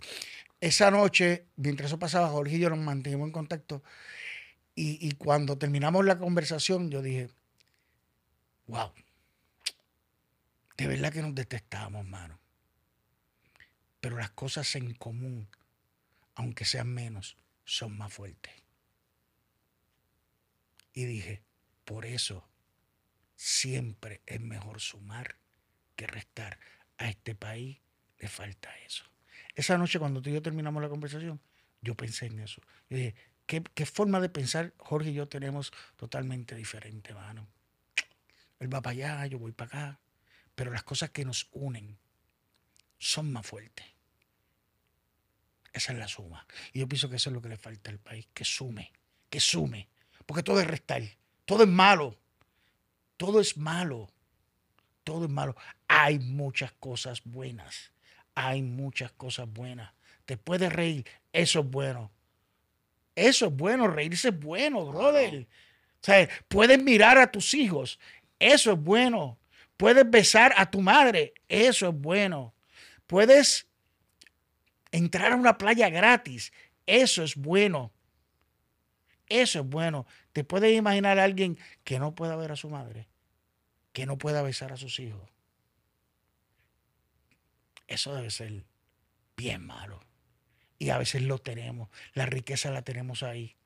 Esa 0.61 0.91
noche, 0.91 1.45
mientras 1.57 1.89
eso 1.91 1.99
pasaba, 1.99 2.29
Jorge 2.29 2.57
y 2.57 2.61
yo 2.61 2.71
nos 2.71 2.79
mantuvimos 2.79 3.27
en 3.27 3.33
contacto. 3.33 3.83
Y, 4.77 5.13
cuando 5.15 5.57
terminamos 5.57 6.05
la 6.05 6.19
conversación, 6.19 6.91
yo 6.91 7.01
dije, 7.01 7.31
wow, 8.67 8.93
de 10.77 10.89
verdad 10.89 11.13
que 11.13 11.23
nos 11.23 11.35
detestamos, 11.35 12.05
mano. 12.05 12.41
Pero 14.01 14.17
las 14.17 14.31
cosas 14.31 14.75
en 14.75 14.95
común, 14.95 15.49
aunque 16.35 16.65
sean 16.65 16.89
menos, 16.93 17.37
son 17.65 17.97
más 17.97 18.13
fuertes. 18.13 18.53
Y 20.93 21.05
dije, 21.05 21.43
por 21.85 22.05
eso 22.05 22.49
siempre 23.37 24.23
es 24.27 24.41
mejor 24.41 24.81
sumar 24.81 25.37
que 25.97 26.07
restar. 26.07 26.59
A 26.97 27.09
este 27.09 27.35
país 27.35 27.79
le 28.19 28.29
falta 28.29 28.77
eso. 28.87 29.05
Esa 29.55 29.79
noche 29.79 29.99
cuando 29.99 30.23
tú 30.23 30.31
y 30.31 30.35
yo 30.35 30.43
terminamos 30.43 30.83
la 30.83 30.89
conversación, 30.89 31.41
yo 31.81 31.97
pensé 31.97 32.27
en 32.27 32.41
eso. 32.41 32.63
Yo 32.89 32.97
dije, 32.97 33.15
¿qué, 33.47 33.63
qué 33.75 33.87
forma 33.87 34.21
de 34.21 34.29
pensar 34.29 34.73
Jorge 34.79 35.11
y 35.11 35.15
yo 35.15 35.29
tenemos 35.29 35.73
totalmente 35.97 36.55
diferente, 36.55 37.15
mano? 37.15 37.47
Él 38.59 38.73
va 38.73 38.81
para 38.81 38.93
allá, 38.93 39.27
yo 39.27 39.39
voy 39.39 39.53
para 39.53 39.69
acá. 39.69 40.01
Pero 40.55 40.71
las 40.71 40.85
cosas 40.85 41.11
que 41.11 41.25
nos 41.25 41.49
unen 41.53 41.99
son 42.99 43.33
más 43.33 43.47
fuertes. 43.47 43.85
Esa 45.73 45.93
es 45.93 45.99
la 45.99 46.09
suma. 46.09 46.47
Y 46.73 46.79
yo 46.79 46.89
pienso 46.89 47.11
que 47.11 47.17
eso 47.17 47.31
es 47.31 47.35
lo 47.35 47.43
que 47.43 47.49
le 47.49 47.57
falta 47.57 47.91
al 47.91 47.99
país, 47.99 48.29
que 48.33 48.45
sume, 48.45 48.93
que 49.29 49.41
sume. 49.41 49.89
Porque 50.25 50.43
todo 50.43 50.61
es 50.61 50.67
restar, 50.67 51.03
todo 51.45 51.65
es 51.65 51.69
malo, 51.69 52.17
todo 53.17 53.41
es 53.41 53.57
malo, 53.57 54.09
todo 55.03 55.25
es 55.25 55.31
malo. 55.31 55.57
Hay 55.89 56.21
muchas 56.21 56.73
cosas 56.73 57.23
buenas, 57.25 57.93
hay 58.37 58.63
muchas 58.63 59.11
cosas 59.13 59.53
buenas. 59.53 59.93
Te 60.25 60.37
puedes 60.37 60.73
reír, 60.73 61.05
eso 61.33 61.61
es 61.61 61.67
bueno. 61.67 62.13
Eso 63.15 63.47
es 63.47 63.53
bueno, 63.53 63.89
reírse 63.89 64.29
es 64.29 64.39
bueno, 64.39 64.87
brother. 64.87 65.47
O 66.03 66.05
sea, 66.05 66.29
puedes 66.49 66.83
mirar 66.83 67.19
a 67.19 67.31
tus 67.31 67.55
hijos, 67.55 67.99
eso 68.39 68.73
es 68.73 68.79
bueno. 68.79 69.39
Puedes 69.77 70.09
besar 70.09 70.55
a 70.57 70.71
tu 70.71 70.81
madre, 70.81 71.35
eso 71.49 71.89
es 71.89 71.95
bueno. 71.95 72.55
Puedes 73.07 73.67
entrar 74.93 75.33
a 75.33 75.37
una 75.37 75.59
playa 75.59 75.89
gratis, 75.89 76.53
eso 76.87 77.23
es 77.23 77.37
bueno. 77.37 77.93
Eso 79.27 79.61
es 79.61 79.67
bueno. 79.67 80.07
¿Te 80.33 80.45
puedes 80.45 80.77
imaginar 80.77 81.19
a 81.19 81.25
alguien 81.25 81.59
que 81.83 81.99
no 81.99 82.15
pueda 82.15 82.37
ver 82.37 82.53
a 82.53 82.57
su 82.57 82.69
madre? 82.69 83.09
Que 83.93 84.07
no 84.07 84.19
pueda 84.19 84.43
besar 84.43 84.73
a 84.73 84.77
sus 84.77 85.01
hijos. 85.01 85.29
Eso 87.87 88.15
debe 88.15 88.31
ser 88.31 88.65
bien 89.37 89.65
malo. 89.65 90.04
Y 90.85 90.91
a 90.91 90.99
veces 90.99 91.23
lo 91.23 91.39
tenemos. 91.39 91.89
La 92.13 92.27
riqueza 92.27 92.71
la 92.71 92.83
tenemos 92.83 93.23
ahí. 93.23 93.57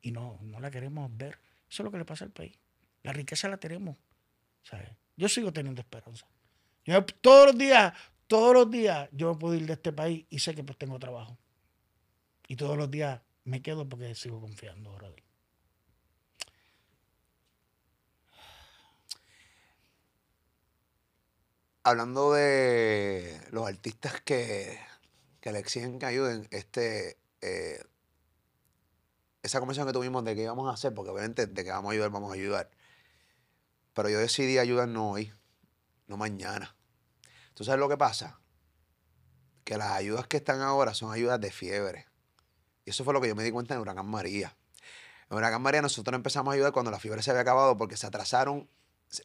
Y 0.00 0.10
no, 0.10 0.38
no 0.40 0.58
la 0.58 0.70
queremos 0.70 1.14
ver. 1.14 1.38
Eso 1.68 1.82
es 1.82 1.84
lo 1.84 1.90
que 1.90 1.98
le 1.98 2.06
pasa 2.06 2.24
al 2.24 2.30
país. 2.30 2.56
La 3.02 3.12
riqueza 3.12 3.46
la 3.46 3.58
tenemos. 3.58 3.94
¿sabes? 4.62 4.88
Yo 5.18 5.28
sigo 5.28 5.52
teniendo 5.52 5.82
esperanza. 5.82 6.26
Yo 6.86 7.04
todos 7.04 7.48
los 7.48 7.58
días, 7.58 7.92
todos 8.26 8.54
los 8.54 8.70
días, 8.70 9.10
yo 9.12 9.38
puedo 9.38 9.54
ir 9.54 9.66
de 9.66 9.74
este 9.74 9.92
país 9.92 10.24
y 10.30 10.38
sé 10.38 10.54
que 10.54 10.64
pues 10.64 10.78
tengo 10.78 10.98
trabajo. 10.98 11.36
Y 12.46 12.56
todos 12.56 12.78
los 12.78 12.90
días 12.90 13.20
me 13.44 13.60
quedo 13.60 13.86
porque 13.86 14.14
sigo 14.14 14.40
confiando, 14.40 14.90
brother. 14.94 15.22
Hablando 21.82 22.32
de 22.32 23.42
los 23.50 23.68
artistas 23.68 24.22
que, 24.22 24.87
que 25.40 25.52
le 25.52 25.58
exigen 25.58 25.98
que 25.98 26.06
ayuden, 26.06 26.48
este, 26.50 27.18
eh, 27.40 27.82
esa 29.42 29.60
conversación 29.60 29.86
que 29.86 29.92
tuvimos 29.92 30.24
de 30.24 30.34
qué 30.34 30.42
íbamos 30.42 30.68
a 30.68 30.74
hacer, 30.74 30.94
porque 30.94 31.10
obviamente 31.10 31.46
de 31.46 31.64
que 31.64 31.70
vamos 31.70 31.90
a 31.90 31.92
ayudar, 31.92 32.10
vamos 32.10 32.30
a 32.30 32.34
ayudar. 32.34 32.70
Pero 33.94 34.08
yo 34.08 34.18
decidí 34.18 34.58
ayudarnos 34.58 35.14
hoy, 35.14 35.32
no 36.06 36.16
mañana. 36.16 36.76
¿Tú 37.54 37.64
sabes 37.64 37.80
lo 37.80 37.88
que 37.88 37.96
pasa? 37.96 38.40
Que 39.64 39.76
las 39.76 39.92
ayudas 39.92 40.26
que 40.26 40.36
están 40.38 40.60
ahora 40.60 40.94
son 40.94 41.12
ayudas 41.12 41.40
de 41.40 41.50
fiebre. 41.50 42.06
Y 42.84 42.90
eso 42.90 43.04
fue 43.04 43.12
lo 43.12 43.20
que 43.20 43.28
yo 43.28 43.34
me 43.34 43.44
di 43.44 43.50
cuenta 43.50 43.74
en 43.74 43.80
Huracán 43.80 44.06
María. 44.06 44.56
En 45.30 45.36
Huracán 45.36 45.60
María 45.60 45.82
nosotros 45.82 46.14
empezamos 46.14 46.52
a 46.52 46.54
ayudar 46.54 46.72
cuando 46.72 46.90
la 46.90 46.98
fiebre 46.98 47.22
se 47.22 47.30
había 47.30 47.42
acabado 47.42 47.76
porque 47.76 47.96
se 47.96 48.06
atrasaron, 48.06 48.68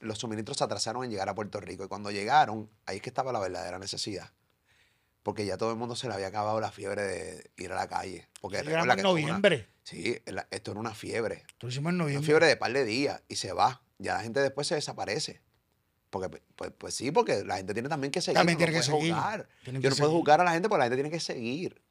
los 0.02 0.18
suministros 0.18 0.58
se 0.58 0.64
atrasaron 0.64 1.04
en 1.04 1.12
llegar 1.12 1.30
a 1.30 1.36
Puerto 1.36 1.60
Rico. 1.60 1.86
Y 1.86 1.88
cuando 1.88 2.12
llegaron, 2.12 2.70
ahí 2.86 2.98
es 2.98 3.02
que 3.02 3.10
estaba 3.10 3.32
la 3.32 3.40
verdadera 3.40 3.80
necesidad. 3.80 4.32
Porque 5.24 5.46
ya 5.46 5.58
todo 5.58 5.72
el 5.72 5.78
mundo 5.78 5.96
se 5.96 6.08
le 6.08 6.14
había 6.14 6.28
acabado 6.28 6.60
la 6.60 6.72
fiebre 6.72 7.02
de 7.04 7.52
ir 7.58 7.72
a 7.72 7.76
la 7.76 7.88
calle. 7.88 8.28
Porque 8.42 8.58
Llegamos 8.58 8.86
recuerda 8.88 8.94
en 8.94 8.96
que 8.98 9.02
esto 9.02 9.12
una- 9.14 9.22
noviembre. 9.22 9.68
sí, 9.84 10.18
la- 10.26 10.48
esto 10.52 10.72
era 10.72 10.80
una 10.82 10.94
fiebre. 10.94 11.44
Tú 11.58 11.68
lo 11.68 11.72
hicimos 11.72 11.90
en 11.92 11.96
Una 11.96 12.04
noviembre. 12.04 12.26
fiebre 12.26 12.46
de 12.48 12.58
par 12.58 12.74
de 12.74 12.84
días 12.84 13.24
y 13.30 13.36
se 13.38 13.54
va. 13.54 13.82
Ya 14.00 14.16
la 14.16 14.22
gente 14.22 14.42
después 14.42 14.68
se 14.68 14.76
desaparece. 14.76 15.42
Porque, 16.10 16.30
pues- 16.30 16.44
pues, 16.56 16.72
pues 16.78 16.94
sí, 16.94 17.12
porque 17.12 17.44
la 17.46 17.56
gente 17.58 17.74
tiene 17.74 17.88
también 17.90 18.12
que 18.12 18.22
seguir. 18.22 18.38
También 18.38 18.58
no 18.58 18.66
tiene 18.66 18.74
que 18.74 18.84
seguir. 18.84 19.16
Tienen 19.64 19.82
Yo 19.82 19.90
que 19.90 19.90
no 19.90 19.96
puedo 19.96 20.12
juzgar 20.12 20.42
a 20.42 20.44
la 20.44 20.52
gente 20.52 20.68
porque 20.70 20.80
la 20.80 20.86
gente 20.86 20.98
tiene 20.98 21.10
que 21.10 21.20
seguir. 21.20 21.82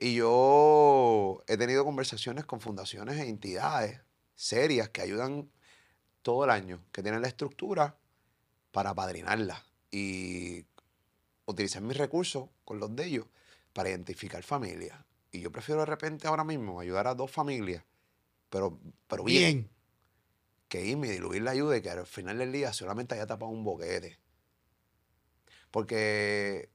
Y 0.00 0.14
yo 0.16 1.42
he 1.46 1.56
tenido 1.56 1.84
conversaciones 1.84 2.44
con 2.44 2.60
fundaciones 2.60 3.16
e 3.18 3.28
entidades 3.28 4.00
serias 4.34 4.88
que 4.88 5.00
ayudan 5.00 5.48
todo 6.22 6.44
el 6.44 6.50
año, 6.50 6.84
que 6.90 7.02
tienen 7.02 7.22
la 7.22 7.28
estructura 7.28 7.96
para 8.72 8.90
apadrinarla 8.90 9.64
y 9.92 10.66
utilizar 11.46 11.80
mis 11.82 11.96
recursos 11.96 12.48
con 12.64 12.78
los 12.80 12.94
de 12.96 13.06
ellos 13.06 13.26
para 13.72 13.88
identificar 13.90 14.42
familias. 14.42 14.98
Y 15.32 15.40
yo 15.40 15.50
prefiero 15.50 15.80
de 15.80 15.86
repente 15.86 16.26
ahora 16.28 16.44
mismo 16.44 16.80
ayudar 16.80 17.06
a 17.08 17.14
dos 17.14 17.30
familias, 17.30 17.82
pero, 18.50 18.78
pero 19.08 19.24
bien, 19.24 19.42
Bien. 19.54 19.70
que 20.68 20.84
irme 20.84 21.08
y 21.08 21.10
diluir 21.10 21.42
la 21.42 21.50
ayuda 21.52 21.76
y 21.76 21.82
que 21.82 21.90
al 21.90 22.06
final 22.06 22.38
del 22.38 22.52
día 22.52 22.72
solamente 22.72 23.14
haya 23.14 23.26
tapado 23.26 23.50
un 23.50 23.64
boquete. 23.64 24.18
Porque, 25.70 26.68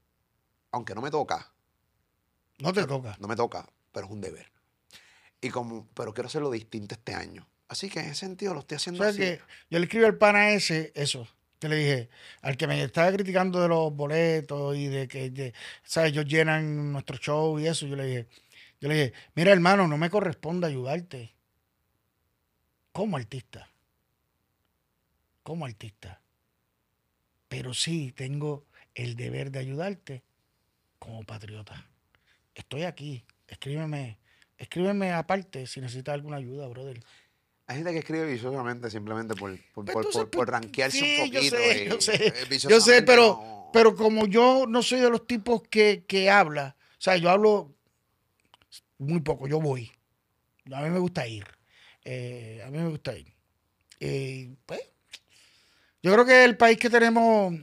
aunque 0.71 0.93
no 0.95 1.01
me 1.01 1.11
toca, 1.11 1.53
No 2.59 2.73
te 2.73 2.85
toca. 2.85 3.15
no 3.19 3.27
me 3.27 3.35
toca, 3.35 3.67
pero 3.91 4.07
es 4.07 4.11
un 4.11 4.21
deber. 4.21 4.51
Y 5.41 5.49
como, 5.49 5.87
pero 5.93 6.13
quiero 6.13 6.27
hacerlo 6.27 6.51
distinto 6.51 6.95
este 6.95 7.13
año. 7.13 7.47
Así 7.69 7.89
que 7.89 7.99
en 7.99 8.07
ese 8.07 8.15
sentido 8.15 8.53
lo 8.53 8.59
estoy 8.61 8.75
O 8.75 8.77
haciendo 8.77 8.99
sea 9.03 9.09
así. 9.09 9.19
que 9.19 9.39
yo 9.69 9.79
le 9.79 9.85
escribí 9.85 10.03
al 10.05 10.17
pana 10.17 10.51
ese, 10.51 10.91
eso, 10.95 11.27
que 11.59 11.67
le 11.69 11.75
dije, 11.75 12.09
al 12.41 12.57
que 12.57 12.67
me 12.67 12.81
estaba 12.81 13.11
criticando 13.11 13.61
de 13.61 13.67
los 13.67 13.93
boletos 13.93 14.75
y 14.77 14.87
de 14.87 15.07
que, 15.07 15.53
¿sabes? 15.83 16.11
Ellos 16.11 16.25
llenan 16.25 16.93
nuestro 16.93 17.17
show 17.17 17.59
y 17.59 17.67
eso, 17.67 17.85
yo 17.85 17.95
le 17.95 18.05
dije, 18.05 18.27
yo 18.79 18.87
le 18.87 18.95
dije, 18.95 19.13
mira 19.35 19.51
hermano, 19.51 19.87
no 19.87 19.97
me 19.97 20.09
corresponde 20.09 20.67
ayudarte 20.67 21.33
como 22.93 23.17
artista, 23.17 23.69
como 25.43 25.65
artista, 25.65 26.21
pero 27.49 27.73
sí 27.73 28.13
tengo 28.13 28.65
el 28.95 29.15
deber 29.15 29.51
de 29.51 29.59
ayudarte 29.59 30.23
como 30.97 31.23
patriota. 31.23 31.85
Estoy 32.55 32.83
aquí, 32.83 33.25
escríbeme, 33.47 34.17
escríbeme 34.57 35.11
aparte 35.11 35.67
si 35.67 35.81
necesitas 35.81 36.13
alguna 36.13 36.37
ayuda, 36.37 36.67
brother. 36.67 37.01
Hay 37.69 37.75
gente 37.77 37.91
que 37.93 37.99
escribe 37.99 38.25
viciosamente 38.25 38.89
simplemente 38.89 39.35
por, 39.35 39.55
por, 39.75 39.85
Pues 39.85 40.07
por, 40.07 40.31
pues, 40.31 40.49
rankearse 40.49 40.97
sí, 40.97 41.17
un 41.21 41.31
yo 41.31 41.39
poquito. 41.39 41.55
sé, 41.55 41.83
y, 41.85 41.89
yo 41.89 42.01
sé, 42.01 42.15
eh, 42.15 42.33
Yo 42.33 42.41
sé, 42.41 42.45
viciosamente 42.49 43.03
pero, 43.03 43.21
no- 43.27 43.69
pero 43.71 43.95
como 43.95 44.25
yo 44.25 44.65
no 44.67 44.81
soy 44.81 44.99
de 45.01 45.09
los 45.11 45.27
tipos 45.27 45.61
que, 45.69 46.03
que 46.07 46.31
habla, 46.31 46.75
o 46.93 46.95
sea, 47.01 47.15
yo 47.17 47.29
hablo 47.29 47.75
muy 48.97 49.19
poco, 49.19 49.47
yo 49.47 49.61
voy. 49.61 49.91
A 50.73 50.81
mí 50.81 50.89
me 50.89 50.97
gusta 50.97 51.27
ir. 51.27 51.45
Eh, 52.03 52.63
a 52.65 52.71
mí 52.71 52.79
me 52.79 52.89
gusta 52.89 53.15
ir. 53.15 53.31
Eh, 53.99 54.55
pues, 54.65 54.81
yo 56.01 56.11
creo 56.11 56.25
que 56.25 56.43
el 56.45 56.57
país 56.57 56.79
que 56.79 56.89
tenemos 56.89 57.53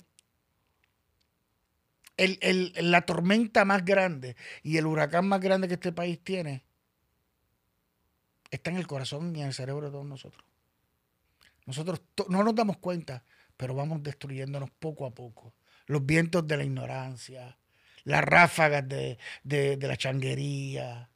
el- 2.16 2.38
el- 2.42 2.72
la 2.92 3.02
tormenta 3.02 3.64
más 3.64 3.84
grande 3.84 4.36
y 4.62 4.76
el 4.76 4.86
huracán 4.86 5.26
más 5.26 5.40
grande 5.40 5.66
que 5.66 5.74
este 5.74 5.90
país 5.90 6.20
tiene 6.22 6.62
está 8.50 8.70
en 8.70 8.76
el 8.76 8.86
corazón 8.86 9.34
y 9.36 9.40
en 9.40 9.48
el 9.48 9.54
cerebro 9.54 9.86
de 9.86 9.92
todos 9.92 10.06
nosotros. 10.06 10.44
Nosotros 11.66 12.00
no 12.28 12.44
nos 12.44 12.54
damos 12.54 12.76
cuenta, 12.78 13.24
pero 13.56 13.74
vamos 13.74 14.02
destruyéndonos 14.02 14.70
poco 14.70 15.06
a 15.06 15.10
poco. 15.14 15.54
Los 15.86 16.04
vientos 16.04 16.46
de 16.46 16.56
la 16.56 16.64
ignorancia, 16.64 17.58
las 18.04 18.22
ráfagas 18.24 18.88
de, 18.88 19.18
de- 19.42 19.76
de 19.76 19.88
la 19.88 19.96
changuería, 19.96 21.10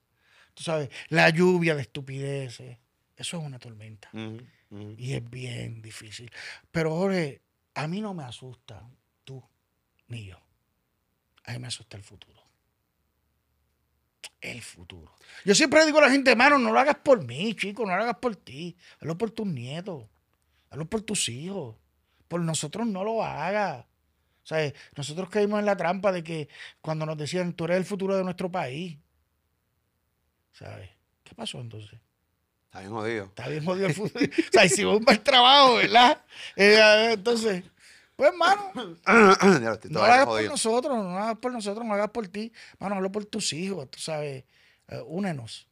tú 0.54 0.62
sabes, 0.62 0.90
la 1.08 1.30
lluvia 1.30 1.74
de 1.74 1.82
estupideces. 1.82 2.78
Eso 3.16 3.38
es 3.38 3.44
una 3.44 3.58
tormenta 3.58 4.08
y 4.98 5.12
es 5.14 5.28
bien 5.30 5.82
difícil. 5.82 6.30
Pero 6.70 6.94
Jorge, 6.96 7.42
a 7.74 7.86
mí 7.86 8.00
no 8.00 8.14
me 8.14 8.24
asusta 8.24 8.88
tú 9.24 9.42
ni 10.08 10.24
yo. 10.24 10.38
A 11.44 11.52
mí 11.52 11.58
me 11.58 11.66
asusta 11.68 11.96
el 11.96 12.02
futuro. 12.02 12.39
El 14.40 14.62
futuro. 14.62 15.14
Yo 15.44 15.54
siempre 15.54 15.84
digo 15.84 15.98
a 15.98 16.02
la 16.02 16.10
gente, 16.10 16.30
hermano, 16.30 16.58
no 16.58 16.72
lo 16.72 16.80
hagas 16.80 16.96
por 16.96 17.24
mí, 17.24 17.54
chico, 17.54 17.84
no 17.84 17.94
lo 17.96 18.02
hagas 18.02 18.16
por 18.16 18.36
ti. 18.36 18.76
Hazlo 19.00 19.18
por 19.18 19.30
tus 19.30 19.46
nietos. 19.46 20.04
Hazlo 20.70 20.88
por 20.88 21.02
tus 21.02 21.28
hijos. 21.28 21.76
Por 22.28 22.40
nosotros 22.40 22.86
no 22.86 23.04
lo 23.04 23.22
hagas. 23.22 23.84
O 24.42 24.46
sea, 24.46 24.72
nosotros 24.96 25.28
caímos 25.28 25.60
en 25.60 25.66
la 25.66 25.76
trampa 25.76 26.12
de 26.12 26.24
que 26.24 26.48
cuando 26.80 27.04
nos 27.06 27.18
decían, 27.18 27.52
tú 27.52 27.64
eres 27.64 27.76
el 27.76 27.84
futuro 27.84 28.16
de 28.16 28.24
nuestro 28.24 28.50
país. 28.50 28.98
¿Sabes? 30.52 30.90
¿Qué 31.22 31.34
pasó 31.34 31.60
entonces? 31.60 32.00
Está 32.64 32.80
bien 32.80 32.92
jodido. 32.92 33.24
Está 33.24 33.48
bien 33.48 33.64
jodido 33.64 33.86
el 33.88 33.94
fútbol. 33.94 34.30
o 34.48 34.52
sea, 34.52 34.64
hicimos 34.64 34.98
un 34.98 35.04
mal 35.04 35.20
trabajo, 35.20 35.76
¿verdad? 35.76 36.24
Eh, 36.56 37.10
entonces, 37.12 37.64
pues, 38.20 38.86
estoy 39.72 39.90
no 39.90 40.00
lo 40.00 40.04
hagas 40.04 40.26
por 40.26 40.44
nosotros, 40.44 40.94
no 40.94 41.04
lo 41.04 41.18
hagas 41.18 41.38
por 41.38 41.52
nosotros, 41.52 41.84
no 41.84 41.88
lo 41.88 41.94
hagas 41.94 42.10
por 42.10 42.28
ti. 42.28 42.52
Mano, 42.78 42.96
hazlo 42.96 43.10
por 43.10 43.24
tus 43.24 43.52
hijos, 43.54 43.90
tú 43.90 43.98
sabes. 43.98 44.44
Eh, 44.88 45.02
únenos. 45.06 45.66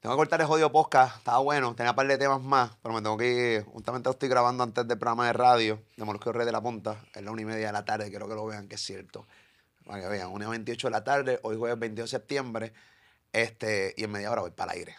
Tengo 0.00 0.16
que 0.16 0.18
cortar 0.18 0.40
el 0.40 0.48
jodido 0.48 0.72
podcast. 0.72 1.18
Estaba 1.18 1.38
bueno. 1.38 1.76
Tenía 1.76 1.92
un 1.92 1.96
par 1.96 2.08
de 2.08 2.18
temas 2.18 2.42
más, 2.42 2.72
pero 2.82 2.92
me 2.92 3.02
tengo 3.02 3.16
que 3.16 3.54
ir. 3.54 3.64
Justamente 3.66 4.08
lo 4.08 4.14
estoy 4.14 4.28
grabando 4.28 4.64
antes 4.64 4.88
del 4.88 4.98
programa 4.98 5.26
de 5.26 5.32
radio 5.32 5.80
de 5.96 6.04
Molusco 6.04 6.32
Rey 6.32 6.44
de 6.44 6.50
la 6.50 6.60
Punta. 6.60 7.04
Es 7.14 7.22
la 7.22 7.30
una 7.30 7.42
y 7.42 7.44
media 7.44 7.68
de 7.68 7.72
la 7.72 7.84
tarde. 7.84 8.10
Quiero 8.10 8.28
que 8.28 8.34
lo 8.34 8.44
vean, 8.44 8.66
que 8.66 8.74
es 8.74 8.80
cierto. 8.80 9.28
Para 9.86 10.00
que 10.00 10.08
vean. 10.08 10.32
Una 10.32 10.46
y 10.46 10.48
28 10.48 10.88
de 10.88 10.90
la 10.90 11.04
tarde. 11.04 11.38
Hoy 11.44 11.56
jueves 11.56 11.78
22 11.78 12.10
de 12.10 12.18
septiembre. 12.18 12.72
Este, 13.32 13.94
y 13.96 14.02
en 14.02 14.10
media 14.10 14.32
hora 14.32 14.40
voy 14.40 14.50
para 14.50 14.72
el 14.72 14.78
aire. 14.80 14.96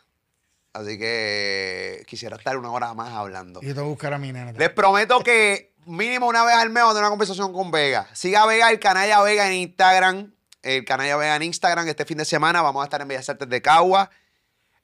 Así 0.72 0.98
que 0.98 2.06
quisiera 2.08 2.38
estar 2.38 2.58
una 2.58 2.72
hora 2.72 2.94
más 2.94 3.12
hablando. 3.12 3.60
Y 3.62 3.68
yo 3.68 3.74
tengo 3.74 3.88
que 3.88 3.92
buscar 3.92 4.14
a 4.14 4.18
mi 4.18 4.32
nena. 4.32 4.54
Les 4.54 4.70
prometo 4.70 5.20
que 5.20 5.73
mínimo 5.86 6.28
una 6.28 6.44
vez 6.44 6.56
al 6.56 6.70
mes 6.70 6.84
tener 6.84 7.00
una 7.00 7.10
conversación 7.10 7.54
con 7.54 7.72
Vega. 7.72 8.08
Siga 8.14 8.46
Vega, 8.46 8.70
el 8.70 8.80
Canalla 8.80 9.22
Vega 9.22 9.48
en 9.48 9.54
Instagram. 9.54 10.34
El 10.62 10.86
Canalla 10.86 11.18
Vega 11.18 11.36
en 11.36 11.44
Instagram. 11.44 11.88
Este 11.88 12.06
fin 12.06 12.18
de 12.18 12.26
semana 12.26 12.62
vamos 12.62 12.82
a 12.82 12.86
estar 12.86 13.02
en 13.02 13.08
Bellas 13.08 13.30
Artes 13.30 13.50
de 13.50 13.62
Cagua. 13.62 14.10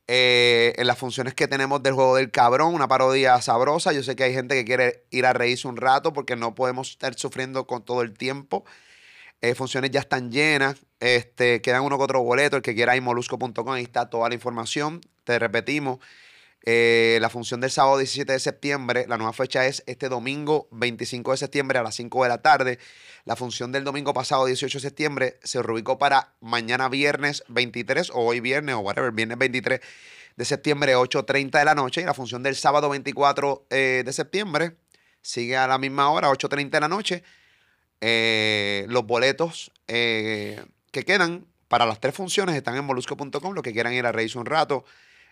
eh, 0.08 0.74
en 0.78 0.88
las 0.88 0.98
funciones 0.98 1.36
que 1.36 1.48
tenemos 1.48 1.84
del 1.84 1.94
juego 1.94 2.16
del 2.16 2.32
cabrón, 2.32 2.74
una 2.74 2.88
parodia 2.88 3.40
sabrosa. 3.42 3.94
Yo 3.94 4.02
sé 4.02 4.16
que 4.16 4.24
hay 4.24 4.34
gente 4.34 4.56
que 4.56 4.66
quiere 4.66 5.06
ir 5.12 5.26
a 5.28 5.34
reírse 5.34 5.68
un 5.68 5.78
rato 5.78 6.14
porque 6.14 6.36
no 6.36 6.56
podemos 6.56 6.90
estar 6.90 7.14
sufriendo 7.14 7.68
con 7.68 7.86
todo 7.86 8.02
el 8.02 8.18
tiempo. 8.18 8.66
Eh, 9.42 9.54
funciones 9.56 9.92
ya 9.92 10.00
están 10.00 10.32
llenas. 10.32 10.78
Este, 11.00 11.62
quedan 11.62 11.84
uno 11.84 11.98
que 11.98 12.04
otro 12.06 12.24
boleto. 12.24 12.58
El 12.58 12.64
que 12.64 12.74
quiera 12.74 12.96
ir 12.96 13.04
molusco.com, 13.04 13.70
ahí 13.72 13.84
está 13.84 14.10
toda 14.10 14.30
la 14.30 14.36
información. 14.36 15.02
Te 15.24 15.38
repetimos. 15.38 16.00
Eh, 16.66 17.20
la 17.22 17.30
función 17.30 17.62
del 17.62 17.72
sábado 17.72 17.98
17 17.98 18.34
de 18.34 18.40
septiembre, 18.40 19.06
la 19.08 19.18
nueva 19.18 19.34
fecha 19.34 19.66
es 19.66 19.84
este 19.86 20.10
domingo 20.10 20.68
25 20.72 21.32
de 21.32 21.38
septiembre 21.38 21.80
a 21.80 21.84
las 21.84 21.96
5 21.96 22.24
de 22.24 22.30
la 22.30 22.42
tarde. 22.42 22.80
La 23.26 23.36
función 23.36 23.72
del 23.72 23.84
domingo 23.84 24.14
pasado 24.14 24.46
18 24.46 24.78
de 24.78 24.82
septiembre 24.82 25.40
se 25.44 25.62
reubicó 25.62 25.98
para 25.98 26.34
mañana 26.42 26.90
viernes 26.90 27.44
23 27.48 28.10
o 28.12 28.26
hoy 28.26 28.40
viernes 28.42 28.76
o 28.76 28.80
whatever, 28.80 29.12
viernes 29.12 29.38
23 29.38 29.80
de 30.36 30.46
septiembre, 30.46 30.96
8.30 30.96 31.60
de 31.60 31.66
la 31.66 31.76
noche. 31.76 32.02
Y 32.02 32.06
la 32.06 32.14
función 32.14 32.44
del 32.44 32.56
sábado 32.56 32.90
24 32.90 33.68
eh, 33.70 34.04
de 34.06 34.14
septiembre 34.14 34.76
sigue 35.22 35.56
a 35.56 35.68
la 35.68 35.78
misma 35.78 36.10
hora, 36.10 36.30
8.30 36.30 36.70
de 36.72 36.80
la 36.80 36.88
noche. 36.88 37.24
Eh, 38.02 38.86
los 38.90 39.06
boletos 39.06 39.72
que 39.86 40.66
quedan 40.92 41.46
para 41.68 41.86
las 41.86 42.00
tres 42.00 42.16
funciones 42.16 42.56
están 42.56 42.76
en 42.76 42.86
molusco.com. 42.86 43.54
Los 43.54 43.64
que 43.64 43.72
quieran 43.72 43.94
ir 43.94 44.06
a 44.06 44.12
reírse 44.12 44.38
un 44.38 44.46
rato. 44.46 44.86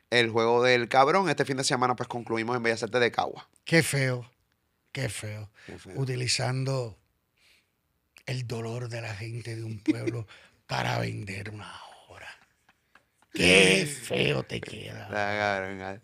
El 0.10 0.30
juego 0.30 0.64
del 0.64 0.88
cabrón. 0.88 1.30
Este 1.30 1.45
fin 1.45 1.58
de 1.58 1.64
semana, 1.64 1.95
pues 1.95 2.08
concluimos 2.08 2.55
en 2.55 2.64
Bellas 2.64 2.84
Artes 2.84 3.01
de 3.01 3.12
Cagua. 3.12 3.47
Qué 3.66 3.84
feo, 3.84 4.30
qué 4.91 5.10
feo. 5.10 5.49
Qué 5.66 5.78
feo. 5.78 5.93
Utilizando 5.99 6.97
el 8.26 8.47
dolor 8.47 8.89
de 8.89 9.01
la 9.01 9.14
gente 9.16 9.55
de 9.55 9.64
un 9.64 9.80
pueblo 9.80 10.28
para 10.68 10.97
vender 10.99 11.49
una 11.49 11.74
obra. 12.08 12.28
Qué 13.34 13.86
feo 13.86 14.43
te 14.43 14.60
queda. 14.62 15.08
Cabrón, 15.10 16.01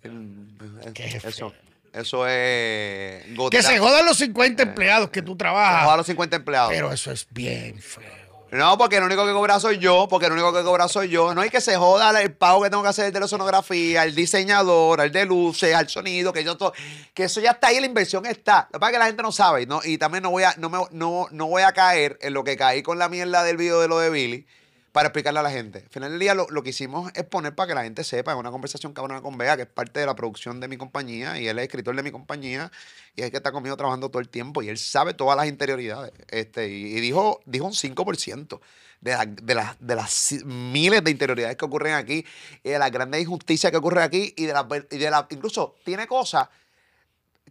Qué 0.94 1.06
Eso, 1.06 1.32
feo. 1.32 1.54
eso 1.94 2.28
es. 2.28 3.24
Que 3.26 3.34
gota- 3.36 3.62
se 3.62 3.80
jodan 3.80 4.06
los 4.06 4.18
50 4.18 4.64
empleados 4.64 5.10
que 5.10 5.22
tú 5.22 5.32
Se 5.32 5.38
trabajas. 5.38 5.84
jodan 5.86 5.98
los 5.98 6.08
50 6.08 6.36
empleados. 6.36 6.72
Pero 6.72 6.92
eso 6.92 7.12
es 7.12 7.26
bien 7.32 7.80
feo. 7.80 8.23
No, 8.54 8.78
porque 8.78 8.98
el 8.98 9.04
único 9.04 9.26
que 9.26 9.32
cobra 9.32 9.60
soy 9.60 9.80
yo, 9.80 10.08
porque 10.08 10.28
el 10.28 10.34
único 10.34 10.54
que 10.54 10.62
cobra 10.62 10.88
soy 10.88 11.10
yo. 11.10 11.34
No 11.34 11.42
hay 11.42 11.50
que 11.50 11.60
se 11.60 11.76
joda 11.76 12.22
el 12.22 12.34
pago 12.34 12.62
que 12.62 12.70
tengo 12.70 12.84
que 12.84 12.90
hacer 12.90 13.12
de 13.12 13.20
la 13.20 13.28
sonografía, 13.28 14.04
el 14.04 14.14
diseñador, 14.14 15.02
el 15.02 15.12
de 15.12 15.26
luces, 15.26 15.74
al 15.74 15.90
sonido, 15.90 16.32
que 16.32 16.44
yo 16.44 16.56
todo, 16.56 16.72
que 17.16 17.24
eso 17.24 17.42
ya 17.42 17.52
está 17.52 17.70
ahí, 17.70 17.80
la 17.80 17.88
inversión 17.88 18.28
está. 18.28 18.68
Lo 18.72 18.74
que 18.74 18.80
pasa 18.80 18.92
es 18.92 18.94
que 18.94 19.00
la 19.00 19.06
gente 19.08 19.24
no 19.24 19.32
sabe, 19.32 19.66
¿no? 19.66 19.82
Y 19.84 19.98
también 19.98 20.22
no 20.22 20.30
voy 20.30 20.44
a, 20.44 20.54
no 20.60 20.70
me, 20.70 20.78
no, 20.92 21.28
no 21.32 21.48
voy 21.48 21.64
a 21.64 21.72
caer 21.72 22.20
en 22.22 22.36
lo 22.36 22.44
que 22.44 22.56
caí 22.56 22.84
con 22.84 23.00
la 23.00 23.10
mierda 23.10 23.42
del 23.42 23.58
video 23.58 23.82
de 23.82 23.88
lo 23.88 23.98
de 23.98 24.12
Billy 24.12 24.46
para 24.94 25.08
explicarle 25.08 25.40
a 25.40 25.44
la 25.44 25.50
gente. 25.50 25.80
Al 25.80 25.90
final 25.90 26.12
del 26.12 26.20
día 26.20 26.36
lo, 26.36 26.46
que 26.64 26.70
hicimos 26.70 27.12
es 27.16 27.24
poner 27.24 27.56
para 27.56 27.68
que 27.68 27.74
la 27.74 27.84
gente 27.84 28.04
sepa, 28.04 28.32
es 28.32 28.38
una 28.38 28.52
conversación 28.52 28.94
cabrona 28.94 29.22
con 29.24 29.38
Bea, 29.40 29.58
que 29.58 29.64
es 29.64 29.68
parte 29.68 30.00
de 30.00 30.06
la 30.06 30.16
producción 30.16 30.60
de 30.60 30.68
mi 30.68 30.78
compañía, 30.78 31.40
y 31.40 31.48
él 31.48 31.58
es 31.58 31.64
escritor 31.64 31.96
de 31.96 32.04
mi 32.04 32.12
compañía, 32.12 32.72
y 33.16 33.22
es 33.22 33.26
el 33.26 33.32
que 33.32 33.38
está 33.38 33.52
conmigo 33.52 33.76
trabajando 33.76 34.10
todo 34.10 34.22
el 34.22 34.30
tiempo, 34.30 34.62
y 34.62 34.70
él 34.70 34.78
sabe 34.78 35.16
todas 35.16 35.36
las 35.36 35.48
interioridades. 35.48 36.14
Este, 36.30 36.70
y, 36.70 37.02
dijo, 37.02 37.42
dijo 37.46 37.66
un 37.66 37.74
5% 37.74 38.62
de, 39.02 39.12
la- 39.14 39.26
de, 39.26 39.56
las- 39.56 39.76
de 39.80 39.96
las 39.96 40.32
miles 40.46 41.04
de 41.04 41.10
interioridades 41.10 41.58
que 41.58 41.66
ocurren 41.66 41.96
aquí, 41.96 42.24
y 42.64 42.70
de 42.70 42.78
las 42.78 42.92
grandes 42.92 43.20
injusticias 43.20 43.72
que 43.72 43.78
ocurren 43.78 44.04
aquí, 44.04 44.32
y 44.38 44.46
de 44.46 44.54
la, 44.54 44.68
y 44.92 44.98
de 45.00 45.10
la 45.10 45.26
incluso 45.32 45.76
tiene 45.84 46.06
cosas 46.06 46.50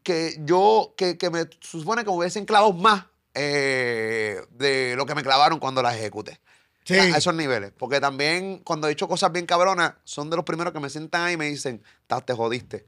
que 0.04 0.36
yo, 0.44 0.94
que, 0.96 1.18
que 1.18 1.28
me 1.28 1.46
supone 1.60 2.04
que 2.04 2.10
me 2.10 2.16
hubiesen 2.18 2.44
clavado 2.44 2.72
más 2.72 3.06
eh, 3.34 4.40
de 4.50 4.94
lo 4.96 5.06
que 5.06 5.14
me 5.16 5.24
clavaron 5.24 5.58
cuando 5.58 5.82
las 5.82 5.96
ejecuté. 5.96 6.38
Sí. 6.84 6.98
A, 6.98 7.02
a 7.14 7.18
esos 7.18 7.34
niveles. 7.34 7.72
Porque 7.76 8.00
también 8.00 8.58
cuando 8.58 8.88
he 8.88 8.92
hecho 8.92 9.08
cosas 9.08 9.30
bien 9.32 9.46
cabronas, 9.46 9.94
son 10.04 10.30
de 10.30 10.36
los 10.36 10.44
primeros 10.44 10.72
que 10.72 10.80
me 10.80 10.90
sientan 10.90 11.22
ahí 11.22 11.34
y 11.34 11.36
me 11.36 11.48
dicen, 11.48 11.82
"Ta, 12.06 12.20
te 12.20 12.34
jodiste. 12.34 12.86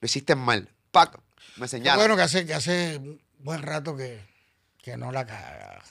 Lo 0.00 0.06
hiciste 0.06 0.34
mal. 0.34 0.68
Pac, 0.90 1.18
me 1.56 1.68
señalan. 1.68 1.98
bueno 1.98 2.16
que 2.16 2.22
hace, 2.22 2.46
que 2.46 2.54
hace 2.54 2.96
un 2.96 3.20
buen 3.38 3.62
rato 3.62 3.96
que, 3.96 4.20
que 4.82 4.96
no 4.96 5.12
la 5.12 5.26
caga. 5.26 5.82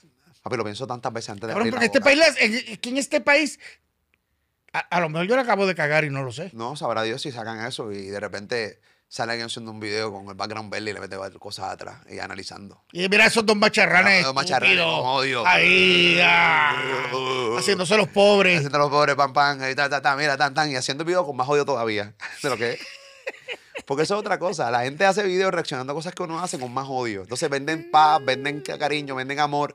Papi, 0.42 0.56
lo 0.58 0.64
pienso 0.64 0.88
tantas 0.88 1.12
veces 1.14 1.30
antes 1.30 1.48
de 1.48 1.54
Cabrón, 1.54 1.70
porque 1.70 1.82
la 1.82 1.86
este 1.86 2.02
país, 2.02 2.22
es 2.40 2.80
que 2.80 2.90
en 2.90 2.98
este 2.98 3.22
país, 3.22 3.60
a, 4.74 4.80
a 4.80 5.00
lo 5.02 5.10
mejor 5.10 5.28
yo 5.28 5.36
la 5.36 5.42
acabo 5.42 5.68
de 5.68 5.76
cagar 5.76 6.06
y 6.06 6.10
no 6.10 6.24
lo 6.24 6.32
sé. 6.32 6.50
No, 6.54 6.76
sabrá 6.76 7.04
Dios 7.04 7.22
si 7.22 7.32
sacan 7.32 7.66
eso 7.66 7.92
y 7.92 8.08
de 8.08 8.20
repente 8.20 8.80
sale 9.12 9.32
alguien 9.34 9.48
haciendo 9.48 9.72
un 9.72 9.80
video 9.80 10.14
con 10.14 10.28
el 10.30 10.36
background 10.36 10.72
verde 10.72 10.92
y 10.92 10.94
le 10.94 11.00
mete 11.00 11.18
cosas 11.40 11.72
atrás 11.72 11.98
y 12.10 12.20
analizando. 12.20 12.84
Y 12.94 13.10
mira 13.10 13.26
esos 13.26 13.44
dos 13.46 13.58
macharranes. 13.58 14.24
Dos 14.24 14.36
macharranes 14.36 14.80
odio. 14.80 15.46
Ahí, 15.46 16.20
ah, 16.24 16.76
haciéndose 17.58 17.98
los 17.98 18.08
pobres. 18.10 18.58
Haciendo 18.60 18.78
los 18.78 18.90
pobres 18.90 19.16
pan 19.16 19.34
pan, 19.34 19.60
y 19.70 19.76
ta, 19.76 19.90
ta, 19.90 20.02
ta, 20.02 20.16
mira, 20.16 20.38
tan, 20.38 20.54
tan, 20.54 20.72
y 20.72 20.76
haciendo 20.76 21.02
el 21.04 21.08
video 21.08 21.26
con 21.26 21.36
más 21.36 21.50
odio 21.50 21.66
todavía 21.66 22.14
de 22.44 22.50
lo 22.50 22.56
que 22.56 22.74
es. 22.74 22.80
Porque 23.86 24.04
eso 24.04 24.14
es 24.14 24.20
otra 24.20 24.38
cosa. 24.38 24.70
La 24.70 24.84
gente 24.84 25.04
hace 25.06 25.24
videos 25.24 25.52
reaccionando 25.52 25.92
a 25.92 25.96
cosas 25.96 26.14
que 26.14 26.22
uno 26.22 26.40
hace 26.40 26.60
con 26.60 26.72
más 26.72 26.86
odio. 26.88 27.24
Entonces 27.24 27.50
venden 27.50 27.90
paz, 27.90 28.24
venden 28.24 28.62
ca- 28.62 28.78
cariño, 28.78 29.16
venden 29.16 29.40
amor, 29.40 29.74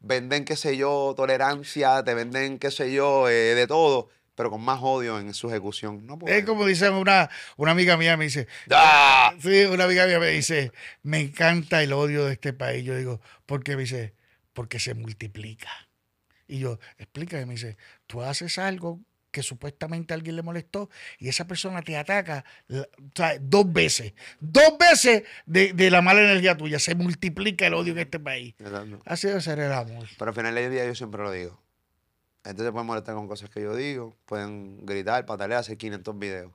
venden, 0.00 0.44
qué 0.44 0.56
sé 0.56 0.76
yo, 0.76 1.14
tolerancia, 1.16 2.02
te 2.02 2.14
venden, 2.14 2.58
qué 2.58 2.72
sé 2.72 2.90
yo, 2.92 3.28
eh, 3.28 3.54
de 3.54 3.66
todo, 3.68 4.08
pero 4.34 4.50
con 4.50 4.62
más 4.62 4.78
odio 4.82 5.18
en 5.18 5.34
su 5.34 5.48
ejecución. 5.48 6.06
No. 6.06 6.18
Es 6.26 6.44
como 6.44 6.64
dice 6.66 6.88
una, 6.90 7.28
una 7.56 7.72
amiga 7.72 7.96
mía, 7.96 8.16
me 8.16 8.24
dice, 8.24 8.46
¡Ah! 8.70 9.34
sí, 9.40 9.64
una 9.64 9.84
amiga 9.84 10.06
mía 10.06 10.18
me 10.18 10.28
dice, 10.28 10.72
me 11.02 11.20
encanta 11.20 11.82
el 11.82 11.92
odio 11.92 12.24
de 12.24 12.32
este 12.32 12.52
país. 12.52 12.84
Yo 12.84 12.96
digo, 12.96 13.20
¿por 13.46 13.62
qué? 13.62 13.76
Me 13.76 13.82
dice, 13.82 14.14
porque 14.52 14.78
se 14.78 14.94
multiplica. 14.94 15.70
Y 16.48 16.58
yo, 16.58 16.78
explícame, 16.98 17.46
me 17.46 17.54
dice, 17.54 17.76
tú 18.06 18.22
haces 18.22 18.58
algo 18.58 19.00
que 19.30 19.42
supuestamente 19.42 20.12
a 20.12 20.16
alguien 20.16 20.36
le 20.36 20.42
molestó 20.42 20.90
y 21.18 21.30
esa 21.30 21.46
persona 21.46 21.80
te 21.80 21.96
ataca 21.96 22.44
la- 22.66 22.82
o 22.82 23.10
sea, 23.14 23.38
dos 23.40 23.72
veces. 23.72 24.12
Dos 24.40 24.76
veces 24.78 25.22
de, 25.46 25.72
de 25.72 25.90
la 25.90 26.02
mala 26.02 26.20
energía 26.20 26.54
tuya. 26.54 26.78
Se 26.78 26.94
multiplica 26.94 27.66
el 27.66 27.72
odio 27.72 27.92
en 27.94 28.00
este 28.00 28.20
país. 28.20 28.54
Así 29.06 29.28
debe 29.28 29.40
ser 29.40 29.58
el 29.60 29.72
amor. 29.72 30.06
Pero 30.18 30.28
al 30.30 30.34
final 30.34 30.54
del 30.54 30.70
día 30.70 30.84
yo 30.84 30.94
siempre 30.94 31.22
lo 31.22 31.30
digo. 31.32 31.58
La 32.44 32.50
gente 32.50 32.64
se 32.64 32.72
puede 32.72 32.84
molestar 32.84 33.14
con 33.14 33.28
cosas 33.28 33.50
que 33.50 33.62
yo 33.62 33.76
digo, 33.76 34.16
pueden 34.26 34.84
gritar, 34.84 35.24
patalear, 35.24 35.60
hacer 35.60 35.76
500 35.78 36.18
videos. 36.18 36.52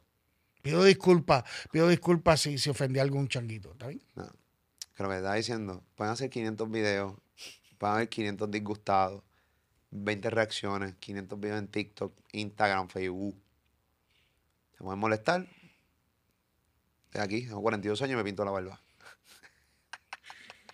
Pido 0.62 0.84
disculpas, 0.84 1.44
pido 1.72 1.88
disculpas 1.88 2.42
si, 2.42 2.58
si 2.58 2.70
ofendí 2.70 3.00
a 3.00 3.04
algún 3.04 3.30
changuito. 3.30 3.72
¿Está 3.72 3.88
bien? 3.88 4.02
No. 4.16 4.24
Lo 4.98 5.10
que 5.10 5.16
estaba 5.16 5.36
diciendo, 5.36 5.84
pueden 5.96 6.12
hacer 6.14 6.30
500 6.30 6.70
videos, 6.72 7.14
pueden 7.78 7.96
haber 7.96 8.10
500 8.10 8.52
disgustados, 8.52 9.24
20 9.92 10.30
reacciones, 10.30 10.96
500 10.96 11.40
videos 11.40 11.60
en 11.60 11.68
TikTok, 11.68 12.14
Instagram, 12.34 12.90
Facebook. 12.90 13.36
Se 14.78 14.84
pueden 14.84 15.00
molestar. 15.00 15.48
Estoy 17.06 17.22
aquí, 17.22 17.46
tengo 17.46 17.62
42 17.62 18.02
años 18.02 18.14
y 18.14 18.18
me 18.18 18.24
pinto 18.24 18.44
la 18.44 18.52
barba. 18.52 18.82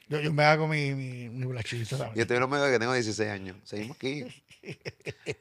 Yo, 0.08 0.20
yo 0.20 0.34
me 0.34 0.44
hago 0.44 0.68
mi, 0.68 0.94
mi, 0.94 1.30
mi 1.30 1.46
blachito 1.46 1.96
Y 1.96 1.98
también. 1.98 2.20
estoy 2.22 2.36
en 2.36 2.42
los 2.42 2.50
medios 2.50 2.68
de 2.68 2.74
que 2.74 2.80
tengo 2.80 2.94
16 2.94 3.30
años. 3.30 3.58
Seguimos 3.64 3.98
aquí. 3.98 4.26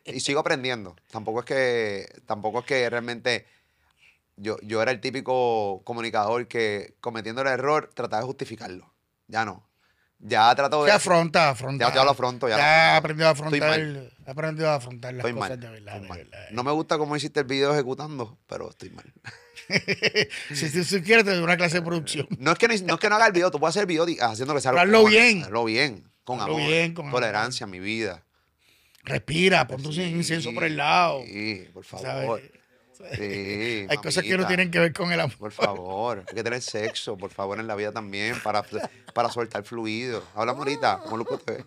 Y 0.04 0.20
sigo 0.20 0.40
aprendiendo. 0.40 0.96
Tampoco 1.10 1.40
es 1.40 1.46
que, 1.46 2.06
tampoco 2.26 2.60
es 2.60 2.64
que 2.66 2.90
realmente 2.90 3.46
yo, 4.36 4.56
yo 4.62 4.82
era 4.82 4.90
el 4.90 5.00
típico 5.00 5.82
comunicador 5.84 6.48
que 6.48 6.94
cometiendo 7.00 7.42
el 7.42 7.48
error 7.48 7.90
trataba 7.94 8.20
de 8.22 8.26
justificarlo. 8.26 8.92
Ya 9.28 9.44
no. 9.44 9.68
Ya 10.24 10.54
trato 10.54 10.82
de. 10.84 10.90
Que 10.90 10.92
afronta, 10.96 11.50
afronta. 11.50 11.88
Ya- 11.88 11.94
ya 11.94 12.04
lo 12.04 12.10
afronto, 12.10 12.48
ya 12.48 12.56
Ya 12.56 12.94
he 12.94 12.96
aprendido 12.96 13.28
a 13.28 13.32
afrontar, 13.32 13.80
he 13.80 14.30
aprendido 14.30 14.70
a 14.70 14.74
afrontar 14.76 15.14
las 15.14 15.24
Estoy 15.26 15.32
cosas 15.32 15.50
mal. 15.50 15.60
de 15.60 15.68
verdad. 15.70 16.00
de 16.00 16.08
verdad. 16.08 16.38
No 16.52 16.62
me 16.62 16.70
gusta 16.70 16.96
cómo 16.96 17.16
hiciste 17.16 17.40
el 17.40 17.46
video 17.46 17.72
ejecutando, 17.72 18.38
pero 18.46 18.70
estoy 18.70 18.90
mal. 18.90 19.12
si, 20.54 20.68
si, 20.68 20.84
si 20.84 21.02
quieres, 21.02 21.24
te 21.24 21.32
doy 21.34 21.42
una 21.42 21.56
clase 21.56 21.76
de 21.78 21.82
producción. 21.82 22.28
No 22.38 22.52
es 22.52 22.58
que, 22.58 22.68
ni- 22.68 22.80
no, 22.82 22.94
es 22.94 23.00
que 23.00 23.08
no 23.08 23.16
haga 23.16 23.26
el 23.26 23.32
video, 23.32 23.50
tú 23.50 23.58
puedes 23.58 23.72
hacer 23.72 23.82
el 23.82 23.86
video 23.88 24.06
haciendo 24.20 24.54
que 24.54 24.60
sea 24.60 24.70
hazlo 24.72 25.04
bien. 25.06 25.42
Hazlo 25.42 25.64
bien, 25.64 26.08
con 26.24 26.40
Hazlo 26.40 26.54
amor. 26.54 26.68
bien, 26.68 26.94
con 26.94 27.06
amor. 27.06 27.20
tolerancia, 27.20 27.66
mi 27.66 27.80
vida. 27.80 28.22
Respira, 29.04 29.66
pon 29.66 29.82
tu 29.82 29.90
incienso 29.90 30.52
por 30.54 30.64
el 30.64 30.76
lado. 30.76 31.22
Sí, 31.26 31.68
por 31.72 31.84
favor. 31.84 32.40
¿sabes? 32.92 33.18
Sí, 33.18 33.86
Hay 33.88 33.96
cosas 33.98 34.22
que 34.22 34.36
no 34.36 34.46
tienen 34.46 34.70
que 34.70 34.78
ver 34.78 34.92
con 34.92 35.10
el 35.12 35.20
amor. 35.20 35.36
Por 35.36 35.52
favor, 35.52 36.24
hay 36.28 36.34
que 36.34 36.44
tener 36.44 36.62
sexo, 36.62 37.16
por 37.16 37.30
favor, 37.30 37.58
en 37.58 37.66
la 37.66 37.74
vida 37.74 37.90
también, 37.90 38.40
para, 38.42 38.62
para 39.14 39.30
soltar 39.30 39.64
fluido. 39.64 40.22
Hablamos 40.34 40.60
ahorita, 40.60 41.00
TV. 41.44 41.64